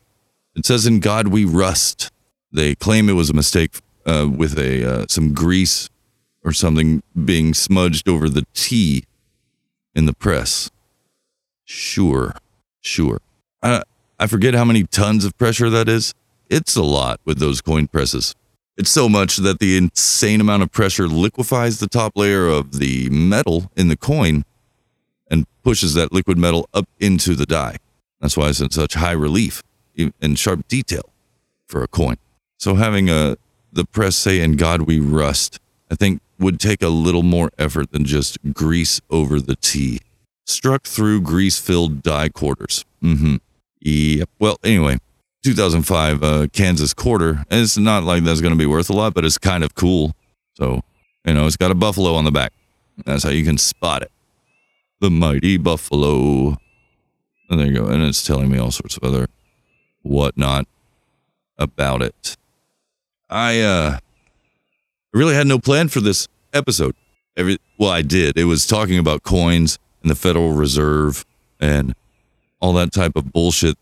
It 0.56 0.66
says, 0.66 0.86
In 0.86 0.98
God 0.98 1.28
we 1.28 1.44
rust. 1.44 2.10
They 2.50 2.74
claim 2.74 3.08
it 3.08 3.12
was 3.12 3.30
a 3.30 3.34
mistake 3.34 3.78
uh, 4.06 4.26
with 4.34 4.58
a 4.58 5.02
uh, 5.02 5.06
some 5.08 5.34
grease 5.34 5.90
or 6.42 6.52
something 6.52 7.02
being 7.24 7.52
smudged 7.52 8.08
over 8.08 8.28
the 8.28 8.46
T 8.54 9.04
in 9.94 10.06
the 10.06 10.14
press. 10.14 10.70
Sure, 11.64 12.34
sure. 12.80 13.20
I, 13.62 13.82
I 14.18 14.26
forget 14.26 14.54
how 14.54 14.64
many 14.64 14.84
tons 14.84 15.26
of 15.26 15.36
pressure 15.36 15.68
that 15.68 15.88
is. 15.88 16.14
It's 16.48 16.76
a 16.76 16.82
lot 16.82 17.20
with 17.26 17.38
those 17.38 17.60
coin 17.60 17.88
presses. 17.88 18.34
It's 18.78 18.90
so 18.90 19.08
much 19.08 19.38
that 19.38 19.58
the 19.58 19.76
insane 19.76 20.40
amount 20.40 20.62
of 20.62 20.70
pressure 20.70 21.08
liquefies 21.08 21.80
the 21.80 21.88
top 21.88 22.12
layer 22.14 22.46
of 22.46 22.78
the 22.78 23.10
metal 23.10 23.72
in 23.76 23.88
the 23.88 23.96
coin 23.96 24.44
and 25.28 25.46
pushes 25.64 25.94
that 25.94 26.12
liquid 26.12 26.38
metal 26.38 26.68
up 26.72 26.88
into 27.00 27.34
the 27.34 27.44
die. 27.44 27.78
That's 28.20 28.36
why 28.36 28.48
it's 28.48 28.60
in 28.60 28.70
such 28.70 28.94
high 28.94 29.12
relief 29.12 29.64
and 30.22 30.38
sharp 30.38 30.68
detail 30.68 31.10
for 31.66 31.82
a 31.82 31.88
coin. 31.88 32.16
So 32.56 32.76
having 32.76 33.10
a 33.10 33.36
the 33.72 33.84
press 33.84 34.14
say 34.14 34.40
"In 34.40 34.56
God 34.56 34.82
we 34.82 35.00
rust," 35.00 35.58
I 35.90 35.96
think 35.96 36.22
would 36.38 36.60
take 36.60 36.80
a 36.80 36.88
little 36.88 37.24
more 37.24 37.50
effort 37.58 37.90
than 37.90 38.04
just 38.04 38.38
grease 38.52 39.00
over 39.10 39.40
the 39.40 39.56
T. 39.56 40.00
Struck 40.46 40.86
through 40.86 41.20
grease-filled 41.22 42.02
die 42.02 42.28
quarters. 42.28 42.84
Mm-hmm. 43.02 43.36
Yep. 43.80 44.30
Well, 44.38 44.58
anyway, 44.64 44.98
2005 45.44 46.22
uh, 46.22 46.46
Kansas 46.52 46.94
quarter. 46.94 47.44
And 47.50 47.60
it's 47.60 47.78
not 47.78 48.04
like 48.04 48.24
that's 48.24 48.40
going 48.40 48.52
to 48.52 48.58
be 48.58 48.66
worth 48.66 48.90
a 48.90 48.92
lot, 48.92 49.14
but 49.14 49.24
it's 49.24 49.38
kind 49.38 49.64
of 49.64 49.74
cool. 49.74 50.14
So, 50.54 50.82
you 51.24 51.34
know, 51.34 51.46
it's 51.46 51.56
got 51.56 51.70
a 51.70 51.74
buffalo 51.74 52.14
on 52.14 52.24
the 52.24 52.32
back. 52.32 52.52
That's 53.04 53.22
how 53.22 53.30
you 53.30 53.44
can 53.44 53.58
spot 53.58 54.02
it. 54.02 54.10
The 55.00 55.10
mighty 55.10 55.56
buffalo. 55.56 56.56
And 57.48 57.60
there 57.60 57.66
you 57.66 57.74
go. 57.74 57.86
And 57.86 58.02
it's 58.02 58.26
telling 58.26 58.50
me 58.50 58.58
all 58.58 58.70
sorts 58.70 58.96
of 58.96 59.04
other 59.04 59.28
whatnot 60.02 60.66
about 61.56 62.02
it. 62.02 62.36
I 63.30 63.60
uh 63.60 63.98
really 65.12 65.34
had 65.34 65.46
no 65.46 65.58
plan 65.58 65.88
for 65.88 66.00
this 66.00 66.28
episode. 66.52 66.94
Every 67.36 67.58
well, 67.78 67.90
I 67.90 68.02
did. 68.02 68.36
It 68.36 68.44
was 68.44 68.66
talking 68.66 68.98
about 68.98 69.22
coins 69.22 69.78
and 70.02 70.10
the 70.10 70.14
Federal 70.14 70.52
Reserve 70.52 71.24
and 71.60 71.94
all 72.60 72.72
that 72.74 72.92
type 72.92 73.16
of 73.16 73.32
bullshit 73.32 73.76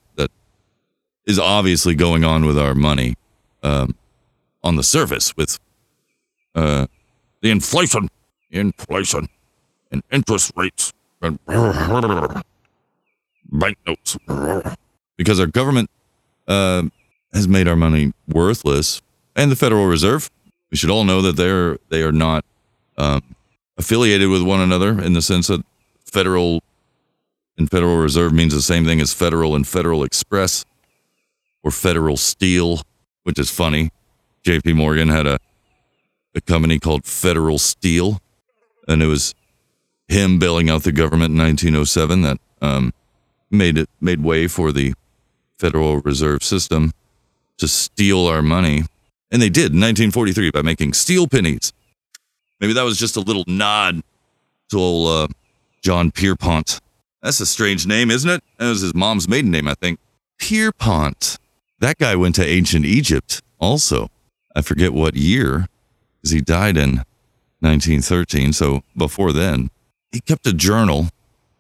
is 1.27 1.39
obviously 1.39 1.95
going 1.95 2.25
on 2.25 2.45
with 2.47 2.59
our 2.59 2.75
money 2.75 3.15
um, 3.63 3.95
on 4.63 4.77
the 4.77 4.83
surface 4.83 5.37
with 5.37 5.59
uh, 6.55 6.87
the 7.43 7.51
inflation, 7.51 8.09
inflation, 8.51 9.29
and 9.91 10.03
interest 10.11 10.53
rates, 10.57 10.93
and 11.23 11.39
banknotes, 13.51 14.17
because 15.17 15.41
our 15.41 15.47
government 15.47 15.91
uh, 16.49 16.83
has 17.33 17.49
made 17.49 17.69
our 17.69 17.77
money 17.77 18.13
worthless, 18.29 19.03
and 19.35 19.51
the 19.51 19.57
Federal 19.57 19.87
Reserve. 19.87 20.31
We 20.71 20.77
should 20.77 20.91
all 20.91 21.05
know 21.05 21.23
that 21.23 21.37
they're 21.37 21.79
they 21.91 22.03
are 22.03 22.13
not 22.13 22.45
um, 22.97 23.23
affiliated 23.77 24.29
with 24.29 24.43
one 24.43 24.61
another 24.61 25.01
in 25.01 25.13
the 25.13 25.23
sense 25.23 25.49
that 25.49 25.65
federal 26.05 26.63
and 27.59 27.71
Federal 27.71 27.97
Reserve 27.97 28.33
means 28.33 28.55
the 28.55 28.63
same 28.63 28.85
thing 28.85 29.01
as 29.01 29.13
Federal 29.13 29.55
and 29.55 29.67
Federal 29.67 30.05
Express 30.05 30.65
or 31.67 31.73
Federal 31.73 32.17
Steel, 32.17 32.81
which 33.25 33.41
is 33.41 33.51
funny. 33.51 33.91
JP 34.45 34.77
Morgan 34.77 35.09
had 35.09 35.27
a 35.27 35.39
a 36.37 36.41
company 36.43 36.79
called 36.79 37.05
Federal 37.07 37.59
Steel, 37.59 38.21
and 38.87 39.03
it 39.03 39.07
was 39.07 39.35
him 40.07 40.39
bailing 40.39 40.69
out 40.69 40.83
the 40.83 40.93
government 40.93 41.33
in 41.33 41.39
1907 41.39 42.21
that 42.23 42.39
um, 42.61 42.93
made 43.51 43.79
it 43.79 43.89
made 44.01 44.23
way 44.23 44.47
for 44.47 44.71
the 44.71 44.95
Federal 45.59 46.01
Reserve 46.01 46.45
System 46.45 46.93
to 47.57 47.67
steal 47.67 48.27
our 48.27 48.43
money, 48.43 48.85
and 49.33 49.43
they 49.43 49.49
did 49.49 49.73
in 49.73 49.81
1943 49.81 50.51
by 50.53 50.63
making 50.63 50.93
steel 50.93 51.27
pennies. 51.27 51.73
Maybe 52.61 52.75
that 52.75 52.83
was 52.83 52.99
just 52.99 53.17
a 53.17 53.21
little 53.21 53.45
nod 53.49 54.03
to 54.71 54.79
old 54.79 55.09
uh, 55.09 55.35
John 55.83 56.13
Pierpont. 56.13 56.81
That's 57.23 57.41
a 57.41 57.47
strange 57.47 57.87
name, 57.87 58.11
isn't 58.11 58.31
it? 58.31 58.45
That 58.59 58.69
was 58.69 58.83
his 58.83 58.95
mom's 58.95 59.29
maiden 59.29 59.51
name, 59.51 59.67
I 59.67 59.75
think. 59.75 59.99
Pierpont. 60.39 61.39
That 61.79 61.99
guy 61.99 62.17
went 62.17 62.35
to 62.37 62.47
ancient 62.47 62.85
Egypt 62.85 63.43
also. 63.59 64.09
I 64.55 64.63
forget 64.63 64.93
what 64.93 65.15
year, 65.15 65.67
because 66.17 66.31
he 66.31 66.41
died 66.41 66.77
in 66.77 67.03
1913. 67.61 68.53
So 68.53 68.83
before 68.97 69.33
then, 69.33 69.71
he 70.11 70.21
kept 70.21 70.47
a 70.47 70.53
journal, 70.53 71.09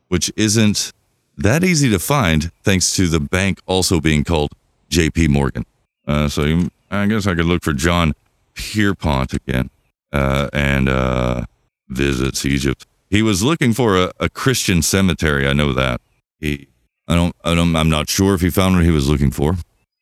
which 0.09 0.33
isn't 0.37 0.93
that 1.37 1.62
easy 1.62 1.91
to 1.91 1.99
find, 1.99 2.51
thanks 2.62 2.95
to 2.97 3.07
the 3.07 3.21
bank 3.21 3.61
also 3.67 4.01
being 4.01 4.25
called 4.25 4.53
J.P. 4.89 5.29
Morgan. 5.29 5.67
Uh, 6.07 6.29
so 6.29 6.45
you, 6.45 6.71
I 6.91 7.07
guess 7.07 7.27
I 7.27 7.35
could 7.35 7.45
look 7.45 7.62
for 7.62 7.75
John 7.75 8.14
Pierpont 8.55 9.35
again 9.35 9.71
uh, 10.12 10.49
and 10.53 10.89
uh, 10.89 11.45
visits 11.89 12.47
Egypt. 12.47 12.87
He 13.11 13.23
was 13.23 13.43
looking 13.43 13.73
for 13.73 13.97
a, 13.97 14.12
a 14.19 14.29
Christian 14.29 14.83
cemetery. 14.83 15.47
I 15.47 15.53
know 15.53 15.73
that. 15.75 16.01
He, 16.41 16.69
I 17.07 17.14
don't, 17.14 17.37
I 17.45 17.55
don't, 17.55 17.77
I'm 17.77 17.91
not 17.91 18.09
sure 18.09 18.35
if 18.35 18.41
he 18.41 18.51
found 18.51 18.77
what 18.77 18.85
he 18.85 18.91
was 18.91 19.09
looking 19.09 19.31
for. 19.31 19.57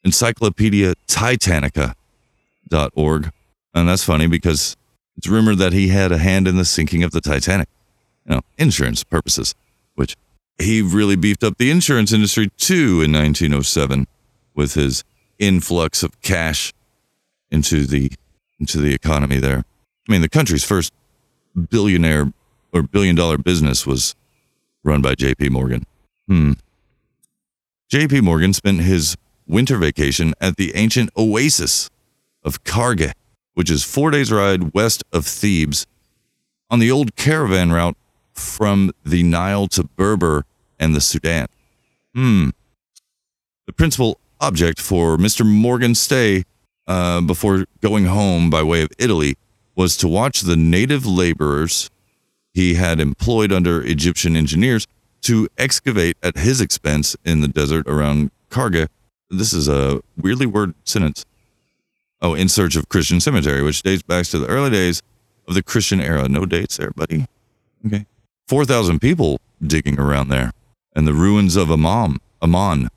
Encyclopedia 0.04 0.94
Titanica.org. 1.06 1.94
And 3.74 3.88
that's 3.88 4.04
funny 4.04 4.26
because 4.26 4.76
it's 5.16 5.26
rumored 5.26 5.58
that 5.58 5.72
he 5.72 5.88
had 5.88 6.12
a 6.12 6.18
hand 6.18 6.46
in 6.46 6.56
the 6.56 6.64
sinking 6.64 7.02
of 7.02 7.10
the 7.12 7.20
Titanic. 7.20 7.68
You 8.26 8.36
know, 8.36 8.42
insurance 8.56 9.04
purposes, 9.04 9.54
which 9.94 10.16
he 10.58 10.80
really 10.82 11.16
beefed 11.16 11.44
up 11.44 11.58
the 11.58 11.70
insurance 11.70 12.12
industry 12.12 12.50
too 12.56 13.02
in 13.02 13.12
1907 13.12 14.06
with 14.54 14.74
his 14.74 15.04
influx 15.38 16.02
of 16.02 16.20
cash 16.22 16.72
into 17.50 17.86
the 17.86 18.12
into 18.60 18.78
the 18.78 18.94
economy 18.94 19.38
there. 19.38 19.64
I 20.08 20.12
mean, 20.12 20.20
the 20.22 20.28
country's 20.28 20.64
first 20.64 20.92
billionaire 21.70 22.32
or 22.72 22.82
billion 22.82 23.16
dollar 23.16 23.38
business 23.38 23.86
was 23.86 24.14
run 24.82 25.02
by 25.02 25.14
JP 25.14 25.50
Morgan. 25.50 25.86
Hmm. 26.28 26.52
JP 27.92 28.22
Morgan 28.22 28.52
spent 28.52 28.80
his 28.80 29.16
winter 29.46 29.76
vacation 29.76 30.34
at 30.40 30.56
the 30.56 30.74
ancient 30.74 31.10
oasis 31.16 31.90
of 32.42 32.64
Karga, 32.64 33.12
which 33.54 33.70
is 33.70 33.84
4 33.84 34.10
days 34.10 34.32
ride 34.32 34.74
west 34.74 35.04
of 35.12 35.26
Thebes 35.26 35.86
on 36.70 36.78
the 36.78 36.90
old 36.90 37.16
caravan 37.16 37.72
route 37.72 37.96
from 38.32 38.92
the 39.04 39.22
Nile 39.22 39.68
to 39.68 39.84
Berber 39.84 40.44
and 40.78 40.94
the 40.94 41.00
Sudan. 41.00 41.46
Hmm. 42.14 42.50
The 43.66 43.72
principal 43.72 44.18
object 44.40 44.80
for 44.80 45.16
Mr. 45.16 45.46
Morgan's 45.46 46.00
stay 46.00 46.44
uh, 46.86 47.20
before 47.20 47.64
going 47.80 48.06
home 48.06 48.50
by 48.50 48.62
way 48.62 48.82
of 48.82 48.90
Italy 48.98 49.36
was 49.74 49.96
to 49.98 50.08
watch 50.08 50.42
the 50.42 50.56
native 50.56 51.06
laborers 51.06 51.90
he 52.52 52.74
had 52.74 53.00
employed 53.00 53.52
under 53.52 53.82
Egyptian 53.82 54.36
engineers 54.36 54.86
to 55.22 55.48
excavate 55.58 56.16
at 56.22 56.36
his 56.36 56.60
expense 56.60 57.16
in 57.24 57.40
the 57.40 57.48
desert 57.48 57.88
around 57.88 58.30
Karga. 58.50 58.88
This 59.30 59.52
is 59.52 59.68
a 59.68 60.00
weirdly 60.16 60.46
worded 60.46 60.74
sentence. 60.84 61.24
Oh, 62.20 62.34
in 62.34 62.48
search 62.48 62.76
of 62.76 62.88
Christian 62.88 63.20
cemetery, 63.20 63.62
which 63.62 63.82
dates 63.82 64.02
back 64.02 64.26
to 64.26 64.38
the 64.38 64.46
early 64.46 64.70
days 64.70 65.02
of 65.46 65.54
the 65.54 65.62
Christian 65.62 66.00
era. 66.00 66.28
No 66.28 66.46
dates 66.46 66.76
there, 66.76 66.90
buddy. 66.90 67.26
Okay. 67.86 68.06
4,000 68.48 69.00
people 69.00 69.40
digging 69.64 69.98
around 69.98 70.28
there. 70.28 70.52
And 70.96 71.06
the 71.06 71.12
ruins 71.12 71.56
of 71.56 71.70
Amon, 71.70 72.18
Amon 72.40 72.88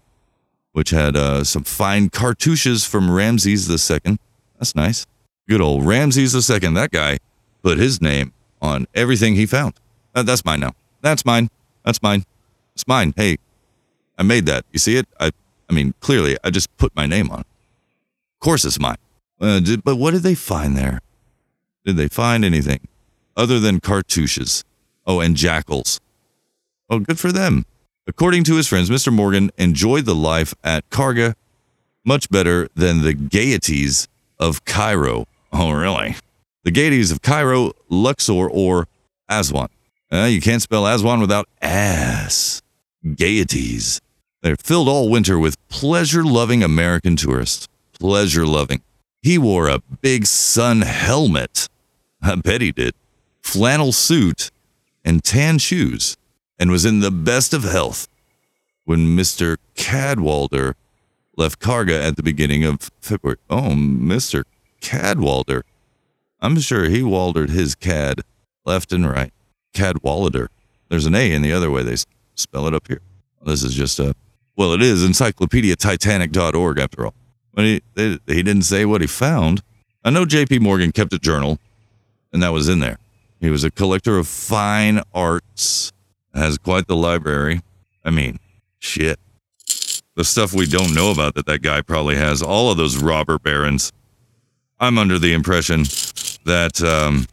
which 0.77 0.91
had 0.91 1.15
uh, 1.15 1.43
some 1.43 1.63
fine 1.63 2.07
cartouches 2.07 2.85
from 2.85 3.09
Ramses 3.09 3.67
II. 3.67 4.19
That's 4.59 4.75
nice. 4.75 5.07
Good 5.49 5.59
old 5.59 5.83
Ramses 5.83 6.35
II. 6.35 6.59
That 6.75 6.91
guy 6.91 7.17
put 7.63 7.79
his 7.79 7.99
name 7.99 8.31
on 8.61 8.85
everything 8.93 9.33
he 9.33 9.47
found. 9.47 9.73
Uh, 10.13 10.21
that's 10.21 10.45
mine 10.45 10.59
now. 10.59 10.73
That's 11.01 11.25
mine. 11.25 11.49
That's 11.83 12.03
mine. 12.03 12.25
It's 12.75 12.87
mine. 12.87 13.15
Hey, 13.17 13.37
I 14.19 14.21
made 14.21 14.45
that. 14.45 14.65
You 14.71 14.77
see 14.77 14.97
it? 14.97 15.07
I, 15.19 15.31
I 15.69 15.73
mean, 15.73 15.93
clearly, 15.99 16.37
I 16.43 16.49
just 16.49 16.75
put 16.77 16.95
my 16.95 17.05
name 17.05 17.29
on 17.29 17.41
it. 17.41 17.47
Of 18.35 18.39
course, 18.39 18.65
it's 18.65 18.79
mine. 18.79 18.97
Uh, 19.39 19.59
did, 19.59 19.83
but 19.83 19.97
what 19.97 20.11
did 20.11 20.23
they 20.23 20.35
find 20.35 20.75
there? 20.75 21.01
Did 21.85 21.97
they 21.97 22.07
find 22.07 22.43
anything 22.43 22.87
other 23.35 23.59
than 23.59 23.79
cartouches? 23.79 24.63
Oh, 25.05 25.19
and 25.19 25.35
jackals. 25.35 25.99
Oh, 26.89 26.99
good 26.99 27.19
for 27.19 27.31
them. 27.31 27.65
According 28.07 28.45
to 28.45 28.55
his 28.55 28.67
friends, 28.67 28.89
Mr. 28.89 29.11
Morgan 29.11 29.51
enjoyed 29.57 30.05
the 30.05 30.15
life 30.15 30.53
at 30.63 30.89
Karga 30.89 31.35
much 32.05 32.29
better 32.29 32.69
than 32.73 33.01
the 33.01 33.13
gaieties 33.13 34.07
of 34.39 34.63
Cairo. 34.63 35.25
Oh, 35.51 35.71
really? 35.71 36.15
The 36.63 36.71
gaieties 36.71 37.11
of 37.11 37.21
Cairo, 37.21 37.73
Luxor, 37.89 38.49
or 38.49 38.87
Aswan. 39.29 39.69
Uh, 40.11 40.23
you 40.23 40.39
can't 40.39 40.61
spell 40.61 40.87
Aswan 40.87 41.19
without 41.19 41.49
ass. 41.61 42.61
Gaieties. 43.05 43.99
They're 44.47 44.55
filled 44.55 44.87
all 44.87 45.09
winter 45.09 45.37
with 45.37 45.57
pleasure 45.67 46.23
loving 46.23 46.63
American 46.63 47.17
tourists. 47.17 47.67
Pleasure 47.99 48.45
loving. 48.45 48.81
He 49.21 49.37
wore 49.37 49.67
a 49.67 49.81
big 49.99 50.25
sun 50.25 50.83
helmet. 50.83 51.67
I 52.21 52.33
bet 52.35 52.61
he 52.61 52.71
did. 52.71 52.93
Flannel 53.41 53.91
suit 53.91 54.49
and 55.03 55.21
tan 55.21 55.57
shoes, 55.57 56.15
and 56.57 56.71
was 56.71 56.85
in 56.85 57.01
the 57.01 57.11
best 57.11 57.53
of 57.53 57.65
health 57.65 58.07
when 58.85 59.17
Mr. 59.17 59.57
Cadwalder 59.75 60.75
left 61.35 61.59
Karga 61.59 62.01
at 62.01 62.15
the 62.15 62.23
beginning 62.23 62.63
of 62.63 62.89
February. 63.01 63.39
Oh, 63.49 63.71
Mr. 63.71 64.45
Cadwalder. 64.79 65.63
I'm 66.39 66.57
sure 66.61 66.87
he 66.87 67.03
waldered 67.03 67.49
his 67.49 67.75
cad 67.75 68.21
left 68.63 68.93
and 68.93 69.09
right. 69.09 69.33
Cadwalader. 69.73 70.47
There's 70.87 71.05
an 71.05 71.15
A 71.15 71.33
in 71.33 71.41
the 71.41 71.51
other 71.51 71.69
way 71.69 71.83
they 71.83 71.97
spell 72.35 72.65
it 72.65 72.73
up 72.73 72.87
here. 72.87 73.01
This 73.45 73.61
is 73.61 73.73
just 73.73 73.99
a, 73.99 74.15
well, 74.57 74.73
it 74.73 74.81
is 74.81 75.07
encyclopediatitanic.org 75.07 76.79
after 76.79 77.05
all. 77.05 77.13
But 77.53 77.65
he, 77.65 77.81
they, 77.93 78.19
he 78.27 78.43
didn't 78.43 78.63
say 78.63 78.85
what 78.85 79.01
he 79.01 79.07
found. 79.07 79.61
I 80.03 80.09
know 80.09 80.25
J.P. 80.25 80.59
Morgan 80.59 80.91
kept 80.91 81.13
a 81.13 81.19
journal, 81.19 81.59
and 82.33 82.41
that 82.43 82.51
was 82.51 82.67
in 82.67 82.79
there. 82.79 82.97
He 83.39 83.49
was 83.49 83.63
a 83.63 83.71
collector 83.71 84.17
of 84.17 84.27
fine 84.27 85.01
arts, 85.13 85.93
has 86.33 86.57
quite 86.57 86.87
the 86.87 86.95
library. 86.95 87.61
I 88.03 88.09
mean, 88.09 88.39
shit. 88.79 89.19
The 90.15 90.23
stuff 90.23 90.53
we 90.53 90.65
don't 90.65 90.95
know 90.95 91.11
about 91.11 91.35
that 91.35 91.45
that 91.45 91.61
guy 91.61 91.81
probably 91.81 92.15
has, 92.15 92.41
all 92.41 92.71
of 92.71 92.77
those 92.77 92.97
robber 92.97 93.37
barons. 93.37 93.91
I'm 94.79 94.97
under 94.97 95.19
the 95.19 95.33
impression 95.33 95.83
that 96.45 96.81
um, 96.81 97.27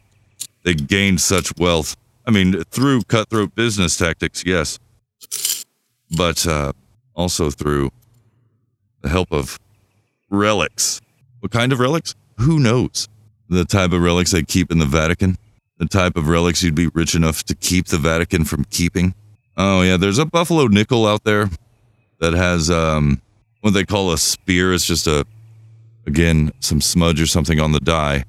they 0.63 0.75
gained 0.75 1.23
such 1.23 1.57
wealth. 1.57 1.97
I 2.27 2.31
mean, 2.31 2.65
through 2.65 3.03
cutthroat 3.03 3.55
business 3.55 3.97
tactics, 3.97 4.45
yes, 4.45 4.79
but 6.11 6.47
uh, 6.47 6.73
also 7.15 7.51
through 7.51 7.91
the 9.03 9.09
help 9.09 9.33
of 9.33 9.59
relics. 10.31 11.01
What 11.41 11.53
kind 11.53 11.73
of 11.73 11.79
relics? 11.79 12.15
Who 12.39 12.59
knows? 12.59 13.09
The 13.49 13.65
type 13.65 13.93
of 13.93 14.03
relics 14.03 14.33
they 14.33 14.43
keep 14.43 14.71
in 14.71 14.79
the 14.79 14.87
Vatican. 14.87 15.37
The 15.79 15.87
type 15.87 16.17
of 16.17 16.29
relics 16.29 16.63
you'd 16.63 16.75
be 16.75 16.89
rich 16.89 17.15
enough 17.15 17.43
to 17.45 17.55
keep 17.55 17.87
the 17.87 17.99
Vatican 17.99 18.45
from 18.45 18.65
keeping. 18.65 19.15
Oh 19.57 19.83
yeah, 19.83 19.97
there's 19.97 20.19
a 20.19 20.25
buffalo 20.25 20.67
nickel 20.67 21.07
out 21.07 21.25
there 21.25 21.51
that 22.21 22.33
has 22.33 22.71
um, 22.71 23.21
what 23.61 23.75
they 23.75 23.85
call 23.85 24.13
a 24.13 24.19
spear. 24.19 24.73
It's 24.73 24.87
just 24.87 25.07
a 25.07 25.25
again 26.07 26.53
some 26.61 26.81
smudge 26.81 27.21
or 27.21 27.27
something 27.27 27.61
on 27.61 27.73
the 27.73 27.81
die. 27.81 28.25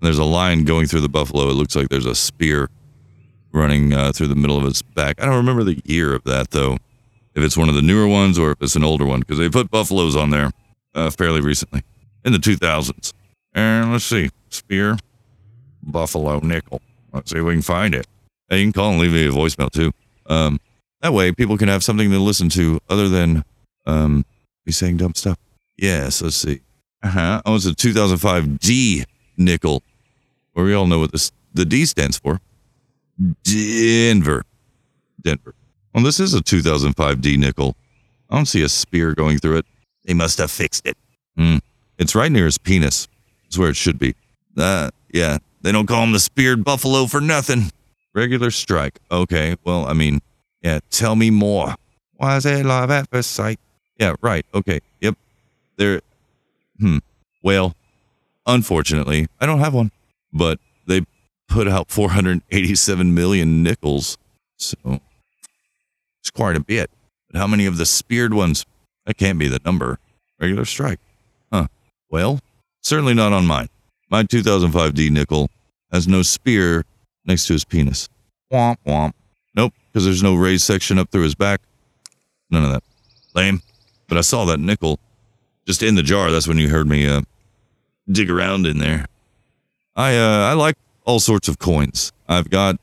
There's 0.00 0.18
a 0.18 0.24
line 0.24 0.64
going 0.64 0.86
through 0.86 1.00
the 1.00 1.08
buffalo. 1.08 1.48
It 1.48 1.54
looks 1.54 1.74
like 1.74 1.88
there's 1.88 2.06
a 2.06 2.14
spear 2.14 2.68
running 3.52 3.92
uh, 3.94 4.12
through 4.12 4.28
the 4.28 4.34
middle 4.34 4.58
of 4.58 4.64
its 4.66 4.82
back. 4.82 5.20
I 5.20 5.26
don't 5.26 5.36
remember 5.36 5.64
the 5.64 5.80
year 5.84 6.14
of 6.14 6.24
that 6.24 6.50
though. 6.50 6.76
If 7.34 7.42
it's 7.42 7.56
one 7.56 7.68
of 7.68 7.74
the 7.74 7.82
newer 7.82 8.06
ones 8.06 8.38
or 8.38 8.52
if 8.52 8.62
it's 8.62 8.76
an 8.76 8.84
older 8.84 9.04
one, 9.04 9.20
because 9.20 9.38
they 9.38 9.48
put 9.48 9.70
buffaloes 9.70 10.14
on 10.16 10.30
there 10.30 10.52
uh, 10.94 11.10
fairly 11.10 11.40
recently 11.40 11.82
in 12.24 12.32
the 12.32 12.38
2000s. 12.38 13.12
And 13.52 13.92
let's 13.92 14.04
see, 14.04 14.30
spear, 14.50 14.96
buffalo 15.82 16.40
nickel. 16.40 16.80
Let's 17.12 17.30
see 17.30 17.38
if 17.38 17.44
we 17.44 17.52
can 17.52 17.62
find 17.62 17.94
it. 17.94 18.06
You 18.50 18.64
can 18.64 18.72
call 18.72 18.90
and 18.90 19.00
leave 19.00 19.12
me 19.12 19.26
a 19.26 19.30
voicemail 19.30 19.70
too. 19.70 19.92
Um, 20.26 20.60
that 21.00 21.12
way, 21.12 21.32
people 21.32 21.58
can 21.58 21.68
have 21.68 21.84
something 21.84 22.10
to 22.10 22.18
listen 22.18 22.48
to 22.50 22.80
other 22.88 23.08
than 23.08 23.44
um, 23.86 24.24
me 24.64 24.72
saying 24.72 24.98
dumb 24.98 25.14
stuff. 25.14 25.38
Yes, 25.76 26.22
let's 26.22 26.36
see. 26.36 26.60
Uh 27.02 27.08
huh. 27.08 27.42
Oh, 27.44 27.56
it's 27.56 27.66
a 27.66 27.74
2005 27.74 28.58
D 28.58 29.04
nickel, 29.36 29.82
where 30.52 30.64
we 30.64 30.74
all 30.74 30.86
know 30.86 30.98
what 31.00 31.12
this 31.12 31.30
the 31.52 31.64
D 31.64 31.84
stands 31.84 32.18
for. 32.18 32.40
Denver, 33.42 34.44
Denver. 35.20 35.54
Well, 35.94 36.02
this 36.02 36.18
is 36.18 36.34
a 36.34 36.42
2005 36.42 37.20
D 37.20 37.36
nickel. 37.36 37.76
I 38.28 38.36
don't 38.36 38.46
see 38.46 38.62
a 38.62 38.68
spear 38.68 39.14
going 39.14 39.38
through 39.38 39.58
it. 39.58 39.66
They 40.04 40.14
must 40.14 40.38
have 40.38 40.50
fixed 40.50 40.86
it. 40.86 40.96
Hmm. 41.36 41.58
It's 41.98 42.14
right 42.14 42.32
near 42.32 42.46
his 42.46 42.58
penis. 42.58 43.06
It's 43.46 43.56
where 43.56 43.70
it 43.70 43.76
should 43.76 43.98
be. 43.98 44.14
Uh, 44.56 44.90
yeah. 45.12 45.38
They 45.62 45.72
don't 45.72 45.86
call 45.86 46.02
him 46.02 46.12
the 46.12 46.18
speared 46.18 46.64
buffalo 46.64 47.06
for 47.06 47.20
nothing. 47.20 47.70
Regular 48.14 48.50
strike. 48.50 48.98
Okay. 49.10 49.56
Well, 49.64 49.86
I 49.86 49.92
mean, 49.92 50.20
yeah. 50.62 50.80
Tell 50.90 51.14
me 51.14 51.30
more. 51.30 51.74
Why 52.14 52.36
is 52.36 52.46
it 52.46 52.66
love 52.66 52.90
at 52.90 53.08
first 53.10 53.32
sight? 53.32 53.60
Yeah. 53.98 54.14
Right. 54.20 54.44
Okay. 54.52 54.80
Yep. 55.00 55.16
There. 55.76 56.00
Hmm. 56.80 56.98
Well, 57.42 57.74
unfortunately, 58.46 59.28
I 59.40 59.46
don't 59.46 59.60
have 59.60 59.74
one. 59.74 59.92
But 60.32 60.58
they 60.86 61.02
put 61.48 61.68
out 61.68 61.90
487 61.90 63.14
million 63.14 63.62
nickels. 63.62 64.18
So 64.56 65.00
it's 66.24 66.30
quite 66.30 66.56
a 66.56 66.60
bit. 66.60 66.90
But 67.30 67.38
how 67.38 67.46
many 67.46 67.66
of 67.66 67.76
the 67.76 67.84
speared 67.84 68.32
ones? 68.32 68.64
That 69.04 69.18
can't 69.18 69.38
be 69.38 69.46
the 69.46 69.60
number. 69.62 69.98
Regular 70.40 70.64
strike. 70.64 70.98
Huh. 71.52 71.66
Well, 72.10 72.40
certainly 72.80 73.12
not 73.12 73.34
on 73.34 73.46
mine. 73.46 73.68
My 74.10 74.22
2005 74.22 74.94
D 74.94 75.10
nickel 75.10 75.50
has 75.92 76.08
no 76.08 76.22
spear 76.22 76.86
next 77.26 77.46
to 77.48 77.52
his 77.52 77.66
penis. 77.66 78.08
Womp 78.50 78.76
womp. 78.86 79.12
Nope, 79.54 79.74
because 79.92 80.06
there's 80.06 80.22
no 80.22 80.34
raised 80.34 80.64
section 80.64 80.98
up 80.98 81.10
through 81.10 81.24
his 81.24 81.34
back. 81.34 81.60
None 82.50 82.64
of 82.64 82.72
that. 82.72 82.82
Lame. 83.34 83.60
But 84.08 84.16
I 84.16 84.22
saw 84.22 84.46
that 84.46 84.58
nickel 84.58 84.98
just 85.66 85.82
in 85.82 85.94
the 85.94 86.02
jar. 86.02 86.30
That's 86.30 86.48
when 86.48 86.56
you 86.56 86.70
heard 86.70 86.88
me 86.88 87.06
uh, 87.06 87.20
dig 88.10 88.30
around 88.30 88.66
in 88.66 88.78
there. 88.78 89.06
I 89.94 90.16
uh, 90.16 90.48
I 90.48 90.54
like 90.54 90.76
all 91.04 91.20
sorts 91.20 91.48
of 91.48 91.58
coins. 91.58 92.12
I've 92.26 92.48
got 92.48 92.76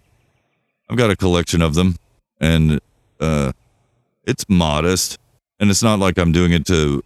I've 0.89 0.97
got 0.97 1.09
a 1.09 1.15
collection 1.15 1.63
of 1.63 1.73
them, 1.73 1.95
and 2.39 2.79
uh, 3.21 3.51
it's 4.25 4.49
modest, 4.49 5.17
and 5.59 5.69
it's 5.69 5.83
not 5.83 5.99
like 5.99 6.17
I'm 6.17 6.31
doing 6.31 6.51
it 6.51 6.65
to 6.65 7.03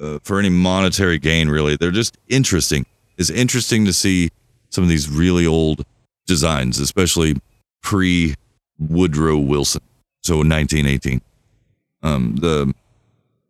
uh, 0.00 0.18
for 0.22 0.38
any 0.38 0.48
monetary 0.48 1.18
gain. 1.18 1.48
Really, 1.48 1.76
they're 1.76 1.90
just 1.90 2.18
interesting. 2.28 2.86
It's 3.16 3.30
interesting 3.30 3.84
to 3.84 3.92
see 3.92 4.30
some 4.70 4.82
of 4.82 4.90
these 4.90 5.08
really 5.08 5.46
old 5.46 5.84
designs, 6.26 6.78
especially 6.78 7.36
pre 7.82 8.34
Woodrow 8.78 9.38
Wilson, 9.38 9.82
so 10.22 10.36
1918. 10.36 11.20
Um, 12.02 12.36
the 12.36 12.72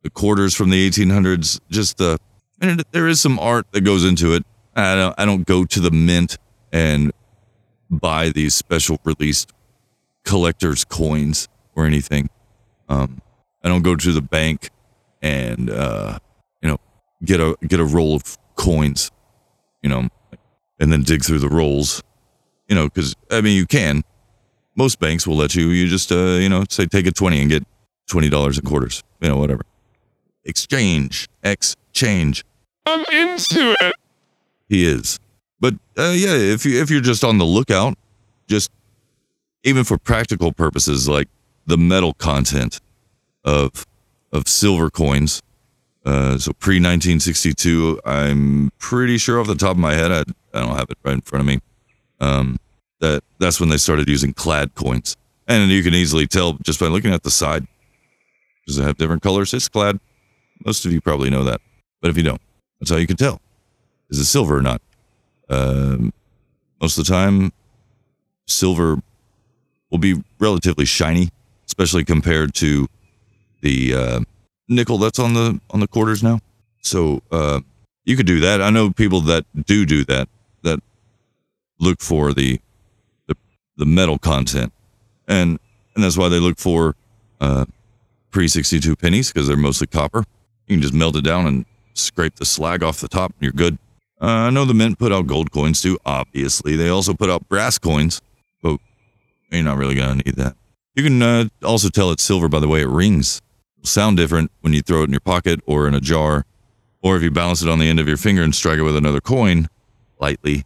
the 0.02 0.10
quarters 0.10 0.54
from 0.54 0.70
the 0.70 0.88
1800s, 0.88 1.60
just 1.70 1.98
the 1.98 2.18
and 2.60 2.82
there 2.92 3.08
is 3.08 3.20
some 3.20 3.38
art 3.38 3.66
that 3.72 3.82
goes 3.82 4.04
into 4.04 4.34
it. 4.34 4.44
I 4.74 4.94
don't 4.94 5.14
I 5.18 5.24
don't 5.24 5.46
go 5.46 5.64
to 5.64 5.80
the 5.80 5.90
mint 5.90 6.38
and 6.72 7.12
buy 7.90 8.28
these 8.30 8.54
special 8.54 8.98
released 9.04 9.52
collector's 10.24 10.84
coins 10.84 11.48
or 11.78 11.86
anything. 11.86 12.28
Um, 12.88 13.22
I 13.62 13.68
don't 13.68 13.82
go 13.82 13.94
to 13.94 14.12
the 14.12 14.20
bank 14.20 14.70
and 15.22 15.70
uh, 15.70 16.18
you 16.60 16.68
know 16.68 16.78
get 17.24 17.40
a 17.40 17.56
get 17.66 17.78
a 17.78 17.84
roll 17.84 18.16
of 18.16 18.36
coins, 18.56 19.10
you 19.82 19.88
know, 19.88 20.08
and 20.80 20.92
then 20.92 21.02
dig 21.02 21.24
through 21.24 21.38
the 21.38 21.48
rolls, 21.48 22.02
you 22.68 22.74
know, 22.74 22.84
because 22.84 23.14
I 23.30 23.40
mean 23.40 23.56
you 23.56 23.66
can. 23.66 24.02
Most 24.74 25.00
banks 25.00 25.26
will 25.26 25.36
let 25.36 25.54
you. 25.54 25.68
You 25.68 25.88
just 25.88 26.10
uh, 26.10 26.38
you 26.42 26.48
know 26.48 26.64
say 26.68 26.86
take 26.86 27.06
a 27.06 27.12
twenty 27.12 27.40
and 27.40 27.48
get 27.48 27.64
twenty 28.08 28.28
dollars 28.28 28.58
in 28.58 28.64
quarters, 28.64 29.04
you 29.20 29.28
know, 29.28 29.36
whatever. 29.36 29.62
Exchange, 30.44 31.28
exchange. 31.44 32.44
I'm 32.86 33.04
into 33.12 33.76
it. 33.80 33.94
He 34.68 34.84
is. 34.84 35.18
But 35.60 35.74
uh, 35.96 36.14
yeah, 36.14 36.34
if 36.34 36.66
you 36.66 36.82
if 36.82 36.90
you're 36.90 37.00
just 37.00 37.22
on 37.22 37.38
the 37.38 37.44
lookout, 37.44 37.96
just 38.48 38.70
even 39.62 39.84
for 39.84 39.98
practical 39.98 40.52
purposes, 40.52 41.08
like 41.08 41.28
the 41.68 41.78
metal 41.78 42.14
content 42.14 42.80
of 43.44 43.86
of 44.32 44.48
silver 44.48 44.90
coins. 44.90 45.40
Uh, 46.04 46.38
so 46.38 46.52
pre 46.54 46.76
1962, 46.76 48.00
I'm 48.04 48.70
pretty 48.78 49.18
sure 49.18 49.40
off 49.40 49.46
the 49.46 49.54
top 49.54 49.72
of 49.72 49.78
my 49.78 49.92
head, 49.94 50.10
I, 50.10 50.20
I 50.54 50.60
don't 50.60 50.76
have 50.76 50.90
it 50.90 50.98
right 51.04 51.14
in 51.14 51.20
front 51.20 51.42
of 51.42 51.46
me. 51.46 51.60
Um, 52.20 52.58
that 53.00 53.22
that's 53.38 53.60
when 53.60 53.68
they 53.68 53.76
started 53.76 54.08
using 54.08 54.32
clad 54.32 54.74
coins, 54.74 55.16
and 55.46 55.70
you 55.70 55.82
can 55.82 55.94
easily 55.94 56.26
tell 56.26 56.54
just 56.64 56.80
by 56.80 56.86
looking 56.86 57.12
at 57.12 57.22
the 57.22 57.30
side. 57.30 57.66
Does 58.66 58.78
it 58.78 58.84
have 58.84 58.96
different 58.96 59.22
colors? 59.22 59.54
It's 59.54 59.68
clad. 59.68 60.00
Most 60.64 60.84
of 60.84 60.92
you 60.92 61.00
probably 61.00 61.30
know 61.30 61.44
that, 61.44 61.60
but 62.00 62.10
if 62.10 62.16
you 62.16 62.22
don't, 62.22 62.40
that's 62.80 62.90
how 62.90 62.96
you 62.96 63.06
can 63.06 63.16
tell. 63.16 63.40
Is 64.10 64.18
it 64.18 64.24
silver 64.24 64.56
or 64.56 64.62
not? 64.62 64.80
Um, 65.50 66.12
most 66.80 66.98
of 66.98 67.06
the 67.06 67.12
time, 67.12 67.52
silver 68.46 69.00
will 69.90 69.98
be 69.98 70.22
relatively 70.38 70.84
shiny, 70.84 71.30
especially 71.68 72.04
compared 72.04 72.54
to 72.54 72.88
the 73.60 73.94
uh, 73.94 74.20
nickel 74.68 74.98
that's 74.98 75.18
on 75.18 75.34
the 75.34 75.60
on 75.70 75.80
the 75.80 75.88
quarters 75.88 76.22
now. 76.22 76.40
So 76.82 77.22
uh, 77.30 77.60
you 78.04 78.16
could 78.16 78.26
do 78.26 78.40
that. 78.40 78.62
I 78.62 78.70
know 78.70 78.90
people 78.90 79.20
that 79.22 79.44
do 79.66 79.84
do 79.86 80.04
that. 80.04 80.28
That 80.62 80.80
look 81.78 82.00
for 82.00 82.32
the 82.32 82.60
the, 83.26 83.36
the 83.76 83.86
metal 83.86 84.18
content, 84.18 84.72
and 85.26 85.58
and 85.94 86.04
that's 86.04 86.16
why 86.16 86.28
they 86.28 86.40
look 86.40 86.58
for 86.58 86.96
uh, 87.40 87.64
pre 88.30 88.48
sixty 88.48 88.80
two 88.80 88.96
pennies 88.96 89.32
because 89.32 89.46
they're 89.46 89.56
mostly 89.56 89.86
copper. 89.86 90.24
You 90.66 90.76
can 90.76 90.82
just 90.82 90.94
melt 90.94 91.16
it 91.16 91.24
down 91.24 91.46
and 91.46 91.64
scrape 91.94 92.36
the 92.36 92.44
slag 92.44 92.82
off 92.82 93.00
the 93.00 93.08
top, 93.08 93.32
and 93.32 93.42
you're 93.42 93.52
good. 93.52 93.78
Uh, 94.20 94.26
I 94.26 94.50
know 94.50 94.64
the 94.64 94.74
mint 94.74 94.98
put 94.98 95.12
out 95.12 95.26
gold 95.26 95.52
coins 95.52 95.80
too. 95.80 95.98
Obviously, 96.04 96.76
they 96.76 96.88
also 96.88 97.14
put 97.14 97.30
out 97.30 97.48
brass 97.48 97.78
coins, 97.78 98.20
but 98.62 98.78
you're 99.50 99.62
not 99.62 99.78
really 99.78 99.94
gonna 99.94 100.16
need 100.16 100.34
that. 100.36 100.56
You 100.98 101.04
can 101.04 101.22
uh, 101.22 101.48
also 101.62 101.90
tell 101.90 102.10
it's 102.10 102.24
silver 102.24 102.48
by 102.48 102.58
the 102.58 102.66
way 102.66 102.80
it 102.80 102.88
rings. 102.88 103.40
It'll 103.76 103.86
sound 103.86 104.16
different 104.16 104.50
when 104.62 104.72
you 104.72 104.82
throw 104.82 105.02
it 105.02 105.04
in 105.04 105.12
your 105.12 105.20
pocket 105.20 105.60
or 105.64 105.86
in 105.86 105.94
a 105.94 106.00
jar 106.00 106.44
Or 107.00 107.16
if 107.16 107.22
you 107.22 107.30
balance 107.30 107.62
it 107.62 107.68
on 107.68 107.78
the 107.78 107.88
end 107.88 108.00
of 108.00 108.08
your 108.08 108.16
finger 108.16 108.42
and 108.42 108.52
strike 108.52 108.80
it 108.80 108.82
with 108.82 108.96
another 108.96 109.20
coin 109.20 109.68
lightly, 110.18 110.64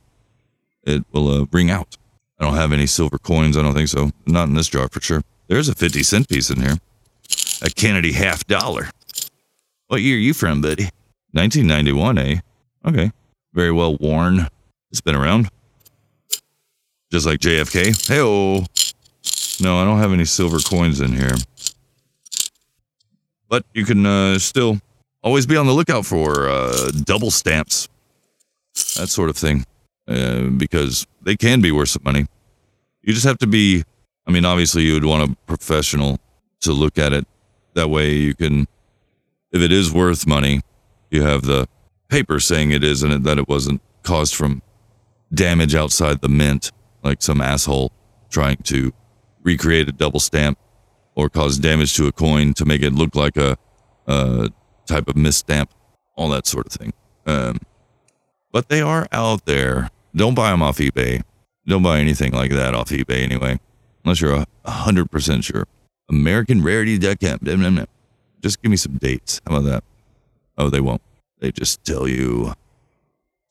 it 0.85 1.05
will 1.13 1.29
uh, 1.29 1.47
ring 1.53 1.71
out. 1.71 1.99
I 2.41 2.47
don't 2.47 2.55
have 2.55 2.73
any 2.73 2.87
silver 2.87 3.19
coins. 3.19 3.59
I 3.59 3.63
don't 3.63 3.75
think 3.75 3.91
so. 3.91 4.11
Not 4.25 4.49
in 4.49 4.55
this 4.55 4.69
jar 4.69 4.89
for 4.89 5.03
sure. 5.03 5.23
There's 5.49 5.69
a 5.69 5.75
50 5.75 6.03
cent 6.03 6.31
piece 6.31 6.49
in 6.49 6.63
here. 6.63 6.79
A 7.61 7.69
Kennedy 7.69 8.13
half 8.13 8.47
dollar. 8.47 8.89
What 9.89 10.01
year 10.01 10.17
are 10.17 10.19
you 10.19 10.33
from, 10.33 10.63
buddy? 10.63 10.85
1991, 11.33 12.17
eh? 12.17 12.41
Okay. 12.87 13.13
Very 13.53 13.71
well 13.71 13.99
worn. 13.99 14.49
It's 14.91 15.03
been 15.03 15.15
around. 15.15 15.51
Just 17.11 17.27
like 17.27 17.41
JFK. 17.41 18.09
Hey, 18.09 18.67
No, 19.63 19.79
I 19.79 19.85
don't 19.85 19.99
have 19.99 20.13
any 20.13 20.25
silver 20.25 20.59
coins 20.59 21.01
in 21.01 21.13
here. 21.13 21.37
But 23.49 23.65
you 23.73 23.85
can 23.85 24.05
uh, 24.05 24.41
still 24.41 24.81
always 25.23 25.47
be 25.47 25.57
on 25.57 25.67
the 25.67 25.73
lookout 25.73 26.05
for 26.05 26.49
uh, 26.49 26.91
double 27.05 27.31
stamps. 27.31 27.89
That 28.97 29.09
sort 29.09 29.31
of 29.31 29.37
thing. 29.37 29.65
Uh, 30.09 30.49
because 30.49 31.07
they 31.23 31.37
can 31.37 31.61
be 31.61 31.71
worth 31.71 31.91
some 31.91 32.03
money. 32.05 32.27
You 33.03 33.13
just 33.13 33.25
have 33.25 33.39
to 33.39 33.47
be, 33.47 33.85
I 34.27 34.33
mean, 34.33 34.45
obviously, 34.45 34.83
you 34.83 34.95
would 34.95 35.05
want 35.05 35.31
a 35.31 35.37
professional 35.47 36.19
to 36.63 36.73
look 36.73 36.99
at 36.99 37.13
it. 37.13 37.25
That 37.75 37.89
way, 37.89 38.15
you 38.15 38.35
can, 38.35 38.67
if 39.53 39.63
it 39.63 39.71
is 39.71 39.93
worth 39.93 40.27
money, 40.27 40.63
you 41.13 41.23
have 41.23 41.43
the 41.43 41.69
paper 42.09 42.41
saying 42.41 42.73
it 42.73 42.83
is 42.83 43.05
and 43.05 43.25
that 43.25 43.39
it 43.39 43.49
wasn't 43.49 43.81
caused 44.03 44.35
from 44.35 44.61
damage 45.33 45.77
outside 45.77 46.21
the 46.21 46.29
mint, 46.29 46.73
like 47.05 47.23
some 47.23 47.41
asshole 47.41 47.93
trying 48.29 48.57
to 48.65 48.93
recreate 49.43 49.89
a 49.89 49.93
double 49.93 50.21
stamp 50.21 50.59
or 51.15 51.29
cause 51.29 51.59
damage 51.59 51.95
to 51.97 52.07
a 52.07 52.13
coin 52.13 52.55
to 52.55 52.65
make 52.65 52.83
it 52.83 52.93
look 52.93 53.15
like 53.15 53.37
a, 53.37 53.57
a 54.07 54.51
type 54.87 55.09
of 55.09 55.15
misstamp, 55.15 55.69
all 56.17 56.29
that 56.31 56.47
sort 56.47 56.67
of 56.67 56.73
thing. 56.73 56.93
Um, 57.27 57.59
but 58.51 58.69
they 58.69 58.81
are 58.81 59.07
out 59.13 59.47
there. 59.47 59.91
Don't 60.15 60.35
buy 60.35 60.51
them 60.51 60.63
off 60.63 60.79
eBay. 60.79 61.23
Don't 61.67 61.83
buy 61.83 62.01
anything 62.01 62.33
like 62.33 62.51
that 62.51 62.75
off 62.75 62.91
eBay 62.91 63.23
anyway, 63.23 63.59
unless 64.05 64.21
you're 64.21 64.45
hundred 64.65 65.11
percent 65.11 65.45
sure. 65.45 65.67
American 66.09 66.63
Rarity 66.63 66.99
Americanrarity.com. 66.99 67.87
Just 68.43 68.61
give 68.61 68.71
me 68.71 68.77
some 68.77 68.99
dates. 68.99 69.41
How 69.47 69.57
about 69.57 69.71
that? 69.71 69.85
Oh, 70.59 70.69
they 70.69 70.81
won't. 70.81 71.01
They 71.39 71.53
just 71.53 71.85
tell 71.85 72.09
you 72.09 72.55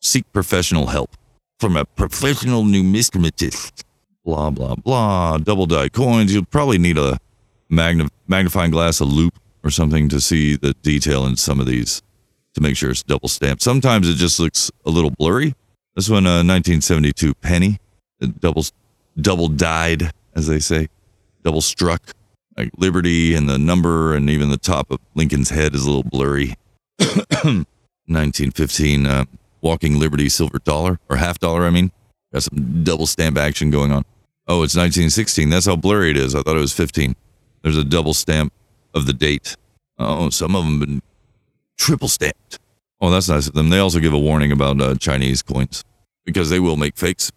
seek 0.00 0.30
professional 0.32 0.88
help 0.88 1.16
from 1.58 1.76
a 1.76 1.84
professional 1.84 2.62
numismatist. 2.64 3.84
Blah 4.24 4.50
blah 4.50 4.76
blah. 4.76 5.38
Double 5.38 5.66
die 5.66 5.88
coins. 5.88 6.32
You'll 6.32 6.44
probably 6.44 6.78
need 6.78 6.98
a 6.98 7.18
magna- 7.68 8.08
magnifying 8.28 8.70
glass, 8.70 9.00
a 9.00 9.04
loupe, 9.04 9.38
or 9.64 9.70
something 9.70 10.08
to 10.08 10.20
see 10.20 10.56
the 10.56 10.74
detail 10.82 11.26
in 11.26 11.36
some 11.36 11.60
of 11.60 11.66
these 11.66 12.02
to 12.54 12.60
make 12.60 12.76
sure 12.76 12.90
it's 12.90 13.02
double 13.02 13.28
stamped. 13.28 13.62
Sometimes 13.62 14.08
it 14.08 14.14
just 14.14 14.38
looks 14.38 14.70
a 14.84 14.90
little 14.90 15.10
blurry. 15.10 15.54
This 15.96 16.08
one, 16.08 16.26
a 16.26 16.44
1972 16.44 17.34
penny, 17.34 17.78
double 18.40 18.64
double 19.20 19.48
dyed, 19.48 20.10
as 20.34 20.46
they 20.46 20.58
say, 20.58 20.88
double 21.42 21.60
struck. 21.60 22.12
Like 22.56 22.70
Liberty 22.76 23.34
and 23.34 23.48
the 23.48 23.58
number 23.58 24.14
and 24.14 24.28
even 24.28 24.50
the 24.50 24.58
top 24.58 24.90
of 24.90 24.98
Lincoln's 25.14 25.50
head 25.50 25.74
is 25.74 25.84
a 25.84 25.90
little 25.90 26.04
blurry. 26.04 26.54
1915 26.98 29.06
uh, 29.06 29.24
Walking 29.62 29.98
Liberty 29.98 30.28
silver 30.28 30.58
dollar 30.58 30.98
or 31.08 31.16
half 31.16 31.38
dollar. 31.38 31.64
I 31.64 31.70
mean, 31.70 31.92
got 32.32 32.42
some 32.42 32.84
double 32.84 33.06
stamp 33.06 33.38
action 33.38 33.70
going 33.70 33.92
on. 33.92 34.04
Oh, 34.52 34.64
it's 34.64 34.76
1916. 34.76 35.48
That's 35.48 35.64
how 35.64 35.76
blurry 35.76 36.10
it 36.10 36.18
is. 36.18 36.34
I 36.34 36.42
thought 36.42 36.56
it 36.56 36.60
was 36.60 36.74
15. 36.74 37.16
There's 37.62 37.78
a 37.78 37.84
double 37.84 38.12
stamp 38.12 38.52
of 38.92 39.06
the 39.06 39.14
date. 39.14 39.56
Oh, 39.98 40.28
some 40.28 40.54
of 40.54 40.64
them 40.64 40.78
been 40.78 41.02
triple 41.78 42.08
stamped. 42.08 42.58
Oh, 43.00 43.10
that's 43.10 43.30
nice 43.30 43.46
of 43.46 43.54
them. 43.54 43.70
They 43.70 43.78
also 43.78 43.98
give 43.98 44.12
a 44.12 44.18
warning 44.18 44.52
about 44.52 44.78
uh, 44.78 44.94
Chinese 44.96 45.40
coins 45.40 45.84
because 46.26 46.50
they 46.50 46.60
will 46.60 46.76
make 46.76 46.98
fakes, 46.98 47.32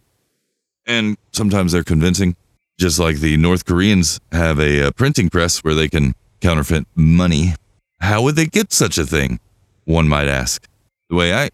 and 0.84 1.16
sometimes 1.32 1.72
they're 1.72 1.82
convincing. 1.82 2.36
Just 2.78 2.98
like 2.98 3.16
the 3.16 3.38
North 3.38 3.64
Koreans 3.64 4.20
have 4.30 4.60
a, 4.60 4.88
uh 4.88 4.90
printing 4.90 5.30
press 5.30 5.64
where 5.64 5.74
they 5.74 5.88
can 5.88 6.12
counterfeit 6.42 6.86
money. 6.94 7.54
How 8.00 8.20
would 8.20 8.36
they 8.36 8.44
get 8.44 8.74
such 8.74 8.98
a 8.98 9.06
thing? 9.06 9.40
One 9.86 10.06
might 10.06 10.28
ask. 10.28 10.68
The 11.08 11.16
way 11.16 11.32
I, 11.32 11.48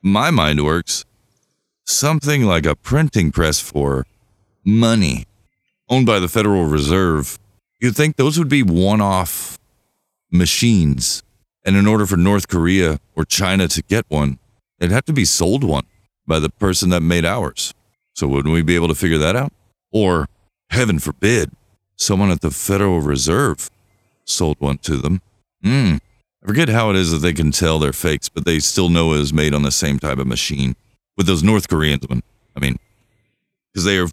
my 0.00 0.30
mind 0.30 0.64
works, 0.64 1.04
something 1.84 2.44
like 2.44 2.66
a 2.66 2.76
printing 2.76 3.32
press 3.32 3.58
for 3.58 4.06
money 4.64 5.26
owned 5.88 6.06
by 6.06 6.18
the 6.18 6.28
Federal 6.28 6.64
Reserve. 6.64 7.38
You'd 7.80 7.96
think 7.96 8.16
those 8.16 8.38
would 8.38 8.48
be 8.48 8.62
one 8.62 9.00
off 9.00 9.58
machines. 10.30 11.22
And 11.64 11.76
in 11.76 11.86
order 11.86 12.06
for 12.06 12.16
North 12.16 12.48
Korea 12.48 12.98
or 13.14 13.24
China 13.24 13.68
to 13.68 13.82
get 13.82 14.04
one, 14.08 14.38
it'd 14.78 14.92
have 14.92 15.04
to 15.04 15.12
be 15.12 15.24
sold 15.24 15.62
one 15.64 15.84
by 16.26 16.38
the 16.38 16.50
person 16.50 16.90
that 16.90 17.00
made 17.00 17.24
ours. 17.24 17.74
So 18.14 18.26
wouldn't 18.28 18.52
we 18.52 18.62
be 18.62 18.74
able 18.74 18.88
to 18.88 18.94
figure 18.94 19.18
that 19.18 19.36
out? 19.36 19.52
Or, 19.90 20.28
heaven 20.70 20.98
forbid, 20.98 21.52
someone 21.96 22.30
at 22.30 22.40
the 22.40 22.50
Federal 22.50 23.00
Reserve 23.00 23.70
sold 24.24 24.56
one 24.60 24.78
to 24.78 24.96
them. 24.96 25.20
Hmm. 25.62 25.96
I 26.42 26.46
forget 26.46 26.68
how 26.68 26.90
it 26.90 26.96
is 26.96 27.12
that 27.12 27.18
they 27.18 27.32
can 27.32 27.52
tell 27.52 27.78
they're 27.78 27.92
fakes, 27.92 28.28
but 28.28 28.44
they 28.44 28.58
still 28.58 28.88
know 28.88 29.12
it 29.12 29.18
was 29.18 29.32
made 29.32 29.54
on 29.54 29.62
the 29.62 29.70
same 29.70 29.98
type 29.98 30.18
of 30.18 30.26
machine. 30.26 30.74
With 31.16 31.26
those 31.26 31.42
North 31.42 31.68
Koreans, 31.68 32.04
I 32.10 32.60
mean, 32.60 32.78
because 33.72 33.84
they 33.84 33.98
are, 33.98 34.08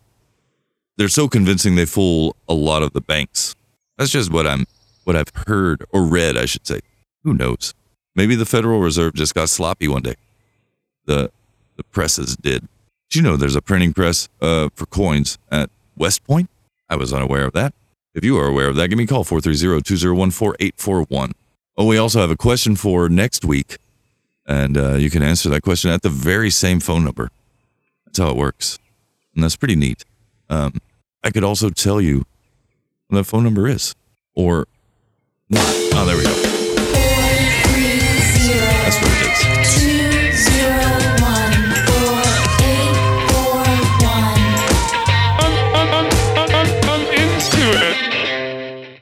they're 0.99 1.07
so 1.07 1.29
convincing 1.29 1.75
they 1.75 1.85
fool 1.85 2.35
a 2.49 2.53
lot 2.53 2.83
of 2.83 2.91
the 2.91 2.99
banks. 2.99 3.55
That's 3.97 4.11
just 4.11 4.33
what 4.33 4.45
I'm, 4.45 4.67
what 5.05 5.15
I've 5.15 5.31
heard 5.47 5.85
or 5.93 6.03
read, 6.03 6.37
I 6.37 6.43
should 6.43 6.67
say. 6.67 6.81
Who 7.23 7.33
knows? 7.33 7.73
Maybe 8.15 8.35
the 8.35 8.45
Federal 8.45 8.81
Reserve 8.81 9.13
just 9.13 9.33
got 9.33 9.47
sloppy 9.47 9.87
one 9.87 10.01
day. 10.01 10.15
The, 11.05 11.31
the 11.77 11.85
presses 11.85 12.35
did. 12.35 12.67
Did 13.09 13.15
you 13.15 13.21
know 13.21 13.37
there's 13.37 13.55
a 13.55 13.61
printing 13.61 13.93
press 13.93 14.27
uh, 14.41 14.67
for 14.75 14.85
coins 14.87 15.37
at 15.49 15.69
West 15.95 16.25
Point? 16.25 16.49
I 16.89 16.97
was 16.97 17.13
unaware 17.13 17.45
of 17.45 17.53
that. 17.53 17.73
If 18.13 18.25
you 18.25 18.37
are 18.37 18.47
aware 18.47 18.67
of 18.67 18.75
that, 18.75 18.89
give 18.89 18.97
me 18.97 19.05
a 19.05 19.07
call 19.07 19.23
430 19.23 19.81
201 19.81 20.31
4841. 20.31 21.31
Oh, 21.77 21.85
we 21.85 21.97
also 21.97 22.19
have 22.19 22.29
a 22.29 22.35
question 22.35 22.75
for 22.75 23.07
next 23.07 23.45
week, 23.45 23.77
and 24.45 24.77
uh, 24.77 24.95
you 24.95 25.09
can 25.09 25.23
answer 25.23 25.47
that 25.49 25.61
question 25.61 25.91
at 25.91 26.01
the 26.01 26.09
very 26.09 26.49
same 26.49 26.81
phone 26.81 27.05
number. 27.05 27.29
That's 28.05 28.19
how 28.19 28.31
it 28.31 28.35
works, 28.35 28.77
and 29.33 29.41
that's 29.41 29.55
pretty 29.55 29.77
neat. 29.77 30.03
Um, 30.49 30.81
I 31.23 31.31
could 31.31 31.43
also 31.43 31.69
tell 31.69 31.99
you 31.99 32.25
what 33.07 33.17
that 33.17 33.23
phone 33.25 33.43
number 33.43 33.67
is, 33.67 33.95
or 34.35 34.67
not. 35.49 35.63
Oh, 35.93 36.05
there 36.05 36.17
we 36.17 36.23
go. 36.23 36.33
That's 38.83 38.95
what 39.01 39.11
it 39.11 39.25
is. 39.31 39.59
into 47.11 47.71
it. 47.73 49.01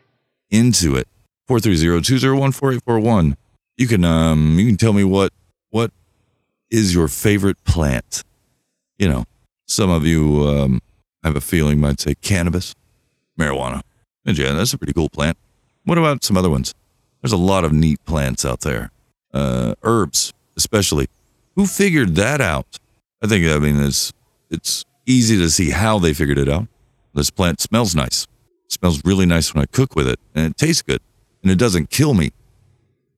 into 0.49 0.95
it. 0.95 1.07
430-201-4841. 1.49 3.35
You 3.77 3.87
can 3.87 4.03
um 4.03 4.57
you 4.57 4.65
can 4.65 4.77
tell 4.77 4.93
me 4.93 5.03
what 5.03 5.31
what 5.69 5.91
is 6.69 6.93
your 6.93 7.07
favorite 7.07 7.63
plant. 7.63 8.23
You 8.97 9.07
know, 9.07 9.25
some 9.67 9.89
of 9.89 10.05
you 10.05 10.47
um 10.47 10.81
I 11.23 11.27
have 11.27 11.35
a 11.35 11.41
feeling 11.41 11.79
might 11.79 11.99
say 11.99 12.15
cannabis, 12.15 12.73
marijuana. 13.39 13.81
And 14.25 14.37
yeah, 14.37 14.53
that's 14.53 14.73
a 14.73 14.77
pretty 14.77 14.93
cool 14.93 15.09
plant. 15.09 15.37
What 15.83 15.97
about 15.97 16.23
some 16.23 16.37
other 16.37 16.49
ones? 16.49 16.73
There's 17.21 17.31
a 17.31 17.37
lot 17.37 17.63
of 17.63 17.71
neat 17.73 18.03
plants 18.05 18.45
out 18.45 18.61
there. 18.61 18.91
Uh 19.33 19.75
herbs, 19.83 20.33
especially. 20.55 21.07
Who 21.55 21.65
figured 21.65 22.15
that 22.15 22.39
out? 22.41 22.79
I 23.21 23.27
think 23.27 23.45
I 23.47 23.57
mean 23.59 23.79
it's 23.79 24.13
it's 24.49 24.85
easy 25.05 25.37
to 25.37 25.49
see 25.49 25.71
how 25.71 25.99
they 25.99 26.13
figured 26.13 26.37
it 26.37 26.49
out. 26.49 26.67
This 27.13 27.31
plant 27.31 27.59
smells 27.59 27.95
nice. 27.95 28.27
It 28.65 28.73
smells 28.73 29.01
really 29.03 29.25
nice 29.25 29.53
when 29.53 29.63
I 29.63 29.65
cook 29.65 29.95
with 29.95 30.07
it, 30.07 30.19
and 30.35 30.45
it 30.45 30.57
tastes 30.57 30.81
good, 30.81 31.01
and 31.41 31.51
it 31.51 31.57
doesn't 31.57 31.89
kill 31.89 32.13
me 32.13 32.31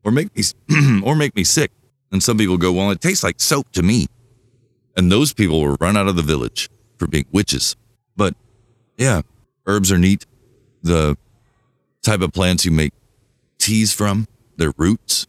or 0.03 0.11
make 0.11 0.35
me 0.35 0.43
or 1.03 1.15
make 1.15 1.35
me 1.35 1.43
sick. 1.43 1.71
And 2.11 2.23
some 2.23 2.37
people 2.37 2.57
go, 2.57 2.71
"Well, 2.71 2.91
it 2.91 3.01
tastes 3.01 3.23
like 3.23 3.39
soap 3.39 3.71
to 3.73 3.83
me," 3.83 4.07
and 4.95 5.11
those 5.11 5.33
people 5.33 5.61
were 5.61 5.75
run 5.79 5.97
out 5.97 6.07
of 6.07 6.15
the 6.15 6.23
village 6.23 6.69
for 6.97 7.07
being 7.07 7.25
witches. 7.31 7.75
But 8.19 8.35
yeah, 8.97 9.21
herbs 9.65 9.93
are 9.93 9.97
neat. 9.97 10.25
The 10.83 11.17
type 12.01 12.19
of 12.19 12.33
plants 12.33 12.65
you 12.65 12.71
make 12.71 12.91
teas 13.57 13.93
from, 13.93 14.27
their 14.57 14.73
roots, 14.77 15.25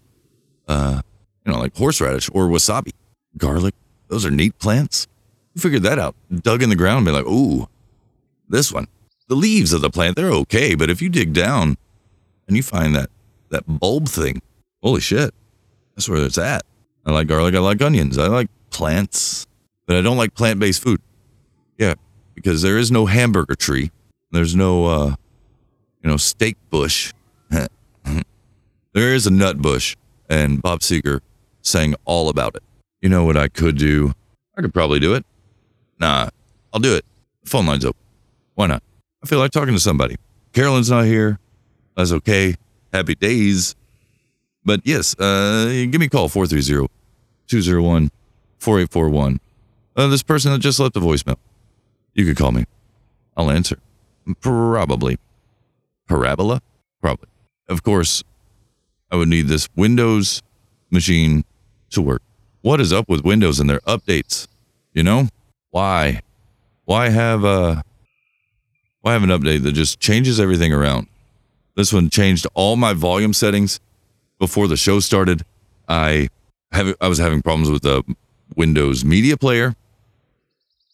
uh, 0.66 1.02
you 1.46 1.52
know, 1.52 1.60
like 1.60 1.76
horseradish 1.76 2.28
or 2.34 2.48
wasabi, 2.48 2.90
garlic. 3.38 3.74
Those 4.08 4.26
are 4.26 4.30
neat 4.30 4.58
plants. 4.58 5.06
Who 5.54 5.60
figured 5.60 5.84
that 5.84 6.00
out? 6.00 6.16
Dug 6.34 6.64
in 6.64 6.68
the 6.68 6.74
ground 6.74 6.98
and 6.98 7.06
be 7.06 7.12
like, 7.12 7.26
ooh, 7.26 7.68
this 8.48 8.72
one. 8.72 8.88
The 9.28 9.36
leaves 9.36 9.72
of 9.72 9.82
the 9.82 9.90
plant, 9.90 10.16
they're 10.16 10.32
okay, 10.32 10.74
but 10.74 10.90
if 10.90 11.00
you 11.00 11.08
dig 11.08 11.32
down 11.32 11.76
and 12.48 12.56
you 12.56 12.64
find 12.64 12.96
that 12.96 13.08
that 13.50 13.62
bulb 13.68 14.08
thing, 14.08 14.42
holy 14.82 15.00
shit, 15.00 15.32
that's 15.94 16.08
where 16.08 16.24
it's 16.24 16.38
at. 16.38 16.62
I 17.06 17.12
like 17.12 17.28
garlic, 17.28 17.54
I 17.54 17.60
like 17.60 17.80
onions, 17.80 18.18
I 18.18 18.26
like 18.26 18.48
plants, 18.70 19.46
but 19.86 19.94
I 19.94 20.00
don't 20.00 20.16
like 20.16 20.34
plant-based 20.34 20.82
food. 20.82 21.00
Yeah, 21.78 21.94
because 22.42 22.62
there 22.62 22.78
is 22.78 22.90
no 22.90 23.06
hamburger 23.06 23.54
tree. 23.54 23.90
There's 24.32 24.54
no 24.54 24.86
uh 24.86 25.14
you 26.02 26.10
know, 26.10 26.16
steak 26.16 26.56
bush. 26.70 27.12
there 27.50 29.14
is 29.14 29.26
a 29.26 29.30
nut 29.30 29.58
bush, 29.58 29.96
and 30.28 30.60
Bob 30.62 30.80
Seger 30.80 31.20
saying 31.62 31.94
all 32.04 32.28
about 32.28 32.56
it. 32.56 32.62
You 33.00 33.08
know 33.08 33.24
what 33.24 33.36
I 33.36 33.48
could 33.48 33.76
do? 33.76 34.14
I 34.56 34.62
could 34.62 34.74
probably 34.74 34.98
do 34.98 35.14
it. 35.14 35.24
Nah, 35.98 36.30
I'll 36.72 36.80
do 36.80 36.94
it. 36.94 37.04
phone 37.44 37.66
line's 37.66 37.84
open. 37.84 38.00
Why 38.54 38.66
not? 38.66 38.82
I 39.22 39.26
feel 39.26 39.38
like 39.38 39.50
talking 39.50 39.74
to 39.74 39.80
somebody. 39.80 40.16
Carolyn's 40.52 40.90
not 40.90 41.04
here. 41.04 41.38
That's 41.96 42.12
okay. 42.12 42.54
Happy 42.92 43.14
days. 43.14 43.76
But 44.64 44.80
yes, 44.84 45.18
uh, 45.18 45.66
give 45.90 46.00
me 46.00 46.06
a 46.06 46.10
call 46.10 46.28
430 46.28 46.88
201 47.46 48.10
4841. 48.58 49.40
Uh, 49.96 50.06
this 50.08 50.22
person 50.22 50.52
that 50.52 50.58
just 50.58 50.78
left 50.78 50.96
a 50.96 51.00
voicemail. 51.00 51.36
You 52.20 52.26
could 52.26 52.36
call 52.36 52.52
me. 52.52 52.66
I'll 53.34 53.50
answer. 53.50 53.78
Probably. 54.42 55.18
Parabola? 56.06 56.60
Probably. 57.00 57.30
Of 57.66 57.82
course, 57.82 58.22
I 59.10 59.16
would 59.16 59.28
need 59.28 59.48
this 59.48 59.70
Windows 59.74 60.42
machine 60.90 61.46
to 61.88 62.02
work. 62.02 62.20
What 62.60 62.78
is 62.78 62.92
up 62.92 63.08
with 63.08 63.24
Windows 63.24 63.58
and 63.58 63.70
their 63.70 63.80
updates? 63.80 64.48
You 64.92 65.02
know? 65.02 65.28
Why? 65.70 66.20
Why 66.84 67.08
have 67.08 67.42
a 67.42 67.84
why 69.00 69.14
have 69.14 69.22
an 69.22 69.30
update 69.30 69.62
that 69.62 69.72
just 69.72 69.98
changes 69.98 70.38
everything 70.38 70.74
around? 70.74 71.06
This 71.74 71.90
one 71.90 72.10
changed 72.10 72.46
all 72.52 72.76
my 72.76 72.92
volume 72.92 73.32
settings 73.32 73.80
before 74.38 74.68
the 74.68 74.76
show 74.76 75.00
started. 75.00 75.40
I 75.88 76.28
have 76.70 76.94
I 77.00 77.08
was 77.08 77.16
having 77.16 77.40
problems 77.40 77.70
with 77.70 77.80
the 77.80 78.02
Windows 78.56 79.06
Media 79.06 79.38
Player. 79.38 79.74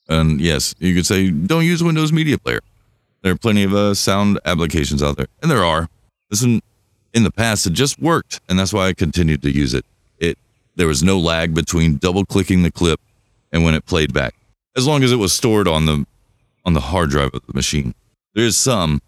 And 0.08 0.40
yes, 0.40 0.74
you 0.78 0.94
could 0.94 1.06
say 1.06 1.30
don't 1.30 1.64
use 1.64 1.82
Windows 1.82 2.12
Media 2.12 2.38
Player. 2.38 2.60
There 3.22 3.32
are 3.32 3.36
plenty 3.36 3.64
of 3.64 3.74
uh, 3.74 3.94
sound 3.94 4.38
applications 4.44 5.02
out 5.02 5.16
there, 5.16 5.26
and 5.42 5.50
there 5.50 5.64
are. 5.64 5.88
This 6.30 6.42
one 6.42 6.60
in 7.12 7.22
the 7.24 7.30
past 7.30 7.66
it 7.66 7.72
just 7.72 8.00
worked, 8.00 8.40
and 8.48 8.58
that's 8.58 8.72
why 8.72 8.88
I 8.88 8.92
continued 8.92 9.42
to 9.42 9.50
use 9.50 9.74
it. 9.74 9.84
It 10.18 10.38
there 10.76 10.86
was 10.86 11.02
no 11.02 11.18
lag 11.18 11.54
between 11.54 11.96
double 11.96 12.24
clicking 12.24 12.62
the 12.62 12.70
clip 12.70 13.00
and 13.52 13.64
when 13.64 13.74
it 13.74 13.86
played 13.86 14.12
back, 14.12 14.34
as 14.76 14.86
long 14.86 15.02
as 15.02 15.12
it 15.12 15.16
was 15.16 15.32
stored 15.32 15.66
on 15.66 15.86
the 15.86 16.06
on 16.64 16.74
the 16.74 16.80
hard 16.80 17.10
drive 17.10 17.30
of 17.32 17.46
the 17.46 17.54
machine. 17.54 17.94
There 18.34 18.44
is 18.44 18.56
some 18.56 19.00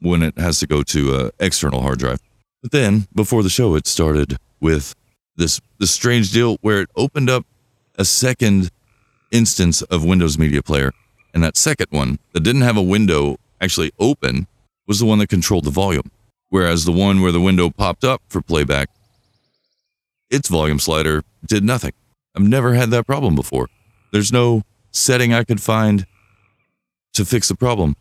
when 0.00 0.22
it 0.22 0.38
has 0.38 0.58
to 0.60 0.66
go 0.66 0.82
to 0.82 1.16
a 1.16 1.30
external 1.40 1.80
hard 1.80 1.98
drive. 1.98 2.20
But 2.62 2.72
then 2.72 3.08
before 3.14 3.42
the 3.42 3.48
show, 3.48 3.74
it 3.74 3.86
started 3.86 4.36
with 4.60 4.94
this 5.36 5.60
this 5.78 5.90
strange 5.90 6.32
deal 6.32 6.58
where 6.60 6.80
it 6.82 6.90
opened 6.96 7.30
up 7.30 7.46
a 7.96 8.04
second 8.04 8.70
instance 9.34 9.82
of 9.82 10.04
Windows 10.04 10.38
Media 10.38 10.62
Player, 10.62 10.92
and 11.34 11.42
that 11.42 11.56
second 11.56 11.88
one 11.90 12.18
that 12.32 12.40
didn't 12.40 12.62
have 12.62 12.76
a 12.76 12.82
window 12.82 13.36
actually 13.60 13.90
open 13.98 14.46
was 14.86 15.00
the 15.00 15.04
one 15.04 15.18
that 15.18 15.28
controlled 15.28 15.64
the 15.64 15.70
volume, 15.70 16.10
whereas 16.48 16.84
the 16.84 16.92
one 16.92 17.20
where 17.20 17.32
the 17.32 17.40
window 17.40 17.68
popped 17.68 18.04
up 18.04 18.22
for 18.28 18.40
playback, 18.40 18.88
its 20.30 20.48
volume 20.48 20.78
slider 20.78 21.22
did 21.44 21.64
nothing. 21.64 21.92
I've 22.34 22.46
never 22.46 22.74
had 22.74 22.90
that 22.90 23.06
problem 23.06 23.34
before. 23.34 23.68
There's 24.12 24.32
no 24.32 24.62
setting 24.92 25.34
I 25.34 25.44
could 25.44 25.60
find 25.60 26.06
to 27.14 27.24
fix 27.24 27.48
the 27.48 27.56
problem. 27.56 27.96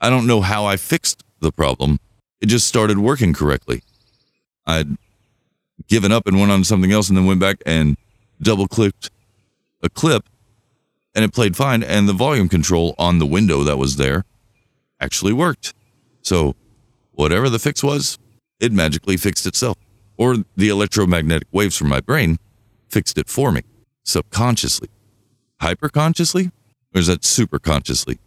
I 0.00 0.10
don't 0.10 0.26
know 0.26 0.42
how 0.42 0.66
I 0.66 0.76
fixed 0.76 1.24
the 1.40 1.50
problem. 1.50 1.98
It 2.40 2.46
just 2.46 2.66
started 2.66 2.98
working 2.98 3.32
correctly. 3.32 3.82
I'd 4.66 4.96
given 5.86 6.12
up 6.12 6.26
and 6.26 6.38
went 6.38 6.52
on 6.52 6.60
to 6.60 6.64
something 6.64 6.92
else 6.92 7.08
and 7.08 7.16
then 7.16 7.26
went 7.26 7.40
back 7.40 7.62
and 7.64 7.96
double 8.40 8.68
clicked 8.68 9.10
a 9.82 9.88
clip 9.88 10.24
and 11.18 11.24
it 11.24 11.34
played 11.34 11.56
fine. 11.56 11.82
And 11.82 12.08
the 12.08 12.12
volume 12.12 12.48
control 12.48 12.94
on 12.96 13.18
the 13.18 13.26
window 13.26 13.64
that 13.64 13.76
was 13.76 13.96
there 13.96 14.24
actually 15.00 15.32
worked. 15.32 15.74
So, 16.22 16.54
whatever 17.10 17.48
the 17.48 17.58
fix 17.58 17.82
was, 17.82 18.20
it 18.60 18.70
magically 18.70 19.16
fixed 19.16 19.44
itself. 19.44 19.76
Or 20.16 20.36
the 20.56 20.68
electromagnetic 20.68 21.48
waves 21.50 21.76
from 21.76 21.88
my 21.88 21.98
brain 22.00 22.38
fixed 22.88 23.18
it 23.18 23.28
for 23.28 23.50
me 23.50 23.62
subconsciously. 24.04 24.90
Hyperconsciously? 25.60 26.52
Or 26.94 27.00
is 27.00 27.08
that 27.08 27.22
superconsciously? 27.22 28.18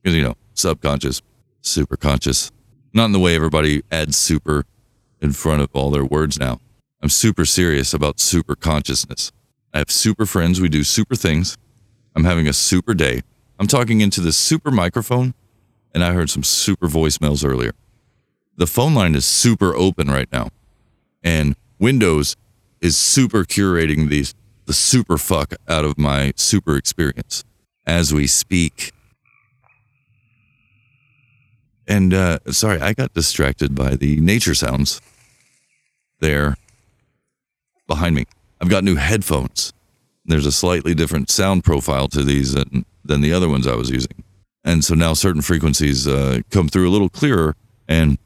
Because, 0.00 0.16
you 0.16 0.22
know, 0.22 0.36
subconscious, 0.54 1.22
superconscious. 1.64 2.52
Not 2.94 3.06
in 3.06 3.12
the 3.12 3.18
way 3.18 3.34
everybody 3.34 3.82
adds 3.90 4.16
super 4.16 4.66
in 5.20 5.32
front 5.32 5.62
of 5.62 5.70
all 5.72 5.90
their 5.90 6.04
words 6.04 6.38
now. 6.38 6.60
I'm 7.02 7.08
super 7.08 7.44
serious 7.44 7.92
about 7.92 8.20
super 8.20 8.54
consciousness. 8.54 9.32
I 9.74 9.78
have 9.78 9.90
super 9.90 10.26
friends. 10.26 10.60
We 10.60 10.68
do 10.68 10.84
super 10.84 11.16
things. 11.16 11.58
I'm 12.14 12.24
having 12.24 12.48
a 12.48 12.52
super 12.52 12.94
day. 12.94 13.22
I'm 13.58 13.66
talking 13.66 14.00
into 14.00 14.20
this 14.20 14.36
super 14.36 14.70
microphone, 14.70 15.34
and 15.94 16.02
I 16.02 16.12
heard 16.12 16.30
some 16.30 16.42
super 16.42 16.88
voicemails 16.88 17.44
earlier. 17.44 17.72
The 18.56 18.66
phone 18.66 18.94
line 18.94 19.14
is 19.14 19.24
super 19.24 19.74
open 19.74 20.08
right 20.08 20.30
now, 20.32 20.48
and 21.22 21.56
Windows 21.78 22.36
is 22.80 22.96
super 22.96 23.44
curating 23.44 24.08
these 24.08 24.34
the 24.66 24.72
super 24.72 25.18
fuck 25.18 25.54
out 25.68 25.84
of 25.84 25.98
my 25.98 26.32
super 26.36 26.76
experience 26.76 27.42
as 27.86 28.14
we 28.14 28.26
speak. 28.26 28.92
And 31.88 32.14
uh, 32.14 32.38
sorry, 32.52 32.80
I 32.80 32.92
got 32.92 33.12
distracted 33.12 33.74
by 33.74 33.96
the 33.96 34.20
nature 34.20 34.54
sounds 34.54 35.00
there 36.20 36.56
behind 37.88 38.14
me. 38.14 38.26
I've 38.60 38.68
got 38.68 38.84
new 38.84 38.94
headphones. 38.94 39.72
There's 40.30 40.46
a 40.46 40.52
slightly 40.52 40.94
different 40.94 41.30
sound 41.30 41.64
profile 41.64 42.08
to 42.08 42.22
these 42.22 42.52
than, 42.52 42.84
than 43.04 43.20
the 43.20 43.32
other 43.32 43.48
ones 43.48 43.66
I 43.66 43.74
was 43.74 43.90
using. 43.90 44.24
And 44.64 44.84
so 44.84 44.94
now 44.94 45.14
certain 45.14 45.42
frequencies 45.42 46.06
uh, 46.06 46.40
come 46.50 46.68
through 46.68 46.88
a 46.88 46.92
little 46.92 47.08
clearer 47.08 47.56
and 47.88 48.18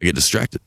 I 0.00 0.06
get 0.06 0.14
distracted. 0.14 0.60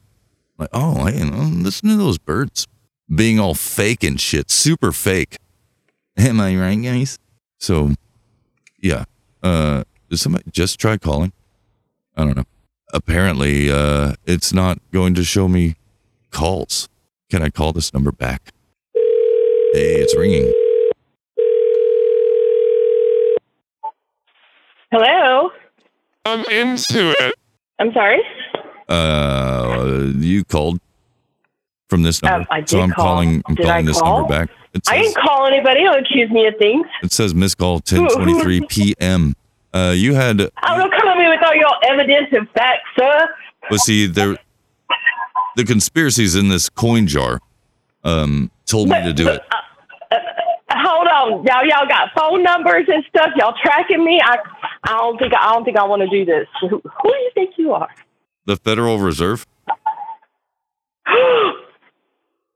Like, 0.57 0.69
oh, 0.73 1.05
hey, 1.05 1.23
listen 1.23 1.89
to 1.89 1.95
those 1.95 2.17
birds 2.17 2.67
being 3.13 3.39
all 3.39 3.53
fake 3.53 4.03
and 4.03 4.19
shit, 4.19 4.49
super 4.49 4.91
fake. 4.91 5.37
Am 6.17 6.39
I 6.39 6.55
right, 6.55 6.75
guys? 6.75 7.19
So, 7.59 7.91
yeah. 8.81 9.05
Uh, 9.41 9.83
did 10.09 10.17
somebody 10.17 10.45
just 10.51 10.79
try 10.79 10.97
calling? 10.97 11.33
I 12.15 12.23
don't 12.23 12.37
know. 12.37 12.45
Apparently, 12.93 13.71
uh, 13.71 14.13
it's 14.25 14.53
not 14.53 14.77
going 14.91 15.15
to 15.15 15.23
show 15.23 15.47
me 15.47 15.75
calls. 16.29 16.87
Can 17.29 17.41
I 17.41 17.49
call 17.49 17.73
this 17.73 17.93
number 17.93 18.11
back? 18.11 18.53
Hey, 19.73 19.95
it's 19.95 20.15
ringing. 20.15 20.53
Hello. 24.95 25.49
I'm 26.24 26.45
into 26.52 27.10
it. 27.20 27.34
I'm 27.80 27.91
sorry. 27.94 28.22
Uh, 28.88 30.11
you 30.18 30.44
called 30.45 30.80
from 31.90 32.03
this 32.03 32.22
number, 32.22 32.41
Um, 32.41 32.48
I 32.52 32.60
did 32.60 32.70
so 32.70 32.82
I'm 32.82 32.91
call. 32.91 33.06
calling. 33.06 33.41
I'm 33.48 33.56
Did 33.56 33.65
calling 33.65 33.86
I 33.86 33.88
this 33.88 33.99
call? 33.99 34.20
number 34.20 34.30
back. 34.30 34.49
It 34.76 34.84
I 34.88 34.98
says, 34.98 35.06
didn't 35.14 35.18
call 35.26 35.48
anybody. 35.48 35.84
Don't 35.84 35.98
accuse 36.06 36.30
me 36.30 36.45
of 36.45 36.53
things. 36.60 36.86
it 37.02 37.11
says 37.11 37.34
missed 37.34 37.57
call 37.57 37.80
10:23 37.82 38.70
p.m. 38.70 39.36
Uh, 39.74 39.94
you 39.95 40.14
had, 40.14 40.40
I 40.57 40.78
don't 40.78 40.91
come 40.94 41.07
at 41.10 41.18
me 41.18 41.28
with 41.28 41.40
all 41.44 41.56
your 41.56 41.74
evidence 41.90 42.28
and 42.32 42.48
facts, 42.52 42.88
sir. 42.95 43.28
well, 43.72 43.80
see, 43.80 44.06
there, 44.06 44.38
the 45.56 45.64
conspiracies 45.65 46.36
in 46.36 46.49
this 46.49 46.70
coin 46.70 47.07
jar, 47.07 47.40
um, 48.03 48.52
told 48.68 48.90
me 48.90 49.02
to 49.03 49.11
do 49.11 49.28
it. 49.28 49.41
Hold 49.52 49.62
on, 51.23 51.43
y'all. 51.43 51.65
Y'all 51.65 51.87
got 51.87 52.09
phone 52.15 52.43
numbers 52.43 52.85
and 52.87 53.03
stuff. 53.09 53.29
Y'all 53.35 53.55
tracking 53.63 54.03
me. 54.03 54.19
I, 54.23 54.37
I 54.83 54.97
don't 54.97 55.17
think. 55.17 55.33
I 55.33 55.51
don't 55.53 55.63
think 55.63 55.77
I 55.77 55.85
want 55.85 56.01
to 56.01 56.09
do 56.09 56.25
this. 56.25 56.47
Who, 56.61 56.67
who 56.69 57.09
do 57.09 57.17
you 57.17 57.31
think 57.33 57.55
you 57.57 57.73
are? 57.73 57.89
The 58.45 58.57
Federal 58.57 58.99
Reserve. 58.99 59.45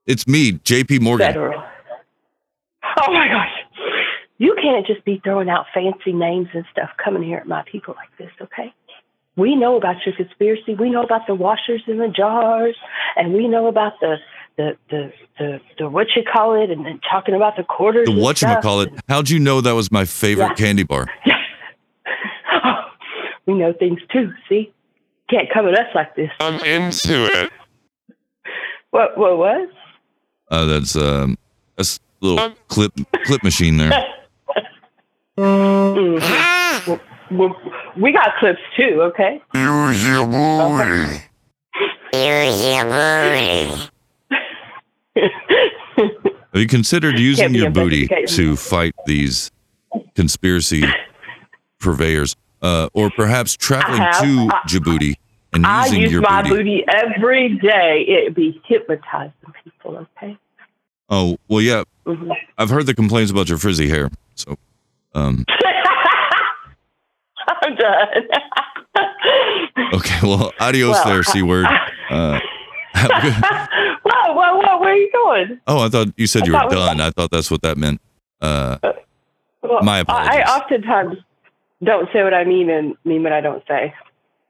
It's 0.07 0.25
me, 0.25 0.53
J.P. 0.53 0.99
Morgan. 0.99 1.27
Federal. 1.27 1.61
Oh 3.05 3.11
my 3.11 3.27
gosh. 3.27 3.51
You 4.37 4.55
can't 4.61 4.87
just 4.87 5.03
be 5.03 5.19
throwing 5.21 5.49
out 5.49 5.65
fancy 5.73 6.13
names 6.13 6.47
and 6.53 6.63
stuff 6.71 6.89
coming 7.03 7.23
here 7.23 7.37
at 7.37 7.45
my 7.47 7.63
people 7.69 7.93
like 7.97 8.17
this, 8.17 8.31
okay? 8.41 8.73
We 9.35 9.55
know 9.55 9.75
about 9.75 9.97
your 10.05 10.15
conspiracy. 10.15 10.75
We 10.75 10.89
know 10.89 11.03
about 11.03 11.27
the 11.27 11.35
washers 11.35 11.81
and 11.87 11.99
the 11.99 12.07
jars, 12.07 12.75
and 13.15 13.33
we 13.33 13.47
know 13.47 13.67
about 13.67 13.99
the 13.99 14.15
the 14.57 14.77
the 14.89 15.11
the, 15.39 15.59
the 15.77 15.89
what 15.89 16.07
you 16.15 16.23
call 16.23 16.55
it, 16.61 16.69
and 16.71 16.85
then 16.85 16.99
talking 17.09 17.35
about 17.35 17.55
the 17.57 17.63
quarters. 17.63 18.05
The 18.07 18.11
what 18.11 18.41
you 18.41 18.47
call 18.61 18.81
it? 18.81 18.89
How'd 19.07 19.29
you 19.29 19.39
know 19.39 19.61
that 19.61 19.73
was 19.73 19.91
my 19.91 20.03
favorite 20.05 20.47
Yeah. 20.49 20.53
candy 20.55 20.83
bar? 20.83 21.07
We 23.45 23.53
know 23.53 23.71
things 23.71 24.01
too. 24.11 24.33
See, 24.49 24.73
can't 25.29 25.47
come 25.53 25.67
at 25.69 25.73
us 25.73 25.87
like 25.95 26.17
this. 26.17 26.29
I'm 26.41 26.55
into 26.65 27.25
it. 27.31 27.49
What? 28.91 29.17
What? 29.17 29.37
was? 29.37 29.69
Uh, 30.51 30.65
that's 30.65 30.97
um, 30.97 31.37
a 31.77 31.81
s- 31.81 32.01
little 32.19 32.53
clip 32.67 32.91
clip 33.25 33.43
machine 33.43 33.77
there. 33.77 33.91
Mhm. 35.37 36.99
we, 37.31 37.53
we 38.01 38.11
got 38.11 38.35
clips 38.39 38.59
too. 38.75 39.01
Okay. 39.03 39.41
Use 39.53 40.05
your 40.07 40.25
booty. 40.25 41.21
Use 42.13 42.65
your 42.65 42.85
booty. 42.85 43.89
Have 45.97 46.61
you 46.61 46.67
considered 46.67 47.19
using 47.19 47.53
your 47.53 47.69
booty 47.69 48.07
to 48.27 48.55
fight 48.55 48.93
these 49.05 49.51
conspiracy 50.15 50.83
purveyors, 51.79 52.35
uh, 52.61 52.89
or 52.93 53.09
perhaps 53.11 53.55
traveling 53.55 53.99
to 53.99 54.49
I- 54.53 54.61
Djibouti 54.67 55.15
and 55.53 55.65
I 55.65 55.85
using 55.85 56.01
use 56.01 56.11
your 56.11 56.21
my 56.21 56.41
booty? 56.43 56.55
booty 56.55 56.85
every 56.93 57.57
day. 57.57 58.05
It'd 58.07 58.35
be 58.35 58.61
hypnotizing 58.65 59.33
people. 59.63 59.97
Okay. 60.17 60.37
Oh 61.09 61.37
well, 61.47 61.61
yeah. 61.61 61.83
Mhm. 62.05 62.31
I've 62.57 62.69
heard 62.69 62.85
the 62.85 62.93
complaints 62.95 63.31
about 63.31 63.49
your 63.49 63.57
frizzy 63.57 63.87
hair. 63.89 64.09
So, 64.35 64.57
um, 65.13 65.45
I'm 67.47 67.75
done. 67.75 68.07
okay. 69.93 70.19
Well, 70.23 70.51
adios 70.59 70.91
Well, 70.95 71.05
there, 71.05 71.23
c 71.23 71.41
word. 71.43 71.65
Uh, 72.09 72.39
have 74.27 74.35
a 74.35 74.39
good- 74.39 74.39
whoa, 74.39 74.55
whoa, 74.55 74.61
whoa! 74.75 74.79
Where 74.81 74.93
are 74.93 74.95
you 74.95 75.11
going? 75.11 75.59
oh, 75.67 75.85
I 75.85 75.89
thought 75.89 76.07
you 76.17 76.27
said 76.27 76.43
I 76.43 76.45
you 76.47 76.51
were 76.53 76.59
thought 76.59 76.69
we- 76.69 76.75
done. 76.75 77.01
I 77.01 77.09
thought 77.11 77.31
that's 77.31 77.49
what 77.51 77.61
that 77.63 77.77
meant. 77.77 78.01
Uh, 78.41 78.77
Well, 79.63 79.81
My 79.83 79.97
I, 79.97 79.99
apologies. 80.01 80.29
I 80.31 80.41
oftentimes 80.57 81.17
don't 81.83 82.07
say 82.13 82.23
what 82.23 82.33
I 82.33 82.43
mean 82.43 82.69
and 82.69 82.95
mean 83.05 83.23
what 83.23 83.33
I 83.33 83.41
don't 83.41 83.63
say. 83.67 83.93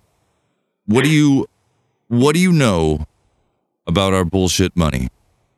what 0.85 1.03
do 1.03 1.09
you, 1.09 1.47
what 2.07 2.33
do 2.33 2.39
you 2.39 2.51
know 2.51 3.05
about 3.87 4.13
our 4.13 4.25
bullshit 4.25 4.75
money? 4.75 5.09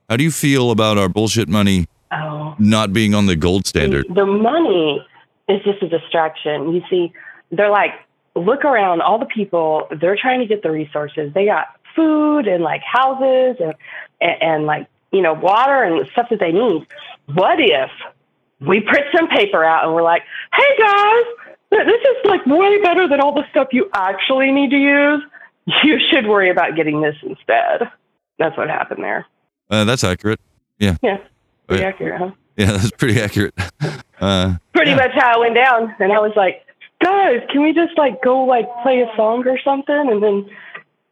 How 0.09 0.17
do 0.17 0.23
you 0.23 0.31
feel 0.31 0.69
about 0.71 0.97
our 0.97 1.09
bullshit 1.09 1.47
money 1.49 1.87
Oh. 2.11 2.55
not 2.59 2.93
being 2.93 3.15
on 3.15 3.25
the 3.25 3.35
gold 3.35 3.65
standard? 3.65 4.05
The 4.13 4.25
money 4.25 5.03
is 5.49 5.61
just 5.63 5.81
a 5.81 5.87
distraction. 5.87 6.73
You 6.73 6.81
see, 6.89 7.11
they're 7.51 7.71
like, 7.71 7.91
look 8.35 8.65
around, 8.65 9.01
all 9.01 9.19
the 9.19 9.25
people, 9.25 9.87
they're 10.01 10.17
trying 10.19 10.39
to 10.39 10.45
get 10.45 10.63
the 10.63 10.71
resources. 10.71 11.31
They 11.33 11.45
got 11.45 11.67
food 11.95 12.47
and 12.47 12.63
like 12.63 12.81
houses 12.83 13.57
and, 13.59 13.73
and, 14.21 14.41
and 14.41 14.65
like, 14.65 14.87
you 15.11 15.21
know, 15.21 15.33
water 15.33 15.83
and 15.83 16.07
stuff 16.11 16.27
that 16.31 16.39
they 16.39 16.51
need. 16.51 16.87
What 17.33 17.59
if 17.59 17.91
we 18.59 18.79
print 18.79 19.05
some 19.15 19.27
paper 19.27 19.63
out 19.63 19.85
and 19.85 19.93
we're 19.93 20.01
like, 20.03 20.23
hey 20.53 20.77
guys, 20.79 21.23
this 21.71 22.01
is 22.01 22.15
like 22.25 22.45
way 22.45 22.81
better 22.81 23.07
than 23.07 23.19
all 23.19 23.33
the 23.33 23.43
stuff 23.51 23.67
you 23.71 23.89
actually 23.93 24.51
need 24.51 24.71
to 24.71 24.77
use. 24.77 25.21
You 25.83 25.97
should 26.11 26.27
worry 26.27 26.49
about 26.49 26.75
getting 26.75 27.01
this 27.01 27.15
instead. 27.23 27.89
That's 28.39 28.57
what 28.57 28.69
happened 28.69 29.03
there. 29.03 29.25
Uh, 29.69 29.85
that's 29.85 30.03
accurate. 30.03 30.39
Yeah. 30.79 30.97
Yeah. 31.01 31.17
Pretty 31.67 31.83
Right. 31.83 31.93
accurate, 31.93 32.19
huh? 32.19 32.31
Yeah, 32.57 32.71
that's 32.73 32.91
pretty 32.91 33.21
accurate. 33.21 33.53
Uh, 34.21 34.55
pretty 34.73 34.91
yeah. 34.91 34.95
much 34.95 35.11
how 35.15 35.35
it 35.35 35.39
went 35.41 35.55
down. 35.55 35.93
And 35.99 36.13
I 36.13 36.19
was 36.19 36.31
like, 36.37 36.65
guys, 37.03 37.41
can 37.51 37.61
we 37.61 37.73
just 37.73 37.97
like 37.97 38.21
go 38.23 38.43
like 38.43 38.67
play 38.83 39.01
a 39.01 39.15
song 39.15 39.47
or 39.47 39.59
something? 39.63 39.95
And 40.11 40.21
then, 40.23 40.49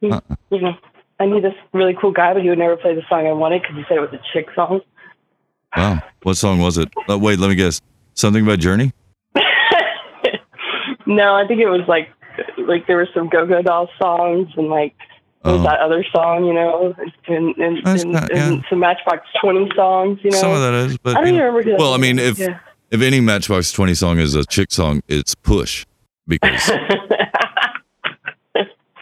you, 0.00 0.10
Uh-uh. 0.12 0.36
you 0.50 0.60
know, 0.60 0.74
I 1.20 1.26
knew 1.26 1.40
this 1.40 1.54
really 1.72 1.94
cool 2.00 2.10
guy, 2.12 2.32
but 2.32 2.42
he 2.42 2.48
would 2.48 2.58
never 2.58 2.76
play 2.76 2.94
the 2.94 3.02
song 3.08 3.26
I 3.26 3.32
wanted 3.32 3.62
because 3.62 3.76
he 3.76 3.84
said 3.88 3.98
it 3.98 4.00
was 4.00 4.12
a 4.12 4.20
chick 4.32 4.48
song. 4.54 4.80
Wow. 5.76 6.02
What 6.22 6.36
song 6.36 6.58
was 6.60 6.78
it? 6.78 6.88
Oh, 7.08 7.16
wait, 7.18 7.38
let 7.38 7.48
me 7.48 7.54
guess. 7.54 7.80
Something 8.14 8.44
by 8.44 8.56
Journey? 8.56 8.92
No, 11.06 11.34
I 11.34 11.46
think 11.46 11.60
it 11.60 11.68
was 11.68 11.82
like, 11.88 12.08
like 12.58 12.86
there 12.86 12.96
were 12.96 13.08
some 13.12 13.28
Goo 13.28 13.44
Goo 13.46 13.62
Dolls 13.62 13.90
songs 14.00 14.48
and 14.56 14.68
like 14.68 14.94
was 15.44 15.60
Oh. 15.60 15.62
that 15.64 15.80
other 15.80 16.04
song, 16.14 16.44
you 16.44 16.54
know, 16.54 16.94
and 17.26 17.56
and, 17.58 17.78
and, 17.84 18.12
not- 18.12 18.30
and 18.32 18.56
yeah. 18.62 18.68
some 18.70 18.78
Matchbox 18.78 19.26
Twenty 19.40 19.68
songs, 19.74 20.20
you 20.22 20.30
know. 20.30 20.38
Some 20.38 20.52
of 20.52 20.60
that 20.60 20.72
is, 20.74 20.98
but 20.98 21.16
I 21.16 21.20
don't 21.24 21.34
you 21.34 21.40
know- 21.40 21.46
remember. 21.50 21.76
well, 21.78 21.92
I 21.94 21.96
mean, 21.96 22.18
if 22.20 22.38
Yeah. 22.38 22.60
If 22.92 23.00
any 23.00 23.20
Matchbox 23.20 23.72
Twenty 23.72 23.94
song 23.94 24.18
is 24.18 24.34
a 24.34 24.44
chick 24.44 24.70
song, 24.70 25.02
it's 25.08 25.34
Push 25.34 25.86
because 26.28 26.66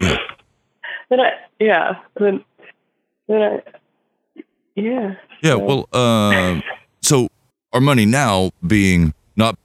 then 0.01 0.17
I, 1.11 1.31
yeah, 1.59 1.97
then, 2.19 2.45
then 3.29 3.43
I, 3.43 3.63
yeah. 4.77 5.17
yeah. 5.43 5.55
Well, 5.55 5.89
um, 5.93 6.63
so 7.03 7.29
our 7.73 7.81
money 7.81 8.07
now 8.07 8.53
being 8.67 9.13
not 9.37 9.59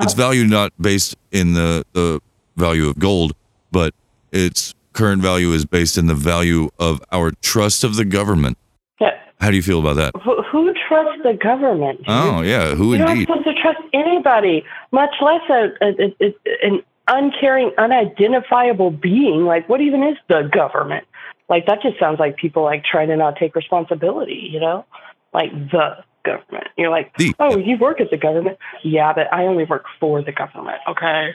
its 0.00 0.12
value 0.12 0.44
not 0.44 0.72
based 0.80 1.16
in 1.32 1.54
the 1.54 1.84
the 1.94 2.20
value 2.56 2.86
of 2.86 2.98
gold, 2.98 3.32
but 3.72 3.94
its 4.30 4.74
current 4.92 5.22
value 5.22 5.52
is 5.52 5.64
based 5.64 5.96
in 5.96 6.06
the 6.06 6.14
value 6.14 6.68
of 6.78 7.00
our 7.10 7.32
trust 7.40 7.82
of 7.82 7.96
the 7.96 8.04
government. 8.04 8.58
Yeah. 9.00 9.18
How 9.40 9.50
do 9.50 9.56
you 9.56 9.62
feel 9.62 9.80
about 9.80 9.96
that? 9.96 10.12
Who, 10.22 10.42
who 10.42 10.74
trusts 10.86 11.22
the 11.22 11.32
government? 11.32 12.00
Oh 12.06 12.42
yeah, 12.42 12.74
who 12.74 12.90
You're 12.94 13.06
not 13.06 13.10
indeed? 13.12 13.28
supposed 13.28 13.46
to 13.46 13.54
trust 13.54 13.78
anybody, 13.94 14.64
much 14.92 15.14
less 15.22 15.40
a, 15.48 15.70
a, 15.80 16.14
a, 16.20 16.34
an 16.62 16.82
uncaring, 17.08 17.72
unidentifiable 17.78 18.90
being. 18.90 19.46
Like, 19.46 19.68
what 19.68 19.80
even 19.80 20.02
is 20.02 20.16
the 20.28 20.48
government? 20.52 21.06
Like, 21.48 21.66
that 21.66 21.80
just 21.82 21.98
sounds 21.98 22.20
like 22.20 22.36
people 22.36 22.62
like 22.64 22.84
trying 22.84 23.08
to 23.08 23.16
not 23.16 23.36
take 23.36 23.56
responsibility. 23.56 24.48
You 24.52 24.60
know, 24.60 24.84
like 25.32 25.50
the 25.52 26.04
government. 26.22 26.68
You're 26.76 26.90
like, 26.90 27.12
oh, 27.38 27.56
you 27.56 27.78
work 27.78 28.00
at 28.00 28.10
the 28.10 28.18
government. 28.18 28.58
Yeah, 28.84 29.12
but 29.14 29.32
I 29.32 29.46
only 29.46 29.64
work 29.64 29.84
for 29.98 30.22
the 30.22 30.32
government. 30.32 30.78
Okay. 30.86 31.30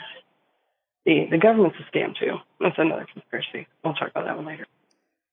The 1.06 1.28
the 1.32 1.38
government's 1.38 1.78
a 1.80 1.96
scam 1.96 2.16
too. 2.16 2.38
That's 2.60 2.76
another 2.78 3.08
conspiracy. 3.12 3.68
We'll 3.84 3.94
talk 3.94 4.10
about 4.10 4.26
that 4.26 4.36
one 4.38 4.46
later. 4.46 4.66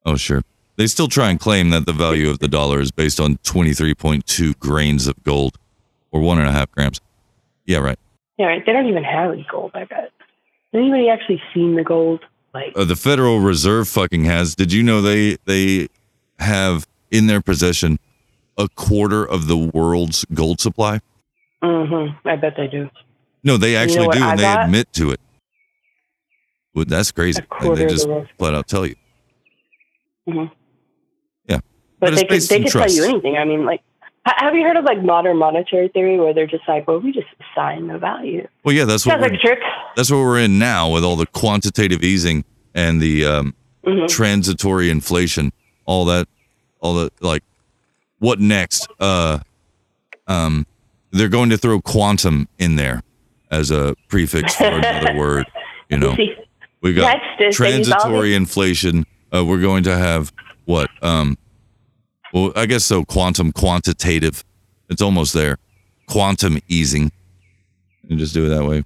Oh, 0.05 0.16
sure. 0.16 0.43
They 0.77 0.86
still 0.86 1.09
try 1.09 1.31
and 1.31 1.39
claim 1.39 1.70
that 1.70 1.86
the 1.86 1.93
value 1.93 2.31
of 2.31 2.39
the 2.39 2.49
dollar 2.49 2.81
is 2.81 2.90
based 2.90 3.20
on 3.20 3.36
23.2 3.39 4.59
grains 4.59 5.07
of 5.07 5.23
gold 5.23 5.59
or 6.11 6.20
one 6.20 6.39
and 6.39 6.49
a 6.49 6.53
half 6.53 6.70
grams. 6.73 7.01
Yeah, 7.66 7.78
right. 7.78 7.99
Yeah, 8.39 8.47
right. 8.47 8.65
They 8.65 8.73
don't 8.73 8.86
even 8.89 9.05
have 9.05 9.32
any 9.32 9.47
gold. 9.51 9.73
I 9.74 9.85
bet. 9.85 10.01
Has 10.01 10.11
anybody 10.74 11.09
actually 11.11 11.43
seen 11.53 11.77
the 11.77 11.85
gold? 11.85 12.24
Like, 12.55 12.73
Uh, 12.74 12.85
the 12.85 12.97
Federal 12.97 13.40
Reserve 13.40 13.89
fucking 13.89 14.24
has. 14.24 14.55
Did 14.55 14.73
you 14.73 14.82
know 14.82 15.01
they 15.03 15.36
they 15.44 15.89
have 16.39 16.86
in 17.11 17.27
their 17.27 17.40
possession 17.40 17.99
a 18.59 18.69
quarter 18.69 19.24
of 19.24 19.49
the 19.49 19.57
world's 19.57 20.24
gold 20.35 20.61
supply? 20.61 21.01
mm-hmm. 21.62 22.28
I 22.28 22.36
bet 22.36 22.55
they 22.57 22.66
do. 22.66 22.90
No, 23.44 23.57
they 23.57 23.70
You 23.73 23.77
know 23.77 23.82
actually 23.82 24.09
do, 24.09 24.24
I 24.24 24.31
and 24.31 24.39
they 24.39 24.43
got? 24.44 24.65
admit 24.65 24.93
to 24.94 25.11
it. 25.11 25.20
Well, 26.74 26.85
that's 26.89 27.12
crazy. 27.12 27.43
They 27.61 27.69
of 27.69 27.77
the 27.78 27.86
just 27.89 28.09
flat 28.39 28.55
out 28.55 28.66
tell 28.66 28.86
you. 28.86 28.97
hmm 30.27 30.44
Yeah, 32.03 32.11
But, 32.11 32.16
they 32.16 32.24
could 32.24 32.43
they 32.43 32.61
could 32.62 32.73
tell 32.73 32.91
you 32.91 33.05
anything. 33.05 33.37
I 33.37 33.45
mean, 33.45 33.65
like, 33.65 33.81
have 34.24 34.55
you 34.55 34.62
heard 34.62 34.77
of 34.77 34.85
like 34.85 35.03
modern 35.03 35.37
monetary 35.39 35.89
theory, 35.89 36.19
where 36.19 36.35
they're 36.35 36.47
just 36.47 36.66
like, 36.69 36.87
well, 36.89 36.99
we 37.01 37.12
just 37.12 37.29
assign 37.53 37.87
the 37.89 37.99
value. 37.99 38.47
Well, 38.65 38.74
yeah, 38.74 38.85
that's 38.85 39.07
what 39.07 39.12
Sounds 39.12 39.23
like 39.23 39.33
we're, 39.33 39.37
a 39.37 39.41
trick. 39.41 39.59
that's 39.97 40.11
what 40.11 40.19
we're 40.19 40.39
in 40.41 40.59
now 40.59 40.91
with 40.91 41.05
all 41.05 41.16
the 41.16 41.27
quantitative 41.27 42.03
easing 42.03 42.45
and 42.74 43.01
the 43.01 43.24
um, 43.24 43.55
Mhm. 43.87 44.09
transitory 44.09 44.91
inflation, 44.91 45.53
all 45.87 46.05
that, 46.07 46.29
all 46.81 46.95
the 46.95 47.11
like, 47.20 47.43
what 48.20 48.39
next? 48.39 48.87
Uh, 49.01 49.41
um, 50.29 50.66
they're 51.11 51.29
going 51.29 51.51
to 51.51 51.59
throw 51.59 51.81
quantum 51.81 52.49
in 52.59 52.77
there 52.77 53.03
as 53.51 53.70
a 53.70 53.95
prefix 54.09 54.55
for 54.55 54.65
another 54.66 55.15
word. 55.19 55.47
You 55.89 55.99
know, 55.99 56.16
we 56.81 56.95
got 56.95 57.19
transitory 57.51 58.35
inflation. 58.35 59.05
Uh, 59.35 59.45
we're 59.45 59.61
going 59.61 59.83
to 59.85 59.97
have 59.97 60.33
what? 60.65 60.89
Um, 61.03 61.37
well, 62.33 62.53
I 62.57 62.67
guess 62.67 62.85
so. 62.85 63.05
Quantum 63.05 63.53
quantitative. 63.53 64.45
It's 64.89 65.03
almost 65.03 65.33
there. 65.35 65.59
Quantum 66.09 66.59
easing. 66.69 67.11
And 68.09 68.19
just 68.19 68.35
do 68.35 68.47
it 68.47 68.49
that 68.51 68.65
way. 68.65 68.85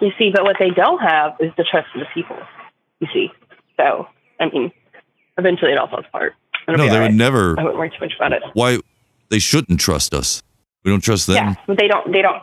You 0.00 0.10
see, 0.18 0.30
but 0.32 0.44
what 0.44 0.56
they 0.60 0.70
don't 0.70 1.00
have 1.00 1.32
is 1.40 1.50
the 1.56 1.64
trust 1.64 1.88
of 1.94 2.00
the 2.00 2.06
people. 2.14 2.36
You 3.00 3.08
see, 3.12 3.30
so 3.76 4.06
I 4.40 4.48
mean, 4.50 4.70
eventually 5.36 5.72
it 5.72 5.78
all 5.78 5.88
falls 5.88 6.04
apart. 6.08 6.34
It'll 6.68 6.78
No, 6.78 6.88
they 6.88 6.96
all 6.98 7.02
would 7.02 7.14
never- 7.14 7.58
I 7.58 7.62
wouldn't 7.64 7.78
worry 7.78 7.90
too 7.90 7.96
much 8.00 8.12
about 8.16 8.32
it. 8.32 8.42
Why? 8.52 8.78
They 9.30 9.38
shouldn't 9.40 9.80
trust 9.80 10.14
us. 10.14 10.42
We 10.84 10.90
don't 10.90 11.00
trust 11.02 11.26
them. 11.26 11.36
Yeah, 11.36 11.54
but 11.66 11.78
they 11.78 11.88
don't. 11.88 12.12
They 12.12 12.22
don't. 12.22 12.42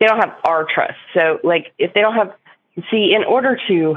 They 0.00 0.06
don't 0.06 0.18
have 0.18 0.34
our 0.44 0.64
trust. 0.72 0.94
So, 1.14 1.38
like, 1.44 1.72
if 1.78 1.92
they 1.94 2.00
don't 2.00 2.14
have, 2.14 2.32
see, 2.90 3.14
in 3.14 3.24
order 3.24 3.58
to, 3.68 3.96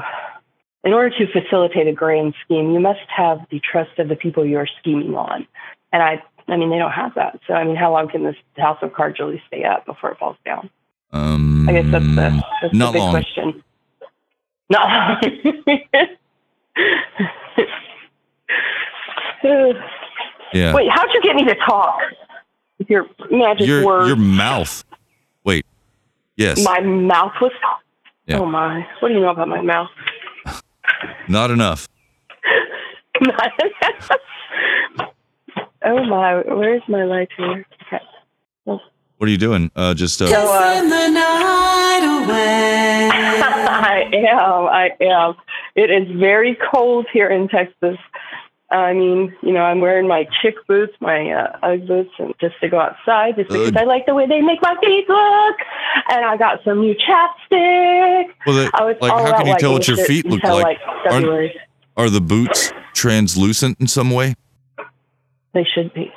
in 0.84 0.92
order 0.92 1.10
to 1.10 1.26
facilitate 1.32 1.86
a 1.86 1.92
grand 1.92 2.34
scheme, 2.44 2.72
you 2.72 2.80
must 2.80 3.00
have 3.14 3.38
the 3.50 3.60
trust 3.60 3.98
of 3.98 4.08
the 4.08 4.16
people 4.16 4.44
you 4.44 4.58
are 4.58 4.68
scheming 4.80 5.14
on. 5.14 5.46
And 5.92 6.02
I, 6.02 6.22
I 6.46 6.56
mean, 6.56 6.70
they 6.70 6.78
don't 6.78 6.92
have 6.92 7.14
that. 7.14 7.40
So, 7.46 7.54
I 7.54 7.64
mean, 7.64 7.76
how 7.76 7.92
long 7.92 8.08
can 8.08 8.24
this 8.24 8.36
house 8.56 8.78
of 8.82 8.92
cards 8.92 9.18
really 9.18 9.42
stay 9.46 9.64
up 9.64 9.86
before 9.86 10.12
it 10.12 10.18
falls 10.18 10.36
down? 10.44 10.70
Um, 11.12 11.68
I 11.68 11.72
guess 11.72 11.90
that's 11.90 12.04
the 12.04 12.44
that's 12.62 12.74
not 12.74 12.92
the 12.92 12.94
big 12.98 13.00
long. 13.00 13.12
question. 13.12 13.64
Not 14.70 15.24
Yeah. 20.52 20.74
Wait, 20.74 20.88
how'd 20.90 21.08
you 21.12 21.20
get 21.22 21.36
me 21.36 21.44
to 21.44 21.54
talk? 21.54 22.00
With 22.78 22.88
your 22.88 23.06
magic 23.30 23.66
your 23.66 23.84
words. 23.84 24.08
your 24.08 24.16
mouth. 24.16 24.84
Wait. 25.44 25.66
Yes. 26.36 26.62
My 26.64 26.80
mouth 26.80 27.32
was. 27.40 27.52
Yeah. 28.26 28.40
Oh 28.40 28.46
my! 28.46 28.86
What 29.00 29.08
do 29.08 29.14
you 29.14 29.20
know 29.20 29.30
about 29.30 29.48
my 29.48 29.62
mouth? 29.62 29.88
Not 31.28 31.50
enough. 31.50 31.88
oh 35.84 36.04
my! 36.04 36.42
Where's 36.46 36.82
my 36.88 37.04
light 37.04 37.28
here? 37.36 37.66
Okay. 37.86 38.04
What 39.18 39.26
are 39.26 39.32
you 39.32 39.36
doing? 39.38 39.70
Uh, 39.74 39.94
just 39.94 40.22
uh, 40.22 40.28
So, 40.28 40.52
uh, 40.52 40.80
the 40.80 41.08
night 41.08 42.24
away. 42.24 43.08
I 43.12 44.08
am. 44.14 44.66
I 44.68 44.90
am. 45.00 45.34
It 45.74 45.90
is 45.90 46.08
very 46.20 46.56
cold 46.72 47.06
here 47.12 47.28
in 47.28 47.48
Texas. 47.48 47.96
I 48.70 48.92
mean, 48.92 49.34
you 49.42 49.52
know, 49.52 49.60
I'm 49.60 49.80
wearing 49.80 50.06
my 50.06 50.26
chick 50.42 50.54
boots, 50.66 50.92
my 51.00 51.30
uh, 51.30 51.56
UGG 51.62 51.86
boots, 51.86 52.10
and 52.18 52.34
just 52.38 52.54
to 52.60 52.68
go 52.68 52.78
outside, 52.78 53.36
just 53.36 53.48
because 53.48 53.68
Ugh. 53.68 53.76
I 53.78 53.84
like 53.84 54.04
the 54.04 54.14
way 54.14 54.26
they 54.26 54.42
make 54.42 54.60
my 54.60 54.76
feet 54.84 55.08
look. 55.08 55.56
And 56.10 56.24
I 56.24 56.36
got 56.36 56.62
some 56.64 56.80
new 56.80 56.94
chapstick. 56.94 58.26
Well, 58.46 58.56
the- 58.56 58.70
I 58.74 58.84
was 58.84 58.96
like, 59.00 59.12
how 59.12 59.38
can 59.38 59.46
you 59.46 59.52
like 59.52 59.60
tell 59.60 59.72
what 59.72 59.88
your 59.88 59.96
feet 59.96 60.26
look 60.26 60.42
like? 60.42 60.78
like. 61.10 61.56
Are 61.96 62.10
the 62.10 62.20
boots 62.20 62.72
translucent 62.92 63.80
in 63.80 63.86
some 63.86 64.10
way? 64.10 64.34
They 65.54 65.66
should 65.74 65.92
be. 65.94 66.12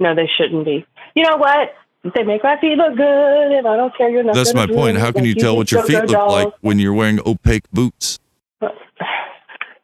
No, 0.00 0.14
they 0.14 0.28
shouldn't 0.36 0.64
be. 0.64 0.84
You 1.14 1.22
know 1.22 1.36
what? 1.36 1.74
They 2.14 2.24
make 2.24 2.42
my 2.42 2.58
feet 2.60 2.76
look 2.76 2.96
good, 2.96 3.52
and 3.52 3.66
I 3.66 3.76
don't 3.76 3.96
care. 3.96 4.10
You're 4.10 4.22
not. 4.22 4.34
That's 4.34 4.54
my 4.54 4.66
point. 4.66 4.98
How 4.98 5.12
can 5.12 5.24
you 5.24 5.34
tell 5.34 5.56
what 5.56 5.70
your 5.70 5.84
feet 5.84 5.98
look 5.98 6.08
dolls. 6.08 6.32
like 6.32 6.54
when 6.62 6.78
you're 6.78 6.94
wearing 6.94 7.20
opaque 7.24 7.70
boots? 7.70 8.18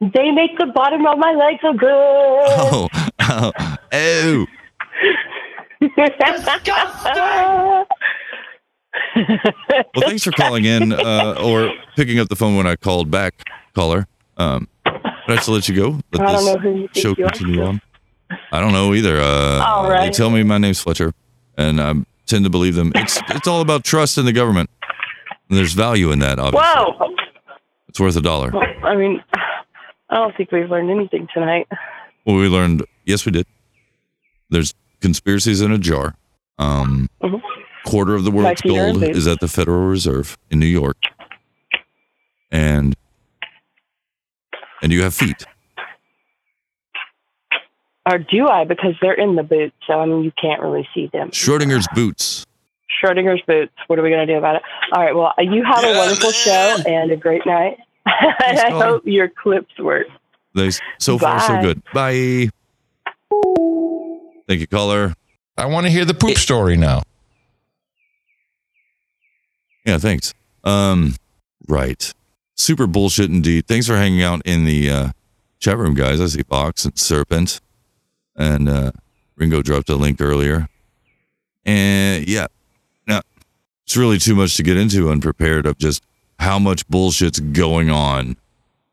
They 0.01 0.31
make 0.31 0.59
the 0.59 0.66
bottom 0.74 1.06
of 1.06 1.18
my 1.18 1.32
legs 1.32 1.60
look 1.62 1.78
good. 1.78 1.89
Oh, 1.90 2.89
oh, 3.20 3.52
oh. 3.93 4.47
Well, 9.16 10.09
thanks 10.09 10.24
for 10.24 10.32
calling 10.32 10.64
in 10.64 10.93
uh, 10.93 11.36
or 11.43 11.73
picking 11.97 12.18
up 12.18 12.28
the 12.28 12.36
phone 12.36 12.56
when 12.56 12.66
I 12.66 12.77
called 12.77 13.10
back, 13.10 13.35
caller. 13.74 14.06
Um, 14.36 14.68
but 14.85 15.02
I 15.28 15.35
have 15.35 15.44
to 15.44 15.51
let 15.52 15.68
you 15.68 15.74
go. 15.74 16.01
Let 16.12 16.28
I 16.28 16.32
don't 16.32 16.44
know 16.44 16.59
who 16.59 16.81
you 16.81 16.89
show 16.94 17.14
continue 17.14 17.62
on. 17.62 17.81
I 18.52 18.60
don't 18.60 18.73
know 18.73 18.94
either. 18.94 19.20
Uh, 19.20 19.64
All 19.66 19.89
They 19.89 20.10
tell 20.10 20.31
me 20.31 20.43
my 20.43 20.59
name's 20.59 20.81
Fletcher, 20.81 21.12
and 21.56 21.81
I 21.81 21.94
tend 22.27 22.44
to 22.44 22.51
believe 22.51 22.74
them. 22.74 22.93
It's 22.94 23.20
it's 23.31 23.47
all 23.47 23.60
about 23.60 23.85
trust 23.85 24.18
in 24.18 24.24
the 24.24 24.32
government. 24.32 24.70
And 25.48 25.56
there's 25.56 25.73
value 25.74 26.10
in 26.10 26.18
that. 26.20 26.39
Obviously, 26.39 26.68
Whoa! 26.68 27.14
it's 27.89 28.01
worth 28.01 28.16
a 28.16 28.20
dollar. 28.20 28.55
I 28.85 28.97
mean, 28.97 29.23
I 30.11 30.16
don't 30.16 30.37
think 30.37 30.53
we've 30.53 30.70
learned 30.70 30.91
anything 30.91 31.28
tonight. 31.35 31.66
Well, 32.24 32.37
we 32.37 32.49
learned. 32.49 32.85
Yes, 33.05 33.24
we 33.27 33.33
did. 33.33 33.47
There's 34.51 34.74
conspiracies 35.01 35.61
in 35.61 35.73
a 35.73 35.78
jar. 35.78 36.15
Um, 36.59 37.09
Mhm. 37.23 37.43
quarter 37.85 38.15
of 38.15 38.24
the 38.24 38.31
world's 38.31 38.45
Like 38.47 38.61
Peter 38.62 38.81
and 38.81 38.93
gold 38.95 39.05
Boots. 39.07 39.19
is 39.19 39.27
at 39.27 39.41
the 39.41 39.49
Federal 39.49 39.87
Reserve 39.87 40.37
in 40.51 40.59
New 40.59 40.66
York, 40.66 40.97
and 42.51 42.95
and 44.83 44.93
you 44.93 45.03
have 45.03 45.15
feet. 45.15 45.45
Or 48.09 48.19
do 48.19 48.47
I? 48.47 48.65
Because 48.65 48.95
they're 49.03 49.15
in 49.15 49.35
the 49.35 49.43
boots, 49.43 49.74
so 49.87 49.95
I 50.01 50.07
mean, 50.07 50.23
you 50.23 50.31
can't 50.41 50.62
really 50.62 50.89
see 50.95 51.09
them. 51.12 51.31
Schrodinger's 51.31 51.89
boots. 51.95 52.47
Schrodinger's 53.03 53.43
boots. 53.47 53.73
What 53.89 53.99
are 53.99 54.03
we 54.03 54.11
going 54.11 54.27
to 54.27 54.33
do 54.33 54.39
about 54.39 54.57
it? 54.57 54.62
All 54.93 55.03
right. 55.05 55.15
Well, 55.15 55.33
you 55.39 55.65
have 55.65 55.83
a 55.85 55.97
wonderful 55.99 56.31
show 56.31 56.77
and 56.87 57.11
a 57.11 57.16
great 57.16 57.45
night. 57.45 57.78
And 58.07 58.59
I 58.59 58.70
hope 58.70 59.03
your 59.05 59.28
clips 59.28 59.78
work. 59.78 60.07
They 60.55 60.70
so 60.99 61.19
far 61.19 61.41
so 61.41 61.61
good. 61.61 61.83
Bye. 61.93 62.49
Thank 64.49 64.61
you, 64.61 64.66
caller. 64.66 65.15
I 65.57 65.66
want 65.66 65.87
to 65.87 65.93
hear 65.93 66.05
the 66.05 66.15
poop 66.15 66.37
story 66.39 66.77
now. 66.77 67.03
Yeah, 69.85 69.99
thanks. 69.99 70.35
Um, 70.65 71.15
right. 71.69 72.12
Super 72.55 72.87
bullshit 72.87 73.31
indeed. 73.31 73.66
Thanks 73.66 73.87
for 73.87 73.97
hanging 73.97 74.23
out 74.23 74.43
in 74.45 74.65
the 74.65 74.91
uh, 74.91 75.09
chat 75.59 75.77
room, 75.78 75.95
guys. 75.95 76.20
I 76.20 76.27
see 76.27 76.43
Box 76.43 76.85
and 76.85 76.99
Serpent, 76.99 77.61
and 78.35 78.69
uh, 78.69 78.93
Ringo 79.37 79.62
dropped 79.62 79.91
a 79.91 79.97
link 79.97 80.20
earlier. 80.20 80.69
And 81.65 82.27
yeah, 82.28 82.47
now 83.07 83.20
it's 83.85 83.97
really 83.97 84.19
too 84.19 84.35
much 84.35 84.57
to 84.57 84.62
get 84.62 84.77
into 84.77 85.11
unprepared 85.11 85.66
of 85.66 85.77
just 85.78 86.03
how 86.39 86.59
much 86.59 86.87
bullshit's 86.89 87.41
going 87.41 87.91
on 87.91 88.37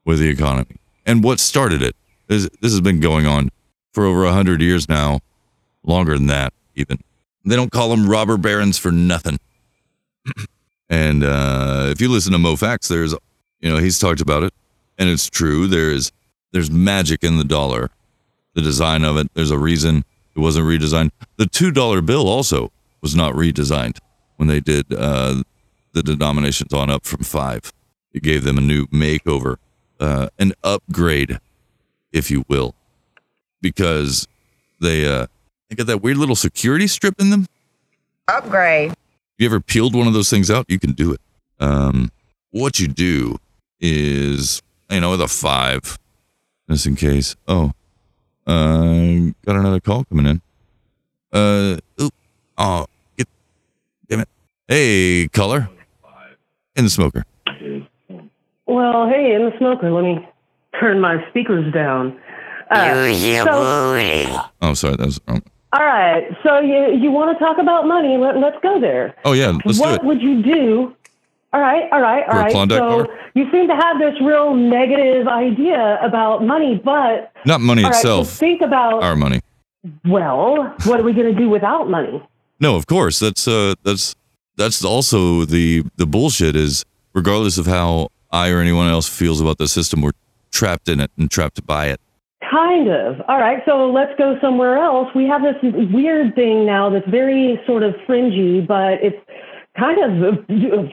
with 0.06 0.20
the 0.20 0.30
economy 0.30 0.78
and 1.06 1.24
what 1.24 1.40
started 1.40 1.82
it. 1.82 1.95
This, 2.28 2.49
this 2.61 2.72
has 2.72 2.82
been 2.82 2.99
going 2.99 3.26
on 3.26 3.49
for 3.91 4.06
over 4.06 4.26
a 4.26 4.32
hundred 4.34 4.61
years 4.61 4.90
now, 4.90 5.20
longer 5.84 6.18
than 6.18 6.28
that 6.28 6.53
even. 6.76 6.99
They 7.45 7.56
don't 7.56 7.72
call 7.72 7.90
them 7.90 8.10
robber 8.10 8.38
barons 8.38 8.78
for 8.78 8.91
nothing. 8.91 9.40
And 10.90 11.24
uh, 11.24 11.88
if 11.90 11.99
you 12.02 12.10
listen 12.10 12.34
to 12.34 12.38
Mo 12.38 12.56
Facts, 12.56 12.88
there's, 12.88 13.15
you 13.61 13.72
know, 13.72 13.78
he's 13.78 13.98
talked 13.98 14.22
about 14.22 14.44
it, 14.44 14.53
and 14.99 15.10
it's 15.10 15.28
true. 15.28 15.65
There 15.65 15.90
is, 15.90 16.11
there's 16.52 16.70
magic 16.70 17.24
in 17.24 17.38
the 17.38 17.44
dollar, 17.44 17.90
the 18.53 18.61
design 18.61 19.03
of 19.03 19.18
it. 19.18 19.34
There's 19.34 19.49
a 19.49 19.57
reason 19.57 20.03
it 20.36 20.40
wasn't 20.40 20.68
redesigned. 20.68 21.10
The 21.38 21.48
two 21.48 21.72
dollar 21.72 22.02
bill 22.02 22.28
also 22.28 22.72
was 23.02 23.15
not 23.15 23.34
redesigned 23.34 23.98
when 24.36 24.48
they 24.48 24.60
did 24.60 24.86
uh, 24.94 25.41
the 25.94 26.03
denominations 26.03 26.74
on 26.74 26.90
up 26.90 27.06
from 27.06 27.24
five. 27.24 27.72
It 28.14 28.24
gave 28.24 28.44
them 28.44 28.57
a 28.57 28.61
new 28.61 28.88
makeover, 28.88 29.57
uh, 29.99 30.30
an 30.38 30.53
upgrade, 30.64 31.40
if 32.11 32.30
you 32.30 32.45
will, 32.48 32.76
because 33.61 34.28
they 34.82 35.06
uh, 35.06 35.28
they 35.70 35.76
got 35.76 35.88
that 35.88 36.03
weird 36.03 36.18
little 36.18 36.36
security 36.36 36.88
strip 36.88 37.20
in 37.20 37.30
them. 37.30 37.48
Upgrade. 38.28 38.94
You 39.38 39.48
ever 39.48 39.60
peeled 39.60 39.95
one 39.95 40.07
of 40.07 40.14
those 40.14 40.30
things 40.30 40.52
out, 40.52 40.65
you 40.68 40.80
can 40.80 40.91
do 40.91 41.14
it. 41.14 41.22
Um, 41.60 42.11
what 42.52 42.80
you 42.80 42.88
do 42.88 43.40
is, 43.80 44.61
you 44.90 44.99
know, 44.99 45.11
with 45.11 45.22
a 45.22 45.28
five, 45.28 45.98
just 46.70 46.86
in 46.86 46.95
case. 46.95 47.36
Oh, 47.48 47.72
uh, 48.45 49.32
got 49.45 49.56
another 49.56 49.80
call 49.80 50.03
coming 50.06 50.28
in. 50.28 50.41
Uh, 51.32 51.78
oop, 51.99 52.14
oh, 52.57 52.86
get, 53.18 53.28
damn 54.07 54.20
it. 54.20 54.30
Hey, 54.68 55.28
color, 55.30 55.70
in 56.75 56.83
the 56.85 56.89
smoker. 56.89 57.23
Well, 58.65 59.07
hey, 59.07 59.33
in 59.35 59.43
the 59.45 59.51
smoker, 59.57 59.91
let 59.91 60.03
me 60.03 60.27
turn 60.79 60.99
my 60.99 61.23
speakers 61.29 61.71
down. 61.73 62.19
Uh, 62.71 63.13
so, 63.13 64.41
Oh, 64.61 64.73
sorry, 64.73 64.95
that 64.95 65.05
was 65.05 65.19
wrong. 65.27 65.43
all 65.73 65.83
right, 65.83 66.23
so 66.43 66.59
you 66.59 66.97
you 66.99 67.11
want 67.11 67.37
to 67.37 67.43
talk 67.43 67.57
about 67.59 67.85
money? 67.85 68.17
Let, 68.17 68.37
let's 68.37 68.57
go 68.63 68.79
there. 68.79 69.15
Oh 69.25 69.33
yeah, 69.33 69.57
let's 69.65 69.77
do 69.77 69.83
what 69.83 69.95
it. 69.95 70.03
would 70.03 70.21
you 70.21 70.41
do? 70.41 70.95
All 71.51 71.59
right, 71.61 71.83
all 71.91 72.01
right, 72.01 72.23
all 72.25 72.31
For 72.33 72.39
a 72.39 72.43
right. 72.43 72.51
Klondike 72.51 72.79
So 72.79 73.05
bar? 73.05 73.17
you 73.35 73.51
seem 73.51 73.67
to 73.67 73.75
have 73.75 73.99
this 73.99 74.15
real 74.21 74.55
negative 74.55 75.27
idea 75.27 75.99
about 76.01 76.43
money, 76.43 76.81
but 76.83 77.31
Not 77.45 77.61
money 77.61 77.83
all 77.83 77.91
right, 77.91 78.01
so 78.01 78.21
itself. 78.21 78.39
think 78.39 78.61
about 78.61 79.03
Our 79.03 79.15
money. 79.15 79.39
well, 80.05 80.73
what 80.85 80.99
are 80.99 81.03
we 81.03 81.13
going 81.13 81.31
to 81.31 81.39
do 81.39 81.49
without 81.49 81.89
money? 81.89 82.23
No, 82.59 82.75
of 82.75 82.87
course. 82.87 83.19
That's 83.19 83.47
uh 83.47 83.75
that's 83.83 84.15
that's 84.57 84.84
also 84.84 85.45
the 85.45 85.84
the 85.97 86.05
bullshit 86.05 86.55
is 86.55 86.85
regardless 87.13 87.57
of 87.57 87.65
how 87.65 88.09
I 88.31 88.49
or 88.49 88.59
anyone 88.59 88.88
else 88.88 89.07
feels 89.07 89.39
about 89.39 89.57
the 89.57 89.67
system, 89.67 90.01
we're 90.01 90.11
trapped 90.51 90.88
in 90.89 90.99
it 90.99 91.11
and 91.17 91.30
trapped 91.30 91.65
by 91.65 91.88
it. 91.88 91.99
Kind 92.49 92.89
of. 92.89 93.21
All 93.27 93.39
right, 93.39 93.63
so 93.65 93.91
let's 93.91 94.11
go 94.17 94.38
somewhere 94.41 94.77
else. 94.77 95.07
We 95.15 95.27
have 95.27 95.41
this 95.41 95.55
weird 95.93 96.35
thing 96.35 96.65
now 96.65 96.89
that's 96.89 97.07
very 97.09 97.59
sort 97.65 97.84
of 97.84 97.95
fringy, 98.05 98.61
but 98.61 99.01
it's 99.01 99.17
kind 99.77 99.97
of 99.97 100.45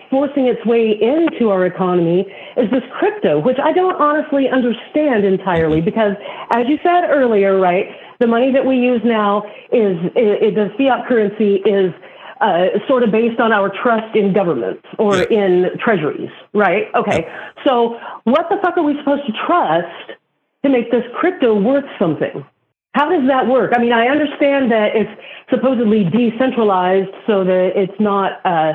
forcing 0.08 0.46
its 0.46 0.64
way 0.64 0.96
into 1.00 1.50
our 1.50 1.66
economy 1.66 2.20
is 2.56 2.70
this 2.70 2.82
crypto, 2.98 3.38
which 3.38 3.58
I 3.62 3.72
don't 3.72 4.00
honestly 4.00 4.48
understand 4.48 5.24
entirely 5.24 5.78
mm-hmm. 5.78 5.84
because, 5.84 6.12
as 6.52 6.66
you 6.66 6.78
said 6.82 7.04
earlier, 7.10 7.58
right, 7.58 7.86
the 8.20 8.26
money 8.26 8.52
that 8.52 8.64
we 8.64 8.76
use 8.76 9.00
now 9.04 9.42
is, 9.72 9.96
i 10.16 10.46
i 10.46 10.50
the 10.50 10.70
fiat 10.78 11.06
currency 11.08 11.56
is 11.66 11.92
uh, 12.40 12.66
sort 12.88 13.02
of 13.02 13.10
based 13.10 13.38
on 13.40 13.52
our 13.52 13.70
trust 13.82 14.14
in 14.16 14.32
governments 14.32 14.82
or 14.98 15.22
in 15.22 15.70
treasuries, 15.78 16.30
right? 16.54 16.86
Okay, 16.94 17.26
so 17.66 17.98
what 18.24 18.46
the 18.48 18.56
fuck 18.62 18.76
are 18.78 18.82
we 18.82 18.96
supposed 18.98 19.26
to 19.26 19.32
trust 19.46 20.18
to 20.64 20.70
make 20.70 20.90
this 20.90 21.04
crypto 21.18 21.54
worth 21.58 21.84
something? 21.98 22.44
How 22.92 23.08
does 23.08 23.26
that 23.28 23.46
work? 23.46 23.72
I 23.76 23.80
mean, 23.80 23.92
I 23.92 24.06
understand 24.08 24.72
that 24.72 24.96
it's 24.96 25.10
supposedly 25.48 26.04
decentralized 26.04 27.10
so 27.26 27.44
that 27.44 27.72
it's 27.76 28.00
not, 28.00 28.44
uh, 28.44 28.72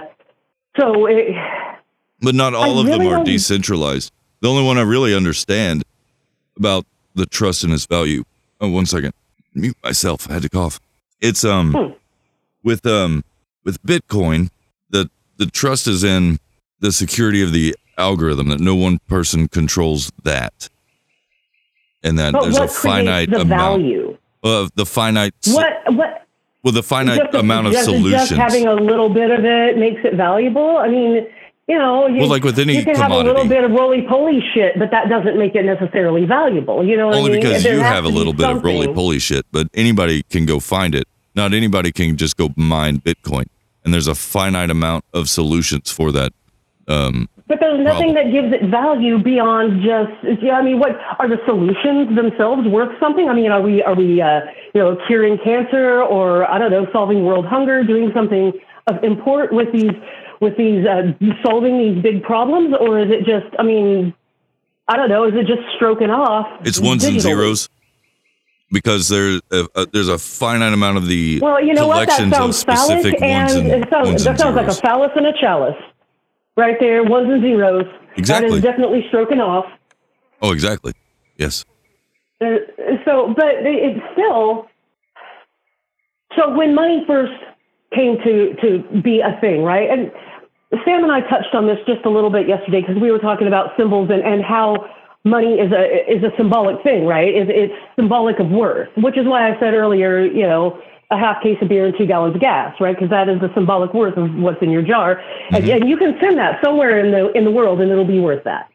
so 0.80 1.06
it, 1.06 1.36
But 2.22 2.36
not 2.36 2.54
all 2.54 2.78
I 2.78 2.82
of 2.82 2.86
them 2.88 3.08
are 3.08 3.24
decentralized. 3.24 4.12
The 4.42 4.50
only 4.50 4.64
one 4.64 4.78
I 4.78 4.82
really 4.84 5.14
understand 5.14 5.84
about 6.58 6.86
the 7.16 7.26
trust 7.26 7.64
and 7.64 7.74
its 7.74 7.86
value. 7.86 8.24
Oh, 8.62 8.70
one 8.70 8.86
second. 8.86 9.14
Mute 9.54 9.76
myself. 9.84 10.30
I 10.30 10.34
had 10.34 10.44
to 10.44 10.50
cough. 10.50 10.80
It's 11.22 11.44
um 11.44 11.74
Hmm. 11.74 11.94
with 12.64 12.86
um 12.86 13.24
with 13.66 13.82
Bitcoin, 13.84 14.50
the 14.90 15.10
the 15.38 15.48
trust 15.48 15.88
is 15.88 16.04
in 16.04 16.40
the 16.80 16.92
security 16.92 17.42
of 17.42 17.52
the 17.52 17.76
algorithm 17.98 18.48
that 18.50 18.60
no 18.60 18.76
one 18.76 19.00
person 19.08 19.48
controls 19.48 20.12
that. 20.24 20.70
And 22.04 22.20
that 22.20 22.34
but 22.34 22.44
there's 22.44 22.58
a 22.58 22.68
finite 22.68 23.32
the 23.32 23.42
amount 23.42 23.82
value? 23.82 24.18
of 24.44 24.70
the 24.76 24.86
finite 24.86 25.34
What, 25.48 25.74
what, 25.88 26.28
with 26.64 26.78
a 26.78 26.84
finite 26.84 27.18
just, 27.18 27.36
amount 27.36 27.68
of 27.68 27.74
just, 27.74 27.86
solutions. 27.86 28.30
Just 28.30 28.32
having 28.32 28.68
a 28.68 28.76
little 28.76 29.10
bit 29.10 29.32
of 29.32 29.44
it 29.44 29.78
makes 29.78 30.02
it 30.04 30.14
valuable. 30.14 30.78
I 30.78 30.88
mean, 30.88 31.28
you 31.68 31.80
know, 31.80 32.08
you, 32.08 32.20
Well, 32.20 32.30
like 32.30 32.44
with 32.44 32.60
any 32.60 32.78
you 32.78 32.84
can 32.84 32.96
have 32.96 33.12
a 33.12 33.18
little 33.18 33.48
bit 33.48 33.64
of 33.64 33.72
roly 33.72 34.04
poly 34.04 34.44
shit, 34.54 34.78
but 34.78 34.92
that 34.92 35.10
doesn't 35.10 35.38
make 35.38 35.56
it 35.56 35.64
necessarily 35.64 36.26
valuable. 36.26 36.86
You 36.86 36.96
know 36.98 37.08
Only 37.12 37.20
I 37.20 37.24
mean? 37.24 37.42
because 37.42 37.64
There 37.64 37.74
you 37.74 37.82
have 37.82 38.06
a 38.06 38.10
be 38.10 38.14
little 38.14 38.34
bit 38.34 38.50
of 38.50 38.64
roly-poly 38.64 39.20
shit, 39.20 39.46
but 39.52 39.68
anybody 39.74 40.22
can 40.24 40.46
go 40.46 40.60
find 40.60 40.94
it. 40.94 41.08
Not 41.34 41.54
anybody 41.54 41.92
can 41.92 42.18
just 42.18 42.38
go 42.38 42.50
mine 42.56 43.00
Bitcoin. 43.00 43.46
And 43.86 43.94
there's 43.94 44.07
a 44.07 44.16
finite 44.16 44.72
amount 44.72 45.06
of 45.14 45.30
solutions 45.30 45.91
for 45.91 46.12
that. 46.12 46.34
Um, 46.88 47.30
But 47.48 47.60
there's 47.60 47.80
nothing 47.80 48.16
that 48.16 48.32
gives 48.32 48.52
it 48.52 48.70
value 48.70 49.22
beyond 49.22 49.84
just. 49.84 50.41
Yeah, 50.41 50.57
I 50.57 50.64
mean, 50.64 50.80
what 50.80 50.98
are 51.20 51.30
the 51.30 51.38
solutions 51.45 52.16
themselves 52.16 52.68
worth 52.68 52.99
something? 52.99 53.30
I 53.30 53.34
mean, 53.34 53.52
are 53.52 53.62
we 53.62 53.84
are 53.84 53.95
we 53.95 54.22
uh, 54.22 54.41
you 54.74 54.82
know 54.82 54.98
curing 55.07 55.38
cancer 55.44 56.02
or 56.02 56.49
I 56.49 56.57
don't 56.57 56.72
know 56.72 56.88
solving 56.91 57.24
world 57.24 57.45
hunger, 57.45 57.84
doing 57.84 58.12
something 58.14 58.52
of 58.88 59.03
import 59.03 59.53
with 59.53 59.72
these 59.72 59.94
with 60.41 60.57
these 60.57 60.86
uh, 60.86 61.14
solving 61.44 61.78
these 61.78 62.02
big 62.02 62.24
problems, 62.24 62.76
or 62.80 62.99
is 62.99 63.12
it 63.12 63.26
just? 63.26 63.53
I 63.57 63.64
mean, 63.64 64.14
I 64.88 64.98
don't 64.98 65.10
know. 65.10 65.26
Is 65.26 65.34
it 65.36 65.45
just 65.48 65.62
stroking 65.76 66.10
off? 66.10 66.48
It's 66.66 66.80
ones 66.80 67.03
and 67.03 67.22
zeros 67.22 67.70
because 68.72 69.08
there's 69.10 69.42
a, 69.52 69.68
a, 69.76 69.86
there's 69.88 70.08
a 70.08 70.18
finite 70.18 70.74
amount 70.74 70.98
of 70.98 71.08
the 71.08 71.40
Well, 71.42 71.64
you 71.64 71.74
know 71.74 71.88
what? 71.88 72.08
That 72.08 72.34
sounds 72.34 72.64
phallic, 72.64 73.04
ones 73.04 73.16
and 73.22 73.72
and, 73.72 73.84
it 73.84 73.90
sounds, 73.90 74.08
ones 74.08 74.24
that 74.24 74.30
and 74.32 74.40
sounds 74.40 74.56
like 74.56 74.68
a 74.68 74.74
phallus 74.74 75.12
and 75.16 75.26
a 75.28 75.34
chalice, 75.40 75.76
right 76.58 76.78
there. 76.80 77.04
Ones 77.04 77.30
and 77.30 77.42
zeros. 77.42 77.86
Exactly. 78.18 78.58
is 78.58 78.64
definitely 78.64 79.06
stroking 79.10 79.42
off. 79.42 79.66
oh, 80.42 80.52
exactly. 80.52 80.94
Yes. 81.38 81.66
Uh, 82.42 82.56
so, 83.06 83.34
but 83.36 83.56
it- 83.56 83.66
it's 83.98 84.06
still. 84.14 84.68
So 86.36 86.50
when 86.56 86.76
money 86.76 87.04
first 87.08 87.34
came 87.94 88.18
to 88.24 88.56
to 88.62 89.02
be 89.02 89.22
a 89.22 89.38
thing, 89.40 89.64
right? 89.64 89.90
And 89.90 90.12
Sam 90.84 91.04
and 91.04 91.12
I 91.12 91.22
touched 91.22 91.54
on 91.54 91.68
this 91.68 91.78
just 91.86 92.06
a 92.06 92.10
little 92.10 92.30
bit 92.30 92.48
yesterday 92.48 92.82
because 92.82 93.02
we 93.02 93.12
were 93.12 93.20
talking 93.20 93.48
about 93.48 93.72
symbols 93.78 94.10
and 94.12 94.22
and 94.24 94.44
how 94.44 94.86
money 95.26 95.56
is 95.56 95.72
a 95.72 96.12
is 96.12 96.24
a 96.24 96.32
symbolic 96.38 96.82
thing, 96.84 97.06
right? 97.06 97.34
It's, 97.34 97.52
it's 97.54 97.74
symbolic 97.96 98.40
of 98.40 98.50
worth, 98.50 98.90
which 98.96 99.18
is 99.18 99.26
why 99.26 99.52
I 99.52 99.60
said 99.60 99.74
earlier, 99.74 100.24
you 100.26 100.48
know, 100.48 100.80
a 101.12 101.18
half 101.18 101.44
case 101.44 101.58
of 101.62 101.68
beer 101.68 101.86
and 101.86 101.96
two 101.98 102.06
gallons 102.06 102.36
of 102.36 102.42
gas, 102.42 102.74
right? 102.80 102.96
Because 102.96 103.10
that 103.10 103.28
is 103.28 103.42
the 103.42 103.52
symbolic 103.54 103.94
worth 103.94 104.18
of 104.18 104.34
what's 104.36 104.62
in 104.62 104.72
your 104.72 104.82
jar, 104.82 105.22
and, 105.52 105.68
and 105.68 105.90
you 105.90 105.98
can 105.98 106.16
send 106.22 106.38
that 106.38 106.64
somewhere 106.64 107.04
in 107.04 107.12
the 107.12 107.32
in 107.34 107.44
the 107.44 107.52
world, 107.52 107.82
and 107.82 107.92
it'll 107.92 108.06
be 108.06 108.20
worth 108.22 108.46
that 108.46 108.70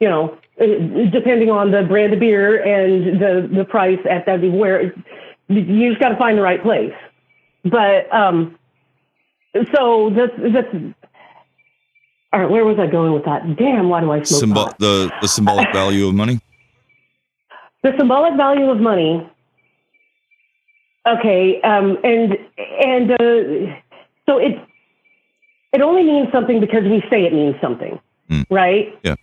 you 0.00 0.08
know, 0.08 0.38
depending 0.58 1.50
on 1.50 1.70
the 1.70 1.82
brand 1.82 2.12
of 2.12 2.20
beer 2.20 2.62
and 2.62 3.20
the 3.20 3.48
the 3.56 3.64
price 3.64 3.98
at 4.08 4.26
that 4.26 4.40
where 4.52 4.94
you 5.48 5.88
just 5.88 6.00
got 6.00 6.10
to 6.10 6.16
find 6.16 6.38
the 6.38 6.42
right 6.42 6.62
place. 6.62 6.94
But 7.64 8.12
um, 8.14 8.58
so 9.74 10.10
that's 10.10 10.32
that's 10.52 10.74
all 12.32 12.40
right. 12.40 12.50
Where 12.50 12.64
was 12.64 12.78
I 12.78 12.86
going 12.86 13.12
with 13.12 13.24
that? 13.24 13.56
Damn, 13.56 13.88
why 13.88 14.00
do 14.00 14.12
I 14.12 14.22
smoke 14.22 14.40
Symbol 14.40 14.74
the 14.78 15.10
the 15.20 15.28
symbolic 15.28 15.72
value 15.72 16.06
of 16.08 16.14
money. 16.14 16.40
The 17.84 17.92
symbolic 17.96 18.36
value 18.36 18.68
of 18.70 18.80
money. 18.80 19.24
Okay, 21.06 21.60
um, 21.62 21.96
and 22.02 22.36
and 22.58 23.12
uh, 23.12 23.72
so 24.26 24.38
it 24.38 24.58
it 25.72 25.80
only 25.80 26.02
means 26.02 26.26
something 26.32 26.58
because 26.58 26.82
we 26.82 27.04
say 27.08 27.24
it 27.24 27.32
means 27.32 27.54
something, 27.62 28.00
right? 28.50 28.98
Yeah. 29.04 29.14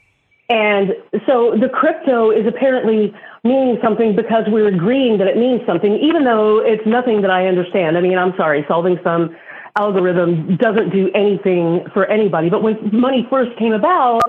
And 0.47 0.93
so 1.25 1.57
the 1.59 1.67
crypto 1.67 2.31
is 2.31 2.47
apparently 2.47 3.13
meaning 3.43 3.77
something 3.83 4.15
because 4.15 4.45
we're 4.47 4.67
agreeing 4.67 5.17
that 5.17 5.27
it 5.27 5.37
means 5.37 5.61
something, 5.65 5.95
even 5.95 6.23
though 6.23 6.59
it's 6.59 6.85
nothing 6.85 7.21
that 7.21 7.31
I 7.31 7.47
understand. 7.47 7.97
I 7.97 8.01
mean, 8.01 8.17
I'm 8.17 8.33
sorry, 8.37 8.63
solving 8.67 8.99
some 9.03 9.35
algorithm 9.77 10.57
doesn't 10.57 10.89
do 10.91 11.09
anything 11.13 11.85
for 11.93 12.05
anybody. 12.05 12.49
But 12.49 12.63
when 12.63 12.77
money 12.93 13.27
first 13.29 13.57
came 13.57 13.73
about, 13.73 14.21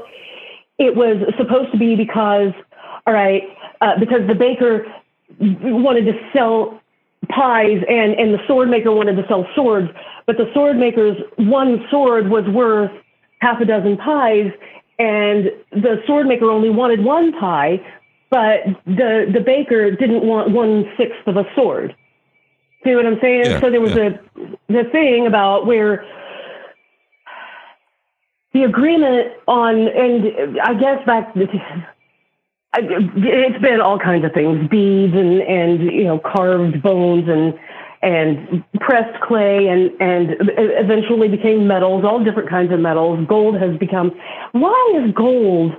it 0.79 0.95
was 0.95 1.17
supposed 1.39 1.73
to 1.73 1.79
be 1.79 1.97
because, 1.97 2.53
all 3.07 3.15
right, 3.15 3.43
uh, 3.81 3.99
because 3.99 4.27
the 4.27 4.35
baker 4.35 4.87
wanted 5.41 6.05
to 6.07 6.13
sell 6.33 6.81
pies 7.31 7.83
and, 7.89 8.15
and 8.15 8.35
the 8.35 8.39
sword 8.47 8.69
maker 8.69 8.93
wanted 8.93 9.17
to 9.17 9.27
sell 9.29 9.47
swords, 9.55 9.89
but 10.27 10.37
the 10.37 10.51
sword 10.55 10.77
maker's 10.77 11.17
one 11.37 11.85
sword 11.91 12.29
was 12.29 12.45
worth 12.49 12.91
half 13.41 13.61
a 13.61 13.65
dozen 13.65 13.97
pies 13.97 14.51
and 14.99 15.51
the 15.73 16.03
sword 16.07 16.27
maker 16.27 16.51
only 16.51 16.71
wanted 16.71 17.05
one 17.05 17.33
pie, 17.33 17.81
but 18.31 18.61
the 18.87 19.31
the 19.33 19.41
baker 19.45 19.91
didn't 19.91 20.23
want 20.27 20.51
one 20.51 20.85
sixth 20.97 21.27
of 21.27 21.37
a 21.37 21.45
sword. 21.55 21.95
See 22.85 22.95
what 22.95 23.07
I'm 23.07 23.19
saying? 23.21 23.47
Yeah, 23.47 23.61
so 23.61 23.71
there 23.71 23.81
was 23.81 23.97
a 23.97 24.21
the 24.69 24.85
thing 24.93 25.27
about 25.27 25.67
where 25.67 26.05
the 28.53 28.65
agreement 28.65 29.33
on, 29.47 29.89
and 29.89 30.59
I 30.61 30.75
guess 30.75 31.05
back, 31.07 31.33
it's 32.75 33.63
been 33.63 33.81
all 33.81 33.99
kinds 33.99 34.25
of 34.25 34.33
things, 34.33 34.69
beads 34.69 35.15
and 35.15 35.41
and 35.43 35.83
you 35.83 36.05
know 36.05 36.19
carved 36.19 36.83
bones 36.83 37.29
and 37.29 37.55
and 38.03 38.65
pressed 38.81 39.21
clay 39.23 39.69
and 39.69 39.91
and 40.01 40.37
eventually 40.57 41.29
became 41.29 41.67
metals, 41.67 42.05
all 42.05 42.23
different 42.23 42.49
kinds 42.49 42.73
of 42.73 42.81
metals. 42.81 43.27
Gold 43.29 43.57
has 43.61 43.77
become. 43.79 44.13
Why 44.53 45.03
is 45.05 45.13
gold? 45.15 45.73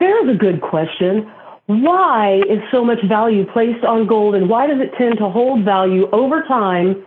There's 0.00 0.28
a 0.28 0.38
good 0.38 0.60
question. 0.60 1.30
Why 1.66 2.40
is 2.48 2.60
so 2.70 2.84
much 2.84 2.98
value 3.08 3.44
placed 3.52 3.84
on 3.84 4.06
gold, 4.06 4.34
and 4.34 4.48
why 4.48 4.66
does 4.66 4.78
it 4.80 4.92
tend 4.96 5.18
to 5.18 5.28
hold 5.28 5.64
value 5.64 6.08
over 6.12 6.42
time, 6.42 7.04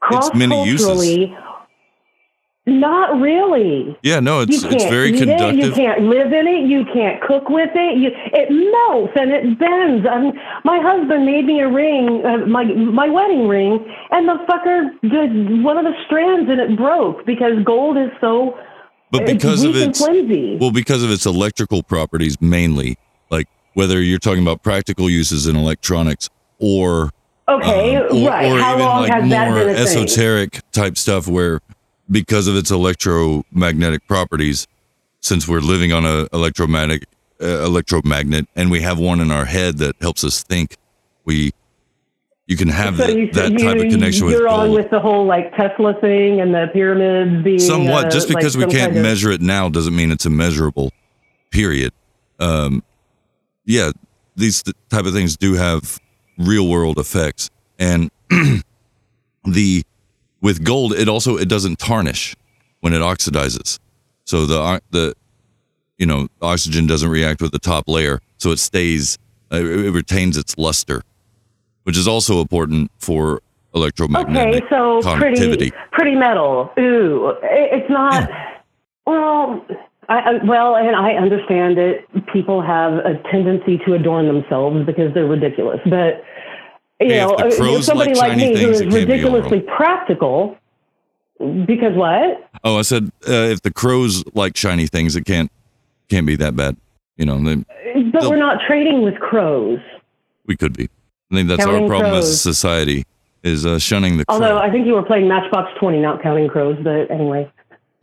cross 0.00 0.28
It's 0.28 0.36
many 0.36 0.64
uses. 0.64 0.86
culturally? 0.86 1.36
Not 2.66 3.20
really. 3.20 3.94
Yeah, 4.02 4.20
no, 4.20 4.40
it's 4.40 4.64
it's 4.64 4.84
very 4.84 5.12
conductive. 5.12 5.58
It, 5.58 5.64
you 5.66 5.72
can't 5.72 6.00
live 6.04 6.32
in 6.32 6.46
it. 6.46 6.66
You 6.66 6.86
can't 6.94 7.20
cook 7.20 7.50
with 7.50 7.68
it. 7.74 7.98
You, 7.98 8.08
it 8.32 8.48
melts 8.50 9.12
and 9.16 9.30
it 9.30 9.58
bends. 9.58 10.06
I 10.10 10.18
mean, 10.18 10.40
my 10.64 10.80
husband 10.80 11.26
made 11.26 11.44
me 11.44 11.60
a 11.60 11.68
ring, 11.68 12.24
uh, 12.24 12.46
my 12.46 12.64
my 12.64 13.06
wedding 13.06 13.48
ring, 13.48 13.84
and 14.12 14.26
the 14.26 14.38
fucker, 14.48 14.88
the, 15.02 15.60
one 15.62 15.76
of 15.76 15.84
the 15.84 15.92
strands 16.06 16.50
in 16.50 16.58
it 16.58 16.74
broke 16.74 17.26
because 17.26 17.52
gold 17.64 17.98
is 17.98 18.08
so. 18.18 18.58
But 19.10 19.24
it's 19.24 19.32
because 19.34 19.62
of 19.62 19.76
its 19.76 19.98
flimsy. 19.98 20.56
well, 20.58 20.72
because 20.72 21.02
of 21.02 21.10
its 21.10 21.26
electrical 21.26 21.82
properties 21.82 22.40
mainly, 22.40 22.96
whether 23.74 24.00
you're 24.00 24.18
talking 24.18 24.42
about 24.42 24.62
practical 24.62 25.08
uses 25.10 25.46
in 25.46 25.56
electronics 25.56 26.30
or 26.58 27.10
Okay, 27.48 27.96
um, 27.96 28.04
or, 28.16 28.28
right. 28.30 28.52
or 28.52 28.58
How 28.58 28.74
even 28.74 28.84
long 28.86 29.02
like 29.02 29.12
has 29.12 29.30
that 29.30 29.50
more 29.50 29.58
been 29.58 29.68
a 29.70 29.74
thing? 29.74 30.04
esoteric 30.04 30.60
type 30.72 30.96
stuff 30.96 31.28
where 31.28 31.60
because 32.10 32.46
of 32.48 32.56
its 32.56 32.70
electromagnetic 32.70 34.06
properties 34.06 34.66
since 35.20 35.46
we're 35.48 35.60
living 35.60 35.92
on 35.92 36.04
a 36.06 36.26
electromagnetic 36.32 37.06
uh, 37.42 37.64
electromagnet 37.64 38.46
and 38.56 38.70
we 38.70 38.80
have 38.80 38.98
one 38.98 39.20
in 39.20 39.30
our 39.30 39.44
head 39.44 39.78
that 39.78 39.94
helps 40.00 40.24
us 40.24 40.42
think 40.42 40.76
we 41.24 41.52
you 42.46 42.56
can 42.58 42.68
have 42.68 42.96
So 42.98 43.06
that, 43.06 43.16
you, 43.16 43.30
that 43.32 43.52
you, 43.52 43.58
type 43.58 43.76
of 43.76 43.90
connection 43.90 44.26
with 44.26 44.34
You're 44.34 44.48
on 44.48 44.66
gold 44.68 44.76
with 44.78 44.90
the 44.90 45.00
whole 45.00 45.24
like 45.26 45.54
Tesla 45.56 45.94
thing 46.00 46.40
and 46.40 46.54
the 46.54 46.68
pyramids 46.72 47.42
being 47.42 47.58
somewhat 47.58 48.06
uh, 48.06 48.10
just 48.10 48.28
like 48.28 48.36
because 48.38 48.56
we 48.56 48.64
can't 48.64 48.74
kind 48.92 48.96
of- 48.98 49.02
measure 49.02 49.30
it 49.30 49.40
now 49.40 49.68
doesn't 49.68 49.94
mean 49.96 50.10
it's 50.10 50.24
immeasurable 50.26 50.92
period 51.50 51.92
um 52.40 52.82
yeah 53.64 53.90
these 54.36 54.62
th- 54.62 54.76
type 54.90 55.04
of 55.06 55.12
things 55.12 55.36
do 55.36 55.54
have 55.54 55.98
real 56.38 56.68
world 56.68 56.98
effects 56.98 57.50
and 57.78 58.10
the 59.44 59.82
with 60.40 60.64
gold 60.64 60.92
it 60.92 61.08
also 61.08 61.36
it 61.36 61.48
doesn't 61.48 61.78
tarnish 61.78 62.34
when 62.80 62.92
it 62.92 62.98
oxidizes 63.00 63.78
so 64.24 64.46
the 64.46 64.80
the 64.90 65.14
you 65.98 66.06
know 66.06 66.26
oxygen 66.42 66.86
doesn't 66.86 67.10
react 67.10 67.40
with 67.40 67.52
the 67.52 67.58
top 67.58 67.88
layer 67.88 68.20
so 68.38 68.50
it 68.50 68.58
stays 68.58 69.18
uh, 69.52 69.56
it, 69.56 69.86
it 69.86 69.90
retains 69.92 70.36
its 70.36 70.56
luster 70.58 71.02
which 71.84 71.96
is 71.96 72.08
also 72.08 72.40
important 72.40 72.90
for 72.98 73.40
electromagnetic 73.74 74.64
Okay, 74.64 74.66
so 74.70 75.02
conductivity 75.02 75.70
pretty 75.70 75.86
pretty 75.92 76.14
metal. 76.14 76.70
Ooh, 76.78 77.28
it- 77.42 77.70
it's 77.82 77.90
not. 77.90 78.30
Well, 79.06 79.66
I, 80.08 80.18
I 80.18 80.44
well, 80.44 80.76
and 80.76 80.94
I 80.94 81.12
understand 81.12 81.78
it. 81.78 82.06
People 82.32 82.62
have 82.62 82.94
a 82.94 83.20
tendency 83.30 83.78
to 83.86 83.94
adorn 83.94 84.26
themselves 84.26 84.84
because 84.86 85.12
they're 85.14 85.26
ridiculous. 85.26 85.80
But 85.84 86.24
you 87.00 87.08
Hey, 87.08 87.20
if 87.20 87.58
know, 87.58 87.76
uh, 87.76 87.82
somebody 87.82 88.14
like 88.14 88.30
like 88.30 88.36
me 88.38 88.48
who 88.50 88.56
things, 88.56 88.76
is 88.76 88.80
it 88.82 88.90
be 88.90 89.00
ridiculously 89.00 89.60
practical. 89.60 90.56
Because 91.38 91.94
what? 91.96 92.48
Oh, 92.62 92.78
I 92.78 92.82
said 92.82 93.10
uh, 93.28 93.32
if 93.32 93.62
the 93.62 93.72
crows 93.72 94.24
like 94.34 94.56
shiny 94.56 94.86
things, 94.86 95.16
it 95.16 95.24
can't 95.24 95.50
can't 96.08 96.26
be 96.26 96.36
that 96.36 96.54
bad. 96.54 96.76
You 97.16 97.26
know, 97.26 97.42
they, 97.42 97.56
But 98.12 98.28
we're 98.28 98.36
not 98.36 98.60
trading 98.66 99.02
with 99.02 99.18
crows. 99.20 99.80
we 100.46 100.56
could 100.56 100.76
be. 100.76 100.88
I 101.30 101.34
think 101.34 101.48
that's 101.48 101.64
our 101.64 101.72
Counting 101.72 101.88
problem 101.88 102.14
as 102.14 102.28
a 102.28 102.36
society 102.36 103.04
is 103.42 103.66
uh, 103.66 103.78
shunning 103.78 104.16
the 104.16 104.24
crow. 104.24 104.36
Although 104.36 104.58
I 104.58 104.70
think 104.70 104.86
you 104.86 104.94
were 104.94 105.02
playing 105.02 105.28
Matchbox 105.28 105.72
Twenty, 105.78 106.00
not 106.00 106.22
counting 106.22 106.48
crows. 106.48 106.78
But 106.82 107.10
anyway. 107.10 107.50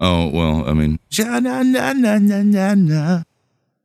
Oh 0.02 0.28
well, 0.30 0.68
I 0.68 0.74
mean. 0.74 1.00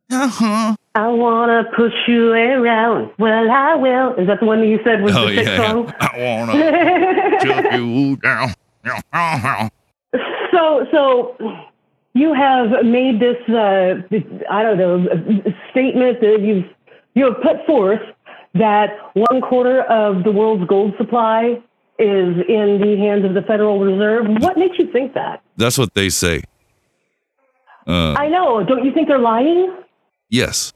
Uh-huh. 0.09 0.75
I 0.95 1.07
wanna 1.09 1.65
push 1.75 1.93
you 2.07 2.31
around. 2.31 3.11
Well, 3.19 3.51
I 3.51 3.75
will. 3.75 4.13
Is 4.15 4.27
that 4.27 4.39
the 4.39 4.45
one 4.45 4.61
that 4.61 4.67
you 4.67 4.79
said 4.83 5.01
was 5.03 5.15
Oh, 5.15 5.27
the 5.27 5.35
sixth 5.35 5.51
yeah. 5.51 5.71
song? 5.71 5.93
I 5.99 6.09
wanna 6.17 7.39
Chuck 7.43 7.73
you 7.73 8.15
down. 8.17 8.53
So, 10.53 10.87
so 10.91 11.35
you 12.13 12.33
have 12.33 12.83
made 12.85 13.19
this, 13.19 13.37
uh, 13.49 14.01
I 14.49 14.63
don't 14.63 14.77
know, 14.77 15.05
statement 15.71 16.21
that 16.21 16.39
you've 16.41 16.65
you 17.13 17.25
have 17.25 17.41
put 17.41 17.65
forth 17.65 17.99
that 18.53 18.97
one 19.13 19.41
quarter 19.41 19.81
of 19.83 20.23
the 20.23 20.31
world's 20.31 20.65
gold 20.67 20.93
supply 20.97 21.61
is 21.99 22.35
in 22.47 22.79
the 22.81 22.95
hands 22.97 23.25
of 23.25 23.33
the 23.33 23.41
Federal 23.41 23.79
Reserve. 23.79 24.25
What 24.41 24.57
makes 24.57 24.79
you 24.79 24.91
think 24.91 25.13
that? 25.15 25.41
That's 25.57 25.77
what 25.77 25.93
they 25.93 26.09
say. 26.09 26.43
Uh, 27.85 28.13
I 28.13 28.27
know. 28.27 28.63
Don't 28.63 28.83
you 28.85 28.91
think 28.93 29.07
they're 29.07 29.19
lying? 29.19 29.73
yes, 30.29 30.73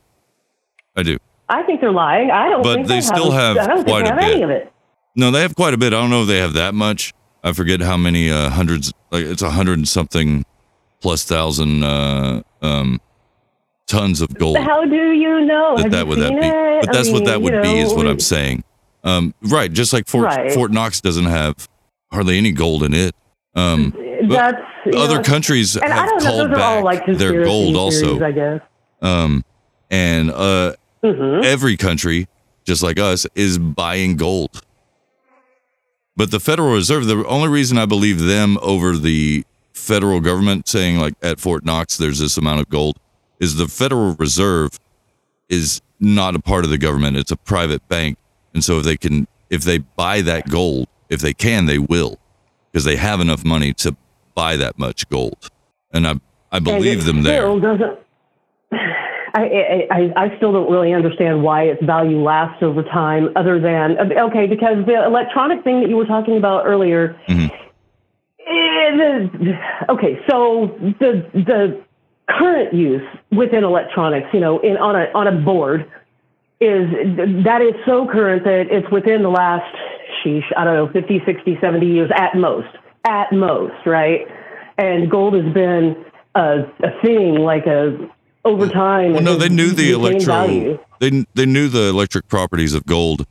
I 0.96 1.04
do. 1.04 1.18
I 1.50 1.64
think 1.64 1.82
they're 1.82 1.92
lying. 1.92 2.32
I 2.32 2.48
don't 2.50 2.64
But 2.64 2.76
think 2.76 2.88
they 2.88 3.02
still 3.02 3.32
have 3.32 3.58
I 3.58 3.68
don't 3.68 3.84
quite 3.84 4.06
think 4.06 4.14
a 4.14 4.16
they 4.16 4.22
have 4.24 4.32
any 4.32 4.34
bit. 4.36 4.44
of 4.44 4.50
it. 4.50 4.74
No, 5.18 5.32
they 5.32 5.42
have 5.42 5.54
quite 5.56 5.74
a 5.74 5.78
bit. 5.78 5.88
I 5.94 6.00
don't 6.00 6.10
know 6.10 6.22
if 6.22 6.28
they 6.30 6.38
have 6.40 6.54
that 6.54 6.74
much. 6.74 7.14
I 7.44 7.52
forget 7.52 7.82
how 7.82 7.98
many 7.98 8.32
uh, 8.32 8.50
hundreds. 8.50 8.94
Like 9.12 9.26
it's 9.26 9.42
a 9.42 9.50
hundred 9.50 9.78
and 9.80 9.88
something 9.88 10.46
plus 11.02 11.26
thousand 11.26 11.84
uh, 11.84 12.42
um, 12.62 13.02
tons 13.88 14.22
of 14.22 14.34
gold. 14.36 14.60
How 14.60 14.86
do 14.86 15.12
you 15.12 15.42
know? 15.42 15.76
that 15.76 15.84
Have 15.84 15.92
that 15.92 16.00
you 16.04 16.06
would 16.08 16.20
that 16.20 16.32
be? 16.32 16.48
it? 16.48 16.82
But 16.86 16.90
I 16.90 16.94
that's 16.94 17.12
what 17.12 17.26
that 17.26 17.42
would 17.42 17.54
you 17.54 17.62
be, 17.62 17.80
is 17.80 17.94
what 17.94 18.08
I'm 18.08 18.22
saying. 18.22 18.64
Um, 19.04 19.34
right, 19.42 19.70
just 19.74 19.92
like 19.92 20.08
Fort 20.08 20.26
Right. 20.26 20.54
Fort 20.54 20.72
Knox 20.72 21.02
doesn't 21.02 21.26
have 21.26 21.68
hardly 22.14 22.38
any 22.38 22.52
gold 22.54 22.84
in 22.84 22.94
it. 22.94 23.14
Um, 23.56 23.94
That's 24.30 24.58
other 24.96 25.18
know, 25.18 25.24
countries 25.24 25.76
and 25.76 25.92
I 25.92 25.96
have 25.96 26.10
don't 26.10 26.24
know, 26.24 26.30
called 26.30 26.52
all 26.54 26.84
back 26.84 26.84
like 27.08 27.18
their 27.18 27.44
gold 27.44 27.76
also. 27.76 28.24
I 28.24 28.32
guess. 28.32 28.62
Um, 29.02 29.44
and 29.90 30.32
uh, 30.32 30.74
Mhm. 31.04 31.44
every 31.44 31.76
country, 31.78 32.28
just 32.64 32.84
like 32.84 33.00
us, 33.00 33.26
is 33.36 33.58
buying 33.58 34.16
gold. 34.18 34.62
But 36.16 36.32
the 36.32 36.40
Federal 36.40 36.74
Reserve, 36.74 37.06
the 37.06 37.26
only 37.26 37.48
reason 37.48 37.78
I 37.78 37.86
believe 37.86 38.20
them 38.20 38.58
over 38.62 38.98
the 38.98 39.44
federal 39.74 40.20
government 40.20 40.68
saying 40.68 41.00
like 41.00 41.14
at 41.24 41.40
Fort 41.40 41.66
Knox 41.66 41.98
there's 41.98 42.20
this 42.20 42.38
amount 42.38 42.60
of 42.60 42.70
gold 42.70 42.98
is 43.40 43.56
the 43.56 43.68
Federal 43.68 44.14
Reserve 44.16 44.78
is 45.50 45.82
not 46.00 46.36
a 46.36 46.40
part 46.40 46.64
of 46.64 46.70
the 46.70 46.78
government. 46.78 47.18
It's 47.18 47.32
a 47.32 47.36
private 47.38 47.88
bank. 47.88 48.18
And 48.54 48.64
so 48.64 48.78
if 48.80 48.84
they 48.86 48.98
can 48.98 49.28
if 49.50 49.64
they 49.64 49.80
buy 49.80 50.22
that 50.22 50.50
gold, 50.50 50.88
if 51.10 51.20
they 51.22 51.34
can, 51.34 51.66
they 51.66 51.80
will 51.80 52.20
because 52.72 52.84
they 52.86 52.96
have 52.98 53.20
enough 53.20 53.44
money 53.44 53.74
to 53.74 53.96
buy 54.36 54.56
that 54.58 54.78
much 54.78 55.08
gold. 55.10 55.50
And 55.94 56.08
I 56.08 56.16
I 56.52 56.60
believe 56.60 57.06
them 57.06 57.24
there. 57.24 57.48
I, 59.34 59.88
I 59.90 60.14
I 60.16 60.38
still 60.38 60.52
don't 60.52 60.70
really 60.70 60.94
understand 60.94 61.42
why 61.42 61.64
its 61.64 61.84
value 61.84 62.22
lasts 62.22 62.62
over 62.62 62.84
time, 62.84 63.30
other 63.36 63.60
than 63.60 63.98
okay, 64.12 64.48
because 64.48 64.86
the 64.86 65.04
electronic 65.06 65.64
thing 65.64 65.82
that 65.82 65.90
you 65.90 65.96
were 65.96 66.06
talking 66.06 66.38
about 66.38 66.66
earlier. 66.66 67.18
Mm-hmm. 67.28 67.48
okay, 69.90 70.20
so 70.30 70.76
the 71.00 71.26
the 71.34 71.82
current 72.30 72.74
use 72.74 73.04
within 73.32 73.64
electronics, 73.64 74.28
you 74.34 74.40
know, 74.40 74.60
in 74.60 74.78
on 74.78 74.96
a 74.96 75.06
on 75.14 75.28
a 75.28 75.32
board, 75.32 75.82
is 76.60 76.90
that 77.44 77.62
is 77.62 77.74
so 77.86 78.08
current 78.08 78.44
that 78.44 78.68
it's 78.70 78.90
within 78.92 79.24
the 79.24 79.30
last, 79.30 79.76
sheesh, 80.24 80.46
I 80.58 80.64
don't 80.64 80.76
know, 80.76 80.92
50, 80.92 81.22
60, 81.26 81.58
70 81.62 81.86
years 81.86 82.12
at 82.16 82.36
most, 82.36 82.70
at 83.06 83.32
most, 83.32 83.86
right? 83.86 84.28
And 84.78 85.10
gold 85.10 85.34
has 85.34 85.54
been 85.54 86.06
a, 86.36 86.60
a 86.84 87.02
thing, 87.02 87.36
like 87.36 87.66
a 87.66 88.10
over 88.44 88.68
time. 88.68 89.14
Well, 89.14 89.22
no, 89.22 89.36
they 89.36 89.50
knew 89.50 89.72
the 89.72 89.92
electro. 89.92 90.26
value. 90.26 90.80
They 91.00 91.26
they 91.34 91.46
knew 91.46 91.68
the 91.68 91.90
electric 91.90 92.28
properties 92.28 92.74
of 92.74 92.86
gold 92.86 93.26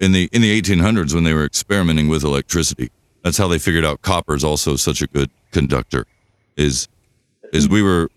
in 0.00 0.12
the 0.12 0.28
in 0.32 0.42
the 0.42 0.60
1800s 0.60 1.14
when 1.14 1.24
they 1.24 1.34
were 1.34 1.44
experimenting 1.44 2.08
with 2.08 2.24
electricity. 2.24 2.90
That's 3.22 3.36
how 3.36 3.48
they 3.48 3.58
figured 3.58 3.84
out 3.84 4.02
copper 4.02 4.34
is 4.34 4.44
also 4.44 4.76
such 4.76 5.02
a 5.02 5.06
good 5.06 5.30
conductor. 5.52 6.06
Is 6.56 6.88
is 7.52 7.68
we 7.68 7.82
were 7.82 8.10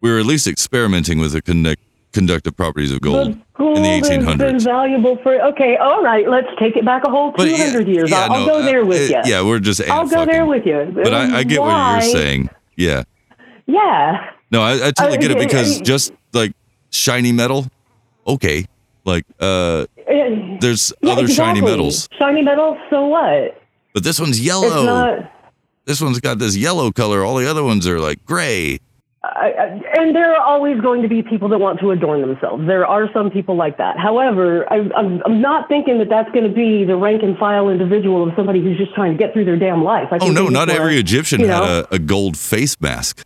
we 0.00 0.10
were 0.10 0.18
at 0.18 0.26
least 0.26 0.46
experimenting 0.46 1.18
with 1.18 1.34
a 1.34 1.42
connect, 1.42 1.80
conductive 2.14 2.56
properties 2.56 2.90
of 2.92 3.00
gold 3.02 3.38
Gold 3.58 3.76
in 3.76 3.82
the 3.82 3.88
has 3.90 4.08
been 4.08 4.22
1800s. 4.22 4.64
valuable 4.64 5.18
for. 5.22 5.34
Okay, 5.52 5.76
all 5.76 6.02
right, 6.02 6.26
let's 6.28 6.48
take 6.58 6.76
it 6.76 6.84
back 6.84 7.02
a 7.06 7.10
whole 7.10 7.32
200 7.34 7.86
yeah, 7.86 7.94
years. 7.94 8.10
yeah, 8.10 8.20
I'll, 8.30 8.32
I'll 8.32 8.46
go 8.46 8.62
there 8.62 8.82
uh, 8.82 8.86
with 8.86 9.10
uh, 9.10 9.22
you. 9.24 9.30
yeah, 9.32 9.42
we're 9.42 9.58
just 9.58 9.82
I'll 9.88 10.08
go 10.08 10.24
there 10.24 10.46
with 10.46 10.64
you. 10.64 10.90
But 10.94 11.12
I, 11.12 11.38
I 11.40 11.42
get 11.44 11.60
what 11.60 12.02
you're 12.02 12.10
saying. 12.12 12.48
Yeah. 12.76 13.02
Yeah. 13.66 14.30
No, 14.50 14.62
I, 14.62 14.88
I 14.88 14.90
totally 14.92 15.18
Uh, 15.18 15.20
get 15.20 15.30
it 15.32 15.38
because 15.38 15.80
I- 15.80 15.84
just 15.84 16.12
like 16.32 16.52
shiny 16.90 17.32
metal, 17.32 17.66
okay. 18.26 18.66
Like 19.04 19.24
uh 19.38 19.84
there's 20.60 20.92
yeah, 21.02 21.12
other 21.12 21.28
shiny 21.28 21.60
metals. 21.60 22.08
Shiny 22.18 22.40
metals. 22.42 22.78
So 22.90 23.06
what? 23.06 23.60
But 23.92 24.02
this 24.02 24.18
one's 24.18 24.38
It's 24.38 24.46
yellow. 24.46 24.84
not. 24.84 25.30
This 25.84 26.00
one's 26.00 26.18
got 26.20 26.38
this 26.38 26.56
yellow 26.56 26.90
color. 26.90 27.22
All 27.24 27.36
the 27.36 27.48
other 27.48 27.62
ones 27.62 27.86
are 27.86 28.00
like 28.00 28.24
gray. 28.24 28.78
I, 29.36 29.80
and 29.96 30.14
there 30.14 30.32
are 30.34 30.40
always 30.40 30.80
going 30.80 31.02
to 31.02 31.08
be 31.08 31.22
people 31.22 31.48
that 31.48 31.58
want 31.58 31.80
to 31.80 31.90
adorn 31.90 32.20
themselves. 32.20 32.66
There 32.66 32.86
are 32.86 33.08
some 33.12 33.30
people 33.30 33.56
like 33.56 33.78
that. 33.78 33.98
However, 33.98 34.70
I, 34.72 34.76
I'm, 34.96 35.22
I'm 35.24 35.40
not 35.40 35.68
thinking 35.68 35.98
that 35.98 36.08
that's 36.08 36.30
going 36.32 36.46
to 36.48 36.54
be 36.54 36.84
the 36.84 36.96
rank 36.96 37.22
and 37.22 37.36
file 37.38 37.68
individual 37.68 38.28
of 38.28 38.34
somebody 38.36 38.60
who's 38.62 38.76
just 38.76 38.94
trying 38.94 39.12
to 39.12 39.18
get 39.18 39.32
through 39.32 39.44
their 39.46 39.58
damn 39.58 39.82
life. 39.82 40.08
I 40.12 40.18
Oh 40.20 40.30
no, 40.30 40.48
not 40.48 40.68
every 40.68 40.98
Egyptian 40.98 41.40
you 41.40 41.46
had 41.48 41.62
a, 41.62 41.94
a 41.94 41.98
gold 41.98 42.36
face 42.36 42.80
mask 42.80 43.24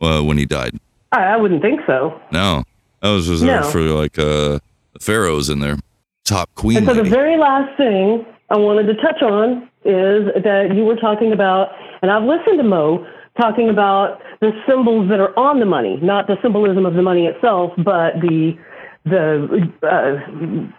uh, 0.00 0.22
when 0.22 0.38
he 0.38 0.46
died. 0.46 0.78
I, 1.12 1.24
I 1.24 1.36
wouldn't 1.36 1.62
think 1.62 1.80
so. 1.86 2.20
No, 2.32 2.64
that 3.00 3.10
was 3.10 3.28
reserved 3.28 3.66
No. 3.66 3.70
for 3.70 3.80
like 3.80 4.18
uh, 4.18 4.58
the 4.92 5.00
pharaohs 5.00 5.48
and 5.48 5.62
their 5.62 5.76
top 6.24 6.48
queen 6.54 6.78
And 6.78 6.86
so 6.86 6.94
the 6.94 7.04
very 7.04 7.36
last 7.36 7.76
thing 7.76 8.24
I 8.50 8.56
wanted 8.56 8.86
to 8.86 8.94
touch 8.94 9.20
on 9.22 9.68
is 9.84 10.42
that 10.42 10.72
you 10.74 10.84
were 10.84 10.96
talking 10.96 11.32
about, 11.32 11.68
and 12.02 12.10
I've 12.10 12.24
listened 12.24 12.58
to 12.58 12.62
Mo 12.64 13.06
talking 13.40 13.68
about 13.68 14.20
the 14.40 14.52
symbols 14.68 15.08
that 15.10 15.20
are 15.20 15.36
on 15.38 15.60
the 15.60 15.66
money, 15.66 15.98
not 16.02 16.26
the 16.26 16.36
symbolism 16.42 16.86
of 16.86 16.94
the 16.94 17.02
money 17.02 17.26
itself, 17.26 17.72
but 17.78 18.14
the 18.20 18.56
the 19.04 19.70
uh, 19.82 20.70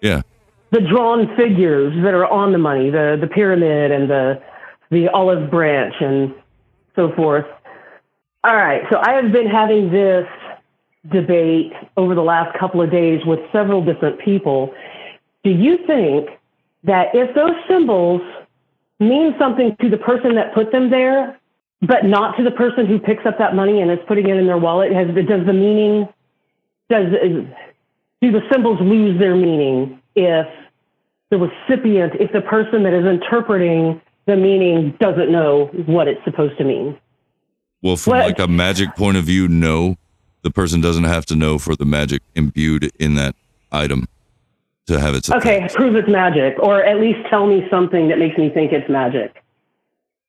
yeah. 0.00 0.22
the 0.70 0.80
drawn 0.80 1.34
figures 1.36 1.92
that 2.04 2.14
are 2.14 2.26
on 2.26 2.52
the 2.52 2.58
money, 2.58 2.90
the 2.90 3.16
the 3.20 3.26
pyramid 3.26 3.90
and 3.90 4.08
the 4.08 4.40
the 4.90 5.08
olive 5.08 5.50
branch 5.50 5.94
and 6.00 6.34
so 6.94 7.12
forth. 7.14 7.46
All 8.44 8.56
right, 8.56 8.82
so 8.90 8.98
I 8.98 9.12
have 9.14 9.32
been 9.32 9.48
having 9.48 9.90
this 9.90 10.26
debate 11.10 11.72
over 11.96 12.14
the 12.14 12.22
last 12.22 12.56
couple 12.58 12.80
of 12.80 12.90
days 12.90 13.20
with 13.26 13.40
several 13.52 13.84
different 13.84 14.20
people. 14.20 14.72
Do 15.42 15.50
you 15.50 15.78
think 15.86 16.28
that 16.84 17.08
if 17.14 17.34
those 17.34 17.54
symbols 17.68 18.20
mean 19.00 19.34
something 19.38 19.76
to 19.80 19.88
the 19.88 19.96
person 19.96 20.34
that 20.36 20.54
put 20.54 20.72
them 20.72 20.90
there, 20.90 21.38
but 21.82 22.04
not 22.04 22.36
to 22.36 22.42
the 22.44 22.50
person 22.50 22.86
who 22.86 22.98
picks 22.98 23.24
up 23.24 23.38
that 23.38 23.54
money 23.54 23.80
and 23.80 23.90
is 23.90 23.98
putting 24.06 24.28
it 24.28 24.36
in 24.36 24.46
their 24.46 24.58
wallet, 24.58 24.92
has 24.92 25.06
does 25.08 25.46
the 25.46 25.52
meaning 25.52 26.08
does 26.90 27.06
do 28.20 28.32
the 28.32 28.40
symbols 28.50 28.78
lose 28.80 29.18
their 29.18 29.36
meaning 29.36 30.00
if 30.16 30.46
the 31.30 31.36
recipient, 31.38 32.14
if 32.18 32.32
the 32.32 32.40
person 32.40 32.82
that 32.82 32.94
is 32.94 33.04
interpreting 33.04 34.00
the 34.26 34.36
meaning 34.36 34.96
doesn't 34.98 35.30
know 35.30 35.66
what 35.86 36.08
it's 36.08 36.22
supposed 36.24 36.56
to 36.58 36.64
mean? 36.64 36.96
Well, 37.82 37.96
from 37.96 38.12
What- 38.12 38.26
like 38.26 38.38
a 38.38 38.48
magic 38.48 38.96
point 38.96 39.16
of 39.16 39.24
view, 39.24 39.46
no. 39.48 39.96
The 40.42 40.50
person 40.50 40.80
doesn't 40.80 41.04
have 41.04 41.26
to 41.26 41.36
know 41.36 41.58
for 41.58 41.76
the 41.76 41.84
magic 41.84 42.22
imbued 42.34 42.90
in 42.98 43.14
that 43.16 43.34
item 43.70 44.06
to 44.86 44.98
have 44.98 45.14
its 45.14 45.30
Okay, 45.30 45.68
prove 45.74 45.94
it's 45.96 46.08
magic, 46.08 46.56
or 46.58 46.82
at 46.82 46.98
least 47.00 47.18
tell 47.28 47.46
me 47.46 47.66
something 47.70 48.08
that 48.08 48.18
makes 48.18 48.38
me 48.38 48.48
think 48.48 48.72
it's 48.72 48.88
magic. 48.88 49.42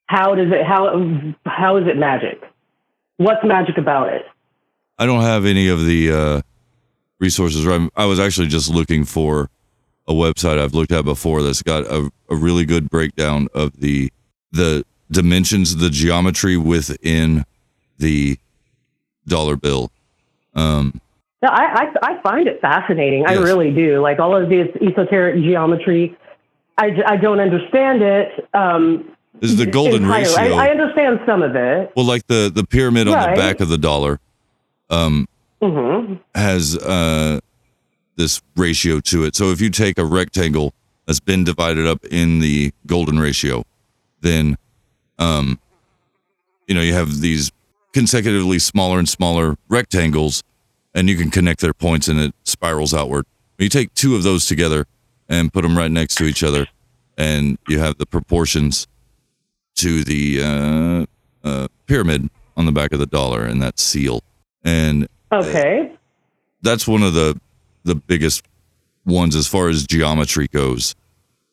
How 0.10 0.34
does 0.34 0.48
it? 0.52 0.66
How 0.66 1.00
how 1.46 1.78
is 1.78 1.86
it 1.86 1.96
magic? 1.96 2.42
What's 3.18 3.46
magic 3.46 3.78
about 3.78 4.12
it? 4.12 4.24
I 4.98 5.06
don't 5.06 5.22
have 5.22 5.46
any 5.46 5.68
of 5.68 5.86
the 5.86 6.12
uh, 6.12 6.42
resources. 7.20 7.64
Right, 7.64 7.88
I 7.96 8.06
was 8.06 8.20
actually 8.20 8.48
just 8.48 8.72
looking 8.72 9.06
for 9.06 9.52
a 10.08 10.14
website 10.14 10.58
I've 10.58 10.74
looked 10.74 10.92
at 10.92 11.06
before 11.06 11.44
that's 11.44 11.62
got 11.62 11.84
a, 11.84 12.10
a 12.28 12.36
really 12.36 12.66
good 12.66 12.90
breakdown 12.90 13.50
of 13.54 13.80
the 13.80 14.12
the 14.52 14.84
dimensions, 15.12 15.76
the 15.76 15.92
geometry 15.92 16.58
within 16.58 17.46
the 18.00 18.40
dollar 19.28 19.58
bill. 19.58 19.92
Um, 20.56 21.00
No, 21.44 21.50
I, 21.50 21.84
I 21.84 22.14
I 22.14 22.22
find 22.24 22.48
it 22.48 22.60
fascinating. 22.62 23.28
I 23.28 23.34
really 23.34 23.72
do. 23.72 24.02
Like 24.02 24.18
all 24.18 24.36
of 24.36 24.50
this 24.50 24.70
esoteric 24.82 25.36
geometry, 25.44 26.18
I, 26.80 26.88
I 27.06 27.18
don't 27.18 27.40
understand 27.40 28.02
it. 28.02 28.50
Um, 28.56 29.16
This 29.40 29.52
is 29.52 29.58
the 29.58 29.66
golden 29.80 30.06
ratio. 30.06 30.56
I, 30.56 30.68
I 30.68 30.70
understand 30.70 31.20
some 31.26 31.42
of 31.42 31.56
it. 31.56 31.92
well, 31.96 32.06
like 32.06 32.28
the 32.28 32.52
the 32.54 32.64
pyramid 32.66 33.08
on 33.08 33.14
Right. 33.16 33.36
the 33.36 33.42
back 33.42 33.60
of 33.60 33.70
the 33.70 33.78
dollar, 33.78 34.20
um, 34.90 35.28
hmm 35.62 36.16
has 36.36 36.78
uh, 36.78 37.40
this 38.16 38.42
ratio 38.56 39.00
to 39.02 39.24
it. 39.26 39.36
So 39.36 39.52
if 39.52 39.60
you 39.62 39.70
take 39.70 39.98
a 39.98 40.06
rectangle 40.06 40.74
that's 41.06 41.20
been 41.20 41.44
divided 41.44 41.86
up 41.88 42.06
in 42.06 42.40
the 42.40 42.72
golden 42.86 43.20
ratio, 43.20 43.64
then 44.22 44.58
um, 45.18 45.60
you 46.68 46.76
know 46.76 46.82
you 46.82 46.94
have 46.94 47.20
these 47.22 47.52
consecutively 47.94 48.60
smaller 48.60 49.00
and 49.00 49.10
smaller 49.10 49.56
rectangles, 49.68 50.44
and 50.94 51.10
you 51.10 51.16
can 51.18 51.30
connect 51.32 51.60
their 51.62 51.74
points, 51.74 52.08
and 52.08 52.20
it 52.20 52.34
spirals 52.44 52.94
outward. 52.94 53.26
You 53.58 53.68
take 53.70 53.94
two 53.94 54.16
of 54.16 54.24
those 54.24 54.46
together 54.48 54.86
and 55.28 55.52
put 55.52 55.64
them 55.64 55.78
right 55.78 55.92
next 55.92 56.16
to 56.16 56.24
each 56.26 56.44
other, 56.44 56.68
and 57.18 57.58
you 57.68 57.80
have 57.80 57.98
the 57.98 58.06
proportions 58.06 58.88
to 59.80 60.04
the 60.04 60.42
uh, 60.44 61.48
uh, 61.48 61.68
pyramid 61.88 62.30
on 62.58 62.66
the 62.66 62.72
back 62.72 62.92
of 62.92 63.00
the 63.00 63.06
dollar, 63.06 63.44
and 63.46 63.62
that 63.62 63.80
seal. 63.80 64.22
And 64.64 65.08
Okay. 65.32 65.92
that's 66.62 66.88
one 66.88 67.04
of 67.04 67.14
the 67.14 67.40
the 67.84 67.96
biggest 67.96 68.44
ones 69.06 69.36
as 69.36 69.48
far 69.48 69.70
as 69.70 69.86
geometry 69.88 70.48
goes. 70.48 70.96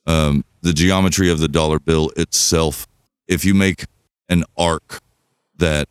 Um, 0.06 0.44
the 0.62 0.72
geometry 0.72 1.30
of 1.30 1.38
the 1.38 1.48
dollar 1.48 1.78
bill 1.78 2.10
itself. 2.16 2.86
If 3.28 3.44
you 3.44 3.54
make 3.54 3.84
an 4.28 4.44
arc 4.56 5.00
that, 5.58 5.88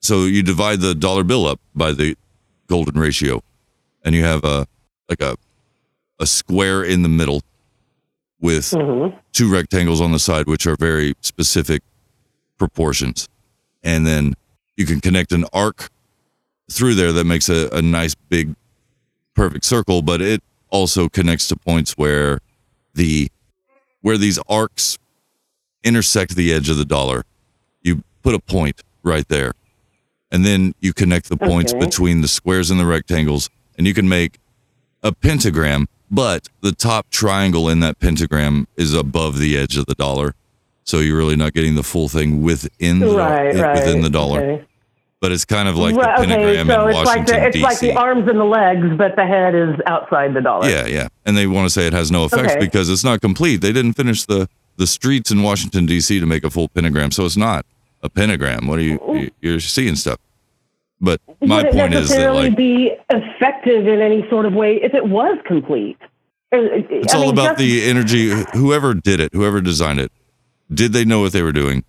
so 0.00 0.24
you 0.24 0.42
divide 0.42 0.80
the 0.80 0.94
dollar 0.94 1.24
bill 1.24 1.46
up 1.46 1.60
by 1.74 1.92
the 1.92 2.16
golden 2.66 2.98
ratio, 3.00 3.42
and 4.04 4.14
you 4.14 4.24
have 4.24 4.44
a 4.44 4.66
like 5.08 5.20
a 5.20 5.36
a 6.18 6.26
square 6.26 6.82
in 6.82 7.02
the 7.02 7.08
middle 7.08 7.42
with 8.40 8.70
mm-hmm. 8.70 9.16
two 9.32 9.52
rectangles 9.52 10.00
on 10.00 10.12
the 10.12 10.18
side, 10.18 10.46
which 10.46 10.66
are 10.66 10.76
very 10.76 11.14
specific 11.20 11.82
proportions, 12.58 13.28
and 13.82 14.06
then 14.06 14.34
you 14.76 14.86
can 14.86 15.00
connect 15.00 15.32
an 15.32 15.44
arc 15.52 15.90
through 16.70 16.94
there 16.94 17.12
that 17.12 17.24
makes 17.24 17.48
a, 17.48 17.68
a 17.72 17.82
nice 17.82 18.14
big 18.14 18.54
perfect 19.34 19.64
circle, 19.64 20.02
but 20.02 20.20
it 20.20 20.42
also 20.70 21.08
connects 21.08 21.48
to 21.48 21.56
points 21.56 21.92
where 21.92 22.40
the 22.94 23.28
where 24.02 24.16
these 24.16 24.38
arcs 24.48 24.98
intersect 25.84 26.36
the 26.36 26.52
edge 26.52 26.68
of 26.68 26.76
the 26.76 26.84
dollar. 26.84 27.24
You 27.82 28.02
put 28.22 28.34
a 28.34 28.38
point 28.38 28.82
right 29.02 29.26
there. 29.28 29.52
And 30.30 30.44
then 30.44 30.74
you 30.80 30.92
connect 30.92 31.28
the 31.28 31.36
points 31.36 31.72
Okay. 31.72 31.84
between 31.84 32.20
the 32.20 32.28
squares 32.28 32.70
and 32.70 32.78
the 32.78 32.86
rectangles, 32.86 33.50
and 33.76 33.86
you 33.86 33.94
can 33.94 34.08
make 34.08 34.38
a 35.02 35.12
pentagram, 35.12 35.88
but 36.10 36.48
the 36.60 36.72
top 36.72 37.08
triangle 37.10 37.68
in 37.68 37.80
that 37.80 37.98
pentagram 37.98 38.66
is 38.76 38.94
above 38.94 39.38
the 39.38 39.56
edge 39.56 39.76
of 39.76 39.86
the 39.86 39.94
dollar. 39.94 40.34
So 40.84 40.98
you're 40.98 41.16
really 41.16 41.36
not 41.36 41.52
getting 41.52 41.74
the 41.76 41.82
full 41.82 42.08
thing 42.08 42.42
within 42.42 42.98
the, 42.98 43.14
Right, 43.14 43.54
eh, 43.54 43.60
right, 43.62 43.74
within 43.76 44.02
the 44.02 44.10
dollar. 44.10 44.40
okay. 44.40 44.64
But 45.20 45.32
it's 45.32 45.44
kind 45.44 45.68
of 45.68 45.76
like 45.76 45.94
Right, 45.94 46.16
the 46.16 46.22
okay, 46.22 46.34
pentagram 46.34 46.66
so 46.66 46.82
in 46.84 46.88
it's 46.88 46.96
like 46.96 47.06
Washington, 47.06 47.36
the 47.40 47.46
it's 47.46 47.54
D.C. 47.54 47.62
like 47.64 47.78
the 47.78 47.92
arms 47.94 48.28
and 48.28 48.40
the 48.40 48.44
legs, 48.44 48.86
but 48.96 49.16
the 49.16 49.26
head 49.26 49.54
is 49.54 49.76
outside 49.86 50.32
the 50.32 50.40
dollar. 50.40 50.68
Yeah, 50.68 50.86
yeah. 50.86 51.08
And 51.26 51.36
they 51.36 51.46
want 51.46 51.66
to 51.66 51.70
say 51.70 51.86
it 51.86 51.92
has 51.92 52.10
no 52.10 52.24
effects 52.24 52.52
Okay. 52.52 52.58
because 52.58 52.88
it's 52.88 53.04
not 53.04 53.20
complete. 53.20 53.60
They 53.60 53.72
didn't 53.72 53.92
finish 53.94 54.24
the 54.24 54.48
the 54.76 54.86
streets 54.86 55.30
in 55.30 55.42
Washington 55.42 55.84
D.C. 55.84 56.18
to 56.20 56.24
make 56.26 56.42
a 56.42 56.48
full 56.48 56.68
pentagram, 56.68 57.10
so 57.10 57.26
it's 57.26 57.36
not 57.36 57.66
a 58.02 58.08
pentagram. 58.08 58.66
What 58.66 58.78
are 58.78 58.82
you 58.82 58.98
mm. 58.98 59.20
you- 59.24 59.30
you're 59.42 59.60
seeing 59.60 59.94
stuff? 59.94 60.16
But 61.00 61.20
my 61.40 61.62
Would 61.62 61.72
point 61.72 61.94
is 61.94 62.08
that 62.08 62.14
necessarily 62.16 62.48
like 62.48 62.56
be 62.56 62.92
effective 63.10 63.86
in 63.86 64.00
any 64.00 64.28
sort 64.28 64.44
of 64.46 64.52
way 64.52 64.76
if 64.82 64.92
it 64.94 65.06
was 65.06 65.38
complete? 65.46 65.96
Uh, 66.52 66.58
it's 66.90 67.14
all 67.14 67.30
about 67.30 67.56
the 67.56 67.84
energy. 67.84 68.30
Whoever 68.52 68.92
did 68.94 69.20
it, 69.20 69.32
whoever 69.32 69.60
designed 69.60 70.00
it, 70.00 70.12
did 70.72 70.92
they 70.92 71.04
know 71.04 71.20
what 71.20 71.32
they 71.32 71.42
were 71.42 71.52
doing? 71.52 71.84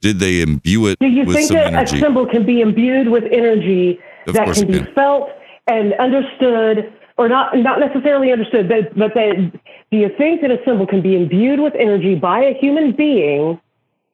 Did 0.00 0.18
they 0.18 0.40
imbue 0.40 0.86
it 0.86 0.98
Do 0.98 1.06
you 1.08 1.24
think 1.32 1.50
that 1.50 1.68
energy? 1.68 1.98
a 1.98 2.00
symbol 2.00 2.26
can 2.26 2.44
be 2.46 2.60
imbued 2.60 3.08
with 3.08 3.24
energy 3.24 3.98
Of 4.26 4.34
that 4.34 4.54
can 4.54 4.66
be 4.66 4.78
can. 4.80 4.94
felt 4.94 5.30
and 5.66 5.94
understood, 5.94 6.92
or 7.16 7.28
not 7.28 7.56
not 7.58 7.80
necessarily 7.80 8.30
understood, 8.32 8.68
but 8.68 8.96
but 8.96 9.14
that 9.14 9.52
do 9.90 9.96
you 9.98 10.10
think 10.16 10.40
that 10.42 10.50
a 10.50 10.58
symbol 10.64 10.86
can 10.86 11.00
be 11.02 11.16
imbued 11.16 11.60
with 11.60 11.74
energy 11.74 12.14
by 12.14 12.40
a 12.42 12.54
human 12.58 12.92
being 12.92 13.60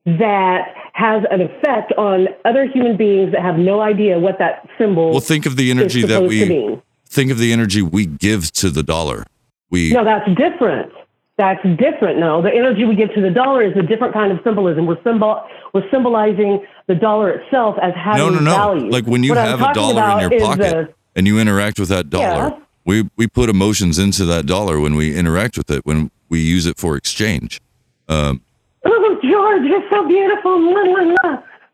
that 0.06 0.74
has 0.92 1.22
an 1.30 1.40
effect 1.40 1.92
on 1.98 2.28
other 2.44 2.66
human 2.66 2.96
beings 2.96 3.32
that 3.32 3.42
have 3.42 3.56
no 3.56 3.80
idea 3.80 4.18
what 4.18 4.38
that 4.38 4.66
symbol? 4.78 5.10
well, 5.10 5.20
think 5.20 5.46
of 5.46 5.56
the 5.56 5.70
energy 5.70 6.02
that 6.02 6.22
we 6.22 6.78
think 7.06 7.30
of 7.30 7.38
the 7.38 7.52
energy 7.52 7.82
we 7.82 8.06
give 8.06 8.50
to 8.52 8.70
the 8.70 8.82
dollar. 8.82 9.24
We 9.70 9.92
No, 9.92 10.04
that's 10.04 10.28
different. 10.36 10.92
That's 11.36 11.62
different. 11.78 12.18
No, 12.18 12.42
the 12.42 12.50
energy 12.52 12.84
we 12.84 12.94
give 12.96 13.14
to 13.14 13.20
the 13.22 13.30
dollar 13.30 13.62
is 13.62 13.74
a 13.76 13.82
different 13.82 14.12
kind 14.12 14.30
of 14.30 14.38
symbolism. 14.44 14.86
We're 14.86 15.02
symbol 15.02 15.42
we're 15.72 15.88
symbolizing 15.90 16.66
the 16.86 16.94
dollar 16.94 17.30
itself 17.30 17.76
as 17.80 17.92
having 17.94 18.18
no, 18.26 18.30
no, 18.30 18.40
no. 18.40 18.50
value. 18.50 18.90
Like 18.90 19.06
when 19.06 19.22
you 19.22 19.30
What 19.30 19.38
have 19.38 19.60
a 19.60 19.72
dollar 19.72 20.20
in 20.22 20.30
your 20.30 20.40
pocket 20.40 20.94
and 21.16 21.26
you 21.26 21.38
interact 21.38 21.78
with 21.78 21.88
that 21.88 22.10
dollar, 22.10 22.50
Yeah. 22.50 22.58
we 22.84 23.08
we 23.16 23.26
put 23.26 23.48
emotions 23.48 23.98
into 23.98 24.24
that 24.26 24.46
dollar 24.46 24.80
when 24.80 24.96
we 24.96 25.16
interact 25.16 25.56
with 25.56 25.70
it 25.70 25.86
when 25.86 26.10
we 26.28 26.40
use 26.40 26.66
it 26.66 26.76
for 26.78 26.96
exchange. 26.96 27.60
Um, 28.08 28.42
oh, 28.84 29.18
George, 29.22 29.62
you're 29.64 29.88
so 29.90 30.06
beautiful. 30.08 30.58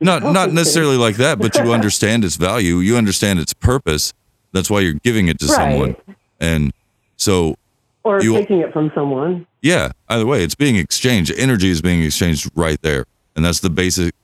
Not 0.00 0.22
oh, 0.22 0.32
not 0.32 0.52
necessarily 0.52 0.96
like 0.96 1.16
that, 1.16 1.38
but 1.38 1.54
you 1.56 1.72
understand 1.72 2.24
its 2.24 2.36
value. 2.36 2.76
You 2.78 2.96
understand 2.96 3.38
its 3.38 3.54
purpose. 3.54 4.12
That's 4.52 4.70
why 4.70 4.80
you're 4.80 4.94
giving 4.94 5.28
it 5.28 5.38
to 5.40 5.46
Right. 5.46 5.54
someone. 5.56 5.96
And 6.40 6.72
so, 7.16 7.56
Or 8.04 8.22
you- 8.22 8.34
taking 8.34 8.60
it 8.60 8.72
from 8.72 8.90
someone. 8.94 9.46
yeah, 9.62 9.92
either 10.08 10.26
way, 10.26 10.42
it's 10.44 10.54
being 10.54 10.76
exchanged. 10.76 11.32
Energy 11.36 11.70
is 11.70 11.80
being 11.80 12.02
exchanged 12.02 12.50
right 12.54 12.80
there, 12.82 13.06
and 13.34 13.44
that's 13.44 13.60
the 13.60 13.70
basic 13.70 14.14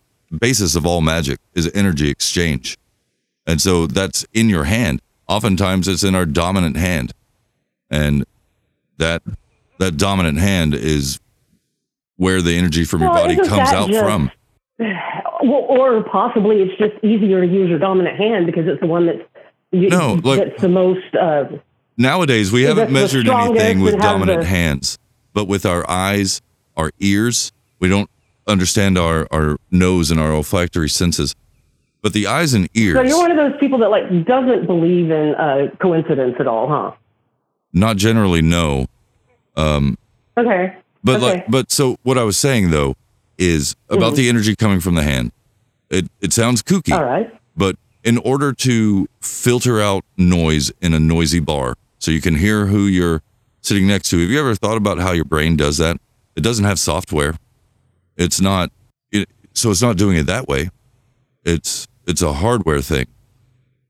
basis 0.41 0.75
of 0.77 0.85
all 0.87 1.01
magic 1.01 1.39
is 1.55 1.71
energy 1.75 2.09
exchange. 2.11 2.77
And 3.47 3.61
so 3.61 3.87
that's 3.87 4.25
in 4.33 4.49
your 4.49 4.65
hand. 4.65 5.01
Oftentimes, 5.29 5.89
it's 5.89 6.05
in 6.05 6.15
our 6.15 6.27
dominant 6.27 6.77
hand, 6.77 7.13
and 7.91 8.25
that 8.99 9.23
that 9.79 9.97
dominant 9.97 10.39
hand 10.39 10.75
is 10.75 11.19
where 12.17 12.41
the 12.43 12.57
energy 12.57 12.85
from 12.85 13.01
your 13.03 13.11
Well, 13.11 13.23
body 13.25 13.37
comes 13.37 13.73
out 13.73 13.89
just- 13.91 14.01
from. 14.05 14.31
Well, 15.45 15.67
or 15.69 16.05
possibly 16.05 16.63
it's 16.63 16.79
just 16.79 16.93
easier 17.05 17.41
to 17.45 17.47
use 17.53 17.69
your 17.69 17.81
dominant 17.81 18.17
hand 18.17 18.47
because 18.47 18.69
it's 18.69 18.81
the 18.81 18.87
one 18.87 19.07
that's 19.07 19.19
you, 19.73 19.89
No, 19.89 20.15
look- 20.15 20.39
that's 20.39 20.61
the 20.63 20.69
most. 20.69 21.15
Uh, 21.21 21.45
Nowadays, 21.99 22.53
we 22.53 22.63
haven't 22.63 22.93
measured 22.93 23.29
anything 23.29 23.81
with 23.81 23.99
dominant 24.01 24.43
the- 24.43 24.47
hands, 24.47 24.99
but 25.35 25.47
with 25.49 25.67
our 25.67 25.89
eyes, 25.91 26.41
our 26.77 26.93
ears, 27.01 27.51
we 27.81 27.89
don't 27.89 28.09
understand 28.47 28.97
our, 28.99 29.27
our 29.33 29.57
nose 29.73 30.11
and 30.13 30.21
our 30.21 30.31
olfactory 30.33 30.89
senses. 30.89 31.35
But 32.03 32.13
the 32.13 32.29
eyes 32.29 32.55
and 32.55 32.69
ears, 32.75 32.97
so 32.97 33.03
you're 33.03 33.19
one 33.19 33.31
of 33.33 33.37
those 33.37 33.59
people 33.59 33.79
that 33.79 33.91
like 33.91 34.09
doesn't 34.25 34.67
believe 34.67 35.11
in 35.11 35.35
uh, 35.35 35.69
coincidence 35.81 36.37
at 36.39 36.47
all, 36.47 36.69
huh? 36.69 36.93
not 37.73 37.97
generally 37.97 38.43
no. 38.43 38.87
Um, 39.57 39.99
Okay. 40.39 40.77
But 41.05 41.17
okay. 41.17 41.25
like, 41.25 41.49
but 41.51 41.71
so 41.71 41.97
what 42.03 42.19
I 42.19 42.23
was 42.25 42.37
saying 42.37 42.71
though 42.71 42.95
is 43.39 43.75
about 43.89 44.13
Mhm. 44.13 44.17
the 44.17 44.29
energy 44.29 44.55
coming 44.57 44.81
from 44.81 44.95
the 44.95 45.03
hand. 45.03 45.33
It 45.91 46.09
it 46.21 46.33
sounds 46.33 46.63
kooky, 46.63 46.93
All 46.93 47.05
right. 47.05 47.31
but 47.57 47.77
in 48.05 48.19
order 48.19 48.53
to 48.53 49.09
filter 49.21 49.81
out 49.81 50.05
noise 50.17 50.73
in 50.81 50.95
a 50.95 50.99
noisy 51.01 51.41
bar, 51.41 51.77
so 51.99 52.11
you 52.11 52.21
can 52.21 52.37
hear 52.37 52.67
who 52.67 52.87
you're 52.87 53.23
sitting 53.61 53.87
next 53.87 54.09
to, 54.11 54.19
have 54.19 54.31
you 54.31 54.39
ever 54.41 54.55
thought 54.55 54.77
about 54.77 54.99
how 54.99 55.13
your 55.13 55.25
brain 55.25 55.57
does 55.57 55.79
that? 55.79 55.99
It 56.35 56.41
doesn't 56.43 56.65
have 56.65 56.79
software. 56.81 57.37
It's 58.17 58.41
not, 58.41 58.73
it, 59.13 59.29
so 59.55 59.71
it's 59.71 59.83
not 59.83 59.97
doing 59.97 60.17
it 60.17 60.27
that 60.27 60.49
way. 60.49 60.71
It's 61.45 61.87
it's 62.07 62.23
a 62.23 62.33
hardware 62.33 62.81
thing. 62.81 63.07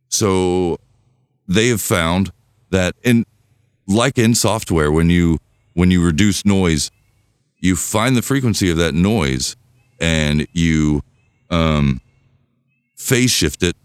So 0.08 0.78
they 1.48 1.68
have 1.68 1.80
found 1.80 2.32
that 2.70 2.94
in 3.02 3.24
like 3.86 4.18
in 4.18 4.34
software, 4.34 4.90
when 4.92 5.08
you 5.10 5.38
when 5.74 5.90
you 5.90 6.04
reduce 6.04 6.44
noise, 6.44 6.90
you 7.62 7.76
find 7.76 8.14
the 8.16 8.22
frequency 8.22 8.70
of 8.70 8.76
that 8.76 8.92
noise 8.94 9.56
and 10.00 10.46
you 10.52 11.02
um, 11.48 12.00
phase 12.96 13.30
shift 13.30 13.62
it 13.62 13.76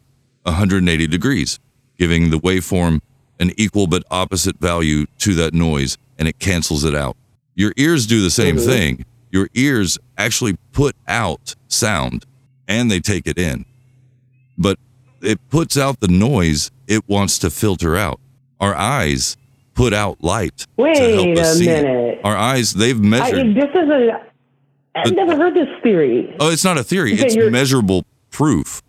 180 0.44 1.08
degrees, 1.08 1.60
giving 1.98 2.30
the 2.32 2.38
waveform 2.40 3.00
an 3.40 3.52
equal 3.56 3.86
but 3.88 4.04
opposite 4.10 4.58
value 4.60 5.06
to 5.20 5.36
that 5.36 5.54
noise, 5.54 5.98
and 6.18 6.28
it 6.28 6.40
cancels 6.40 6.84
it 6.84 6.96
out. 6.96 7.16
Your 7.56 7.72
ears 7.78 8.08
do 8.08 8.22
the 8.22 8.32
same 8.32 8.56
Mhm. 8.58 8.66
thing. 8.66 9.06
Your 9.32 9.50
ears 9.54 10.00
actually 10.18 10.58
put 10.72 10.96
out 11.08 11.54
sound 11.68 12.26
and 12.68 12.90
they 12.90 13.00
take 13.00 13.28
it 13.28 13.38
in, 13.38 13.66
but 14.58 14.80
it 15.22 15.40
puts 15.50 15.78
out 15.78 16.00
the 16.00 16.08
noise 16.08 16.72
it 16.88 17.08
wants 17.08 17.38
to 17.40 17.50
filter 17.50 17.96
out. 17.96 18.20
Our 18.60 18.74
eyes 18.76 19.38
put 19.78 19.94
out 19.94 20.22
light 20.24 20.58
to 20.58 20.66
help 20.66 20.78
Wait 20.78 21.38
us 21.40 21.54
a 21.54 21.56
see. 21.56 21.70
it. 21.70 21.84
minute. 21.84 22.20
Our 22.24 22.36
eyes, 22.36 22.74
they've 22.74 23.00
measured. 23.00 23.40
I, 23.40 23.54
this 23.54 23.70
is 23.76 23.90
a. 23.90 24.24
I've 24.96 25.14
never 25.14 25.36
heard 25.36 25.54
this 25.54 25.68
theory. 25.84 26.36
Oh, 26.40 26.50
it's 26.52 26.64
not 26.66 26.78
a 26.78 26.84
theory. 26.84 27.14
It's 27.14 27.36
measurable 27.52 28.04
proof 28.32 28.82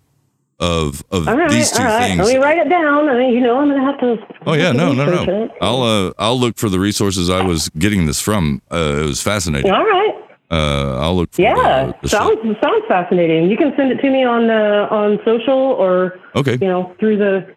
of 0.59 1.05
of 1.13 1.27
right, 1.27 1.51
these 1.51 1.71
two 1.71 1.83
all 1.83 1.89
right. 1.89 2.09
things. 2.09 2.19
Let 2.21 2.29
me 2.35 2.39
write 2.43 2.59
it 2.59 2.69
down. 2.69 3.09
I 3.09 3.17
mean, 3.19 3.35
you 3.35 3.41
know, 3.41 3.59
I'm 3.59 3.69
gonna 3.69 3.85
have 3.85 4.01
to. 4.01 4.17
Oh 4.47 4.55
yeah, 4.55 4.73
no, 4.73 4.93
no, 4.93 5.05
no. 5.05 5.45
it. 5.45 5.51
I'll 5.61 5.83
uh, 5.83 6.13
I'll 6.19 6.41
look 6.41 6.57
for 6.57 6.69
the 6.71 6.81
resources 6.81 7.29
I 7.31 7.43
was 7.45 7.69
getting 7.71 8.07
this 8.07 8.21
from. 8.21 8.63
Uh, 8.73 9.01
it 9.03 9.07
was 9.07 9.23
fascinating. 9.23 9.71
All 9.71 9.85
right. 9.85 10.15
Uh, 10.51 10.99
I'll 10.99 11.15
look 11.15 11.33
for 11.35 11.43
Yeah, 11.43 11.93
the, 11.93 11.95
the 12.03 12.09
sounds 12.09 12.39
sounds 12.63 12.85
fascinating. 12.89 13.51
You 13.51 13.57
can 13.59 13.75
send 13.77 13.93
it 13.93 13.97
to 14.01 14.11
me 14.11 14.25
on 14.25 14.49
uh, 14.49 14.89
on 14.91 15.19
social 15.25 15.53
or 15.59 16.19
Okay. 16.35 16.57
you 16.59 16.67
know 16.67 16.97
through 16.99 17.19
the 17.19 17.55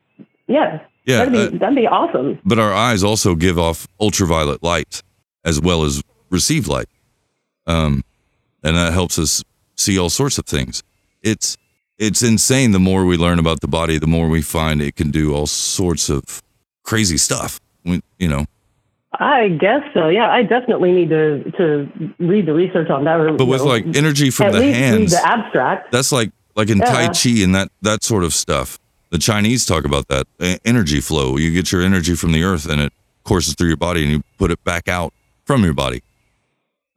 yeah. 0.47 0.81
Yeah, 1.05 1.25
that'd 1.25 1.33
be 1.33 1.57
uh, 1.57 1.59
that'd 1.59 1.75
be 1.75 1.87
awesome. 1.87 2.39
But 2.45 2.59
our 2.59 2.73
eyes 2.73 3.03
also 3.03 3.35
give 3.35 3.57
off 3.57 3.87
ultraviolet 3.99 4.61
light 4.63 5.01
as 5.43 5.59
well 5.59 5.83
as 5.83 6.01
receive 6.29 6.67
light. 6.67 6.87
Um, 7.67 8.03
and 8.63 8.75
that 8.75 8.93
helps 8.93 9.17
us 9.17 9.43
see 9.75 9.97
all 9.97 10.09
sorts 10.09 10.37
of 10.37 10.45
things. 10.45 10.83
It's 11.23 11.57
it's 11.97 12.21
insane. 12.21 12.71
The 12.71 12.79
more 12.79 13.05
we 13.05 13.17
learn 13.17 13.39
about 13.39 13.61
the 13.61 13.67
body, 13.67 13.97
the 13.97 14.07
more 14.07 14.27
we 14.27 14.41
find 14.41 14.81
it 14.81 14.95
can 14.95 15.11
do 15.11 15.33
all 15.33 15.47
sorts 15.47 16.09
of 16.09 16.41
crazy 16.83 17.17
stuff. 17.17 17.59
We, 17.83 18.01
you 18.17 18.27
know, 18.27 18.45
I 19.13 19.49
guess 19.49 19.81
so. 19.93 20.07
Yeah, 20.07 20.31
I 20.31 20.43
definitely 20.43 20.91
need 20.91 21.09
to 21.09 21.51
to 21.57 22.13
read 22.19 22.45
the 22.45 22.53
research 22.53 22.89
on 22.89 23.03
that. 23.05 23.19
Or, 23.19 23.33
but 23.33 23.45
with 23.45 23.61
know, 23.61 23.67
like 23.67 23.85
energy 23.95 24.29
from 24.29 24.51
the 24.53 24.63
hands, 24.63 25.11
the 25.11 25.25
abstract. 25.25 25.91
That's 25.91 26.11
like 26.11 26.31
like 26.55 26.69
in 26.69 26.79
Tai 26.79 27.07
Chi 27.07 27.41
and 27.43 27.53
that 27.55 27.69
that 27.81 28.03
sort 28.03 28.23
of 28.23 28.33
stuff. 28.33 28.79
The 29.11 29.17
Chinese 29.17 29.65
talk 29.65 29.85
about 29.85 30.07
that 30.07 30.25
energy 30.65 31.01
flow. 31.01 31.37
You 31.37 31.51
get 31.53 31.71
your 31.71 31.81
energy 31.81 32.15
from 32.15 32.31
the 32.31 32.43
earth 32.43 32.67
and 32.67 32.81
it 32.81 32.93
courses 33.23 33.55
through 33.55 33.67
your 33.67 33.77
body 33.77 34.03
and 34.03 34.11
you 34.11 34.23
put 34.37 34.51
it 34.51 34.63
back 34.63 34.87
out 34.87 35.13
from 35.45 35.63
your 35.63 35.73
body. 35.73 36.01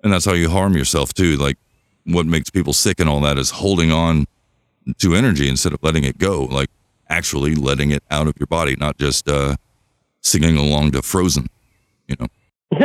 And 0.02 0.12
that's 0.12 0.24
how 0.24 0.32
you 0.32 0.48
harm 0.48 0.76
yourself 0.76 1.12
too. 1.12 1.36
Like 1.36 1.58
what 2.04 2.26
makes 2.26 2.50
people 2.50 2.72
sick 2.72 3.00
and 3.00 3.08
all 3.08 3.20
that 3.20 3.36
is 3.36 3.50
holding 3.50 3.90
on 3.90 4.26
to 4.98 5.14
energy 5.14 5.48
instead 5.48 5.72
of 5.72 5.82
letting 5.82 6.04
it 6.04 6.18
go. 6.18 6.44
Like 6.44 6.70
actually 7.08 7.54
letting 7.54 7.90
it 7.90 8.02
out 8.10 8.28
of 8.28 8.34
your 8.38 8.46
body, 8.46 8.76
not 8.78 8.96
just 8.98 9.28
uh, 9.28 9.56
singing 10.22 10.56
along 10.56 10.92
to 10.92 11.02
Frozen. 11.02 11.48
You 12.06 12.16
know. 12.20 12.26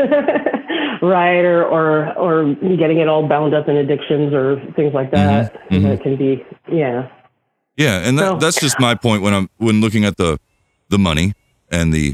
right, 1.02 1.42
or 1.44 1.66
or 1.66 2.14
or 2.14 2.54
getting 2.56 3.00
it 3.00 3.08
all 3.08 3.28
bound 3.28 3.54
up 3.54 3.68
in 3.68 3.76
addictions 3.76 4.34
or 4.34 4.62
things 4.76 4.94
like 4.94 5.12
that. 5.12 5.54
Mhm, 5.70 5.82
mhm. 5.82 5.84
That 5.84 6.04
can 6.04 6.16
be 6.16 6.46
yeah. 6.72 7.10
Yeah, 7.80 8.00
and 8.00 8.20
that, 8.20 8.42
that's 8.42 8.60
just 8.60 8.78
my 8.78 8.94
point 8.94 9.22
when 9.22 9.34
I'm 9.34 9.50
when 9.56 9.80
looking 9.80 10.04
at 10.04 10.18
the 10.18 10.38
the 10.90 11.00
money 11.00 11.32
and 11.72 11.94
the 11.94 12.14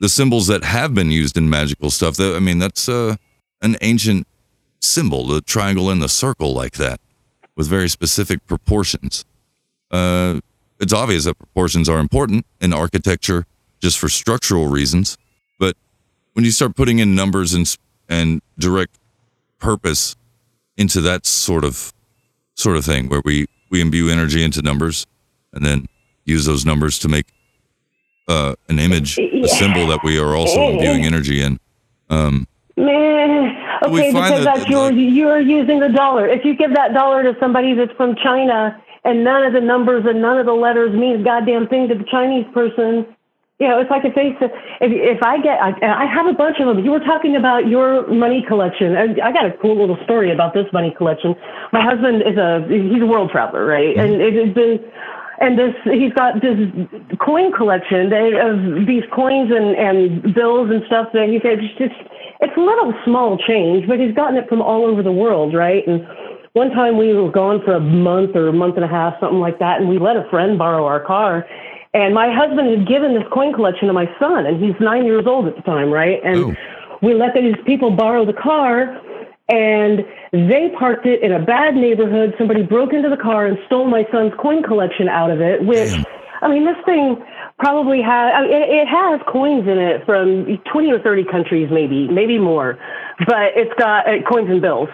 the 0.00 0.08
symbols 0.08 0.46
that 0.46 0.64
have 0.64 0.94
been 0.94 1.10
used 1.10 1.36
in 1.36 1.50
magical 1.50 1.90
stuff. 1.90 2.16
That 2.16 2.34
I 2.34 2.38
mean, 2.38 2.58
that's 2.58 2.88
uh, 2.88 3.16
an 3.60 3.76
ancient 3.82 4.26
symbol, 4.80 5.26
the 5.26 5.42
triangle 5.42 5.90
and 5.90 6.00
the 6.00 6.08
circle, 6.08 6.54
like 6.54 6.78
that, 6.78 6.98
with 7.56 7.68
very 7.68 7.90
specific 7.90 8.46
proportions. 8.46 9.26
Uh, 9.90 10.40
it's 10.80 10.94
obvious 10.94 11.24
that 11.24 11.36
proportions 11.36 11.90
are 11.90 11.98
important 11.98 12.46
in 12.62 12.72
architecture, 12.72 13.44
just 13.80 13.98
for 13.98 14.08
structural 14.08 14.66
reasons. 14.66 15.18
But 15.58 15.76
when 16.32 16.46
you 16.46 16.50
start 16.50 16.74
putting 16.74 17.00
in 17.00 17.14
numbers 17.14 17.52
and 17.52 17.76
and 18.08 18.40
direct 18.58 18.98
purpose 19.58 20.16
into 20.78 21.02
that 21.02 21.26
sort 21.26 21.64
of 21.64 21.92
sort 22.54 22.78
of 22.78 22.86
thing, 22.86 23.10
where 23.10 23.20
we 23.22 23.46
we 23.70 23.80
imbue 23.80 24.08
energy 24.10 24.42
into 24.44 24.62
numbers 24.62 25.06
and 25.52 25.64
then 25.64 25.86
use 26.24 26.44
those 26.44 26.64
numbers 26.66 26.98
to 27.00 27.08
make 27.08 27.26
uh, 28.28 28.54
an 28.68 28.78
image, 28.78 29.18
a 29.18 29.48
symbol 29.48 29.86
that 29.88 30.00
we 30.02 30.18
are 30.18 30.34
also 30.34 30.60
imbuing 30.70 31.04
energy 31.04 31.42
in. 31.42 31.58
Um. 32.10 32.46
Okay, 33.82 34.10
because 34.12 34.44
that- 34.44 34.44
that's 34.44 34.68
you're 34.68 34.90
you're 34.92 35.40
using 35.40 35.80
the 35.80 35.88
dollar. 35.88 36.28
If 36.28 36.44
you 36.44 36.54
give 36.56 36.74
that 36.74 36.92
dollar 36.94 37.22
to 37.22 37.36
somebody 37.40 37.74
that's 37.74 37.92
from 37.92 38.16
China 38.16 38.82
and 39.04 39.22
none 39.24 39.44
of 39.44 39.52
the 39.52 39.60
numbers 39.60 40.04
and 40.06 40.20
none 40.20 40.38
of 40.38 40.46
the 40.46 40.52
letters 40.52 40.92
mean 40.94 41.20
a 41.20 41.24
goddamn 41.24 41.68
thing 41.68 41.88
to 41.88 41.94
the 41.94 42.04
Chinese 42.10 42.46
person, 42.52 43.06
you 43.58 43.66
know, 43.66 43.80
it's 43.80 43.90
like 43.90 44.04
if 44.04 44.14
they 44.14 44.36
said, 44.38 44.52
if 44.80 44.92
if 44.92 45.22
I 45.22 45.40
get, 45.40 45.56
I, 45.62 45.72
I 45.80 46.04
have 46.04 46.26
a 46.26 46.34
bunch 46.34 46.60
of 46.60 46.66
them. 46.68 46.84
You 46.84 46.90
were 46.90 47.00
talking 47.00 47.36
about 47.36 47.66
your 47.68 48.06
money 48.06 48.44
collection. 48.46 48.96
I, 48.96 49.16
I 49.24 49.32
got 49.32 49.46
a 49.46 49.52
cool 49.62 49.80
little 49.80 49.96
story 50.04 50.30
about 50.30 50.52
this 50.52 50.66
money 50.74 50.92
collection. 50.96 51.34
My 51.72 51.80
husband 51.80 52.20
is 52.20 52.36
a 52.36 52.66
he's 52.68 53.00
a 53.00 53.06
world 53.06 53.30
traveler, 53.30 53.64
right? 53.64 53.96
And 53.96 54.20
mm-hmm. 54.20 54.28
it 54.28 54.46
has 54.46 54.54
been 54.54 54.76
and 55.40 55.58
this 55.58 55.72
he's 55.84 56.12
got 56.12 56.40
this 56.42 56.56
coin 57.18 57.52
collection 57.52 58.12
of 58.12 58.86
these 58.86 59.04
coins 59.12 59.50
and 59.50 59.72
and 59.76 60.34
bills 60.34 60.68
and 60.68 60.84
stuff 60.86 61.08
that 61.12 61.28
he 61.28 61.40
said 61.40 61.56
it's 61.56 61.78
just 61.78 61.96
it's 62.40 62.56
little 62.56 62.92
small 63.04 63.38
change, 63.38 63.88
but 63.88 63.98
he's 63.98 64.14
gotten 64.14 64.36
it 64.36 64.48
from 64.48 64.60
all 64.60 64.84
over 64.84 65.02
the 65.02 65.12
world, 65.12 65.54
right? 65.54 65.86
And 65.86 66.06
one 66.52 66.70
time 66.70 66.96
we 66.96 67.12
were 67.12 67.30
gone 67.30 67.60
for 67.64 67.74
a 67.74 67.80
month 67.80 68.34
or 68.34 68.48
a 68.48 68.52
month 68.52 68.76
and 68.76 68.84
a 68.84 68.88
half, 68.88 69.14
something 69.20 69.40
like 69.40 69.58
that, 69.58 69.80
and 69.80 69.88
we 69.88 69.98
let 69.98 70.16
a 70.16 70.26
friend 70.30 70.58
borrow 70.58 70.84
our 70.84 71.00
car. 71.00 71.46
And 71.96 72.12
my 72.12 72.30
husband 72.30 72.68
had 72.68 72.86
given 72.86 73.14
this 73.14 73.24
coin 73.32 73.54
collection 73.54 73.88
to 73.88 73.94
my 73.94 74.04
son, 74.20 74.44
and 74.44 74.62
he's 74.62 74.74
nine 74.80 75.06
years 75.06 75.24
old 75.26 75.46
at 75.48 75.56
the 75.56 75.62
time, 75.62 75.90
right? 75.90 76.20
And 76.22 76.54
we 77.00 77.14
let 77.14 77.32
these 77.32 77.56
people 77.64 77.90
borrow 77.90 78.26
the 78.26 78.34
car, 78.34 79.00
and 79.48 80.04
they 80.30 80.74
parked 80.78 81.06
it 81.06 81.22
in 81.22 81.32
a 81.32 81.42
bad 81.42 81.74
neighborhood. 81.74 82.34
Somebody 82.36 82.62
broke 82.62 82.92
into 82.92 83.08
the 83.08 83.16
car 83.16 83.46
and 83.46 83.56
stole 83.64 83.88
my 83.88 84.06
son's 84.12 84.34
coin 84.38 84.62
collection 84.62 85.08
out 85.08 85.30
of 85.30 85.40
it, 85.40 85.64
which, 85.64 85.90
I 86.42 86.48
mean, 86.48 86.66
this 86.66 86.76
thing 86.84 87.16
probably 87.58 88.02
has, 88.02 88.32
I 88.34 88.42
mean, 88.42 88.52
it, 88.52 88.68
it 88.68 88.88
has 88.88 89.18
coins 89.26 89.66
in 89.66 89.78
it 89.78 90.04
from 90.04 90.58
20 90.70 90.92
or 90.92 91.00
30 91.00 91.24
countries, 91.24 91.70
maybe, 91.72 92.08
maybe 92.08 92.38
more, 92.38 92.78
but 93.26 93.56
it's 93.56 93.72
got 93.80 94.06
uh, 94.06 94.20
coins 94.28 94.50
and 94.50 94.60
bills. 94.60 94.90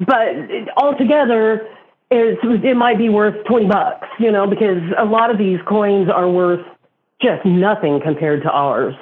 But 0.00 0.32
altogether, 0.78 1.68
it's, 2.10 2.40
it 2.64 2.76
might 2.76 2.98
be 2.98 3.08
worth 3.08 3.34
20 3.46 3.66
bucks, 3.66 4.06
you 4.18 4.30
know, 4.30 4.46
because 4.46 4.78
a 4.98 5.04
lot 5.04 5.30
of 5.30 5.38
these 5.38 5.58
coins 5.66 6.08
are 6.08 6.28
worth 6.30 6.64
just 7.20 7.44
nothing 7.44 8.00
compared 8.02 8.42
to 8.42 8.50
ours. 8.50 8.94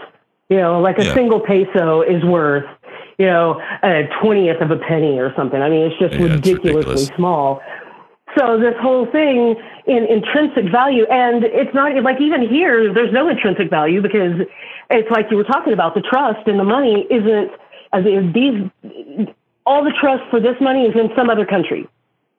You 0.48 0.58
know, 0.58 0.80
like 0.80 0.98
a 0.98 1.04
Yeah. 1.04 1.14
single 1.14 1.40
peso 1.40 2.02
is 2.02 2.22
worth, 2.24 2.64
you 3.18 3.26
know, 3.26 3.60
a 3.82 4.08
twentieth 4.20 4.60
of 4.60 4.70
a 4.70 4.76
penny 4.76 5.18
or 5.18 5.32
something. 5.34 5.60
I 5.60 5.68
mean, 5.70 5.82
it's 5.90 5.98
just 5.98 6.14
Yeah, 6.14 6.26
it's 6.26 6.46
ridiculously 6.46 6.74
ridiculous. 6.76 7.16
small. 7.16 7.62
So 8.38 8.58
this 8.58 8.74
whole 8.80 9.06
thing 9.06 9.56
in 9.86 10.04
intrinsic 10.04 10.66
value, 10.70 11.06
and 11.10 11.44
it's 11.44 11.72
not 11.74 11.94
like 12.02 12.20
even 12.20 12.46
here, 12.46 12.92
there's 12.92 13.12
no 13.12 13.28
intrinsic 13.28 13.70
value 13.70 14.02
because 14.02 14.46
it's 14.90 15.10
like 15.10 15.30
you 15.30 15.36
were 15.36 15.44
talking 15.44 15.72
about 15.72 15.94
the 15.94 16.02
trust 16.02 16.46
and 16.46 16.58
the 16.58 16.64
money 16.64 17.06
isn't. 17.10 17.50
I 17.92 18.00
mean, 18.00 18.32
these 18.32 19.28
all 19.66 19.82
the 19.82 19.92
trust 19.98 20.24
for 20.30 20.40
this 20.40 20.56
money 20.60 20.82
is 20.84 20.94
in 20.94 21.10
some 21.16 21.30
other 21.30 21.46
country. 21.46 21.88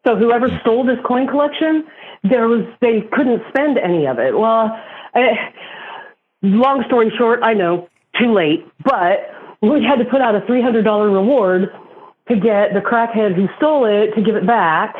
So 0.05 0.15
whoever 0.15 0.47
stole 0.61 0.85
this 0.85 0.99
coin 1.05 1.27
collection, 1.27 1.85
there 2.23 2.47
was 2.47 2.65
they 2.81 3.01
couldn't 3.11 3.41
spend 3.49 3.77
any 3.77 4.05
of 4.05 4.19
it. 4.19 4.37
Well, 4.37 4.77
eh, 5.15 5.35
long 6.43 6.83
story 6.87 7.11
short, 7.17 7.39
I 7.43 7.53
know 7.53 7.89
too 8.19 8.33
late, 8.33 8.65
but 8.83 9.31
we 9.61 9.83
had 9.83 9.97
to 9.97 10.05
put 10.05 10.21
out 10.21 10.35
a 10.35 10.41
three 10.45 10.61
hundred 10.61 10.83
dollar 10.83 11.09
reward 11.09 11.69
to 12.29 12.35
get 12.35 12.73
the 12.73 12.81
crackhead 12.81 13.35
who 13.35 13.47
stole 13.57 13.85
it 13.85 14.13
to 14.15 14.21
give 14.21 14.35
it 14.35 14.45
back 14.45 14.95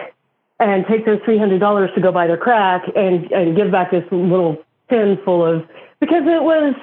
and 0.59 0.85
take 0.87 1.05
their 1.05 1.19
three 1.23 1.37
hundred 1.37 1.59
dollars 1.59 1.89
to 1.95 2.01
go 2.01 2.11
buy 2.11 2.27
their 2.27 2.37
crack 2.37 2.83
and 2.95 3.31
and 3.31 3.55
give 3.55 3.71
back 3.71 3.91
this 3.91 4.03
little 4.11 4.57
tin 4.89 5.17
full 5.23 5.45
of 5.45 5.63
because 5.99 6.23
it 6.25 6.41
was 6.41 6.73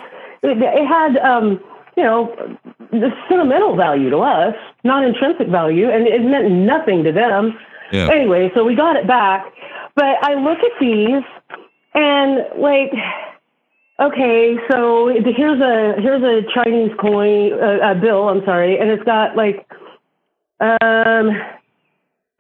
it, 0.43 0.59
it 0.59 0.87
had 0.87 1.17
um 1.19 1.61
you 1.97 2.03
know 2.03 2.35
the 2.91 3.11
sentimental 3.29 3.75
value 3.77 4.11
to 4.11 4.19
us, 4.19 4.55
not 4.85 5.05
intrinsic 5.05 5.49
value, 5.49 5.89
and 5.91 6.07
it 6.07 6.23
meant 6.23 6.51
nothing 6.51 7.05
to 7.05 7.13
them. 7.13 7.59
Yeah. 7.93 8.09
Anyway, 8.11 8.51
so 8.55 8.65
we 8.65 8.75
got 8.75 8.97
it 8.97 9.07
back, 9.07 9.45
but 9.95 10.17
I 10.23 10.35
look 10.35 10.59
at 10.59 10.73
these 10.81 11.23
and 11.95 12.61
like 12.61 12.93
okay, 14.01 14.57
so 14.71 15.09
here's 15.09 15.61
a 15.61 16.01
here's 16.01 16.23
a 16.23 16.43
Chinese 16.55 16.91
coin, 17.01 17.53
uh, 17.53 17.93
a 17.93 17.95
bill. 17.95 18.29
I'm 18.29 18.45
sorry, 18.45 18.79
and 18.79 18.91
it's 18.91 19.03
got 19.05 19.37
like, 19.37 19.67
um, 20.61 21.31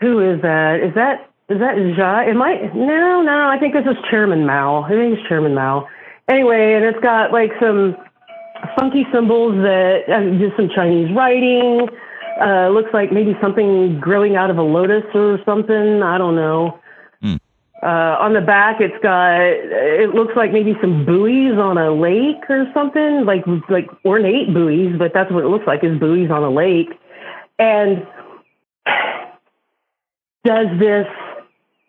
who 0.00 0.20
is 0.20 0.40
that? 0.42 0.80
Is 0.82 0.94
that 0.94 1.30
is 1.48 1.58
that 1.58 1.76
Jia? 1.76 2.28
It 2.28 2.34
might 2.34 2.74
no 2.74 3.22
no. 3.22 3.48
I 3.48 3.58
think 3.58 3.74
this 3.74 3.86
is 3.86 3.96
Chairman 4.10 4.46
Mao. 4.46 4.82
I 4.82 4.90
think 4.90 5.18
it's 5.18 5.28
Chairman 5.28 5.54
Mao. 5.54 5.88
Anyway, 6.28 6.74
and 6.74 6.84
it's 6.84 7.00
got 7.02 7.32
like 7.32 7.50
some 7.60 7.96
funky 8.78 9.04
symbols 9.12 9.54
that 9.62 10.08
uh, 10.08 10.38
just 10.38 10.56
some 10.56 10.70
Chinese 10.74 11.14
writing. 11.14 11.88
Uh, 12.42 12.68
looks 12.70 12.90
like 12.92 13.12
maybe 13.12 13.36
something 13.40 14.00
growing 14.00 14.34
out 14.34 14.50
of 14.50 14.58
a 14.58 14.62
lotus 14.62 15.04
or 15.14 15.38
something. 15.44 16.02
I 16.02 16.18
don't 16.18 16.34
know. 16.34 16.80
Uh, 17.82 18.16
on 18.20 18.32
the 18.32 18.40
back, 18.40 18.80
it's 18.80 18.94
got, 19.02 19.40
it 19.40 20.14
looks 20.14 20.34
like 20.36 20.52
maybe 20.52 20.76
some 20.80 21.04
buoys 21.04 21.58
on 21.58 21.76
a 21.76 21.90
lake 21.92 22.48
or 22.48 22.70
something, 22.72 23.24
like, 23.24 23.44
like 23.68 23.88
ornate 24.04 24.54
buoys, 24.54 24.96
but 24.96 25.12
that's 25.12 25.32
what 25.32 25.42
it 25.42 25.48
looks 25.48 25.66
like 25.66 25.82
is 25.82 25.98
buoys 25.98 26.30
on 26.30 26.44
a 26.44 26.50
lake. 26.50 26.90
And 27.58 28.06
does 30.44 30.68
this, 30.78 31.08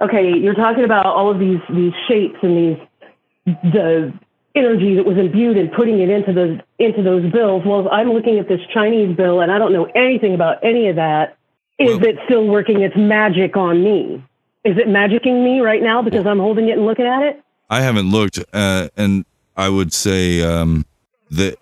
okay, 0.01 0.33
you're 0.35 0.55
talking 0.55 0.83
about 0.83 1.05
all 1.05 1.29
of 1.29 1.37
these, 1.37 1.61
these 1.69 1.93
shapes 2.07 2.39
and 2.41 2.57
these, 2.57 3.55
the 3.71 4.13
energy 4.55 4.95
that 4.95 5.05
was 5.05 5.17
imbued 5.17 5.57
in 5.57 5.69
putting 5.69 5.99
it 5.99 6.09
into 6.09 6.33
those, 6.33 6.59
into 6.79 7.01
those 7.01 7.31
bills. 7.31 7.63
Well, 7.65 7.89
I'm 7.89 8.11
looking 8.11 8.39
at 8.39 8.47
this 8.47 8.61
Chinese 8.73 9.15
bill 9.15 9.41
and 9.41 9.51
I 9.51 9.57
don't 9.57 9.73
know 9.73 9.85
anything 9.95 10.33
about 10.33 10.63
any 10.63 10.89
of 10.89 10.95
that. 10.97 11.37
Is 11.79 11.99
it 12.01 12.17
still 12.25 12.47
working 12.47 12.81
its 12.81 12.95
magic 12.95 13.57
on 13.57 13.83
me? 13.83 14.23
Is 14.63 14.77
it 14.77 14.87
magicking 14.87 15.43
me 15.43 15.59
right 15.59 15.81
now 15.81 16.01
because 16.01 16.25
I'm 16.25 16.39
holding 16.39 16.69
it 16.69 16.77
and 16.77 16.85
looking 16.85 17.05
at 17.05 17.23
it? 17.23 17.43
I 17.69 17.81
haven't 17.81 18.11
looked, 18.11 18.39
uh, 18.53 18.89
and 18.95 19.25
I 19.57 19.69
would 19.69 19.91
say 19.91 20.41
um, 20.41 20.85
that 21.31 21.57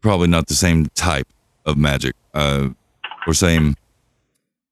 probably 0.00 0.28
not 0.28 0.46
the 0.46 0.54
same 0.54 0.86
type 0.94 1.26
of 1.66 1.76
magic, 1.76 2.14
uh, 2.32 2.68
or 3.26 3.34
same. 3.34 3.74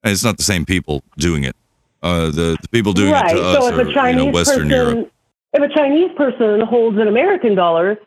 It's 0.05 0.25
not 0.25 0.37
the 0.37 0.45
same 0.45 0.65
people 0.65 1.03
doing 1.19 1.45
it. 1.45 1.57
Uh, 2.03 2.27
the 2.27 2.57
the 2.63 2.69
people 2.71 2.93
doing 2.93 3.13
right. 3.13 3.33
it 3.33 3.35
to 3.35 3.43
us 3.43 3.57
so 3.57 3.69
if 3.69 3.87
are 3.87 3.91
a 3.91 3.93
Chinese 3.93 4.21
you 4.21 4.27
know 4.27 4.33
Western 4.33 4.69
person, 4.69 4.71
Europe. 4.71 5.13
If 5.53 5.63
a 5.63 5.75
Chinese 5.75 6.11
person 6.17 6.61
holds 6.61 6.99
an 6.99 7.09
American 7.09 7.55
dollar, 7.55 7.99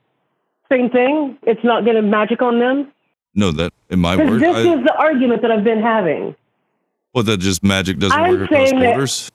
same 0.71 0.89
thing. 0.89 1.37
It's 1.43 1.63
not 1.63 1.83
going 1.83 1.95
to 1.95 2.01
magic 2.01 2.41
on 2.41 2.59
them. 2.59 2.91
No, 3.35 3.51
that 3.51 3.73
in 3.89 3.99
my 3.99 4.15
Because 4.15 4.31
word, 4.31 4.41
this 4.41 4.55
I, 4.55 4.75
is 4.75 4.83
the 4.85 4.95
argument 4.97 5.41
that 5.41 5.51
I've 5.51 5.63
been 5.63 5.81
having. 5.81 6.35
well, 7.13 7.23
that 7.23 7.37
just 7.37 7.63
magic 7.63 7.97
doesn't 7.97 8.17
I'm 8.17 8.31
work 8.31 8.51
across 8.51 8.71
borders. 8.71 9.31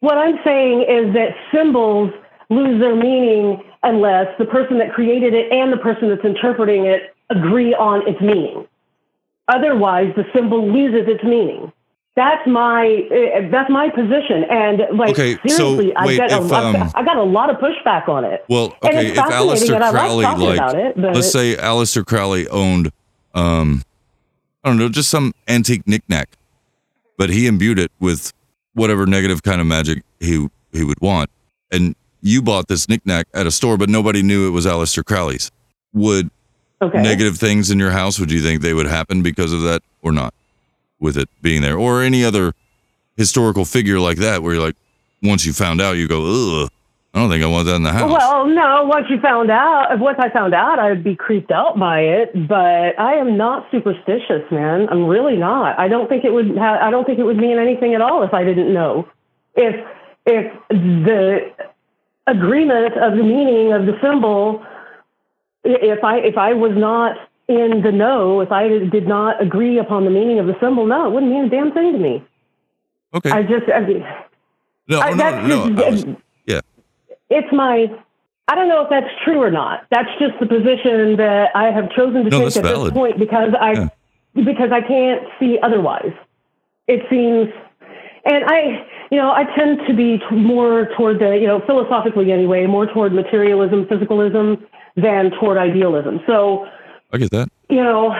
What 0.00 0.18
I'm 0.18 0.38
saying 0.44 0.82
is 0.82 1.14
that 1.14 1.36
symbols 1.52 2.10
lose 2.48 2.80
their 2.80 2.96
meaning 2.96 3.62
unless 3.82 4.26
the 4.38 4.44
person 4.44 4.78
that 4.78 4.92
created 4.92 5.34
it 5.34 5.52
and 5.52 5.72
the 5.72 5.76
person 5.76 6.08
that's 6.08 6.24
interpreting 6.24 6.86
it 6.86 7.14
agree 7.30 7.74
on 7.74 8.06
its 8.08 8.20
meaning. 8.20 8.66
Otherwise, 9.48 10.12
the 10.16 10.24
symbol 10.34 10.66
loses 10.72 11.08
its 11.08 11.22
meaning. 11.22 11.72
That's 12.16 12.46
my 12.46 13.06
uh, 13.10 13.48
that's 13.50 13.70
my 13.70 13.88
position, 13.88 14.44
and 14.50 14.98
like 14.98 15.10
Okay, 15.10 15.34
so 15.48 15.76
seriously, 15.76 15.94
I 15.94 16.06
wait, 16.06 16.16
got 16.18 16.32
a 16.32 16.36
if, 16.44 16.50
lot- 16.50 16.74
um, 16.74 16.90
I 16.94 17.04
got 17.04 17.16
a 17.16 17.22
lot 17.22 17.50
of 17.50 17.56
pushback 17.56 18.08
on 18.08 18.24
it. 18.24 18.44
Well, 18.48 18.76
okay, 18.82 19.12
if 19.12 19.18
and 19.18 19.20
I 19.20 19.28
like 19.28 19.28
Crowley, 20.26 20.26
like, 20.56 20.74
it, 20.74 20.98
let's 20.98 21.30
say 21.30 21.54
Aleister 21.56 22.04
Crowley 22.04 22.48
owned, 22.48 22.90
um, 23.34 23.84
I 24.64 24.68
don't 24.68 24.76
know, 24.78 24.88
just 24.88 25.08
some 25.08 25.32
antique 25.46 25.86
knickknack, 25.86 26.30
but 27.16 27.30
he 27.30 27.46
imbued 27.46 27.78
it 27.78 27.92
with 28.00 28.32
whatever 28.74 29.06
negative 29.06 29.42
kind 29.44 29.60
of 29.60 29.68
magic 29.68 30.02
he 30.18 30.48
he 30.72 30.82
would 30.82 31.00
want, 31.00 31.30
and 31.70 31.94
you 32.22 32.42
bought 32.42 32.66
this 32.66 32.88
knickknack 32.88 33.28
at 33.34 33.46
a 33.46 33.50
store, 33.52 33.78
but 33.78 33.88
nobody 33.88 34.20
knew 34.22 34.48
it 34.48 34.50
was 34.50 34.66
Aleister 34.66 35.04
Crowley's. 35.04 35.50
Would 35.94 36.30
Okay. 36.82 37.02
negative 37.02 37.36
things 37.36 37.70
in 37.70 37.78
your 37.78 37.90
house? 37.90 38.18
Would 38.18 38.32
you 38.32 38.40
think 38.40 38.62
they 38.62 38.72
would 38.74 38.86
happen 38.86 39.22
because 39.22 39.52
of 39.52 39.60
that, 39.62 39.82
or 40.02 40.12
not? 40.12 40.32
With 41.00 41.16
it 41.16 41.28
being 41.40 41.62
there, 41.62 41.78
or 41.78 42.02
any 42.02 42.24
other 42.24 42.52
historical 43.16 43.64
figure 43.64 43.98
like 43.98 44.18
that, 44.18 44.42
where 44.42 44.54
you're 44.54 44.62
like, 44.62 44.76
once 45.22 45.46
you 45.46 45.52
found 45.52 45.80
out, 45.80 45.96
you 45.96 46.06
go, 46.06 46.64
ugh, 46.64 46.70
I 47.12 47.18
don't 47.18 47.28
think 47.28 47.42
I 47.42 47.46
want 47.46 47.66
that 47.66 47.74
in 47.74 47.82
the 47.82 47.92
house. 47.92 48.10
Well, 48.10 48.46
no. 48.46 48.84
Once 48.84 49.06
you 49.10 49.18
found 49.20 49.50
out, 49.50 49.98
once 49.98 50.18
I 50.20 50.30
found 50.30 50.54
out, 50.54 50.78
I'd 50.78 51.02
be 51.02 51.16
creeped 51.16 51.50
out 51.50 51.76
by 51.78 52.00
it. 52.00 52.46
But 52.46 53.00
I 53.00 53.14
am 53.14 53.36
not 53.36 53.66
superstitious, 53.72 54.48
man. 54.52 54.88
I'm 54.90 55.06
really 55.06 55.36
not. 55.36 55.76
I 55.78 55.88
don't 55.88 56.08
think 56.08 56.24
it 56.24 56.32
would. 56.32 56.56
Ha- 56.56 56.78
I 56.80 56.90
don't 56.90 57.04
think 57.04 57.18
it 57.18 57.24
would 57.24 57.36
mean 57.36 57.58
anything 57.58 57.94
at 57.94 58.00
all 58.00 58.22
if 58.22 58.32
I 58.32 58.44
didn't 58.44 58.72
know. 58.72 59.08
If 59.56 59.74
if 60.24 60.52
the 60.68 61.50
agreement 62.28 62.96
of 62.96 63.16
the 63.16 63.24
meaning 63.24 63.72
of 63.72 63.86
the 63.86 63.98
symbol, 64.00 64.64
if 65.64 66.04
I 66.04 66.18
if 66.18 66.38
I 66.38 66.52
was 66.52 66.72
not 66.76 67.16
in 67.50 67.82
the 67.82 67.92
know, 67.92 68.40
if 68.40 68.52
I 68.52 68.68
did 68.68 69.06
not 69.06 69.42
agree 69.42 69.78
upon 69.78 70.04
the 70.04 70.10
meaning 70.10 70.38
of 70.38 70.46
the 70.46 70.54
symbol, 70.60 70.86
no, 70.86 71.06
it 71.08 71.12
wouldn't 71.12 71.30
mean 71.32 71.44
a 71.44 71.48
damn 71.50 71.72
thing 71.72 71.92
to 71.92 71.98
me. 71.98 72.24
Okay. 73.14 73.30
I 73.30 73.42
just. 73.42 73.70
I 73.74 73.80
mean, 73.80 74.04
no, 74.88 75.00
I- 75.00 75.12
no, 75.12 75.46
no. 75.68 75.84
I 75.84 75.90
was, 75.90 76.04
yeah. 76.46 76.60
it's 77.28 77.52
my 77.52 77.86
I 78.48 78.54
don't 78.54 78.68
know 78.68 78.82
if 78.82 78.90
that's 78.90 79.10
true 79.24 79.40
or 79.40 79.50
not. 79.50 79.86
That's 79.90 80.08
just 80.18 80.34
the 80.40 80.46
position 80.46 81.16
that 81.16 81.50
I 81.54 81.70
have 81.70 81.90
chosen 81.92 82.24
to 82.24 82.30
No, 82.30 82.48
take 82.48 82.56
at 82.56 82.64
valid. 82.64 82.92
this 82.92 82.96
point 82.96 83.18
because 83.18 83.50
I 83.60 83.90
because 84.34 84.70
I 84.72 84.80
can't 84.80 85.22
see 85.38 85.58
otherwise. 85.62 86.12
It 86.88 87.02
seems 87.10 87.48
and 88.24 88.44
I 88.46 88.86
you 89.10 89.18
know, 89.18 89.32
I 89.32 89.44
tend 89.56 89.80
to 89.88 89.94
be 89.94 90.18
t- 90.18 90.36
more 90.36 90.88
toward 90.96 91.18
the, 91.18 91.36
you 91.36 91.46
know, 91.46 91.60
philosophically 91.66 92.30
anyway, 92.30 92.66
more 92.66 92.86
toward 92.86 93.12
materialism, 93.12 93.84
physicalism 93.86 94.62
than 94.96 95.30
toward 95.40 95.58
idealism. 95.58 96.20
So, 96.26 96.66
I 97.12 97.18
get 97.18 97.30
that. 97.32 97.48
you 97.68 97.82
know, 97.82 98.10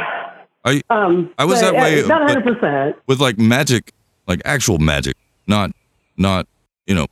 I 0.64 0.82
um 0.90 1.30
I 1.38 1.44
was 1.44 1.60
that 1.60 1.74
way, 1.74 2.02
not 2.06 2.28
100%. 2.30 2.94
with 3.06 3.20
like 3.20 3.38
magic, 3.38 3.92
like 4.26 4.40
actual 4.44 4.78
magic, 4.78 5.16
not 5.46 5.70
not 6.16 6.46
you 6.86 6.94
know 6.94 7.06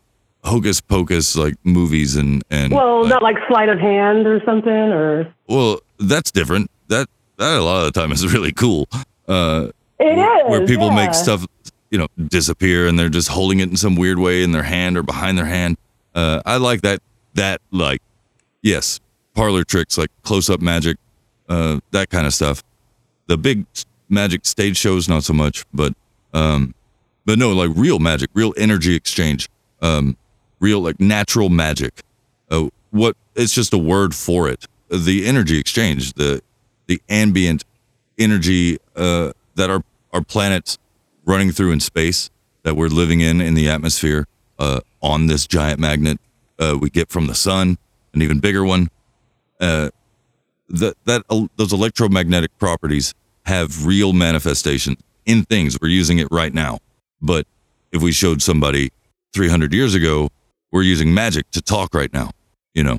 hocus 0.45 0.81
pocus 0.81 1.37
like 1.37 1.55
movies 1.65 2.17
and 2.17 2.43
and 2.51 2.73
Well, 2.73 3.03
like- 3.03 3.11
not 3.11 3.23
like 3.23 3.37
sleight 3.49 3.69
of 3.69 3.79
hand 3.79 4.27
or 4.27 4.43
something 4.45 4.73
or 4.73 5.33
well 5.49 5.81
that's 5.99 6.31
different. 6.31 6.71
That 6.89 7.09
that 7.39 7.59
a 7.59 7.63
lot 7.63 7.87
of 7.87 7.93
the 7.93 8.01
time 8.01 8.13
is 8.13 8.31
really 8.35 8.53
cool. 8.53 8.89
Uh, 9.27 9.69
It 9.99 10.17
where, 10.17 10.47
where 10.49 10.63
is, 10.63 10.71
people 10.71 10.89
yeah. 10.89 10.95
make 11.07 11.15
stuff 11.15 11.47
you 11.91 11.99
know 11.99 12.07
disappear 12.29 12.87
and 12.87 12.99
they're 12.99 13.09
just 13.09 13.29
holding 13.29 13.61
it 13.61 13.69
in 13.71 13.77
some 13.77 13.95
weird 13.97 14.19
way 14.19 14.43
in 14.43 14.53
their 14.53 14.63
hand 14.65 14.97
or 14.99 15.03
behind 15.03 15.39
their 15.39 15.47
hand. 15.47 15.77
Uh, 16.15 16.41
I 16.45 16.57
like 16.57 16.83
that 16.83 17.01
that 17.35 17.61
like 17.71 18.03
yes 18.63 19.01
parlor 19.35 19.63
tricks 19.65 19.97
like 19.97 20.11
close 20.23 20.51
up 20.51 20.61
magic, 20.61 20.97
uh, 21.49 21.81
that 21.91 22.11
kind 22.11 22.27
of 22.27 22.35
stuff. 22.35 22.62
The 23.27 23.37
big 23.37 23.66
magic 24.09 24.47
stage 24.47 24.77
shows 24.77 25.09
not 25.09 25.25
so 25.25 25.33
much, 25.33 25.65
but 25.73 25.95
um, 26.33 26.75
but 27.25 27.39
no 27.39 27.53
like 27.53 27.70
real 27.75 27.99
magic, 27.99 28.31
real 28.35 28.55
energy 28.57 28.95
exchange, 28.95 29.49
um, 29.83 30.16
real 30.61 30.81
like 30.81 31.01
natural 31.01 31.49
magic. 31.49 32.03
Uh, 32.51 32.69
what 32.91 33.16
it's 33.35 33.53
just 33.53 33.73
a 33.73 33.79
word 33.79 34.15
for 34.15 34.49
it. 34.49 34.66
The 34.91 35.27
energy 35.27 35.59
exchange, 35.59 36.15
the 36.15 36.41
the 36.87 37.03
ambient 37.09 37.65
energy 38.19 38.79
uh, 38.97 39.33
that 39.55 39.70
our 39.70 39.83
our 40.12 40.23
planet's 40.23 40.79
running 41.25 41.53
through 41.53 41.73
in 41.73 41.81
space, 41.81 42.31
that 42.62 42.75
we're 42.75 42.89
living 42.89 43.20
in 43.20 43.41
in 43.41 43.55
the 43.55 43.69
atmosphere 43.69 44.27
uh, 44.59 44.81
on 45.03 45.27
this 45.27 45.47
giant 45.47 45.79
magnet 45.79 46.19
uh, 46.59 46.77
we 46.81 46.91
get 46.91 47.09
from 47.09 47.27
the 47.27 47.35
sun, 47.35 47.79
an 48.12 48.23
even 48.23 48.41
bigger 48.41 48.65
one. 48.65 48.89
Uh, 49.61 49.91
that 50.69 50.95
that 51.05 51.23
those 51.57 51.73
electromagnetic 51.73 52.57
properties 52.59 53.15
have 53.47 53.86
real 53.86 54.12
manifestation 54.12 54.97
in 55.27 55.45
things. 55.45 55.78
We're 55.81 55.89
using 55.89 56.19
it 56.19 56.28
right 56.31 56.53
now, 56.53 56.78
but 57.23 57.47
if 57.93 58.03
we 58.03 58.12
showed 58.12 58.43
somebody 58.43 58.90
300 59.32 59.73
years 59.73 59.95
ago, 59.95 60.28
we're 60.73 60.82
using 60.82 61.15
magic 61.15 61.51
to 61.53 61.62
talk 61.62 61.95
right 61.95 62.12
now. 62.12 62.31
You 62.74 62.82
know, 62.82 62.99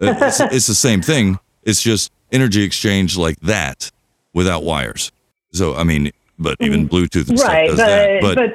Uh, 0.00 0.14
it's, 0.20 0.40
it's 0.52 0.66
the 0.66 0.74
same 0.74 1.00
thing. 1.02 1.38
It's 1.62 1.82
just 1.82 2.12
energy 2.32 2.62
exchange 2.62 3.16
like 3.16 3.38
that 3.40 3.90
without 4.34 4.62
wires. 4.64 5.10
So 5.52 5.74
I 5.74 5.84
mean, 5.84 6.10
but 6.38 6.56
even 6.60 6.88
Bluetooth 6.88 7.28
and 7.30 7.38
Mm-hmm. 7.38 7.48
right, 7.48 7.66
stuff 7.72 7.76
does 7.78 7.86
that. 7.86 8.20
but, 8.20 8.34
But 8.36 8.54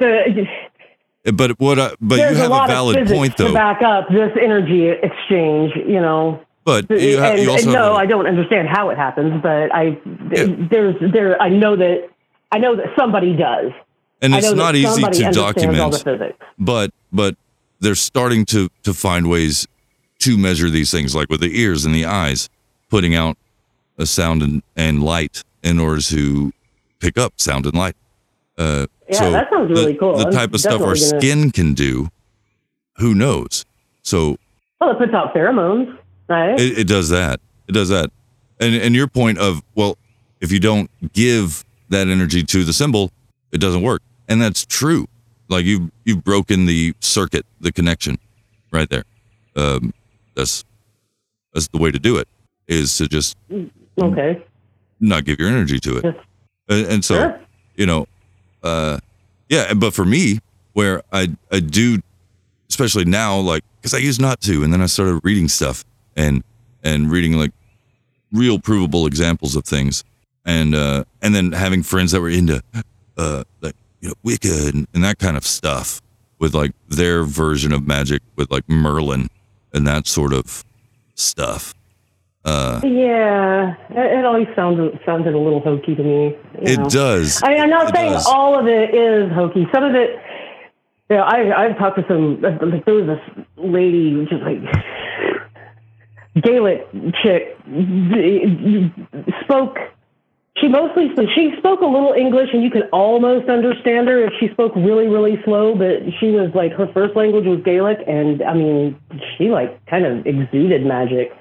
the 1.24 1.32
but 1.32 1.60
what? 1.60 1.78
I, 1.78 1.90
but 2.00 2.16
you 2.18 2.22
have 2.36 2.46
a, 2.46 2.48
lot 2.48 2.68
a 2.68 2.72
valid 2.72 3.06
point 3.08 3.36
to 3.36 3.44
though. 3.44 3.54
back 3.54 3.82
up 3.82 4.08
this 4.08 4.30
energy 4.40 4.88
exchange. 4.88 5.72
You 5.76 6.00
know, 6.00 6.40
But 6.64 6.88
you, 6.90 7.18
have, 7.18 7.34
and, 7.34 7.42
you 7.42 7.50
also 7.50 7.72
no, 7.72 7.92
a- 7.92 7.96
I 7.96 8.06
don't 8.06 8.26
understand 8.26 8.68
how 8.68 8.90
it 8.90 8.96
happens, 8.96 9.42
but 9.42 9.74
I 9.74 9.98
there's 10.70 10.94
there 11.12 11.40
I 11.42 11.48
know 11.48 11.76
that 11.76 12.08
I 12.52 12.58
know 12.58 12.76
that 12.76 12.86
somebody 12.96 13.34
does. 13.34 13.72
and 14.20 14.34
it's 14.34 14.52
not 14.52 14.74
easy 14.76 15.00
to 15.00 15.06
understands 15.06 15.36
all 15.38 15.90
the 15.90 15.98
document. 15.98 16.36
But 16.58 16.92
but 17.12 17.36
they're 17.80 17.94
starting 17.96 18.44
to 18.46 18.68
to 18.84 18.94
find 18.94 19.28
ways 19.28 19.66
to 20.20 20.38
measure 20.38 20.70
these 20.70 20.90
things, 20.92 21.16
like 21.16 21.28
with 21.30 21.40
the 21.40 21.60
ears 21.60 21.84
and 21.84 21.92
the 21.94 22.04
eyes, 22.04 22.48
putting 22.90 23.14
out 23.16 23.36
a 23.98 24.06
sound 24.06 24.40
and, 24.42 24.62
and 24.76 25.02
light 25.02 25.42
in 25.64 25.80
order 25.80 26.00
to 26.00 26.52
pick 27.00 27.18
up 27.18 27.32
sound 27.40 27.66
and 27.66 27.74
light. 27.74 27.96
Uh, 28.56 28.86
Yeah, 29.08 29.18
so 29.18 29.32
that 29.32 29.50
sounds 29.50 29.68
really 29.70 29.94
the, 29.94 29.98
cool. 29.98 30.16
The 30.16 30.26
I'm 30.26 30.32
type 30.32 30.54
of 30.54 30.60
stuff 30.60 30.74
our 30.80 30.94
gonna- 30.94 30.96
skin 30.96 31.50
can 31.50 31.74
do, 31.74 32.08
who 32.98 33.14
knows? 33.16 33.64
So 34.02 34.36
Well, 34.80 34.90
it 34.92 34.98
puts 34.98 35.12
out 35.12 35.34
pheromones, 35.34 35.98
right? 36.32 36.58
it, 36.58 36.78
it 36.78 36.86
does 36.88 37.08
that. 37.10 37.40
It 37.68 37.72
does 37.72 37.88
that. 37.90 38.10
And 38.60 38.74
and 38.74 38.94
your 38.94 39.08
point 39.08 39.38
of 39.38 39.62
well, 39.74 39.98
if 40.40 40.52
you 40.52 40.60
don't 40.60 40.90
give 41.12 41.64
that 41.90 42.08
energy 42.08 42.42
to 42.42 42.64
the 42.64 42.72
symbol, 42.72 43.10
it 43.52 43.58
doesn't 43.58 43.82
work. 43.82 44.02
And 44.28 44.40
that's 44.40 44.64
true. 44.64 45.06
Like 45.48 45.64
you 45.64 45.90
you've 46.04 46.24
broken 46.24 46.66
the 46.66 46.94
circuit, 47.00 47.44
the 47.60 47.72
connection, 47.72 48.18
right 48.70 48.88
there. 48.88 49.04
Um, 49.56 49.92
that's 50.34 50.64
that's 51.52 51.68
the 51.68 51.78
way 51.78 51.90
to 51.90 51.98
do 51.98 52.16
it. 52.16 52.28
Is 52.66 52.96
to 52.98 53.08
just 53.08 53.36
okay. 54.00 54.42
not 55.00 55.24
give 55.24 55.38
your 55.38 55.48
energy 55.48 55.78
to 55.80 55.98
it. 55.98 56.04
And, 56.68 56.86
and 56.86 57.04
so, 57.04 57.14
Sure. 57.16 57.40
you 57.76 57.86
know, 57.86 58.06
uh, 58.62 58.98
yeah. 59.48 59.74
But 59.74 59.92
for 59.92 60.04
me, 60.04 60.38
where 60.72 61.02
I 61.12 61.28
I 61.50 61.60
do, 61.60 62.00
especially 62.70 63.04
now, 63.04 63.38
like 63.38 63.64
because 63.76 63.92
I 63.94 63.98
used 63.98 64.20
not 64.20 64.40
to, 64.42 64.62
and 64.62 64.72
then 64.72 64.80
I 64.80 64.86
started 64.86 65.20
reading 65.24 65.48
stuff 65.48 65.84
and 66.16 66.42
and 66.82 67.10
reading 67.10 67.34
like 67.34 67.52
real 68.32 68.58
provable 68.58 69.06
examples 69.06 69.56
of 69.56 69.64
things, 69.64 70.04
and 70.44 70.74
uh, 70.74 71.04
and 71.20 71.34
then 71.34 71.52
having 71.52 71.82
friends 71.82 72.12
that 72.12 72.20
were 72.20 72.30
into 72.30 72.62
uh, 73.16 73.44
like 73.60 73.74
you 74.00 74.08
know 74.08 74.14
Wicca 74.22 74.68
and, 74.72 74.86
and 74.94 75.04
that 75.04 75.18
kind 75.18 75.36
of 75.36 75.44
stuff 75.46 76.00
with 76.38 76.54
like 76.54 76.72
their 76.88 77.24
version 77.24 77.72
of 77.72 77.86
magic 77.86 78.20
with 78.36 78.50
like 78.50 78.68
Merlin 78.68 79.28
and 79.72 79.86
that 79.86 80.06
sort 80.06 80.32
of 80.32 80.64
stuff. 81.14 81.72
Uh, 82.44 82.80
Yeah, 82.82 83.76
it, 83.90 84.18
it 84.18 84.24
always 84.24 84.48
sounded 84.56 84.98
sounded 85.06 85.34
a 85.34 85.38
little 85.38 85.60
hokey 85.60 85.94
to 85.94 86.02
me. 86.02 86.36
It 86.54 86.78
know. 86.80 86.88
does. 86.88 87.40
I 87.44 87.50
mean, 87.50 87.60
I'm 87.60 87.70
not 87.70 87.90
It 87.90 87.94
saying 87.94 88.12
does. 88.14 88.26
all 88.26 88.58
of 88.58 88.66
it 88.66 88.92
is 88.92 89.30
hokey. 89.32 89.68
Some 89.72 89.84
of 89.84 89.94
it, 89.94 90.10
you 91.08 91.16
know, 91.18 91.22
I 91.22 91.66
I've 91.66 91.78
talked 91.78 91.98
to 92.00 92.04
some. 92.08 92.40
Like, 92.42 92.84
there 92.84 92.94
was 92.94 93.06
this 93.06 93.44
lady, 93.56 94.26
just 94.28 94.42
like 94.42 94.58
Gaelic 96.40 96.86
chick, 97.22 97.56
spoke. 99.44 99.76
She 100.58 100.68
mostly 100.68 101.08
she 101.34 101.52
spoke 101.58 101.80
a 101.80 101.86
little 101.86 102.12
English, 102.12 102.50
and 102.52 102.62
you 102.62 102.70
could 102.70 102.88
almost 102.92 103.48
understand 103.48 104.08
her 104.08 104.24
if 104.24 104.32
she 104.38 104.48
spoke 104.48 104.74
really 104.76 105.08
really 105.08 105.38
slow. 105.44 105.74
But 105.74 106.02
she 106.20 106.30
was 106.30 106.50
like 106.54 106.72
her 106.72 106.90
first 106.92 107.16
language 107.16 107.46
was 107.46 107.60
Gaelic, 107.64 107.98
and 108.06 108.42
I 108.42 108.54
mean, 108.54 108.98
she 109.36 109.50
like 109.50 109.84
kind 109.86 110.06
of 110.06 110.26
exuded 110.26 110.86
magic 110.86 111.32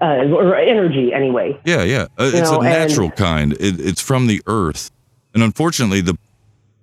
uh, 0.00 0.24
or 0.28 0.56
energy 0.56 1.12
anyway. 1.12 1.58
Yeah, 1.64 1.82
yeah. 1.82 2.06
Uh, 2.18 2.30
it's 2.32 2.50
know, 2.50 2.60
a 2.60 2.64
and- 2.64 2.88
natural 2.88 3.10
kind. 3.10 3.52
It, 3.54 3.80
it's 3.80 4.00
from 4.00 4.26
the 4.26 4.42
earth, 4.46 4.90
and 5.34 5.42
unfortunately, 5.42 6.00
the 6.00 6.16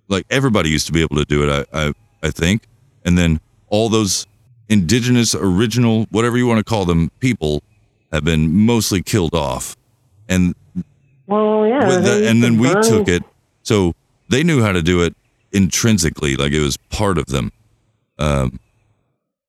like 0.07 0.25
everybody 0.29 0.69
used 0.69 0.87
to 0.87 0.93
be 0.93 1.01
able 1.01 1.17
to 1.17 1.25
do 1.25 1.47
it. 1.47 1.67
I, 1.73 1.87
I, 1.87 1.93
I 2.21 2.31
think, 2.31 2.67
and 3.03 3.17
then 3.17 3.39
all 3.67 3.89
those 3.89 4.27
indigenous, 4.69 5.35
original, 5.35 6.05
whatever 6.09 6.37
you 6.37 6.47
want 6.47 6.59
to 6.59 6.63
call 6.63 6.85
them, 6.85 7.11
people 7.19 7.61
have 8.11 8.23
been 8.23 8.53
mostly 8.65 9.01
killed 9.01 9.33
off, 9.35 9.75
and 10.29 10.55
Well, 11.27 11.67
yeah, 11.67 11.97
the- 11.99 12.27
and 12.29 12.43
then 12.43 12.57
we 12.57 12.71
burn- 12.71 12.83
took 12.83 13.07
it, 13.07 13.23
so 13.63 13.93
they 14.29 14.43
knew 14.43 14.61
how 14.61 14.71
to 14.71 14.81
do 14.81 15.01
it 15.03 15.15
intrinsically, 15.51 16.35
like 16.35 16.51
it 16.51 16.59
was 16.61 16.77
part 16.89 17.17
of 17.17 17.27
them. 17.27 17.51
Um, 18.19 18.59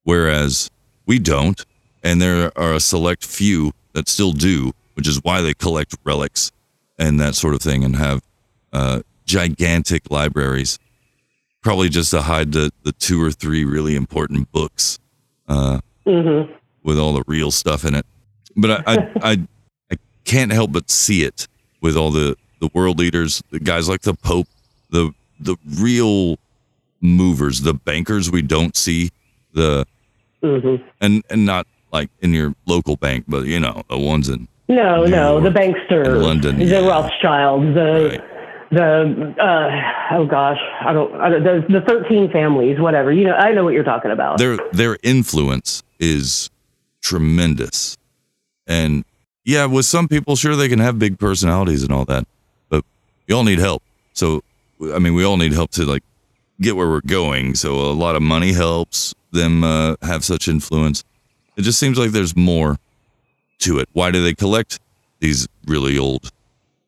whereas 0.05 0.71
we 1.07 1.19
don't, 1.19 1.65
and 2.03 2.21
there 2.21 2.57
are 2.59 2.75
a 2.75 2.81
select 2.81 3.25
few 3.25 3.73
that 3.93 4.09
still 4.09 4.33
do, 4.33 4.73
which 4.95 5.07
is 5.09 5.21
why 5.23 5.41
they 5.41 5.55
collect 5.55 5.97
relics 6.05 6.51
and 6.99 7.19
that 7.21 7.35
sort 7.35 7.55
of 7.55 7.61
thing, 7.61 7.85
and 7.85 7.97
have 7.97 8.23
uh, 8.73 9.01
gigantic 9.27 10.11
libraries, 10.11 10.79
probably 11.63 11.89
just 11.89 12.11
to 12.11 12.23
hide 12.23 12.53
the 12.53 12.71
the 12.83 12.93
two 12.93 13.23
or 13.23 13.31
three 13.31 13.65
really 13.65 13.95
important 13.95 14.51
books 14.53 14.99
uh, 15.49 15.81
Mhm. 16.07 16.49
with 16.83 16.99
all 16.99 17.13
the 17.15 17.23
real 17.27 17.51
stuff 17.51 17.85
in 17.85 17.95
it. 17.95 18.05
But 18.57 18.71
I, 18.87 18.95
I, 18.95 19.09
I, 19.33 19.39
I 19.93 19.97
can't 20.25 20.53
help 20.53 20.73
but 20.73 20.91
see 20.91 21.23
it 21.25 21.47
with 21.81 21.97
all 21.97 22.11
the, 22.11 22.37
the 22.61 22.69
world 22.75 22.99
leaders, 22.99 23.43
the 23.51 23.61
guys 23.61 23.89
like 23.89 24.03
the 24.03 24.15
Pope, 24.15 24.47
the 24.91 25.13
the 25.41 25.57
real 25.79 26.39
movers, 27.01 27.63
the 27.63 27.75
bankers 27.75 28.31
we 28.31 28.41
don't 28.43 28.77
see 28.77 29.11
The 29.53 29.85
hmm 30.43 30.77
and 31.01 31.23
and 31.31 31.45
not 31.45 31.67
like 31.93 32.09
in 32.21 32.33
your 32.33 32.55
local 32.67 32.97
bank, 32.97 33.25
but 33.29 33.45
you 33.47 33.59
know 33.61 33.83
the 33.89 33.99
ones 33.99 34.29
in 34.29 34.47
No, 34.69 35.05
no, 35.05 35.41
the 35.41 35.49
in 35.49 35.53
banksters, 35.55 36.23
London, 36.23 36.59
the 36.59 36.65
yeah. 36.67 36.87
Rothschilds, 36.87 37.75
the 37.75 38.23
the 38.71 39.35
uh, 39.41 40.17
oh 40.17 40.27
gosh, 40.27 40.59
I 40.81 40.93
don't, 40.93 41.15
I 41.21 41.29
don't 41.29 41.43
the, 41.45 41.81
the 41.81 41.81
thirteen 41.87 42.31
families, 42.31 42.79
whatever. 42.79 43.13
You 43.13 43.25
know, 43.25 43.35
I 43.35 43.53
know 43.53 43.65
what 43.65 43.75
you're 43.75 43.85
talking 43.85 44.11
about. 44.11 44.39
their 44.39 44.59
their 44.73 44.99
influence 45.03 45.83
is 45.99 46.51
tremendous 47.05 47.99
and 48.67 49.05
yeah 49.45 49.67
with 49.67 49.85
some 49.85 50.09
people 50.09 50.37
sure 50.37 50.57
they 50.57 50.71
can 50.71 50.79
have 50.79 50.99
big 50.99 51.19
personalities 51.19 51.83
and 51.83 51.93
all 51.93 52.07
that 52.07 52.27
but 52.71 52.83
we 53.29 53.35
all 53.35 53.45
need 53.45 53.59
help 53.59 53.83
so 54.15 54.43
i 54.95 54.99
mean 54.99 55.15
we 55.15 55.23
all 55.23 55.37
need 55.37 55.53
help 55.53 55.71
to 55.71 55.85
like 55.85 56.03
get 56.63 56.77
where 56.77 56.89
we're 56.89 57.03
going 57.03 57.55
so 57.55 57.75
a 57.75 57.93
lot 57.93 58.17
of 58.17 58.23
money 58.23 58.55
helps 58.55 59.15
them 59.33 59.63
uh, 59.63 59.95
have 60.01 60.25
such 60.25 60.49
influence 60.49 61.05
it 61.57 61.63
just 61.63 61.79
seems 61.79 61.99
like 61.99 62.11
there's 62.11 62.35
more 62.35 62.79
to 63.59 63.79
it 63.79 63.89
why 63.93 64.11
do 64.11 64.23
they 64.25 64.35
collect 64.35 64.81
these 65.21 65.47
really 65.67 65.99
old 65.99 66.31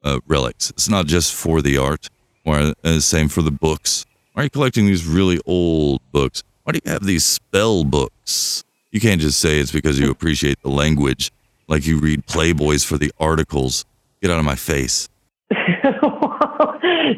uh, 0.07 0.21
relics 0.27 0.71
it's 0.71 0.89
not 0.89 1.07
just 1.07 1.35
for 1.35 1.61
the 1.61 1.77
art 1.77 2.09
or 2.45 2.73
uh, 2.85 3.01
same 3.01 3.29
for 3.29 3.43
the 3.43 3.51
books 3.51 4.07
why 4.33 4.43
are 4.43 4.45
you 4.45 4.51
collecting 4.51 4.87
these 4.87 5.07
really 5.07 5.41
old 5.47 6.01
books 6.13 6.43
why 6.65 6.73
do 6.73 6.81
you 6.85 6.93
have 6.93 7.05
these 7.05 7.25
spell 7.25 7.85
books 7.85 8.65
you 8.97 9.01
can't 9.01 9.21
just 9.21 9.41
say 9.41 9.59
it's 9.59 9.73
because 9.73 9.99
you 9.99 10.11
appreciate 10.11 10.63
the 10.63 10.71
language, 10.71 11.31
like 11.69 11.87
you 11.87 11.99
read 11.99 12.27
Playboys 12.27 12.83
for 12.83 12.97
the 12.97 13.13
articles. 13.21 13.85
Get 14.23 14.31
out 14.31 14.39
of 14.39 14.47
my 14.47 14.55
face. 14.55 15.11
no, 15.51 15.59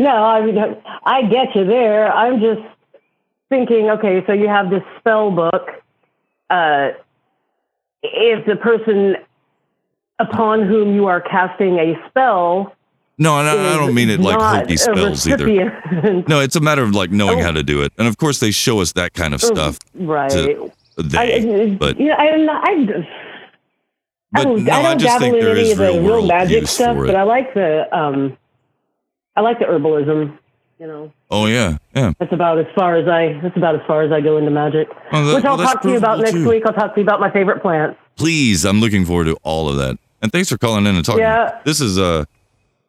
I 0.01 0.45
mean, 0.45 0.59
I 1.05 1.23
get 1.31 1.55
you 1.55 1.65
there. 1.65 2.13
I'm 2.13 2.41
just 2.41 2.63
thinking, 3.49 3.91
okay, 3.91 4.25
so 4.27 4.33
you 4.33 4.49
have 4.49 4.71
this 4.71 4.83
spell 4.99 5.31
book. 5.31 5.69
Uh, 6.51 6.89
if 8.03 8.45
the 8.45 8.57
person 8.57 9.15
upon 10.19 10.67
whom 10.67 10.97
you 10.97 11.07
are 11.07 11.21
casting 11.21 11.79
a 11.79 11.95
spell, 12.09 12.75
No, 13.19 13.39
and 13.41 13.49
I, 13.49 13.75
I 13.75 13.77
don't 13.77 13.95
mean 13.95 14.11
it 14.11 14.21
like 14.21 14.39
hokey 14.41 14.77
spells 14.77 15.27
either. 15.27 15.45
No, 16.29 16.41
it's 16.41 16.55
a 16.57 16.61
matter 16.61 16.83
of 16.83 16.95
like 16.95 17.11
knowing 17.11 17.41
how 17.41 17.51
to 17.51 17.63
do 17.63 17.83
it, 17.83 17.93
and 17.99 18.07
of 18.07 18.17
course 18.17 18.39
they 18.41 18.51
show 18.53 18.81
us 18.81 18.93
that 18.93 19.13
kind 19.15 19.35
of 19.35 19.43
stuff. 19.43 19.79
right? 19.95 20.31
to- 20.31 20.73
they, 20.97 21.71
I, 21.71 21.75
but 21.77 21.99
yeah, 22.01 22.17
I'm 22.17 22.45
not, 22.45 22.69
I, 22.69 22.73
I 22.73 22.85
But 24.33 24.43
don't, 24.45 24.65
no, 24.65 24.73
I 24.73 24.79
I 24.79 24.83
don't 24.83 24.99
just 24.99 25.21
dabble 25.21 25.33
think 25.33 25.43
in 25.45 25.49
any 25.57 25.71
of 25.73 25.79
the 25.79 25.85
real 25.85 26.03
real 26.03 26.27
magic 26.27 26.67
stuff, 26.67 26.97
but. 26.97 27.15
I 27.15 27.23
like 27.23 27.55
the 27.55 27.97
um, 27.97 28.37
I 29.37 29.41
like 29.43 29.59
the 29.61 29.67
herbalism. 29.67 30.37
You 30.81 30.87
know, 30.87 31.13
oh 31.31 31.47
yeah, 31.47 31.79
yeah. 31.95 32.13
that's 32.21 32.33
about 32.33 32.59
as 32.59 32.67
far 32.77 32.95
as 32.97 33.09
I 33.09 33.39
that's 33.43 33.57
about 33.57 33.75
as 33.75 33.81
far 33.87 34.03
as 34.03 34.13
I 34.13 34.21
go 34.21 34.37
into 34.39 34.51
magic. 34.53 34.89
Oh, 35.13 35.25
that- 35.25 35.35
Which 35.37 35.45
I'll 35.45 35.57
well, 35.57 35.67
talk 35.67 35.83
to 35.83 35.91
you 35.91 35.97
about 35.99 36.19
next 36.21 36.33
too. 36.33 36.49
week. 36.49 36.63
I'll 36.67 36.73
talk 36.73 36.95
to 36.95 37.01
you 37.01 37.05
about 37.05 37.19
my 37.21 37.31
favorite 37.33 37.63
plants. 37.63 37.99
Please, 38.17 38.65
I'm 38.65 38.79
looking 38.81 39.05
forward 39.05 39.25
to 39.25 39.37
all 39.43 39.69
of 39.69 39.77
that. 39.79 39.97
And 40.23 40.31
thanks 40.33 40.49
for 40.49 40.59
calling 40.59 40.87
in 40.87 40.95
and 40.97 41.05
talking. 41.05 41.21
Yeah. 41.23 41.61
This 41.65 41.81
is 41.81 41.97
uh, 41.99 42.25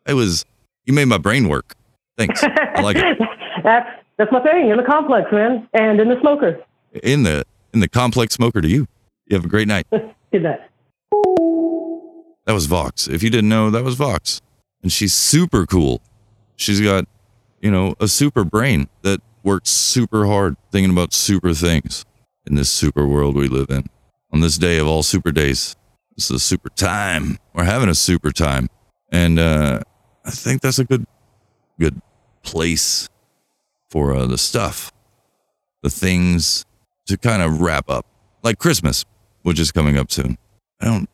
it 0.09 0.13
was 0.13 0.45
you 0.85 0.93
made 0.93 1.05
my 1.05 1.17
brain 1.17 1.47
work. 1.47 1.75
Thanks, 2.17 2.43
I 2.43 2.81
like 2.81 2.97
it. 2.97 3.17
that's 3.63 3.89
that's 4.17 4.31
my 4.31 4.41
thing 4.41 4.69
in 4.69 4.77
the 4.77 4.83
complex, 4.83 5.31
man, 5.31 5.67
and 5.73 5.99
in 5.99 6.09
the 6.09 6.19
smoker. 6.19 6.59
In 7.03 7.23
the 7.23 7.45
in 7.73 7.79
the 7.79 7.87
complex 7.87 8.33
smoker 8.33 8.61
to 8.61 8.67
you. 8.67 8.87
You 9.27 9.35
have 9.35 9.45
a 9.45 9.49
great 9.49 9.67
night. 9.67 9.87
Did 10.31 10.43
that. 10.43 10.69
That 12.45 12.53
was 12.53 12.65
Vox. 12.65 13.07
If 13.07 13.21
you 13.21 13.29
didn't 13.29 13.49
know, 13.49 13.69
that 13.69 13.83
was 13.83 13.95
Vox. 13.95 14.41
And 14.81 14.91
she's 14.91 15.13
super 15.13 15.65
cool. 15.65 16.01
She's 16.55 16.81
got, 16.81 17.05
you 17.61 17.69
know, 17.69 17.93
a 17.99 18.07
super 18.07 18.43
brain 18.43 18.89
that 19.03 19.21
works 19.43 19.69
super 19.69 20.25
hard 20.25 20.55
thinking 20.71 20.91
about 20.91 21.13
super 21.13 21.53
things 21.53 22.05
in 22.45 22.55
this 22.55 22.69
super 22.69 23.07
world 23.07 23.35
we 23.35 23.47
live 23.47 23.69
in. 23.69 23.85
On 24.31 24.41
this 24.41 24.57
day 24.57 24.77
of 24.79 24.87
all 24.87 25.03
super 25.03 25.31
days, 25.31 25.75
this 26.15 26.25
is 26.25 26.31
a 26.31 26.39
super 26.39 26.69
time. 26.69 27.37
We're 27.53 27.65
having 27.65 27.89
a 27.89 27.95
super 27.95 28.31
time. 28.31 28.67
And 29.11 29.39
uh, 29.39 29.81
I 30.25 30.31
think 30.31 30.61
that's 30.61 30.79
a 30.79 30.85
good, 30.85 31.05
good 31.79 32.01
place 32.43 33.09
for 33.89 34.13
uh, 34.13 34.25
the 34.25 34.37
stuff, 34.37 34.91
the 35.81 35.89
things 35.89 36.65
to 37.07 37.17
kind 37.17 37.41
of 37.41 37.61
wrap 37.61 37.89
up. 37.89 38.05
Like 38.43 38.59
Christmas, 38.59 39.05
which 39.43 39.59
is 39.59 39.71
coming 39.71 39.97
up 39.97 40.11
soon. 40.11 40.37
I 40.79 40.85
don't 40.85 41.09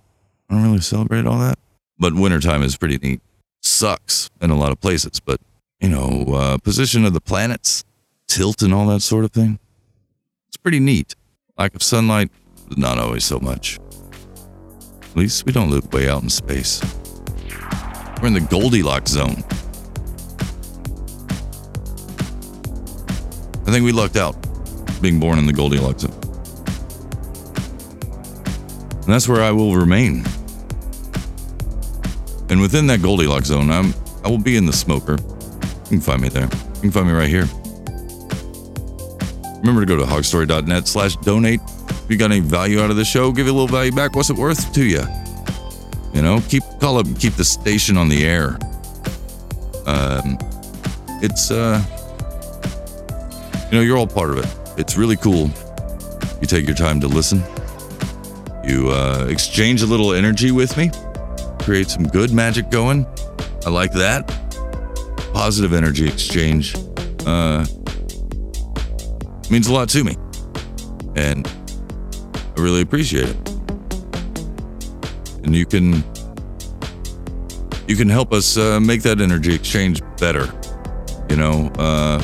I 0.49 0.53
don't 0.53 0.63
really 0.63 0.81
celebrate 0.81 1.25
all 1.25 1.39
that. 1.39 1.57
But 1.97 2.13
wintertime 2.13 2.61
is 2.61 2.77
pretty 2.77 2.97
neat. 2.97 3.21
Sucks 3.61 4.29
in 4.41 4.51
a 4.51 4.55
lot 4.55 4.71
of 4.71 4.79
places, 4.79 5.19
but 5.19 5.39
you 5.79 5.89
know, 5.89 6.25
uh, 6.33 6.57
position 6.59 7.05
of 7.05 7.13
the 7.13 7.21
planets, 7.21 7.83
tilt 8.27 8.61
and 8.61 8.73
all 8.73 8.85
that 8.87 9.01
sort 9.01 9.25
of 9.25 9.31
thing. 9.31 9.59
It's 10.47 10.57
pretty 10.57 10.79
neat. 10.79 11.15
Lack 11.57 11.73
of 11.73 11.81
sunlight, 11.81 12.31
not 12.75 12.97
always 12.97 13.23
so 13.23 13.39
much. 13.39 13.79
At 15.01 15.15
least 15.15 15.45
we 15.45 15.51
don't 15.51 15.71
live 15.71 15.91
way 15.93 16.09
out 16.09 16.21
in 16.21 16.29
space. 16.29 16.81
We're 18.21 18.27
in 18.27 18.33
the 18.33 18.47
Goldilocks 18.49 19.11
zone. 19.11 19.43
I 23.67 23.71
think 23.71 23.83
we 23.83 23.91
lucked 23.91 24.15
out 24.15 24.35
being 25.01 25.19
born 25.19 25.37
in 25.37 25.45
the 25.45 25.53
Goldilocks 25.53 26.03
zone. 26.03 26.13
And 29.03 29.13
that's 29.13 29.27
where 29.27 29.41
I 29.43 29.51
will 29.51 29.75
remain. 29.75 30.25
And 32.49 32.61
within 32.61 32.87
that 32.87 33.01
Goldilocks 33.01 33.47
zone, 33.47 33.69
I'm 33.69 33.93
I 34.23 34.29
will 34.29 34.39
be 34.39 34.57
in 34.57 34.65
the 34.65 34.73
smoker. 34.73 35.17
You 35.19 35.89
can 35.89 36.01
find 36.01 36.21
me 36.21 36.29
there. 36.29 36.49
You 36.75 36.81
can 36.81 36.91
find 36.91 37.07
me 37.07 37.13
right 37.13 37.29
here. 37.29 37.47
Remember 39.59 39.81
to 39.81 39.85
go 39.85 39.97
to 39.97 40.03
hogstory.net 40.03 40.87
slash 40.87 41.15
donate. 41.17 41.59
If 41.89 42.05
you 42.09 42.17
got 42.17 42.31
any 42.31 42.39
value 42.39 42.81
out 42.81 42.89
of 42.89 42.95
the 42.95 43.05
show, 43.05 43.31
give 43.31 43.45
you 43.45 43.51
a 43.51 43.57
little 43.57 43.67
value 43.67 43.91
back. 43.91 44.15
What's 44.15 44.29
it 44.29 44.35
worth 44.35 44.73
to 44.73 44.83
you? 44.83 45.03
You 46.15 46.21
know, 46.23 46.41
keep 46.49 46.63
call 46.79 46.97
up 46.97 47.05
keep 47.19 47.33
the 47.33 47.45
station 47.45 47.97
on 47.97 48.09
the 48.09 48.25
air. 48.25 48.57
Um 49.85 50.39
it's 51.21 51.51
uh 51.51 51.83
you 53.71 53.77
know, 53.77 53.81
you're 53.81 53.97
all 53.97 54.07
part 54.07 54.29
of 54.31 54.37
it. 54.37 54.79
It's 54.79 54.97
really 54.97 55.17
cool. 55.17 55.49
You 56.41 56.47
take 56.47 56.65
your 56.65 56.75
time 56.75 56.99
to 57.01 57.07
listen. 57.07 57.43
You 58.63 58.89
uh, 58.89 59.27
exchange 59.29 59.81
a 59.81 59.85
little 59.85 60.13
energy 60.13 60.51
with 60.51 60.75
me, 60.77 60.91
create 61.59 61.89
some 61.89 62.07
good 62.07 62.31
magic 62.31 62.69
going. 62.69 63.05
I 63.65 63.69
like 63.69 63.91
that. 63.93 64.27
Positive 65.33 65.73
energy 65.73 66.07
exchange 66.07 66.75
uh, 67.25 67.65
means 69.49 69.67
a 69.67 69.73
lot 69.73 69.89
to 69.89 70.03
me. 70.03 70.15
And 71.15 71.47
I 71.47 72.61
really 72.61 72.81
appreciate 72.81 73.29
it. 73.29 73.54
And 75.45 75.55
you 75.55 75.65
can 75.65 76.03
you 77.87 77.95
can 77.95 78.09
help 78.09 78.33
us 78.33 78.57
uh, 78.57 78.79
make 78.79 79.03
that 79.03 79.21
energy 79.21 79.53
exchange 79.53 80.01
better. 80.17 80.51
You 81.29 81.37
know, 81.37 81.71
uh, 81.77 82.21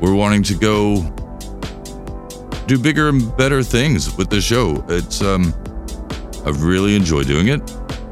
we're 0.00 0.14
wanting 0.14 0.42
to 0.44 0.54
go 0.54 0.96
do 2.66 2.78
bigger 2.78 3.08
and 3.08 3.36
better 3.36 3.62
things 3.62 4.16
with 4.16 4.30
the 4.30 4.40
show. 4.40 4.84
It's 4.88 5.22
um 5.22 5.54
I 6.44 6.50
really 6.50 6.94
enjoy 6.96 7.22
doing 7.22 7.48
it. 7.48 7.60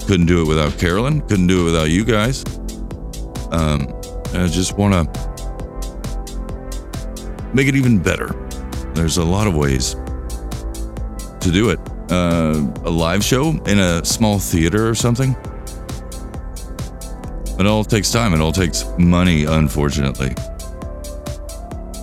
Couldn't 0.06 0.26
do 0.26 0.42
it 0.42 0.48
without 0.48 0.78
Carolyn, 0.78 1.20
couldn't 1.22 1.46
do 1.46 1.62
it 1.62 1.64
without 1.64 1.90
you 1.90 2.04
guys. 2.04 2.44
Um 3.50 3.86
I 4.34 4.46
just 4.46 4.76
want 4.76 4.94
to 4.94 5.28
make 7.54 7.66
it 7.66 7.74
even 7.74 7.98
better. 7.98 8.28
There's 8.94 9.16
a 9.16 9.24
lot 9.24 9.46
of 9.46 9.56
ways 9.56 9.94
to 11.40 11.50
do 11.50 11.70
it. 11.70 11.80
Uh, 12.10 12.66
a 12.84 12.90
live 12.90 13.22
show 13.22 13.50
in 13.66 13.78
a 13.78 14.02
small 14.04 14.38
theater 14.38 14.88
or 14.88 14.94
something. 14.94 15.36
It 17.58 17.66
all 17.66 17.84
takes 17.84 18.10
time. 18.10 18.32
It 18.32 18.40
all 18.40 18.52
takes 18.52 18.86
money, 18.98 19.44
unfortunately. 19.44 20.32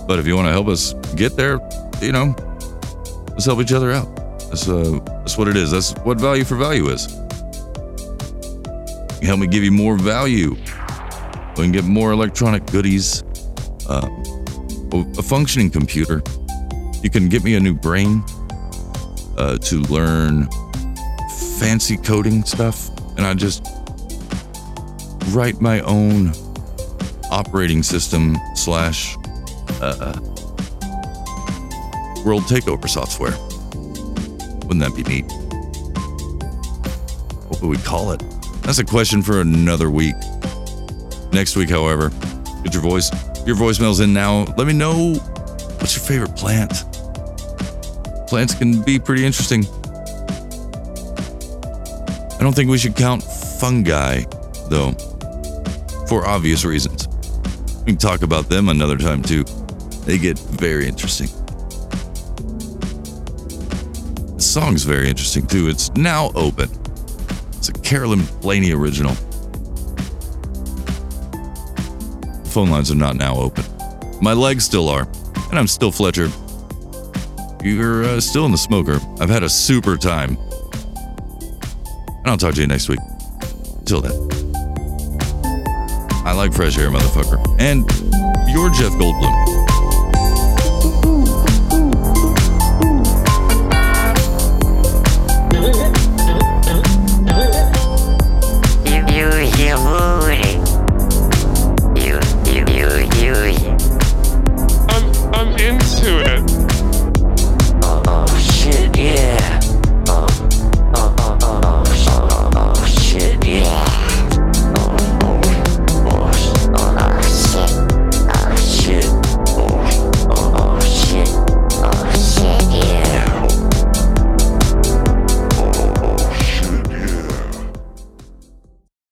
But 0.06 0.20
if 0.20 0.26
you 0.26 0.36
want 0.36 0.46
to 0.46 0.52
help 0.52 0.68
us 0.68 0.92
get 1.16 1.34
there, 1.34 1.58
you 2.00 2.12
know, 2.12 2.36
let's 3.30 3.46
help 3.46 3.60
each 3.60 3.72
other 3.72 3.90
out. 3.90 4.14
That's 4.48 4.68
uh, 4.68 5.00
that's 5.04 5.36
what 5.36 5.48
it 5.48 5.56
is. 5.56 5.72
That's 5.72 5.92
what 6.04 6.20
value 6.20 6.44
for 6.44 6.56
value 6.56 6.88
is. 6.88 7.12
You 9.20 9.26
help 9.26 9.40
me 9.40 9.48
give 9.48 9.64
you 9.64 9.72
more 9.72 9.96
value. 9.96 10.56
We 11.56 11.64
can 11.64 11.72
get 11.72 11.84
more 11.84 12.12
electronic 12.12 12.66
goodies, 12.66 13.24
uh, 13.88 14.08
a 14.92 15.22
functioning 15.22 15.70
computer. 15.70 16.22
You 17.02 17.10
can 17.10 17.28
get 17.28 17.42
me 17.42 17.56
a 17.56 17.60
new 17.60 17.74
brain 17.74 18.22
uh, 19.38 19.58
to 19.58 19.80
learn 19.82 20.48
fancy 21.58 21.96
coding 21.96 22.44
stuff, 22.44 22.88
and 23.16 23.26
I 23.26 23.34
just 23.34 23.66
write 25.28 25.60
my 25.60 25.80
own 25.80 26.32
operating 27.30 27.82
system 27.82 28.36
slash 28.54 29.16
uh, 29.80 30.18
world 32.24 32.44
takeover 32.44 32.88
software. 32.88 33.36
Wouldn't 34.66 34.80
that 34.80 34.94
be 34.94 35.02
neat? 35.04 35.30
What 37.48 37.60
would 37.62 37.68
we 37.68 37.78
call 37.78 38.12
it? 38.12 38.22
That's 38.62 38.78
a 38.78 38.84
question 38.84 39.22
for 39.22 39.40
another 39.40 39.90
week. 39.90 40.16
Next 41.32 41.56
week, 41.56 41.70
however, 41.70 42.10
get 42.64 42.72
your 42.72 42.82
voice, 42.82 43.10
your 43.46 43.56
voicemails 43.56 44.02
in 44.02 44.12
now. 44.12 44.44
Let 44.56 44.66
me 44.66 44.72
know 44.72 45.14
what's 45.78 45.94
your 45.94 46.04
favorite 46.04 46.34
plant. 46.36 46.72
Plants 48.26 48.54
can 48.54 48.82
be 48.82 48.98
pretty 48.98 49.24
interesting. 49.24 49.64
I 52.34 52.38
don't 52.40 52.54
think 52.54 52.70
we 52.70 52.78
should 52.78 52.96
count 52.96 53.22
fungi, 53.22 54.22
though, 54.68 54.92
for 56.08 56.26
obvious 56.26 56.64
reasons. 56.64 57.08
We 57.80 57.92
can 57.92 57.96
talk 57.96 58.22
about 58.22 58.48
them 58.48 58.68
another 58.68 58.96
time, 58.96 59.22
too. 59.22 59.44
They 60.04 60.18
get 60.18 60.38
very 60.38 60.86
interesting. 60.86 61.28
The 64.36 64.42
song's 64.42 64.84
very 64.84 65.08
interesting, 65.08 65.46
too. 65.46 65.68
It's 65.68 65.90
now 65.94 66.30
open. 66.34 66.68
It's 67.56 67.68
a 67.68 67.72
Carolyn 67.72 68.24
Blaney 68.40 68.72
original. 68.72 69.16
phone 72.56 72.70
lines 72.70 72.90
are 72.90 72.94
not 72.94 73.16
now 73.16 73.36
open. 73.36 73.62
My 74.22 74.32
legs 74.32 74.64
still 74.64 74.88
are, 74.88 75.06
and 75.50 75.58
I'm 75.58 75.66
still 75.66 75.92
Fletcher. 75.92 76.30
You're 77.66 78.04
uh, 78.04 78.20
still 78.20 78.44
in 78.46 78.52
the 78.52 78.58
smoker. 78.58 79.00
I've 79.18 79.28
had 79.28 79.42
a 79.42 79.48
super 79.48 79.96
time. 79.96 80.38
And 82.06 82.28
I'll 82.28 82.36
talk 82.36 82.54
to 82.54 82.60
you 82.60 82.68
next 82.68 82.88
week. 82.88 83.00
Till 83.84 84.00
then. 84.00 84.12
I 86.24 86.32
like 86.32 86.52
fresh 86.52 86.78
air, 86.78 86.90
motherfucker. 86.90 87.44
And 87.58 87.82
you're 88.48 88.70
Jeff 88.70 88.92
Goldblum. 88.92 89.55